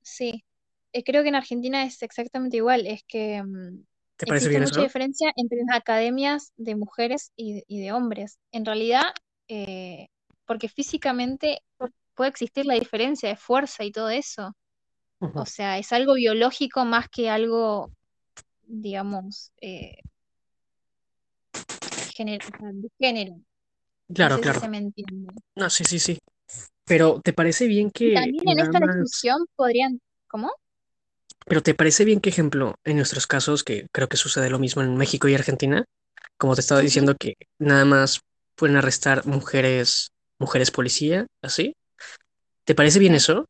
[0.02, 0.44] sí.
[0.92, 2.86] Eh, creo que en Argentina es exactamente igual.
[2.86, 3.84] Es que mm,
[4.16, 4.82] ¿Te parece existe bien mucha eso?
[4.82, 8.38] diferencia entre las academias de mujeres y, y de hombres.
[8.52, 9.02] En realidad,
[9.48, 10.08] eh,
[10.46, 11.60] porque físicamente
[12.14, 14.52] puede existir la diferencia de fuerza y todo eso.
[15.32, 17.92] O sea, es algo biológico más que algo,
[18.66, 19.98] digamos, eh,
[22.18, 23.36] de género.
[24.16, 24.60] No Claro, sé si claro.
[24.60, 25.32] se me entiende.
[25.56, 26.18] No, sí, sí, sí.
[26.86, 30.52] Pero ¿te parece bien Y que también en esta más, discusión podrían, ¿cómo?
[31.46, 34.82] pero te parece bien que, ejemplo, en nuestros casos, que creo que sucede lo mismo
[34.82, 35.84] en México y Argentina,
[36.38, 38.20] como te estaba diciendo que nada más
[38.56, 41.74] pueden arrestar mujeres, mujeres policía, así?
[42.64, 43.16] ¿Te parece bien Sí.
[43.16, 43.46] eso?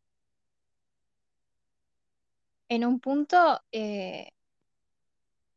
[2.69, 4.29] En un punto, eh,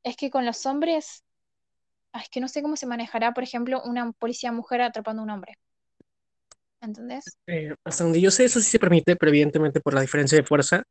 [0.03, 1.23] es que con los hombres,
[2.21, 5.31] es que no sé cómo se manejará, por ejemplo, una policía mujer atrapando a un
[5.31, 5.57] hombre.
[6.81, 7.37] ¿Entendés?
[7.47, 10.43] Eh, hasta donde yo sé, eso sí se permite, pero evidentemente por la diferencia de
[10.43, 10.83] fuerza,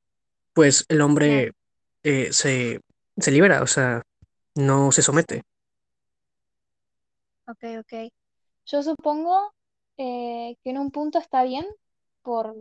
[0.52, 1.52] pues el hombre
[2.02, 2.80] eh, se,
[3.16, 4.02] se libera, o sea,
[4.54, 5.42] no se somete.
[7.46, 8.12] Ok, ok.
[8.66, 9.54] Yo supongo
[9.96, 11.64] eh, que en un punto está bien
[12.22, 12.54] por,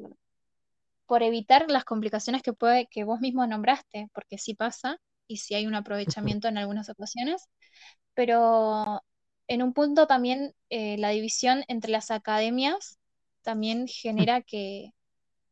[1.08, 5.56] por evitar las complicaciones que puede, que vos mismo nombraste, porque sí pasa, y sí
[5.56, 7.44] hay un aprovechamiento en algunas ocasiones,
[8.14, 9.02] pero
[9.48, 13.00] en un punto también eh, la división entre las academias
[13.44, 14.92] también genera que,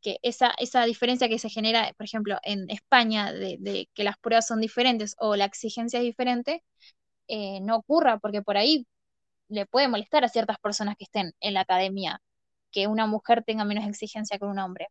[0.01, 4.17] que esa, esa diferencia que se genera, por ejemplo, en España, de, de que las
[4.19, 6.63] pruebas son diferentes o la exigencia es diferente,
[7.27, 8.87] eh, no ocurra, porque por ahí
[9.49, 12.21] le puede molestar a ciertas personas que estén en la academia
[12.71, 14.87] que una mujer tenga menos exigencia que un hombre.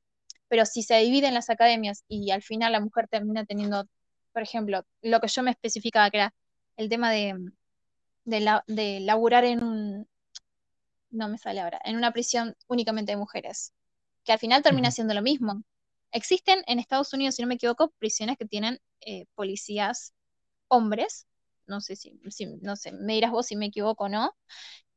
[0.48, 3.86] Pero si se dividen las academias y al final la mujer termina teniendo,
[4.32, 6.34] por ejemplo, lo que yo me especificaba, que era
[6.76, 7.34] el tema de,
[8.24, 10.08] de, la- de laburar en un,
[11.10, 13.72] no me sale ahora, en una prisión únicamente de mujeres,
[14.24, 15.62] que al final termina siendo lo mismo.
[16.12, 20.14] Existen en Estados Unidos, si no me equivoco, prisiones que tienen eh, policías
[20.68, 21.26] hombres,
[21.66, 24.34] no sé si, si- no sé, me dirás vos si me equivoco o no,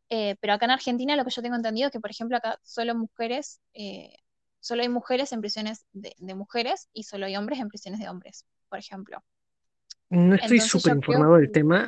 [0.09, 2.59] eh, pero acá en Argentina lo que yo tengo entendido es que, por ejemplo, acá
[2.63, 4.15] solo mujeres, eh,
[4.61, 8.09] solo hay mujeres en prisiones de, de mujeres y solo hay hombres en prisiones de
[8.09, 9.23] hombres, por ejemplo.
[10.09, 11.87] No estoy súper creo informado del tema.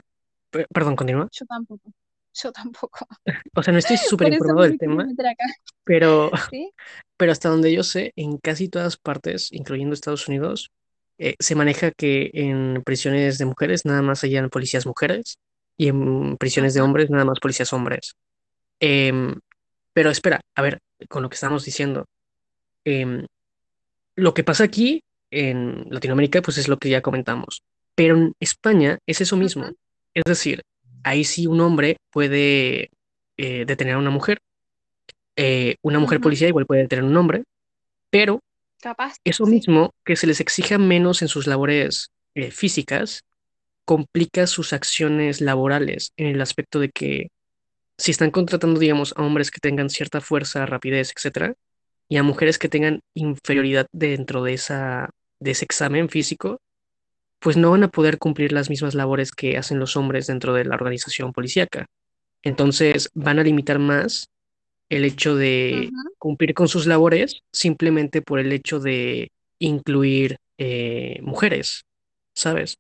[0.49, 1.27] Pe- Perdón, continúa.
[1.31, 1.91] yo tampoco,
[2.33, 3.05] yo tampoco.
[3.55, 5.05] O sea, no estoy súper informado del tema,
[5.83, 6.71] pero, ¿sí?
[7.17, 10.71] pero hasta donde yo sé, en casi todas partes, incluyendo Estados Unidos,
[11.17, 15.39] eh, se maneja que en prisiones de mujeres nada más hayan policías mujeres
[15.75, 18.15] y en prisiones de hombres nada más policías hombres.
[18.79, 19.35] Em,
[19.93, 22.05] pero espera, a ver, con lo que estamos diciendo,
[22.85, 23.25] em,
[24.15, 27.63] lo que pasa aquí en Latinoamérica, pues es lo que ya comentamos,
[27.95, 29.65] pero en España es eso mismo.
[30.13, 30.63] Es decir,
[31.03, 32.89] ahí sí un hombre puede
[33.37, 34.39] eh, detener a una mujer,
[35.35, 37.43] eh, una mujer policía igual puede detener a un hombre,
[38.09, 38.39] pero
[38.81, 39.51] Capaz, eso sí.
[39.51, 43.23] mismo, que se les exija menos en sus labores eh, físicas,
[43.85, 47.29] complica sus acciones laborales en el aspecto de que
[47.97, 51.55] si están contratando, digamos, a hombres que tengan cierta fuerza, rapidez, etcétera,
[52.09, 56.61] y a mujeres que tengan inferioridad dentro de esa, de ese examen físico,
[57.39, 60.65] pues no van a poder cumplir las mismas labores que hacen los hombres dentro de
[60.65, 61.87] la organización policíaca.
[62.43, 64.29] Entonces van a limitar más
[64.89, 71.85] el hecho de cumplir con sus labores simplemente por el hecho de incluir eh, mujeres,
[72.33, 72.77] ¿sabes?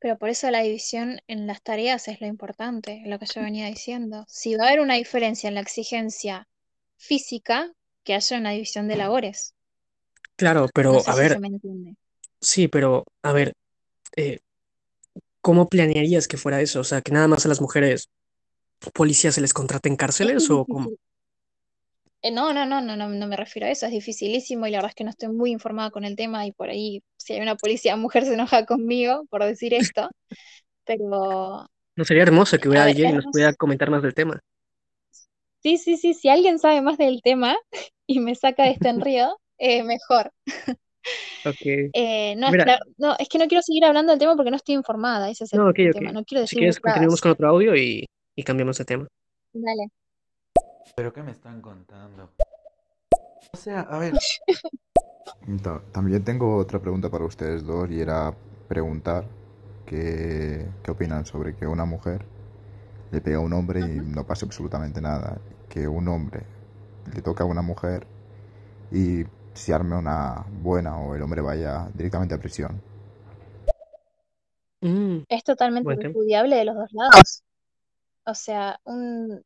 [0.00, 3.66] Pero por eso la división en las tareas es lo importante, lo que yo venía
[3.68, 4.26] diciendo.
[4.28, 6.46] Si va a haber una diferencia en la exigencia
[7.06, 7.72] física,
[8.04, 9.54] que haya una división de labores.
[10.36, 11.96] Claro, No pero sé a si ver, se me entiende.
[12.40, 13.52] sí, pero a ver,
[14.16, 14.40] eh,
[15.40, 16.80] ¿cómo planearías que fuera eso?
[16.80, 18.08] O sea, que nada más a las mujeres
[18.94, 20.92] policías se les contraten que cárceles es o cómo?
[22.22, 24.78] Eh, no, no, no, no, no, no me refiero a eso, es dificilísimo y la
[24.78, 27.40] verdad es que no estoy muy informada con el tema y por ahí si hay
[27.42, 30.10] una policía mujer se enoja conmigo por decir esto,
[30.84, 31.66] pero
[31.96, 34.40] No sería hermoso que hubiera alguien que nos pudiera comentar más del tema.
[35.64, 37.56] Sí, sí, sí, si alguien sabe más del tema
[38.06, 40.30] y me saca de este enredo, eh, mejor.
[41.46, 41.60] Ok.
[41.92, 44.74] Eh, no, Mira, no, es que no quiero seguir hablando del tema porque no estoy
[44.76, 47.48] informada, ese es el no, ok, tema, no quiero Si decir quieres, continuemos con otro
[47.48, 49.06] audio y, y cambiamos de tema.
[49.52, 49.88] Dale.
[50.96, 52.30] ¿Pero qué me están contando?
[53.52, 54.14] O sea, a ver,
[55.62, 58.34] Ta- También tengo otra pregunta para ustedes dos y era
[58.66, 59.26] preguntar
[59.84, 62.24] qué, qué opinan sobre que una mujer
[63.14, 65.38] le pega a un hombre y no pasa absolutamente nada.
[65.68, 66.44] Que un hombre
[67.14, 68.06] le toca a una mujer
[68.92, 72.80] y se arme una buena o el hombre vaya directamente a prisión.
[74.80, 77.42] Mm, Es totalmente repudiable de los dos lados.
[78.26, 79.44] O sea, un,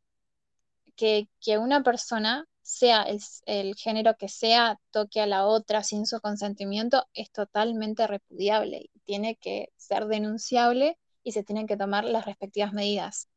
[0.97, 6.07] que, que una persona, sea el, el género que sea, toque a la otra sin
[6.07, 12.05] su consentimiento, es totalmente repudiable y tiene que ser denunciable y se tienen que tomar
[12.05, 13.29] las respectivas medidas.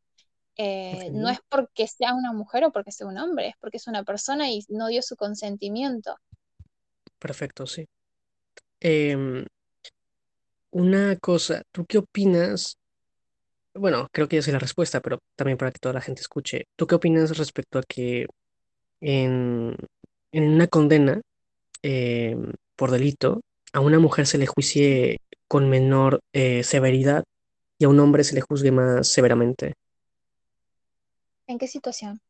[0.58, 3.88] Eh, no es porque sea una mujer o porque sea un hombre, es porque es
[3.88, 6.16] una persona y no dio su consentimiento.
[7.20, 7.88] perfecto, sí.
[8.80, 9.46] Em,
[10.72, 12.78] una cosa, ¿tú qué opinas?
[13.74, 16.66] Bueno, creo que ya sé la respuesta, pero también para que toda la gente escuche.
[16.76, 18.28] ¿Tú qué opinas respecto a que
[19.02, 19.76] en,
[20.32, 21.22] en una condena
[21.84, 23.42] em, por delito
[23.74, 27.24] a una mujer se le juicie con menor eh, severidad
[27.80, 29.76] y a un hombre se le juzgue más severamente?
[31.52, 32.22] ¿En qué situación?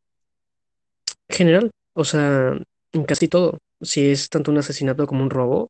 [1.30, 2.54] En general, o sea,
[2.94, 3.58] en casi todo.
[3.82, 5.70] Si es tanto un asesinato como un robo,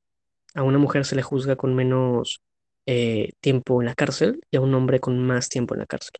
[0.55, 2.41] a una mujer se le juzga con menos
[2.85, 6.13] eh, tiempo en la cárcel y a un hombre con más tiempo en la cárcel.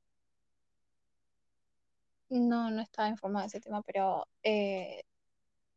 [2.30, 5.04] No, no estaba informada de ese tema, pero eh,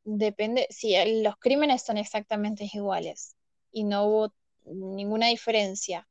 [0.04, 3.36] depende, si los crímenes son exactamente iguales
[3.72, 4.34] y no hubo
[4.66, 6.08] ninguna diferencia,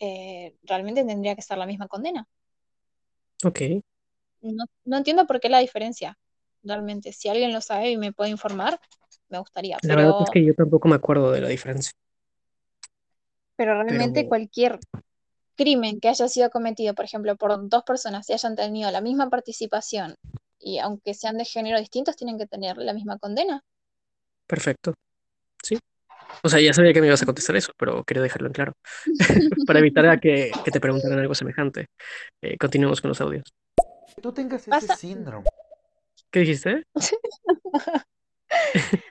[0.00, 2.28] eh, realmente tendría que ser la misma condena.
[3.44, 3.60] Ok,
[4.52, 6.18] No, no entiendo por qué la diferencia,
[6.62, 7.12] realmente.
[7.12, 8.80] Si alguien lo sabe y me puede informar,
[9.28, 11.92] me gustaría, la verdad es pero, que yo tampoco me acuerdo de la diferencia,
[13.56, 14.78] pero realmente pero cualquier
[15.56, 19.30] crimen que haya sido cometido, por ejemplo, por dos personas y hayan tenido la misma
[19.30, 20.16] participación,
[20.58, 23.62] y aunque sean de género distintos, tienen que tener la misma condena.
[24.46, 24.94] perfecto,
[25.62, 25.78] sí.
[26.42, 28.72] O sea, ya sabía que me ibas a contestar eso, pero quería dejarlo en claro,
[29.66, 31.86] para evitar a que, que te preguntaran algo semejante.
[32.42, 33.44] Eh, continuemos con los audios.
[34.16, 34.96] Que tú tengas ese Pasa.
[34.96, 35.46] síndrome.
[36.30, 36.82] ¿Qué dijiste?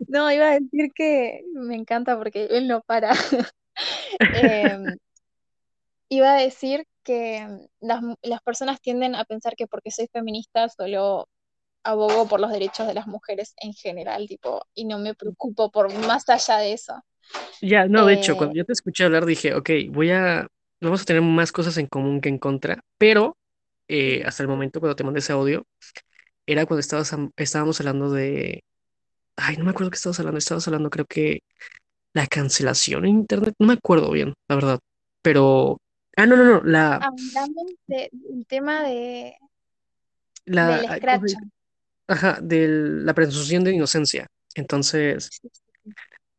[0.07, 3.11] No, iba a decir que me encanta porque él no para.
[4.19, 4.95] Em,
[6.09, 7.45] iba a decir que
[7.81, 11.27] las, las personas tienden a pensar que porque soy feminista solo
[11.83, 15.93] abogo por los derechos de las mujeres en general, tipo, y no me preocupo por
[16.07, 17.03] más allá de eso.
[17.61, 20.47] Ya, no, de hecho, Eh, cuando yo te escuché hablar dije, ok, voy a,
[20.81, 23.35] vamos a tener más cosas en común que en contra, pero
[23.87, 25.65] eh, hasta el momento cuando te mandé ese audio,
[26.45, 28.63] era cuando estabas, am- estábamos hablando de,
[29.37, 31.41] ay, no me acuerdo qué estabas hablando, estabas hablando creo que
[32.13, 34.79] la cancelación en internet, no me acuerdo bien, la verdad,
[35.21, 35.77] pero,
[36.17, 39.35] ah, no, no, no, la, hablamos de- del tema de,
[40.45, 41.35] la, del.
[42.07, 44.27] Ajá, de la presunción de inocencia.
[44.53, 45.29] Entonces,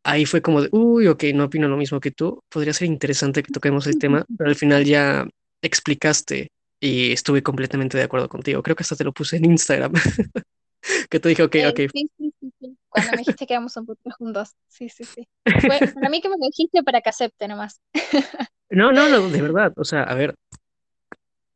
[0.05, 3.43] ahí fue como de, uy, ok, no opino lo mismo que tú, podría ser interesante
[3.43, 5.27] que toquemos el tema, pero al final ya
[5.63, 8.63] explicaste y estuve completamente de acuerdo contigo.
[8.63, 9.93] Creo que hasta te lo puse en Instagram,
[11.11, 12.79] que te dije, ok, Eh, ok, sí, sí, sí, sí.
[12.89, 14.57] Cuando me dijiste que éramos un podcast juntos.
[14.69, 15.29] Sí, sí, sí.
[15.61, 17.81] Fue para mí que me dijiste para que acepte nomás.
[18.71, 20.35] no, no, no, de verdad, o sea, a ver,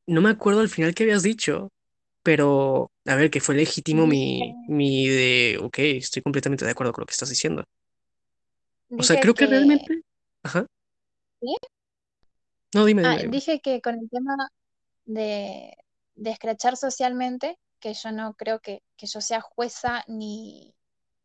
[0.07, 1.71] no me acuerdo al final qué habías dicho,
[2.23, 7.03] pero, a ver, que fue legítimo mi, mi de, ok, estoy completamente de acuerdo con
[7.03, 7.65] lo que estás diciendo.
[8.99, 9.51] O sea, creo que que...
[9.51, 10.03] realmente,
[10.43, 10.67] ajá,
[11.41, 11.57] ¿Sí?
[12.75, 13.37] no, dime, Ah, dime, dime.
[13.37, 14.35] dije que con el tema
[15.13, 15.77] de,
[16.15, 20.75] de escrachar socialmente, que yo no creo que, que yo sea jueza ni,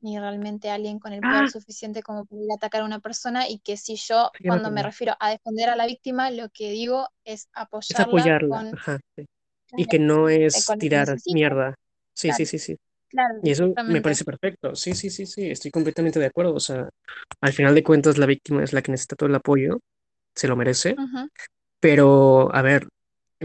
[0.01, 3.59] ni realmente alguien con el Ah, poder suficiente como para atacar a una persona y
[3.59, 7.09] que si yo, sí, cuando me refiero a defender a la víctima, lo que digo
[7.25, 7.49] es
[7.88, 9.25] Es apoyarla apoyarla, con, ajá, sí.
[9.75, 11.75] Y que no es tirar mierda.
[12.14, 12.77] Sí, sí, Claro, sí, sí.
[13.09, 14.75] claro, Y eso me parece perfecto.
[14.75, 16.55] Sí, sí, sí, sí, estoy completamente de acuerdo.
[16.55, 16.89] O sea,
[17.41, 19.80] al final de cuentas la víctima es la que necesita todo el apoyo,
[20.35, 20.99] se lo merece.
[21.80, 22.88] Pero, a ver,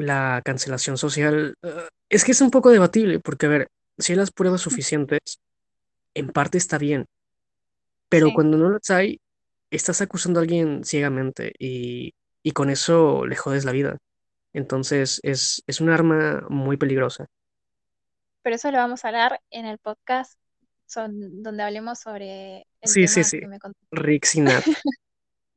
[0.01, 4.19] la cancelación social eh, es que es un poco debatible, porque, a ver, si hay
[4.19, 5.41] las pruebas suficientes,
[6.15, 7.07] en parte está bien,
[8.09, 8.33] pero Sí.
[8.33, 9.21] cuando no las hay,
[9.71, 13.99] estás acusando a alguien ciegamente y, y con eso le jodes la vida.
[14.53, 17.27] Entonces, es, es un arma muy peligrosa.
[18.43, 20.39] Pero eso lo vamos a hablar en el podcast
[20.87, 23.41] son, donde hablemos sobre el Sí, sí, tema sí.
[23.93, 24.65] Rick y Nat.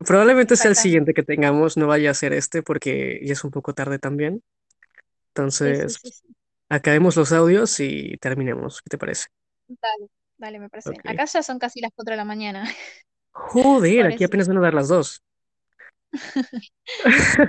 [0.06, 3.52] Probablemente sea el siguiente que tengamos, no vaya a ser este porque ya es un
[3.52, 4.36] poco tarde también.
[4.36, 6.36] Sí, sí, Entonces, sí, sí.
[6.70, 8.82] acabemos los audios y terminemos.
[8.82, 9.28] ¿Qué te parece?
[9.68, 10.08] Dale,
[10.38, 11.02] dale, me parece bien.
[11.02, 11.10] Ok.
[11.12, 12.68] Acá ya son casi las 4 de la mañana.
[13.32, 14.26] Joder, Por aquí eso.
[14.30, 15.22] apenas van a dar las dos.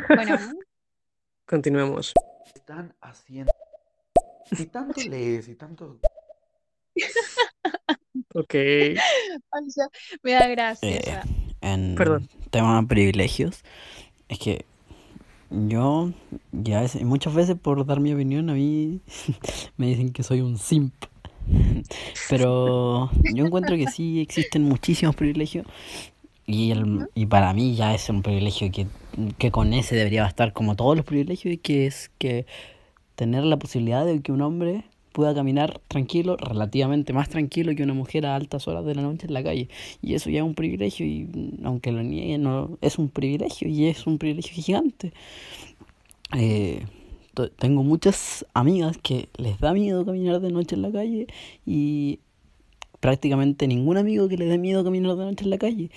[0.09, 0.39] Bueno,
[1.47, 2.15] Continuemos.
[2.55, 3.53] Están haciendo.
[4.51, 5.99] Si tanto lees y tanto.
[8.35, 8.55] Ok.
[8.55, 8.99] ay,
[9.77, 9.89] ya,
[10.23, 11.23] me da gracia
[11.61, 12.29] Eh, Perdón.
[12.55, 13.65] Tema de privilegios,
[14.29, 14.65] es que
[15.51, 16.13] yo
[16.53, 19.01] ya es- muchas veces por dar mi opinión a mí
[19.77, 20.95] me dicen que soy un simp.
[22.31, 25.67] Pero yo encuentro que sí existen muchísimos privilegios
[26.47, 28.87] y, el, y para mí ya es un privilegio que,
[29.39, 32.47] que con ese debería bastar como todos los privilegios y que es que
[33.17, 34.85] tener la posibilidad de que un hombre
[35.15, 39.29] pueda caminar tranquilo, relativamente más tranquilo que una mujer a altas horas de la noche
[39.29, 39.69] en la calle.
[40.03, 43.69] Y eso ya es un privilegio y mm, aunque lo nieguen, no, es un privilegio
[43.69, 45.13] y es un privilegio gigante.
[46.37, 46.85] Eh,
[47.57, 51.29] tengo muchas amigas que les da miedo caminar de noche en la calle
[51.65, 52.19] y
[52.99, 55.91] prácticamente ningún amigo que le dé miedo caminar de noche en la calle.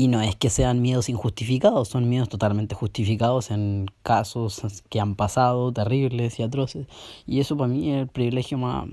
[0.00, 5.16] Y no es que sean miedos injustificados, son miedos totalmente justificados en casos que han
[5.16, 6.86] pasado, terribles y atroces.
[7.26, 8.88] Y eso para mí es el privilegio más,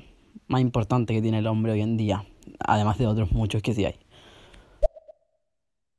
[0.48, 2.26] más importante que tiene el hombre hoy en día,
[2.58, 4.00] además de otros muchos que sí hay.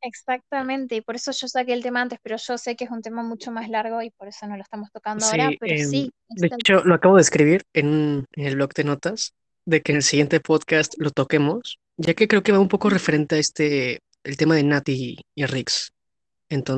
[0.03, 3.03] Exactamente, y por eso yo saqué el tema antes, pero yo sé que es un
[3.03, 5.89] tema mucho más largo y por eso no lo estamos tocando ahora, Sí, pero em,
[5.89, 9.35] sí, de es tal hecho, lo acabo de escribir en, en el blog de notas
[9.67, 12.89] de que en el siguiente podcast lo toquemos, ya que creo que va un poco
[12.89, 15.93] referente a este, el tema de Nat y, y Rix.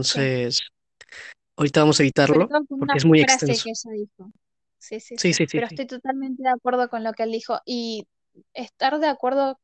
[0.00, 0.32] Sí.
[0.32, 0.60] Entonces,
[1.56, 3.64] ahorita vamos a evitarlo porque es muy extenso.
[3.64, 4.30] que ella dijo.
[4.78, 8.06] Sí, sí, Sí, pero estoy totalmente de acuerdo con lo que él dijo y
[8.54, 9.60] estar de acuerdo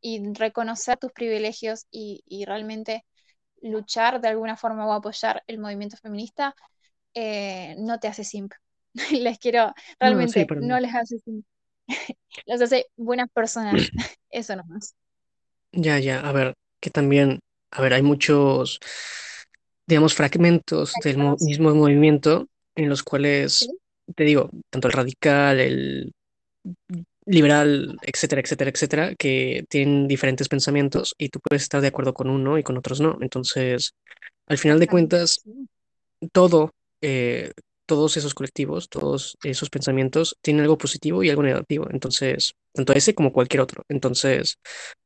[0.00, 3.04] y reconocer tus privilegios y, y realmente
[3.62, 6.54] luchar de alguna forma o apoyar el movimiento feminista
[7.14, 8.52] eh, no te hace simp.
[9.12, 10.80] Les quiero, No, realmente no nada.
[10.80, 11.46] les hace simp.
[12.46, 13.90] Los hace buenas personas.
[14.30, 14.94] Eso nomás.
[15.72, 16.54] Ya, ya, a ver,
[16.84, 17.40] que también,
[17.72, 18.78] a ver, hay muchos,
[19.86, 22.46] digamos, fragmentos del mo- mismo movimiento
[22.76, 23.68] en los cuales,
[24.14, 26.12] te digo, tanto el radical, el
[27.26, 32.28] liberal, etcétera, etcétera, etcétera, que tienen diferentes pensamientos y tú puedes estar de acuerdo con
[32.28, 33.16] uno y con otros no.
[33.20, 33.92] Entonces,
[34.46, 35.42] al final de cuentas,
[36.32, 36.70] todo,
[37.02, 37.52] eh,
[37.86, 41.86] todos esos colectivos, todos esos pensamientos tienen algo positivo y algo negativo.
[41.90, 43.82] Entonces, tanto ese como cualquier otro.
[43.88, 44.58] Entonces,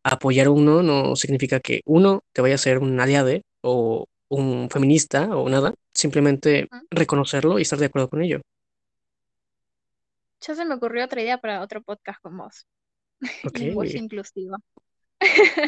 [0.05, 4.69] apoyar a uno no significa que uno te vaya a ser un aliade o un
[4.71, 5.75] feminista o nada.
[5.93, 8.41] Simplemente reconocerlo y estar de acuerdo con ello.
[10.41, 12.67] Ya se me ocurrió otra idea para otro podcast con vos.
[13.45, 13.59] Ok.
[13.59, 14.57] Lenguaje inclusivo.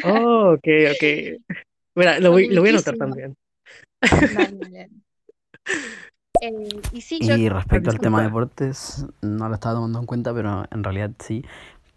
[0.05, 1.03] Oh, ok, ok.
[1.95, 3.35] Mira, lo voy, lo voy a anotar también.
[3.99, 4.89] Dale, dale.
[6.41, 10.05] Eh, y sí, yo, Y respecto al tema de deportes, no lo estaba tomando en
[10.07, 11.45] cuenta, pero en realidad sí,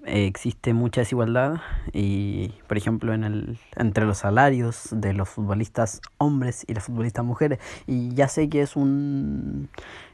[0.06, 6.02] eh, existe mucha desigualdad y, por ejemplo, en el, entre los salarios de los futbolistas
[6.18, 7.58] hombres y las futbolistas mujeres.
[7.86, 9.70] Y ya sé que es un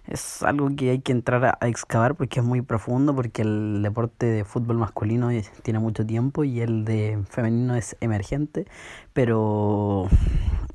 [0.07, 4.27] es algo que hay que entrar a, excavar porque es muy profundo, porque el deporte
[4.27, 5.31] de fútbol masculino
[5.62, 8.67] tiene mucho tiempo y el de femenino es emergente,
[9.12, 10.09] pero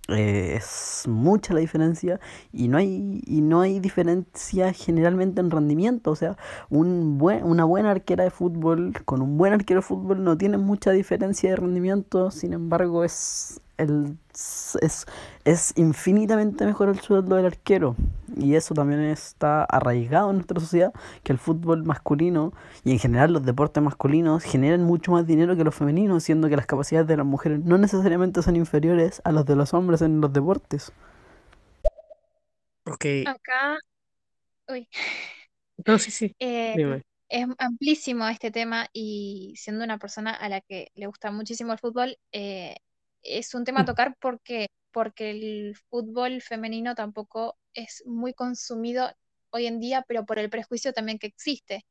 [0.07, 2.19] eh, es mucha la diferencia
[2.53, 6.37] y no hay y no hay diferencia generalmente en rendimiento, o sea,
[6.69, 10.57] un buen, una buena arquera de fútbol con un buen arquero de fútbol no tiene
[10.57, 15.05] mucha diferencia de rendimiento, sin embargo es el es,
[15.45, 17.95] es infinitamente mejor el sueldo del arquero
[18.35, 23.33] y eso también está arraigado en nuestra sociedad que el fútbol masculino y en general
[23.33, 27.17] los deportes masculinos generan mucho más dinero que los femeninos, siendo que las capacidades de
[27.17, 30.91] las mujeres no necesariamente son inferiores a las de los hombres en los deportes.
[32.85, 33.05] Ok.
[33.23, 33.77] acá,
[34.69, 34.89] uy,
[35.85, 36.35] No, sí, sí.
[36.39, 37.03] eh, Dime.
[37.29, 41.79] es amplísimo este tema y siendo una persona a la que le gusta muchísimo el
[41.79, 42.77] fútbol, eh,
[43.25, 49.11] es un tema a tocar porque, porque el fútbol femenino tampoco es muy consumido
[49.51, 51.85] hoy en día, pero por el prejuicio también que existe.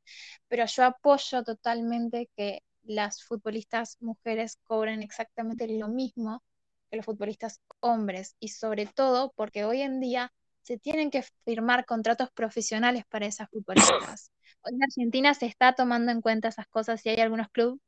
[0.48, 6.42] Pero yo apoyo totalmente que las futbolistas mujeres cobren exactamente lo mismo
[6.90, 10.32] que los futbolistas hombres y sobre todo porque hoy en día
[10.62, 14.30] se tienen que firmar contratos profesionales para esas futbolistas.
[14.62, 17.80] Hoy en Argentina se está tomando en cuenta esas cosas y hay algunos clubes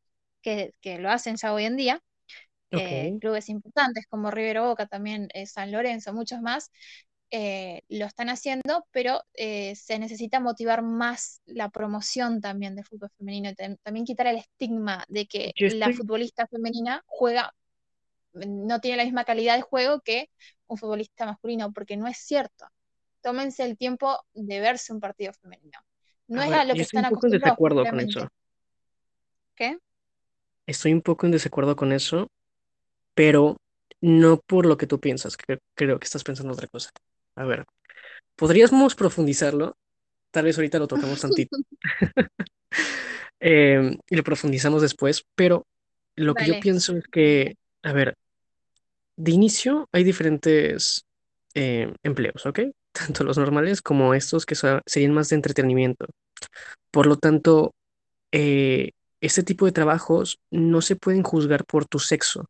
[0.42, 2.02] que, que lo hacen ya hoy en día.
[2.70, 6.70] Eh, clubes importantes como River Boca, también eh, San Lorenzo, muchos más,
[7.30, 13.50] eh, lo están haciendo, pero se necesita motivar más la promoción también del fútbol femenino,
[13.82, 17.54] también quitar el estigma de que la futbolista femenina juega,
[18.32, 20.30] no tiene la misma calidad de juego que
[20.66, 22.66] un futbolista masculino, porque no es cierto.
[23.22, 25.78] Tómense el tiempo de verse un partido femenino.
[26.28, 28.00] No a es ver, a lo que estoy un están poco en acostumbrados, desacuerdo con
[28.00, 28.28] eso.
[29.56, 29.78] ¿Qué?
[30.66, 32.28] Estoy un poco en desacuerdo con eso,
[33.16, 33.58] pero
[34.02, 36.92] no por lo que tú piensas, que creo que estás pensando otra cosa.
[37.36, 37.66] A ver,
[38.36, 39.76] podríamos profundizarlo,
[40.32, 41.56] tal vez ahorita lo tocamos tantito,
[43.40, 45.66] eh, y lo profundizamos después, pero
[46.16, 48.16] lo que yo pienso es que, a ver,
[49.16, 51.04] de inicio hay diferentes
[51.54, 52.60] eh, empleos, ¿ok?
[52.92, 56.06] Tanto los normales como estos que so- serían más de entretenimiento.
[56.90, 57.74] Por lo tanto,
[58.32, 62.46] eh, este tipo de trabajos no se pueden juzgar por tu sexo,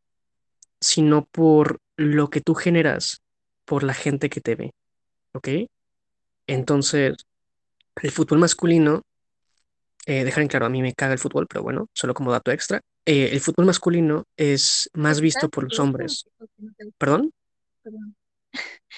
[0.79, 3.21] sino por lo que tú generas,
[3.65, 4.71] por la gente que te ve,
[5.33, 5.47] ¿ok?
[6.47, 7.15] Entonces,
[8.01, 9.01] el fútbol masculino,
[10.05, 12.51] eh, dejar en claro, a mí me caga el fútbol, pero bueno, solo como dato
[12.51, 16.25] extra, eh, el fútbol masculino es ¿Que más visto por los hombres.
[16.97, 17.31] ¿Perdón?
[17.83, 18.15] Perdón.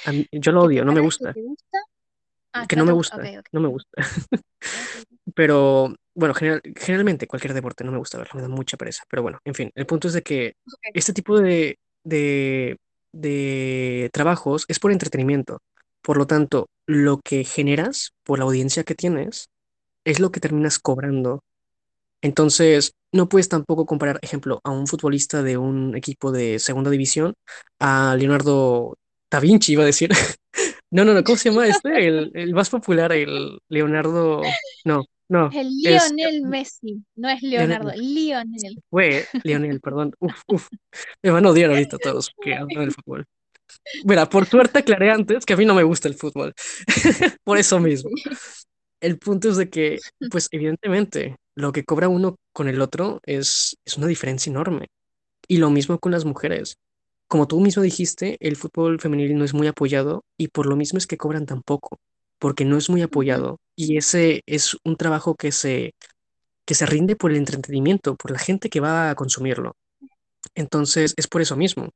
[0.05, 1.33] A mí- yo lo ¿Que odio, no me gusta?
[2.53, 3.21] Ah, que no me gusta.
[3.51, 4.01] no me gusta.
[5.35, 9.03] Pero bueno, general- generalmente cualquier deporte no me gusta verlo, me da mucha pereza.
[9.09, 10.55] Pero bueno, en fin, el punto es de que
[10.93, 12.77] este tipo de, de,
[13.13, 15.59] de trabajos es por entretenimiento.
[16.01, 19.49] Por lo tanto, lo que generas por la audiencia que tienes
[20.05, 21.43] es lo que terminas cobrando.
[22.21, 27.33] Entonces, no puedes tampoco comparar, ejemplo, a un futbolista de un equipo de segunda división
[27.79, 28.97] a Leonardo
[29.31, 30.09] da Vinci, iba a decir.
[30.91, 32.07] No, no, no, ¿cómo se llama este?
[32.07, 34.41] El, el más popular, el Leonardo.
[34.85, 37.41] No, no, El es Lionel Messi, no es.
[37.43, 38.81] Leonardo, Lionel.
[38.89, 40.13] Fue Lionel, perdón.
[40.19, 40.67] Uf, uf.
[41.21, 43.25] Me van a odiar ahorita todos que hablan del fútbol.
[44.03, 46.53] Mira, por suerte aclaré antes que a mí no me gusta el fútbol.
[47.43, 48.09] Por eso mismo.
[48.99, 49.99] El punto es de que,
[50.31, 54.87] pues evidentemente, lo que cobra uno con el otro es, es una diferencia enorme.
[55.47, 56.77] Y lo mismo con las mujeres.
[57.27, 60.97] Como tú mismo dijiste, el fútbol femenil no es muy apoyado y por lo mismo
[60.97, 61.99] es que cobran tan poco,
[62.39, 63.59] porque no es muy apoyado.
[63.79, 65.93] Y ese es un trabajo que se,
[66.65, 69.77] que se rinde por el entretenimiento, por la gente que va a consumirlo.
[70.55, 71.89] Entonces, es por eso mismo.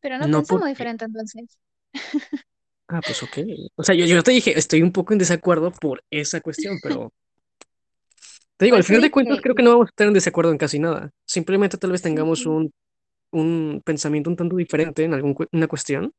[0.00, 1.58] Pero no No pensamos diferente entonces.
[2.88, 3.38] ah, pues ok.
[3.76, 7.12] O sea, yo, yo te dije, estoy un poco en desacuerdo por esa cuestión, pero
[8.56, 10.50] te digo, al eso final de cuentas creo que no vamos a estar en desacuerdo
[10.52, 11.10] en casi nada.
[11.26, 12.72] Simplemente tal vez tengamos un,
[13.32, 16.12] un pensamiento un tanto diferente en alguna cuestión,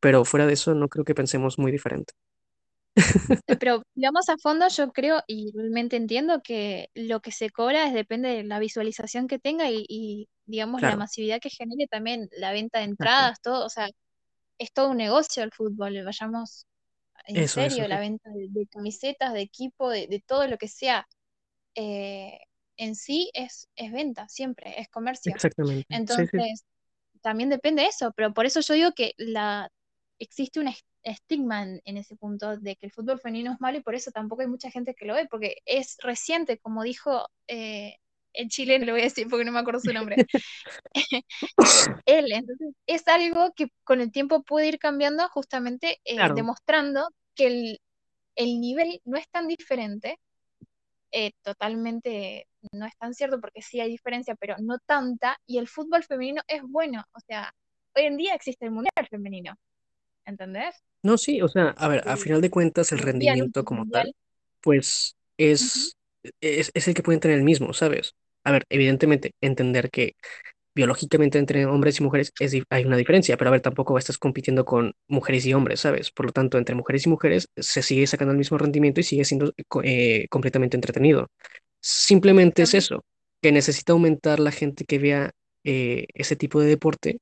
[0.00, 2.14] pero fuera de eso no creo que pensemos muy diferente.
[3.58, 7.94] Pero vamos a fondo, yo creo y realmente entiendo que lo que se cobra es
[7.94, 12.52] depende de la visualización que tenga y, y, digamos la masividad que genere también la
[12.52, 13.88] venta de entradas, todo, o sea,
[14.58, 16.66] es todo un negocio el fútbol, vayamos
[17.26, 18.00] en Eso, eso, serio, la sí.
[18.00, 21.06] venta de, de camisetas, de equipo, de, de todo lo que sea,
[21.76, 22.38] eh,
[22.76, 25.36] en sí es, es venta, siempre, es comercio.
[25.36, 25.86] Exactamente.
[26.06, 26.38] Sí, sí.
[26.38, 26.64] Entonces,
[27.22, 29.70] también depende de eso, pero por eso yo digo que la,
[30.18, 33.78] existe un es- estigma en, en ese punto de que el fútbol femenino es malo
[33.78, 37.28] y por eso tampoco hay mucha gente que lo ve, porque es reciente, como dijo
[37.46, 37.96] eh,
[38.32, 40.16] el chileno, le voy a decir porque no me acuerdo su nombre,
[42.06, 47.08] él, entonces es algo que con el tiempo puede ir cambiando justamente eh, Claro, demostrando
[47.34, 47.80] que el,
[48.36, 50.18] el nivel no es tan diferente,
[51.12, 55.68] eh, totalmente no es tan cierto porque sí hay diferencia, pero no tanta, y el
[55.68, 57.54] fútbol femenino es bueno, o sea,
[57.94, 59.54] hoy en día existe el mundial femenino,
[60.26, 60.74] ¿entendés?
[61.02, 64.14] no, sí, o sea, a ver, a final de cuentas el rendimiento como tal,
[64.60, 65.96] pues es,
[66.40, 68.14] es, es el que pueden tener el mismo, ¿sabes?
[68.42, 70.14] A ver, evidentemente, entender que
[70.74, 74.64] biológicamente entre hombres y mujeres es, hay una diferencia, pero a ver, tampoco estás compitiendo
[74.64, 76.10] con mujeres y hombres, ¿sabes?
[76.10, 79.24] Por lo tanto, entre mujeres y mujeres se sigue sacando el mismo rendimiento y sigue
[79.24, 79.52] siendo
[79.84, 81.28] eh, completamente entretenido.
[81.80, 83.04] Simplemente es eso,
[83.42, 85.30] que necesita aumentar la gente que vea
[85.64, 87.18] eh, ese tipo de deporte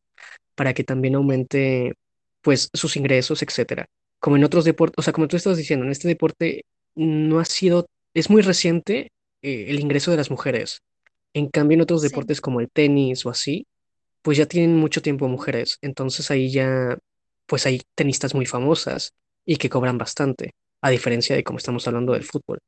[0.55, 1.95] para que también aumente
[2.43, 3.87] pues sus ingresos, etcétera.
[4.21, 6.65] Como en otros deportes, o sea, como tú estabas diciendo, en este deporte
[6.95, 9.13] no ha sido, es muy reciente
[9.43, 10.81] eh, el ingreso de las mujeres.
[11.35, 13.67] En cambio, en otros Sí, deportes como el tenis o así,
[14.23, 15.79] pues ya tienen mucho tiempo mujeres.
[15.83, 16.99] Entonces ahí ya,
[17.47, 19.13] pues hay tenistas muy famosas
[19.47, 22.61] y que cobran bastante, a diferencia de como estamos hablando del fútbol.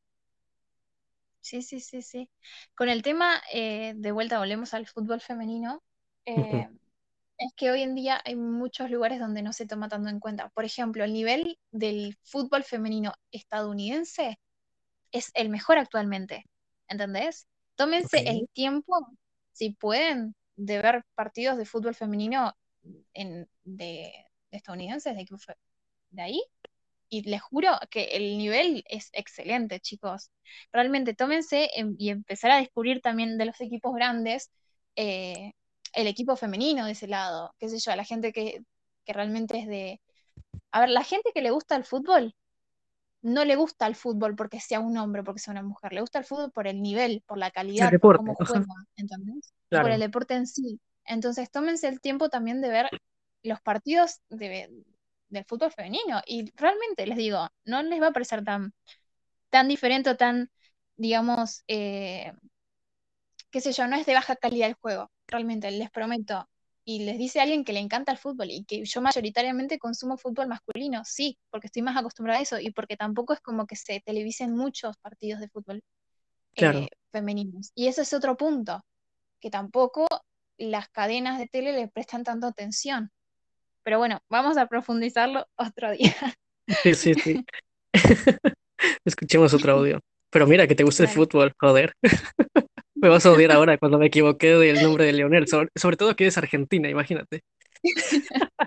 [1.41, 2.31] sí, sí, sí, sí.
[2.75, 5.83] Con el tema, eh, de vuelta volvemos al fútbol femenino.
[6.27, 6.69] Eh,
[7.39, 10.49] es que hoy en día hay muchos lugares donde no se toma tanto en cuenta.
[10.51, 14.39] Por ejemplo, el nivel del fútbol femenino estadounidense
[15.13, 16.45] es el mejor actualmente,
[16.89, 17.47] ¿entendés?
[17.77, 19.09] Tómense el tiempo,
[19.53, 22.55] si pueden, de ver partidos de fútbol femenino
[23.15, 24.13] en, de,
[24.51, 25.27] de estadounidenses, de,
[26.11, 26.43] de ahí,
[27.09, 30.31] y les juro que el nivel es excelente, chicos.
[30.73, 34.51] Realmente tómense em- y empezar a descubrir también de los equipos grandes
[34.97, 35.53] eh,
[35.95, 38.65] el equipo femenino de ese lado, qué sé yo, a la gente que,
[39.05, 40.01] que realmente es de...
[40.71, 42.35] A ver, la gente que le gusta el fútbol,
[43.23, 46.19] no le gusta el fútbol porque sea un hombre, porque sea una mujer, le gusta
[46.19, 48.37] el fútbol por el nivel, por la El calidad, por cómo
[48.97, 49.55] ¿entendés?
[49.71, 50.79] Por el deporte en sí.
[51.07, 52.91] Entonces, tómense el tiempo también de ver
[53.43, 54.71] los partidos de,
[55.29, 56.21] del fútbol femenino.
[56.27, 58.75] Y realmente les digo, no les va a parecer tan,
[59.51, 60.51] tan diferente o tan,
[60.97, 62.33] digamos, eh,
[63.51, 66.49] qué sé yo, no es de baja calidad el juego, realmente, les prometo.
[66.87, 70.49] Y les dice alguien que le encanta el fútbol y que yo mayoritariamente consumo fútbol
[70.49, 74.01] masculino, sí, porque estoy más acostumbrada a eso y porque tampoco es como que se
[74.01, 75.83] televisen muchos partidos de fútbol
[76.55, 76.81] Claro.
[76.81, 77.73] eh, femeninos.
[77.75, 78.85] Y ese es otro punto,
[79.41, 80.07] que tampoco
[80.57, 83.11] las cadenas de tele le prestan tanto atención.
[83.83, 86.15] Pero bueno, vamos a profundizarlo otro día.
[86.83, 87.45] Sí, sí, sí.
[89.05, 90.01] Escuchemos otro audio.
[90.31, 91.93] Pero mira, que te gusta el fútbol, joder.
[93.05, 96.17] Me vas a odiar ahora cuando me equivoqué del nombre de Leonel, sobre, sobre todo
[96.17, 97.45] que es Argentina, imagínate.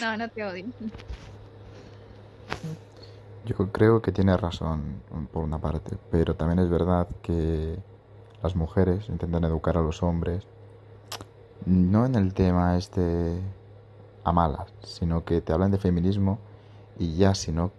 [0.00, 0.64] No, no te odio.
[3.44, 5.02] Yo creo que tiene razón
[5.32, 7.76] por una parte, pero también es verdad que
[8.42, 10.46] las mujeres intentan educar a los hombres,
[11.66, 13.32] no en el tema este
[14.24, 16.38] a malas, sino que te hablan de feminismo
[16.98, 17.72] y ya si no,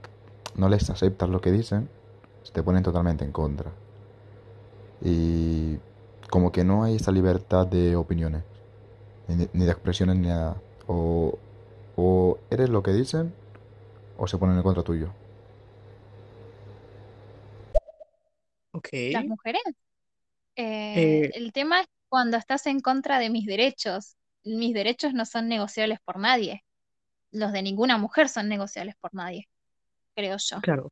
[0.56, 1.90] no les aceptas lo que dicen,
[2.44, 3.72] se te ponen totalmente en contra.
[5.04, 5.80] Y
[6.30, 8.44] como que no hay esa libertad de opiniones,
[9.28, 10.62] ni, de expresiones ni nada.
[10.88, 11.40] O,
[11.96, 13.34] o eres lo que dicen
[14.18, 15.14] o se ponen en contra tuyo.
[18.72, 18.90] Ok.
[19.12, 19.62] Las mujeres.
[20.94, 24.18] Eh, Eh, el tema es cuando estás en contra de mis derechos.
[24.44, 26.64] Mis derechos no son negociables por nadie.
[27.32, 29.50] Los de ninguna mujer son negociables por nadie,
[30.16, 30.62] creo yo.
[30.62, 30.92] claro.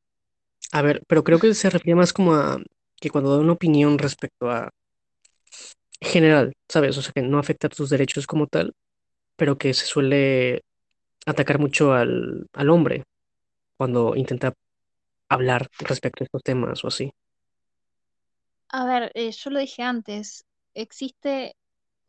[0.72, 2.60] A ver, pero creo que se refiere más como a
[3.02, 4.70] que cuando da una opinión respecto a
[6.00, 6.98] general, ¿sabes?
[6.98, 8.74] O sea, que no afecta a tus derechos como tal,
[9.36, 10.62] pero que se suele
[11.26, 13.04] atacar mucho al, al hombre
[13.78, 14.54] cuando intenta
[15.30, 17.12] hablar respecto a estos temas o así.
[18.70, 21.56] A ver, eh, yo lo dije antes, existe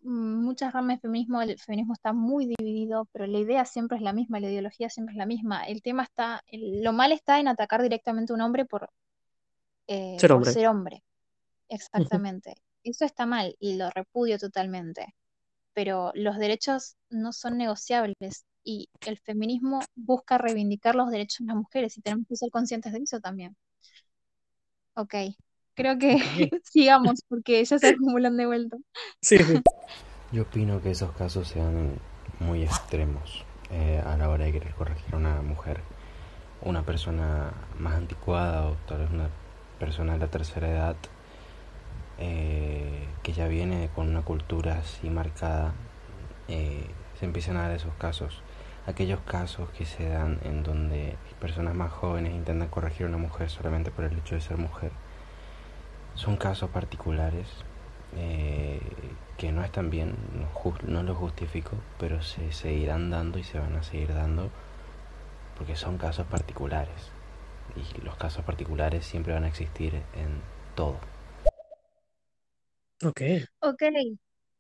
[0.03, 4.13] muchas ramas de feminismo, el feminismo está muy dividido, pero la idea siempre es la
[4.13, 5.65] misma, la ideología siempre es la misma.
[5.65, 8.91] El tema está, lo mal está en atacar directamente a un hombre por,
[9.87, 10.53] eh, Ser por hombre.
[10.53, 11.03] ser hombre.
[11.69, 12.55] Exactamente.
[12.85, 15.15] Eso está mal y lo repudio totalmente.
[15.75, 21.57] Pero los derechos no son negociables y el feminismo busca reivindicar los derechos de las
[21.57, 23.57] mujeres y tenemos que ser conscientes de eso también.
[24.95, 25.15] Ok,
[25.75, 26.17] creo que
[26.65, 28.77] sigamos porque ya se acumulan de vuelta.
[29.21, 29.63] Sí, sí.
[30.33, 31.99] Yo opino que esos casos sean
[32.41, 35.81] muy extremos eh, a la hora de querer corregir a una mujer,
[36.63, 39.29] una persona más anticuada o tal vez una
[39.83, 40.97] persona de la tercera edad
[42.19, 45.73] eh, que ya viene con una cultura así marcada,
[46.47, 46.87] eh,
[47.19, 48.43] se empiezan a dar esos casos.
[48.87, 53.51] Aquellos casos que se dan en donde personas más jóvenes intentan corregir a una mujer
[53.51, 54.93] solamente por el hecho de ser mujer,
[56.15, 57.49] son casos particulares
[58.17, 58.81] eh,
[59.37, 63.75] que no están bien, no, no los justifico, pero se seguirán dando y se van
[63.75, 64.49] a seguir dando
[65.59, 67.12] porque son casos particulares.
[67.77, 70.41] Y los casos particulares siempre van a existir en
[70.75, 70.99] todo.
[73.05, 73.23] Ok.
[73.61, 73.83] Ok,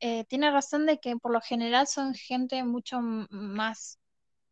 [0.01, 3.99] eh, tiene razón de que por lo general son gente mucho más,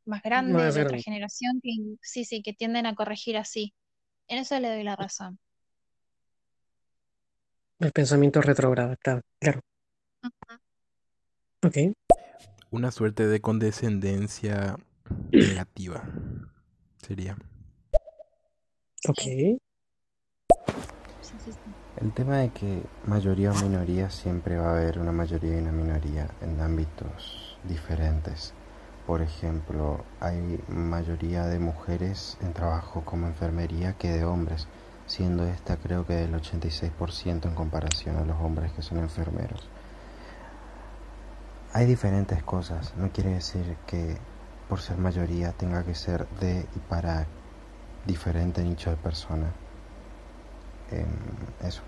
[0.05, 1.71] más grande, Más de otra generación, que
[2.03, 3.75] sí, sí, que tienden a corregir así.
[4.29, 5.39] En eso le doy la razón.
[7.81, 9.23] El pensamiento retrógrado, claro.
[9.41, 9.61] Claro.
[11.63, 11.77] Ok.
[12.71, 14.77] Una suerte de condescendencia
[15.33, 16.05] negativa
[17.03, 17.37] sería.
[19.11, 19.23] Ok.
[22.01, 25.73] El tema de que mayoría o minoría siempre va a haber una mayoría y una
[25.73, 28.55] minoría en ámbitos diferentes.
[29.09, 34.69] Por ejemplo, hay mayoría de mujeres en trabajo como enfermería que de hombres,
[35.07, 39.69] siendo esta creo que del 86% en comparación a los hombres que son enfermeros.
[41.73, 44.19] Hay diferentes cosas, no quiere decir que
[44.69, 47.27] por ser mayoría tenga que ser de y para
[48.07, 49.53] diferente nicho de persona.
[50.91, 51.07] Em,
[51.67, 51.83] eso.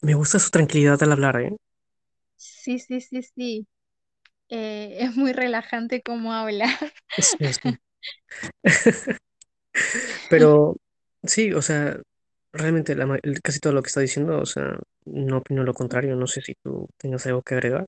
[0.00, 1.56] Me gusta su tranquilidad al hablar, ¿eh?
[2.36, 3.66] Sí, sí, sí, sí.
[4.48, 6.66] Eh, es muy relajante cómo habla.
[7.18, 7.78] Sí, sí.
[10.30, 10.76] Pero
[11.22, 12.00] sí, o sea,
[12.52, 16.16] realmente la casi todo lo que está diciendo, o sea, no opino lo contrario.
[16.16, 17.86] No sé si tú tengas algo que agregar.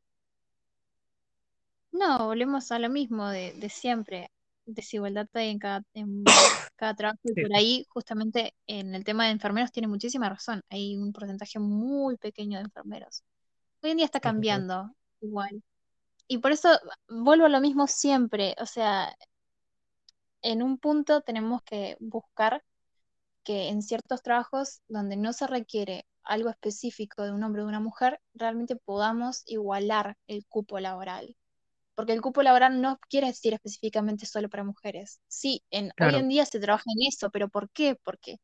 [1.93, 4.31] No, volvemos a lo mismo de, de siempre.
[4.70, 6.24] Desigualdad en cada, en
[6.76, 10.62] cada trabajo y Sí, por ahí, justamente en el tema de enfermeros, tiene muchísima razón.
[10.68, 13.24] Hay un porcentaje muy pequeño de enfermeros.
[13.82, 15.62] Hoy en día está cambiando igual.
[16.26, 16.68] Y por eso
[17.08, 18.55] vuelvo a lo mismo siempre.
[18.60, 19.16] O sea,
[20.42, 22.62] en un punto tenemos que buscar
[23.42, 27.70] que en ciertos trabajos donde no se requiere algo específico de un hombre o de
[27.70, 31.34] una mujer, realmente podamos igualar el cupo laboral.
[31.99, 35.20] Porque el cupo laboral no quiere decir específicamente solo para mujeres.
[35.28, 37.97] Sí, en, hoy en día se trabaja en eso, pero ¿por qué?
[38.05, 38.39] Porque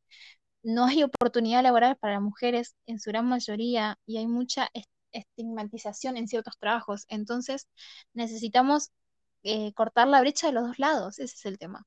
[0.63, 6.17] no hay oportunidad laboral para mujeres en su gran mayoría y hay mucha est- estigmatización
[6.17, 7.05] en ciertos trabajos.
[7.09, 7.69] Entonces
[8.15, 8.91] necesitamos
[9.45, 11.19] eh, cortar la brecha de los dos lados.
[11.21, 11.87] Ese es el tema.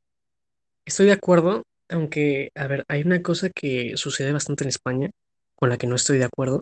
[0.85, 5.11] estoy de acuerdo, aunque, a ver, hay una cosa que sucede bastante en España
[5.55, 6.61] con la que no estoy de acuerdo,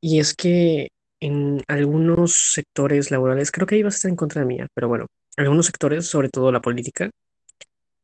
[0.00, 0.90] y es que
[1.20, 4.88] en algunos sectores laborales, creo que ahí vas a estar en contra de mía, pero
[4.88, 7.10] bueno, algunos sectores, sobre todo la política,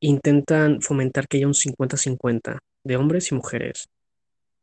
[0.01, 3.89] intentan fomentar que haya un cincuenta-cincuenta de hombres y mujeres.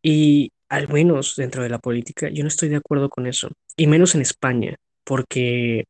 [0.01, 3.49] Y al menos dentro de la política, yo no estoy de acuerdo con eso.
[3.75, 5.85] Y menos en España, porque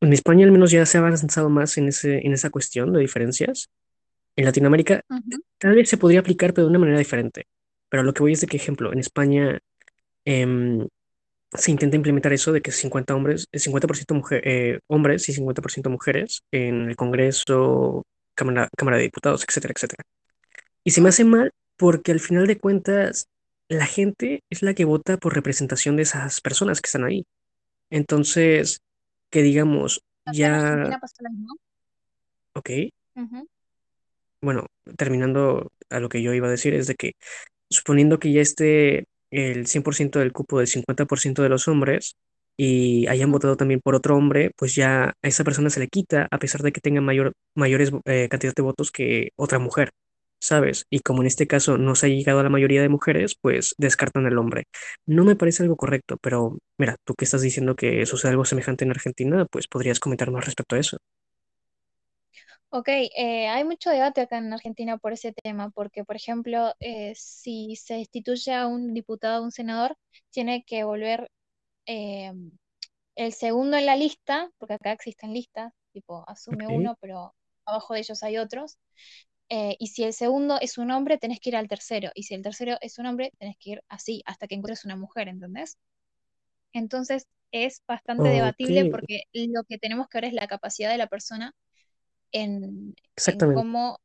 [0.00, 3.00] en España al menos ya se ha avanzado más en ese, en esa cuestión de
[3.00, 3.68] diferencias.
[4.36, 5.42] En Latinoamérica Ujú.
[5.58, 7.44] tal vez se podría aplicar, pero de una manera diferente.
[7.88, 9.60] Pero lo que voy es de que, ejemplo, en España
[10.24, 10.86] em,
[11.54, 15.90] se intenta implementar eso de que 50 hombres, eh, 50% mujer, eh, hombres y 50%
[15.90, 20.04] mujeres en el Congreso, Cámara, Cámara de Diputados, etcétera, etcétera.
[20.82, 23.28] Y se me hace mal porque al final de cuentas
[23.68, 27.24] la gente es la que vota por representación de esas personas que están ahí.
[27.90, 28.80] Entonces,
[29.30, 30.02] que digamos,
[30.32, 31.00] ya,
[32.54, 32.70] ok,
[34.40, 34.66] bueno,
[34.96, 37.12] terminando a lo que yo iba a decir es de que
[37.70, 42.16] suponiendo que ya esté el 100% del cupo del 50% de los hombres
[42.56, 46.28] y hayan votado también por otro hombre, pues ya a esa persona se le quita
[46.30, 49.90] a pesar de que tenga mayor, mayores eh, cantidad de votos que otra mujer,
[50.40, 50.86] ¿sabes?
[50.90, 53.74] Y como en este caso no se ha llegado a la mayoría de mujeres, pues
[53.78, 54.64] descartan al hombre.
[55.06, 58.84] No me parece algo correcto, pero mira, tú que estás diciendo que sucede algo semejante
[58.84, 60.98] en Argentina, pues podrías comentar más respecto a eso.
[62.76, 67.12] Ok, eh, hay mucho debate acá en Argentina por ese tema, porque, por ejemplo, eh,
[67.14, 69.96] si se destituye a un diputado o un senador,
[70.30, 71.30] tiene que volver
[71.86, 72.32] eh,
[73.14, 77.32] el segundo en la lista, porque acá existen listas, tipo, asume uno, pero
[77.64, 78.76] abajo de ellos hay otros.
[79.78, 82.10] y si el segundo es un hombre, tenés que ir al tercero.
[82.16, 84.96] Y si el tercero es un hombre, tenés que ir así, hasta que encuentres una
[84.96, 85.78] mujer, ¿entendés?
[86.72, 91.06] Entonces es bastante debatible porque lo que tenemos que ver es la capacidad de la
[91.06, 91.54] persona
[92.34, 92.94] en,
[93.54, 94.00] cómo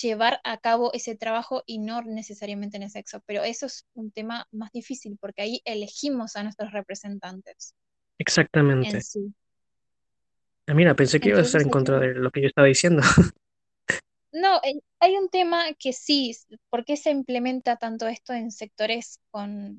[0.00, 3.22] llevar a cabo ese trabajo y no necesariamente en el sexo.
[3.26, 7.74] Pero eso es un tema más difícil porque ahí elegimos a nuestros representantes
[8.18, 9.00] en Exactamente.
[9.00, 9.34] sí.
[10.68, 13.02] Ah, Mira, pensé que ibas a estar en contra de lo que yo estaba diciendo.
[14.34, 16.34] No, eh, hay un tema que sí,
[16.70, 19.76] ¿por qué se implementa tanto esto en sectores con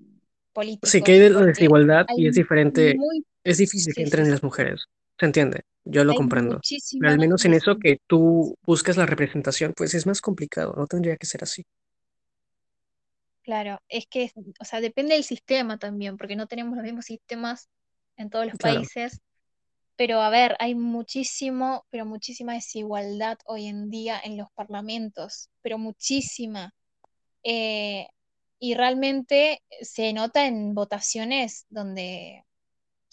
[0.84, 1.20] Sí, que hay políticos?
[1.20, 4.32] de la Porque desigualdad hay y es diferente, muy, es difícil que sí, entren sí,
[4.32, 4.86] las mujeres.
[5.24, 5.62] ¿Se entiende?
[5.86, 6.60] Yo lo hay comprendo.
[7.00, 10.86] Pero al menos en eso que tú buscas la representación, pues es más complicado, no
[10.86, 11.64] tendría que ser así.
[13.44, 17.70] Claro, es que, o sea, depende del sistema también, porque no tenemos los mismos sistemas
[18.18, 18.82] en todos los Claro.
[18.82, 19.22] países.
[19.96, 25.78] Pero a ver, hay muchísimo, pero muchísima desigualdad hoy en día en los parlamentos, pero
[25.78, 26.74] muchísima.
[27.44, 28.08] Eh,
[28.60, 32.43] y realmente se nota en votaciones donde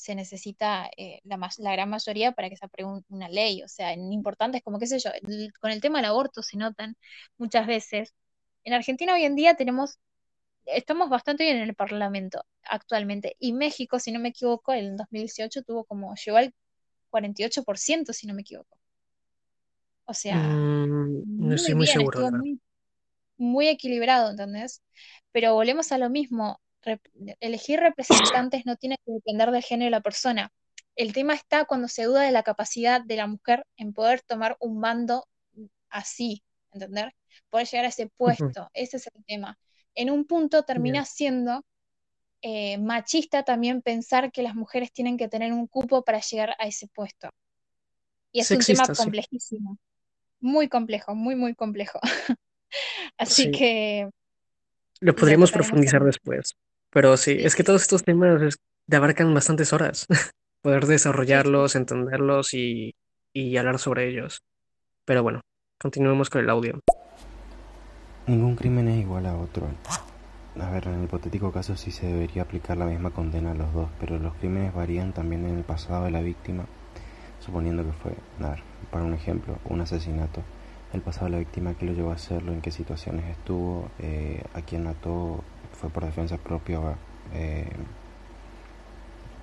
[0.00, 3.62] se necesita eh, la, ma- la gran mayoría para que se apruebe un- una ley.
[3.62, 6.56] O sea, en importantes como, qué sé yo, el- con el tema del aborto se
[6.58, 6.96] notan
[7.38, 8.14] muchas veces.
[8.64, 9.98] En Argentina hoy en día tenemos,
[10.66, 13.36] estamos bastante bien en el Parlamento actualmente.
[13.40, 16.54] Y México, si no me equivoco, en 2018 tuvo como, llegó al
[17.10, 18.78] 48%, si no me equivoco.
[20.06, 20.60] O sea,
[21.24, 22.30] Mm, no estoy muy muy bien, seguro,
[23.38, 24.82] muy equilibrado, ¿entendés?
[25.32, 26.60] Pero volvemos a lo mismo.
[26.84, 30.52] Rep- elegir representantes no tiene que depender del género de la persona.
[30.96, 34.56] El tema está cuando se duda de la capacidad de la mujer en poder tomar
[34.60, 35.26] un mando
[35.88, 36.42] así,
[36.72, 37.14] ¿entender?
[37.50, 38.70] Poder llegar a ese puesto.
[38.74, 39.58] Ese es el tema.
[39.94, 41.06] En un punto termina Bien.
[41.06, 41.64] siendo
[42.42, 46.66] eh, machista también pensar que las mujeres tienen que tener un cupo para llegar a
[46.66, 47.30] ese puesto.
[48.32, 48.92] Y es un tema sí.
[49.02, 49.78] complejísimo,
[50.40, 52.00] muy complejo, muy, muy complejo.
[53.18, 54.10] Así Sí, que
[55.00, 56.54] lo podríamos profundizar después.
[56.92, 58.56] Pero sí, es que todos estos temas es-
[58.88, 60.06] te abarcan bastantes horas.
[60.62, 62.94] poder desarrollarlos, entenderlos y,
[63.34, 64.40] y hablar sobre ellos.
[65.06, 65.40] Pero bueno,
[65.80, 66.80] continuemos con el audio.
[68.26, 69.66] Ningún crimen es igual a otro.
[70.60, 73.72] A ver, en el hipotético caso sí se debería aplicar la misma condena a los
[73.72, 76.66] dos, pero los crímenes varían también en el pasado de la víctima,
[77.40, 78.12] suponiendo que fue,
[78.44, 80.42] a ver, para un ejemplo, un asesinato.
[80.92, 84.42] El pasado de la víctima, qué lo llevó a hacerlo, en qué situaciones estuvo, eh,
[84.54, 85.44] a quién mató,
[85.80, 86.78] fue por defensa propia,
[87.34, 87.68] eh,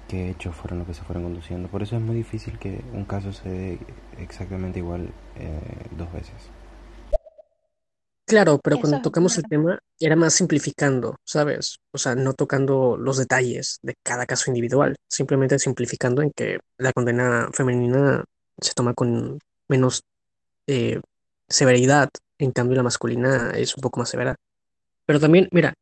[0.07, 1.67] qué hechos fueron los que se fueron conduciendo.
[1.67, 3.79] Por eso es muy difícil que un caso se dé
[4.19, 5.59] exactamente igual eh,
[5.97, 6.35] dos veces.
[8.25, 11.79] Claro, pero cuando tocamos el tema era más simplificando, ¿sabes?
[11.91, 16.91] O sea, no tocando los detalles de cada caso individual, simplemente simplificando en que la
[16.91, 18.25] condena femenina
[18.59, 20.03] se toma con menos
[20.67, 20.99] eh,
[21.47, 24.35] severidad, en cambio la masculina es un poco más severa.
[25.05, 25.73] Pero también, mira,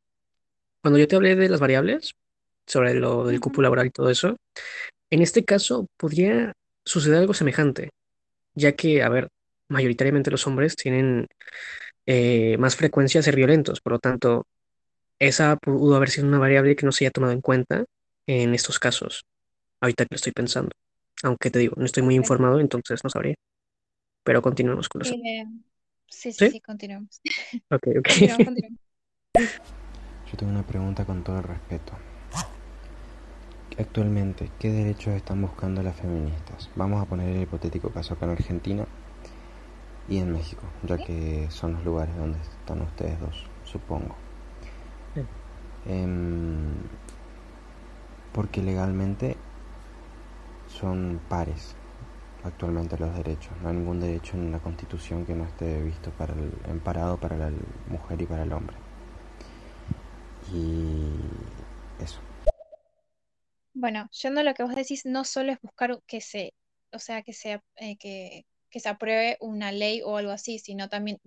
[0.85, 2.13] cuando yo te hablé de las variables,
[2.67, 4.37] sobre lo del cupo laboral y todo eso,
[5.09, 6.53] en este caso podría
[6.85, 7.89] suceder algo semejante,
[8.53, 9.29] ya que, a ver,
[9.67, 11.25] mayoritariamente los hombres tienen
[12.05, 14.45] eh, más frecuencia de ser violentos, por lo tanto,
[15.17, 17.85] esa pudo haber sido una variable que no se haya tomado en cuenta
[18.27, 19.23] en estos casos,
[19.81, 20.69] ahorita que lo estoy pensando.
[21.23, 23.33] Aunque te digo, no estoy muy informado, entonces no sabría.
[24.23, 25.09] Pero continuemos con los...
[25.09, 25.47] Eh,
[26.05, 26.51] sí, sí, ¿Sí?
[26.51, 27.21] sí, continuemos.
[27.71, 28.07] Ok, ok.
[28.45, 28.83] Continuemos.
[30.35, 31.93] Yo tengo una pregunta con todo el respeto.
[33.79, 36.69] Actualmente, ¿qué derechos están buscando las feministas?
[36.75, 38.85] Vamos a poner el hipotético caso acá en Argentina
[40.09, 44.13] y en México, ya que son los lugares donde están ustedes dos, supongo.
[45.85, 46.73] Em,
[48.33, 49.37] porque legalmente
[50.67, 51.77] son pares
[52.43, 53.53] actualmente los derechos.
[53.63, 57.37] No hay ningún derecho en la Constitución que no esté visto para el, emparado para
[57.37, 57.51] la
[57.87, 58.84] mujer y para el hombre.
[60.53, 62.19] Y eso.
[63.73, 66.53] Bueno, yendo a lo que vos decís, no solo es buscar que se,
[66.91, 70.89] o sea, que se, eh, que, que se apruebe una ley o algo así, sino
[70.89, 71.19] también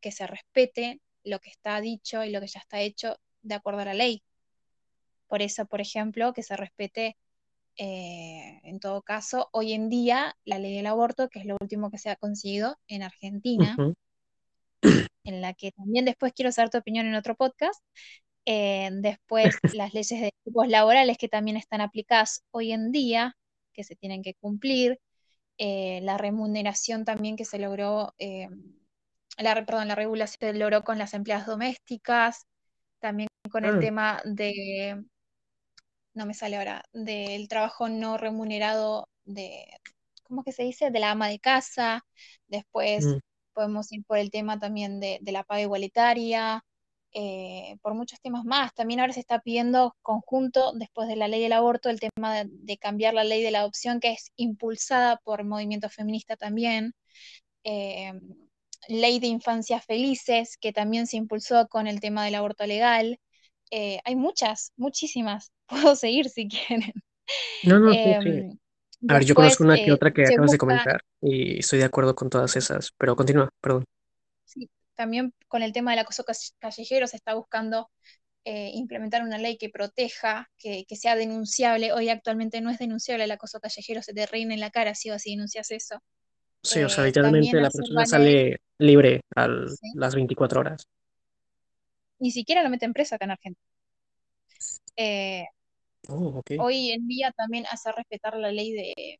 [0.00, 3.80] que se respete lo que está dicho y lo que ya está hecho de acuerdo
[3.80, 4.22] a la ley.
[5.26, 7.16] Por eso, por ejemplo, que se respete,
[7.76, 11.90] eh, en todo caso, hoy en día la ley del aborto, que es lo último
[11.90, 13.76] que se ha conseguido en Argentina,
[15.24, 17.82] en la que también después quiero saber tu opinión en otro podcast.
[18.50, 23.36] Eh, después, las leyes de tipos laborales que también están aplicadas hoy en día,
[23.74, 24.98] que se tienen que cumplir,
[25.58, 28.48] eh, la remuneración también que se logró, eh,
[29.38, 32.46] la, perdón, la regulación se logró con las empleadas domésticas,
[33.00, 35.02] también con el Ah, tema de,
[36.14, 39.66] no me sale ahora, del trabajo no remunerado de,
[40.24, 40.90] ¿cómo que se dice?
[40.90, 42.04] De la ama de casa.
[42.48, 43.20] Después mm,
[43.52, 46.64] podemos ir por el tema también de, de la paga igualitaria,
[47.12, 48.74] eh, por muchos temas más.
[48.74, 52.46] También ahora se está pidiendo conjunto, después de la ley del aborto, el tema de,
[52.50, 56.94] de cambiar la ley de la adopción, que es impulsada por el movimiento feminista también.
[57.64, 58.12] Eh,
[58.88, 63.18] ley de infancias felices, que también se impulsó con el tema del aborto legal.
[63.70, 65.52] Eh, hay muchas, muchísimas.
[65.66, 66.92] Puedo seguir si quieren.
[67.62, 68.30] No, no, sí, sí.
[68.30, 68.58] Em,
[69.08, 72.14] A ver, yo conozco una que otra que acabas de comentar y estoy de acuerdo
[72.14, 73.84] con todas esas, pero continúa, perdón.
[74.44, 77.90] sí, también con el tema del acoso calle- callejero se está buscando
[78.44, 81.92] eh, implementar una ley que proteja, que, que sea denunciable.
[81.94, 85.10] Hoy actualmente no es denunciable el acoso callejero, se te reina en la cara si
[85.10, 85.98] vas y denuncias eso.
[86.62, 90.86] Sí, o sea, Eh, literalmente la persona valer, sale libre a sí, las 24 horas.
[92.20, 93.66] ni siquiera lo meten preso acá en Argentina.
[94.96, 95.46] Eh,
[96.08, 99.18] Oh, hoy en día también hacer respetar la ley de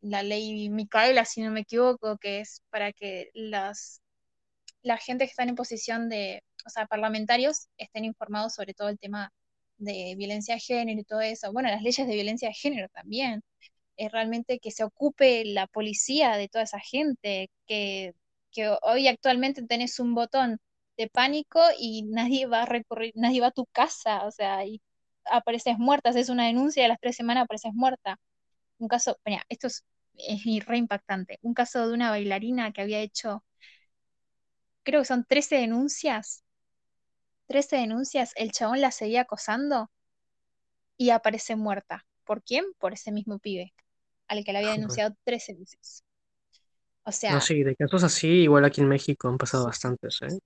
[0.00, 4.00] la ley Micaela, si no me equivoco, que es para que las
[4.88, 8.98] la gente que están en posición de, o sea, parlamentarios estén informados sobre todo el
[8.98, 9.32] tema
[9.78, 11.52] de violencia de género y todo eso.
[11.52, 13.42] Bueno, las leyes de violencia de género también.
[13.96, 18.14] Es realmente que se ocupe la policía de toda esa gente, que,
[18.52, 20.58] que hoy actualmente tenés un botón
[20.96, 24.80] de pánico y nadie va a recurrir, nadie va a tu casa, o sea, y
[25.26, 28.18] apareces muerta, haces una denuncia y a las tres semanas apareces muerta.
[28.78, 29.84] Un caso, mira, esto es,
[30.14, 31.38] es re impactante.
[31.42, 33.44] Un caso de una bailarina que había hecho
[34.88, 36.44] creo que son 13 denuncias,
[37.48, 39.90] 13 denuncias, el chabón la seguía acosando
[40.98, 42.06] y aparece muerta.
[42.24, 42.64] ¿Por quién?
[42.78, 43.72] Por ese mismo pibe,
[44.28, 46.04] al que la había denunciado 13 veces.
[47.04, 50.38] O No, sea, sí, de casos así, igual aquí en México han pasado bastantes, ¿eh?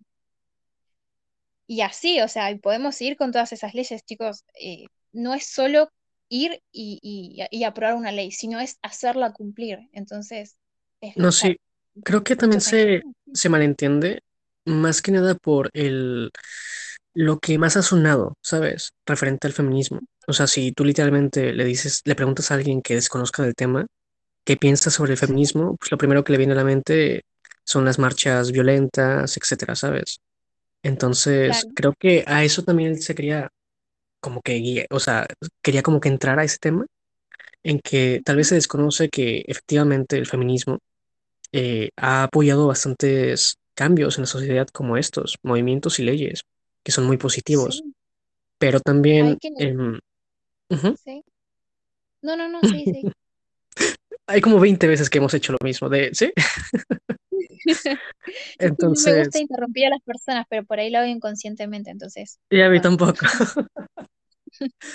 [1.67, 4.45] y así, o sea, podemos ir con todas esas leyes, chicos.
[4.61, 5.89] eh, no es solo
[6.29, 9.79] ir y, y- y aprobar una ley, sino es hacerla cumplir.
[9.93, 10.57] Entonces,
[11.01, 11.57] es No, sí,
[12.03, 14.23] creo que también se malentiende
[14.67, 16.31] más que nada por el,
[17.15, 18.93] lo que más ha sonado, ¿sabes?
[19.07, 20.01] Referente al feminismo.
[20.27, 23.87] O sea, si tú literalmente le dices, le preguntas a alguien que desconozca del tema,
[24.45, 25.77] ¿qué piensa sobre el feminismo?
[25.79, 27.23] Pues lo primero que le viene a la mente
[27.65, 30.21] son las marchas violentas, etcétera, ¿sabes?
[30.83, 31.75] Entonces, Claro.
[31.75, 33.51] creo que a eso también se quería
[34.21, 35.27] como que guía, o sea,
[35.63, 36.87] quería como que entrar a ese tema,
[37.63, 40.79] en que tal vez se desconoce que efectivamente el feminismo
[41.53, 46.42] eh, ha apoyado bastantes cambios en la sociedad como estos, movimientos y leyes,
[46.84, 47.94] que son muy positivos, Sí,
[48.59, 49.49] pero también que...
[49.59, 49.99] em,
[51.05, 51.25] Sí.
[52.23, 53.09] No, no, no, sí, sí.
[54.26, 56.33] hay como 20 veces que hemos hecho lo mismo, de, ¿sí?
[58.59, 61.07] Es que no me gusta Entonces, interrumpir a las personas, pero por ahí lo hago
[61.09, 63.26] inconscientemente, entonces, y a mí tampoco.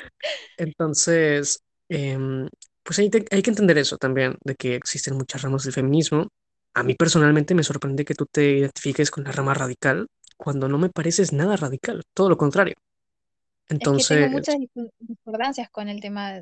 [0.58, 2.48] Entonces, em,
[2.84, 6.28] pues hay, te- hay que entender eso también, de que existen muchas ramas del feminismo.
[6.78, 10.06] A mí personalmente me sorprende que tú te identifiques con la rama radical
[10.38, 12.76] cuando no me pareces nada radical, todo lo contrario.
[13.68, 14.58] Es que tengo Entonces, muchas
[15.00, 16.40] discordancias con el tema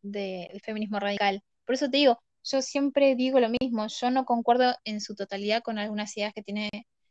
[0.00, 1.42] del feminismo radical.
[1.66, 5.62] Por eso te digo, yo siempre digo lo mismo, yo no concuerdo en su totalidad
[5.62, 6.70] con algunas ideas que tiene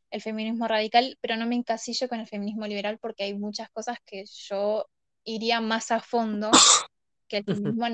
[0.09, 3.99] el feminismo radical, pero no me encasillo con el feminismo liberal porque hay muchas cosas
[4.03, 4.87] que yo
[5.23, 6.49] iría más a fondo
[7.27, 7.85] que el feminismo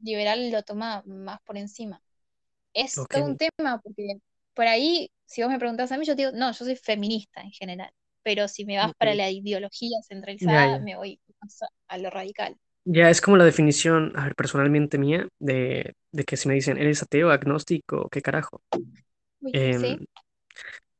[0.00, 2.02] liberal lo toma más por encima.
[2.74, 4.16] Es todo un tema porque
[4.54, 7.40] por ahí, si vos me preguntás a mí, yo te digo, no, yo soy feminista
[7.40, 7.90] en general,
[8.22, 10.80] pero si me vas para la ideología centralizada, ya.
[10.80, 11.20] me voy
[11.88, 12.56] a lo radical.
[12.84, 16.78] Ya es como la definición, a ver, personalmente mía, de, de que si me dicen,
[16.78, 18.60] ¿eres ateo, agnóstico, qué carajo?
[19.40, 19.98] Uy, Em, sí,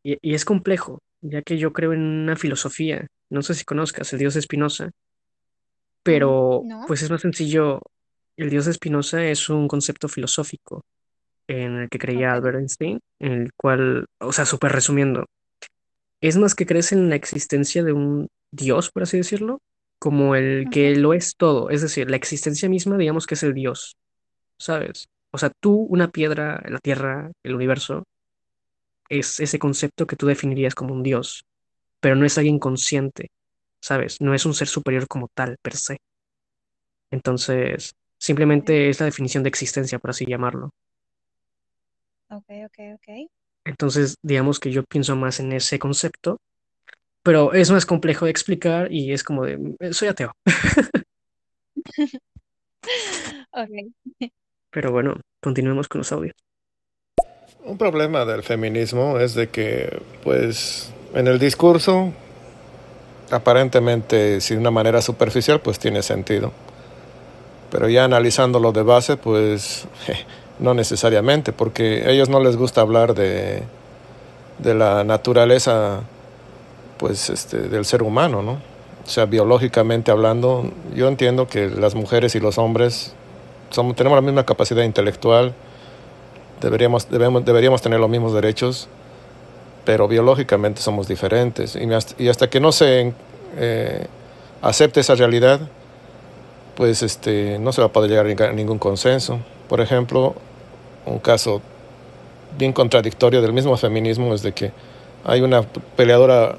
[0.02, 4.12] y, y es complejo, ya que yo creo en una filosofía, no sé si conozcas,
[4.12, 4.36] el dios
[6.10, 7.81] mm, pero no, pues es más sencillo.
[8.36, 10.84] El dios de Spinoza es un concepto filosófico
[11.49, 15.27] en el que creía Albert Einstein, en el cual, o sea, súper resumiendo,
[16.21, 19.61] es más que crees en la existencia de un dios, por así decirlo,
[19.99, 23.55] como el que lo es todo, es decir, la existencia misma, digamos que es el
[23.55, 23.97] dios,
[24.59, 25.09] ¿sabes?
[25.31, 28.05] O sea, tú, una piedra, la tierra, el universo,
[29.09, 31.45] es ese concepto que tú definirías como un dios,
[32.01, 33.31] pero no es alguien consciente,
[33.81, 34.21] ¿sabes?
[34.21, 35.99] No es un ser superior como tal, per se.
[37.11, 40.71] Entonces, simplemente es la definición de existencia, por así llamarlo.
[42.36, 43.31] Ok, ok, ok.
[43.65, 46.39] Entonces, digamos que yo pienso más en ese concepto,
[47.23, 50.33] pero es más complejo de explicar y es como de, "Eh, soy ateo.
[53.55, 54.31] Ok,
[54.70, 56.35] Pero bueno, continuemos con los audios.
[57.65, 62.12] Un problema del feminismo es de que, pues, en el discurso,
[63.31, 66.52] aparentemente, si de una manera superficial, pues tiene sentido.
[67.70, 69.86] Pero ya analizándolo de base, pues,
[70.62, 73.62] no necesariamente, porque a ellos no les gusta hablar de,
[74.58, 76.00] de la naturaleza,
[76.99, 78.52] pues, este, del ser humano, ¿no?
[79.05, 83.15] O sea, biológicamente hablando, yo entiendo que las mujeres y los hombres
[83.70, 85.55] somos, tenemos la misma capacidad intelectual,
[86.60, 88.89] deberíamos, debemos, deberíamos tener los mismos derechos,
[89.84, 91.76] pero biológicamente somos diferentes.
[91.76, 93.12] Y hasta, que no se
[93.57, 94.07] eh,
[94.60, 95.60] acepte esa realidad,
[96.76, 99.41] pues este, no se va a poder llegar a ningún consenso.
[99.68, 100.36] Por ejemplo,
[101.07, 101.63] un caso
[102.59, 104.73] bien contradictorio del mismo feminismo es de que
[105.25, 105.63] hay una
[105.97, 106.57] peleadora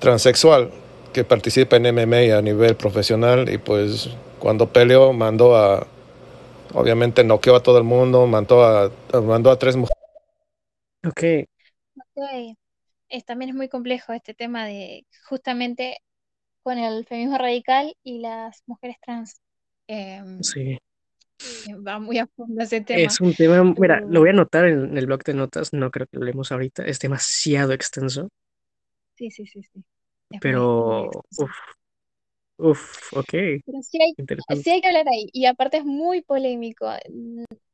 [0.00, 0.70] transexual
[1.12, 5.86] que participa en MMA a nivel profesional y pues cuando peleó mandó a,
[6.74, 8.90] obviamente noqueó a todo el mundo, mandó a,
[9.22, 9.98] mandó a tres mujeres.
[11.06, 11.46] Ok.
[11.96, 12.56] Ok.
[13.08, 15.98] Es, también es muy complejo este tema de justamente
[16.62, 19.40] con el feminismo radical y las mujeres trans.
[19.88, 20.78] Em, Sí.
[21.86, 23.02] va muy a fondo ese tema.
[23.02, 26.06] Es un tema, mira, lo voy a anotar en el blog de notas, no creo
[26.06, 28.28] que lo leemos ahorita, es demasiado extenso,
[29.16, 29.84] sí, sí, sí, sí.
[30.30, 31.50] Es pero uff,
[32.58, 33.32] uff, ok,
[33.64, 34.14] Pero sí hay,
[34.62, 35.28] sí hay que hablar ahí.
[35.32, 36.86] Y aparte es muy polémico.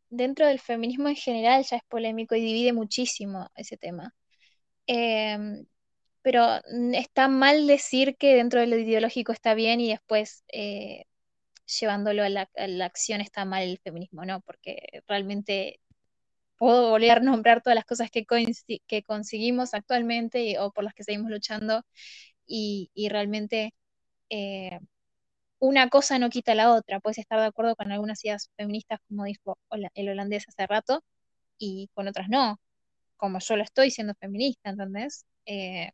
[0.09, 4.15] Dentro del feminismo en general ya es polémico y divide muchísimo ese tema.
[4.87, 5.67] Em,
[6.23, 6.45] pero
[6.95, 11.05] está mal decir que dentro de lo ideológico está bien y después eh,
[11.67, 14.41] llevándolo a la, a la acción está mal el feminismo, ¿no?
[14.41, 15.81] Porque realmente
[16.57, 18.27] puedo volver a nombrar todas las cosas que,
[18.87, 21.83] que conseguimos actualmente o por las que seguimos luchando
[22.47, 23.75] y, realmente
[24.31, 24.79] eh,
[25.59, 27.01] una cosa no quita la otra.
[27.01, 29.59] Puedes estar de acuerdo con algunas ideas feministas, como dijo
[29.95, 31.03] el holandés hace rato,
[31.59, 32.61] y con otras no,
[33.17, 35.27] como yo lo estoy siendo feminista, ¿entendés?
[35.47, 35.93] Eh,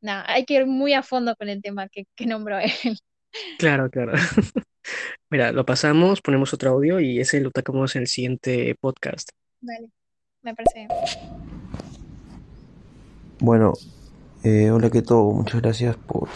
[0.00, 2.70] nada, hay que ir muy a fondo con el tema que nombró él.
[3.58, 4.12] Claro, claro.
[5.30, 9.30] Mira, lo pasamos, ponemos otro audio y ese lo tocamos en el siguiente podcast.
[9.60, 9.88] Dale,
[10.42, 10.88] me parece bien.
[13.40, 13.72] Bueno,
[14.44, 15.32] Eh, hola, ¿qué todo?
[15.32, 16.28] Muchas gracias por...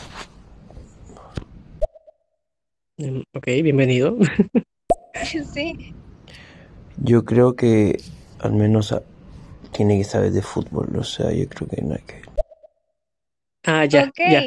[2.98, 4.16] Em, ok, bienvenido.
[5.54, 5.94] sí.
[6.96, 8.00] Yo creo que
[8.40, 9.02] al menos a-
[9.72, 12.22] tiene que saber de fútbol, o sea, yo creo que no hay que...
[13.64, 14.18] Ah, ya, Ok.
[14.18, 14.42] ya.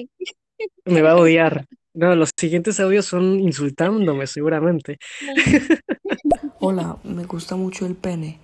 [0.86, 1.66] Me va a odiar.
[1.94, 4.98] No, los siguientes audios son insultándome, seguramente.
[6.60, 8.40] Hola, me gusta mucho el pene.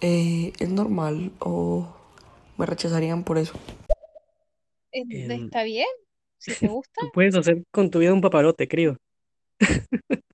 [0.00, 1.94] Eh, ¿Es normal o
[2.56, 3.52] me rechazarían por eso?
[4.92, 5.86] Em, ¿Está bien?
[6.38, 7.02] Si te gusta.
[7.02, 8.96] Tú puedes hacer con tu vida un paparote, querido.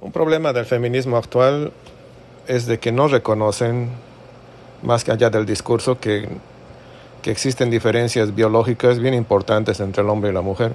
[0.00, 1.72] Un problema del feminismo actual
[2.48, 3.90] es de que no reconocen,
[4.82, 6.26] más que allá del discurso, que,
[7.22, 10.74] que existen diferencias biológicas bien importantes entre el hombre y la mujer.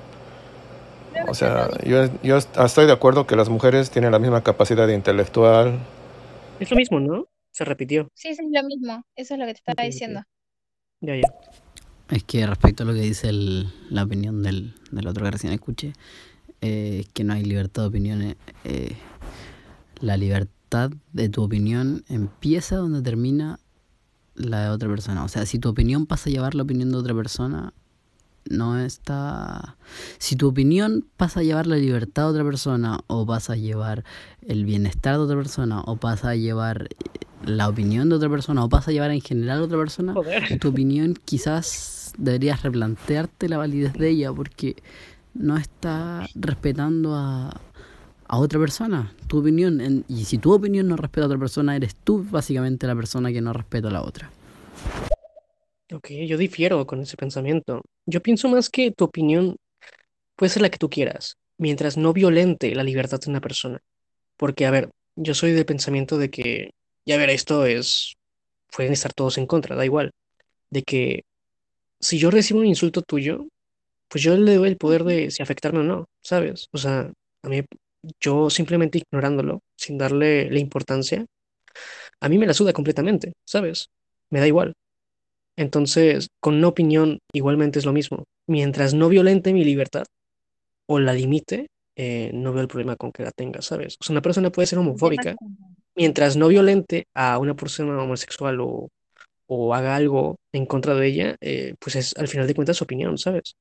[1.27, 5.79] O sea, yo, yo estoy de acuerdo que las mujeres tienen la misma capacidad intelectual,
[6.59, 7.27] Es lo mismo, ¿no?
[7.51, 8.09] Se repitió.
[8.13, 9.03] Sí, es lo mismo.
[9.15, 10.21] Eso es lo que te estaba diciendo.
[11.01, 11.21] Ya, ya.
[12.09, 15.53] Es que respecto a lo que dice el- la opinión del, del otro que recién
[15.53, 15.93] escuché,
[16.61, 18.35] eh, que no hay libertad de opiniones.
[18.65, 18.95] eh,
[20.01, 23.59] la libertad de tu opinión empieza donde termina
[24.35, 25.23] la de otra persona.
[25.23, 27.73] O sea, si tu opinión pasa a llevar la opinión de otra persona,
[28.49, 29.77] no está...
[30.17, 34.03] Si tu opinión pasa a llevar la libertad de otra persona, o pasa a llevar
[34.41, 36.95] el bienestar de otra persona, o pasa a llevar eh,
[37.45, 40.59] la opinión de otra persona, o pasa a llevar en general a otra persona, Joder.
[40.59, 44.75] tu opinión quizás deberías replantearte la validez de ella, porque
[45.33, 47.61] no está respetando a,
[48.27, 49.79] a otra persona, tu opinión.
[49.79, 53.31] En- y si tu opinión no respeta a otra persona, eres tú básicamente la persona
[53.31, 54.31] que no respeta a la otra.
[55.93, 57.81] Ok, yo difiero con ese pensamiento.
[58.05, 59.55] Yo pienso más que tu opinión
[60.35, 63.79] puede ser la que tú quieras, mientras no violente la libertad de una persona.
[64.37, 66.71] Porque, a ver, yo soy del pensamiento de que,
[67.05, 68.15] ya ver, esto es,
[68.75, 70.11] pueden estar todos en contra, da igual,
[70.71, 71.23] de que
[71.99, 73.47] si yo recibo un insulto tuyo,
[74.09, 76.67] pues yo le doy el poder de si afectarme o no, ¿sabes?
[76.73, 77.11] O sea,
[77.43, 77.63] a mí,
[78.21, 81.25] yo simplemente ignorándolo, sin darle la importancia,
[82.21, 83.89] a mí me la suda completamente, ¿sabes?
[84.29, 84.73] Me da igual.
[85.59, 88.23] Entonces, con una opinión igualmente es lo mismo.
[88.47, 90.05] Mientras no violente mi libertad
[90.87, 93.97] o la limite, eh, no veo el problema con que la tenga, ¿sabes?
[93.99, 95.35] O sea, una persona puede ser homofóbica
[95.97, 98.87] mientras no violente a una persona homosexual o,
[99.47, 102.85] o haga algo en contra de ella, eh, pues es al final de cuentas su
[102.85, 103.55] opinión, ¿sabes?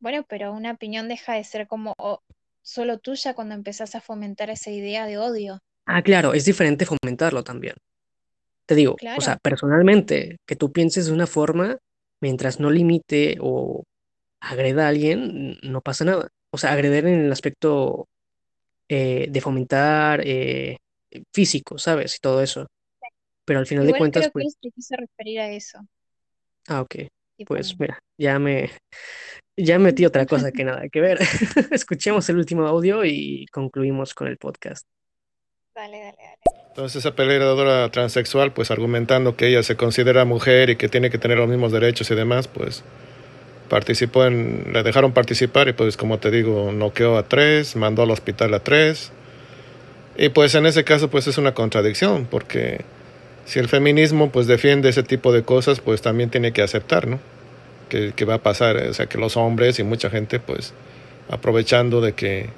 [0.00, 2.18] Bueno, pero una opinión deja de ser como oh,
[2.62, 5.60] solo tuya cuando empezás a fomentar esa idea de odio.
[5.86, 7.76] Ah, claro, es diferente fomentarlo también.
[8.66, 11.78] Te digo, o sea, personalmente, que tú pienses de una forma,
[12.20, 13.84] mientras no limite o
[14.40, 16.28] agreda a alguien, no pasa nada.
[16.52, 18.06] O sea, agreder en el aspecto
[18.88, 20.78] eh, de fomentar eh,
[21.32, 22.16] físico, ¿sabes?
[22.16, 22.66] Y todo eso.
[23.44, 25.78] Pero al final de cuentas, creo que pues, se quiso referir a eso.
[26.68, 26.96] ah, ok.
[27.46, 28.70] Pues mira, ya me,
[29.56, 31.18] ya metí otra cosa que nada que ver.
[31.70, 34.86] Escuchemos el último audio y concluimos con el podcast.
[35.76, 36.36] Dale, dale, dale.
[36.76, 41.16] Entonces esa peleadora transexual, pues argumentando que ella se considera mujer y que tiene que
[41.16, 42.82] tener los mismos derechos y demás, pues
[43.70, 48.10] participó en, le dejaron participar y pues como te digo, noqueó a tres, mandó al
[48.10, 49.10] hospital a tres.
[50.18, 52.84] Y pues en ese caso pues es una contradicción, porque
[53.46, 57.20] si el feminismo pues defiende ese tipo de cosas, pues también tiene que aceptar, ¿no?
[57.88, 60.74] Que, que va a pasar, o sea, que los hombres y mucha gente pues
[61.30, 62.50] aprovechando de que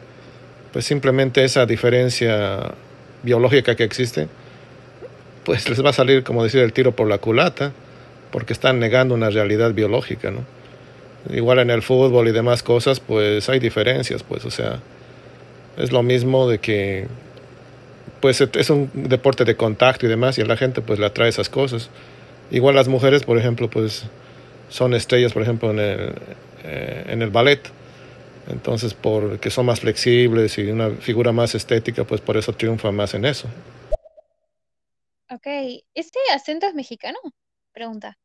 [0.72, 2.74] pues simplemente esa diferencia
[3.22, 4.28] biológica que existe,
[5.44, 7.72] pues les va a salir, como decir, el tiro por la culata,
[8.30, 10.44] porque están negando una realidad biológica, ¿no?
[11.34, 14.80] Igual en el fútbol y demás cosas, pues hay diferencias, pues, o sea,
[15.76, 17.06] es lo mismo de que,
[18.20, 21.28] pues, es un deporte de contacto y demás, y a la gente, pues, le atrae
[21.28, 21.90] esas cosas.
[22.50, 24.04] Igual las mujeres, por ejemplo, pues,
[24.68, 26.12] son estrellas, por ejemplo, en el,
[26.64, 27.60] eh, en el ballet.
[28.48, 33.14] Entonces, porque son más flexibles y una figura más estética, pues por eso triunfa más
[33.14, 33.48] en eso.
[35.30, 35.46] Ok,
[35.94, 37.18] ¿ese acento es mexicano?
[37.72, 38.16] Pregunta.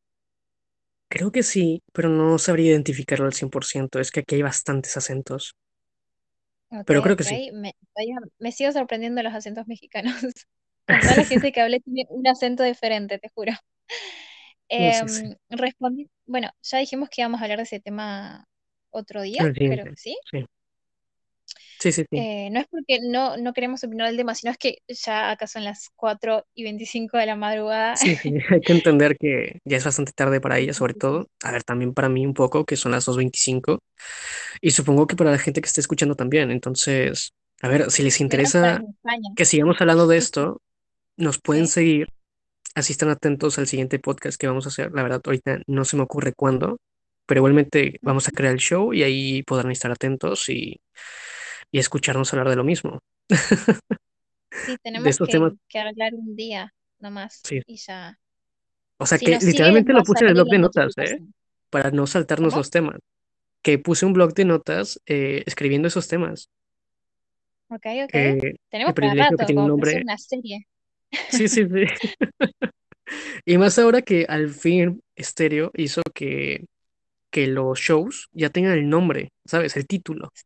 [1.09, 3.99] Creo que sí, pero no sabría identificarlo al 100%.
[3.99, 5.55] Es que aquí hay bastantes acentos.
[6.85, 7.51] Pero creo que sí.
[7.51, 10.15] Me, sigo sorprendiendo de los acentos mexicanos.
[10.87, 13.53] Con toda la gente que hablé tiene un acento diferente, te juro.
[14.69, 15.23] Sí, sí, sí.
[15.25, 18.47] Em, respondí, bueno, ya dijimos que íbamos a hablar de ese tema
[18.93, 20.17] otro día, que sí.
[20.31, 20.45] Sí.
[21.79, 22.17] Sí, sí, sí.
[22.17, 25.47] Eh, no es porque no, no queremos opinar del tema, sino es que ya acá
[25.47, 27.97] son las 4 y 25 de la madrugada.
[27.97, 31.27] Sí, sí, hay que entender que ya es bastante tarde para ella, sobre todo.
[31.43, 33.79] A ver, también para mí un poco, que son las 2.25.
[34.61, 36.51] Y supongo que para la gente que esté escuchando también.
[36.51, 38.81] Entonces, a ver, si les interesa
[39.35, 40.61] que sigamos hablando de esto,
[41.17, 42.07] nos pueden seguir
[42.75, 44.91] así están atentos al siguiente podcast que vamos a hacer.
[44.93, 46.77] La verdad, ahorita no se me ocurre cuándo,
[47.25, 50.79] pero igualmente vamos a crear el show y ahí podrán estar atentos y,
[51.71, 52.99] y escucharnos hablar de lo mismo.
[54.65, 57.61] Sí, De tenemos estos que, temas, que arreglar un día nomás sí.
[57.65, 58.17] y ya.
[58.97, 61.19] O sea Si que siguen, literalmente lo puse en el blog de notas, ¿eh?
[61.69, 62.59] Para no saltarnos ¿Cómo?
[62.59, 62.99] los temas.
[63.61, 66.49] Que puse un blog de notas eh, escribiendo esos temas.
[67.69, 68.13] Ok, ok.
[68.13, 70.01] Eh, Tenemos para que un como hacer nombre.
[70.03, 70.67] una serie.
[71.29, 71.85] Sí, sí, sí.
[73.45, 76.65] Y más ahora que al fin Stereo hizo que,
[77.33, 79.75] que los shows ya tengan el nombre, ¿sabes?
[79.75, 80.31] El título.
[80.35, 80.45] Sí,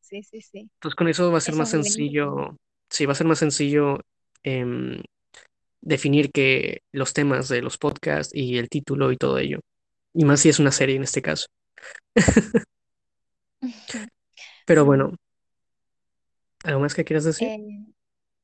[0.00, 0.58] sí, sí, sí.
[0.60, 2.56] Entonces con eso va a ser Eso más sencillo.
[2.88, 3.98] Sí, va a ser más sencillo
[4.44, 5.02] em,
[5.80, 9.58] definir que los temas de los podcasts y el título y todo ello.
[10.14, 11.46] Y más si es una serie en este caso.
[14.66, 15.16] Pero bueno,
[16.62, 17.48] ¿algo más que quieras decir?
[17.48, 17.86] Eh,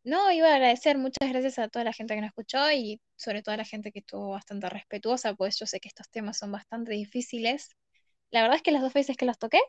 [0.02, 3.42] no, iba a agradecer muchas gracias a toda la gente que nos escuchó y sobre
[3.42, 6.52] todo a la gente que estuvo bastante respetuosa, pues yo sé que estos temas son
[6.52, 7.76] bastante difíciles.
[8.30, 9.60] La verdad es que las dos veces que los toqué,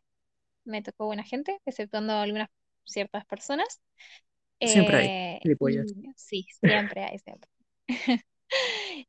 [0.63, 2.49] me tocó buena gente, exceptuando algunas
[2.85, 3.81] ciertas personas.
[4.59, 7.49] Siempre hay Eh, y sí, siempre hay, siempre.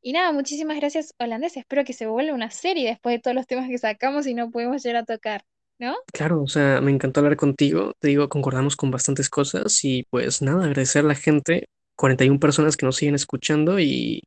[0.01, 1.57] Y nada, muchísimas gracias, holandés.
[1.57, 4.51] Espero que se vuelva una serie después de todos los temas que sacamos y no
[4.51, 5.44] pudimos llegar a tocar,
[5.83, 5.97] ¿no?
[6.12, 7.93] Claro, o sea, me encantó hablar contigo.
[7.99, 12.77] Te digo, concordamos con bastantes cosas y pues nada, agradecer a la gente, 41 personas
[12.77, 14.23] que nos siguen escuchando y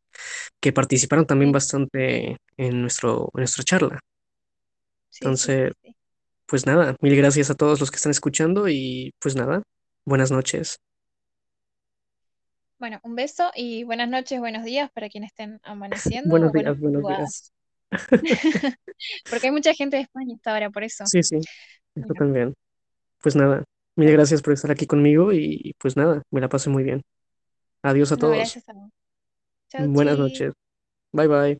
[0.59, 3.99] que participaron también bastante en nuestro, en nuestra charla.
[5.09, 5.95] Sí, sí, sí, Entonces, sí.
[6.45, 9.63] pues nada, mil gracias a todos los que están escuchando y pues nada,
[10.03, 10.75] buenas noches.
[12.79, 17.07] Bueno, un beso y buenas noches, buenos días para quienes estén amaneciendo Buenos días, buenos
[17.07, 17.54] días.
[19.29, 21.05] Porque hay mucha gente de España hasta ahora, por eso.
[21.05, 21.39] Sí, sí,
[21.95, 22.53] Bueno, también.
[23.21, 23.63] Pues nada,
[23.95, 27.03] mil gracias por estar aquí conmigo y pues nada, me la pasé muy bien.
[27.83, 28.37] Adiós a no, todos.
[28.37, 28.91] gracias a vos.
[29.77, 30.19] Buenas chi.
[30.19, 30.53] noches.
[31.13, 31.59] Bye bye.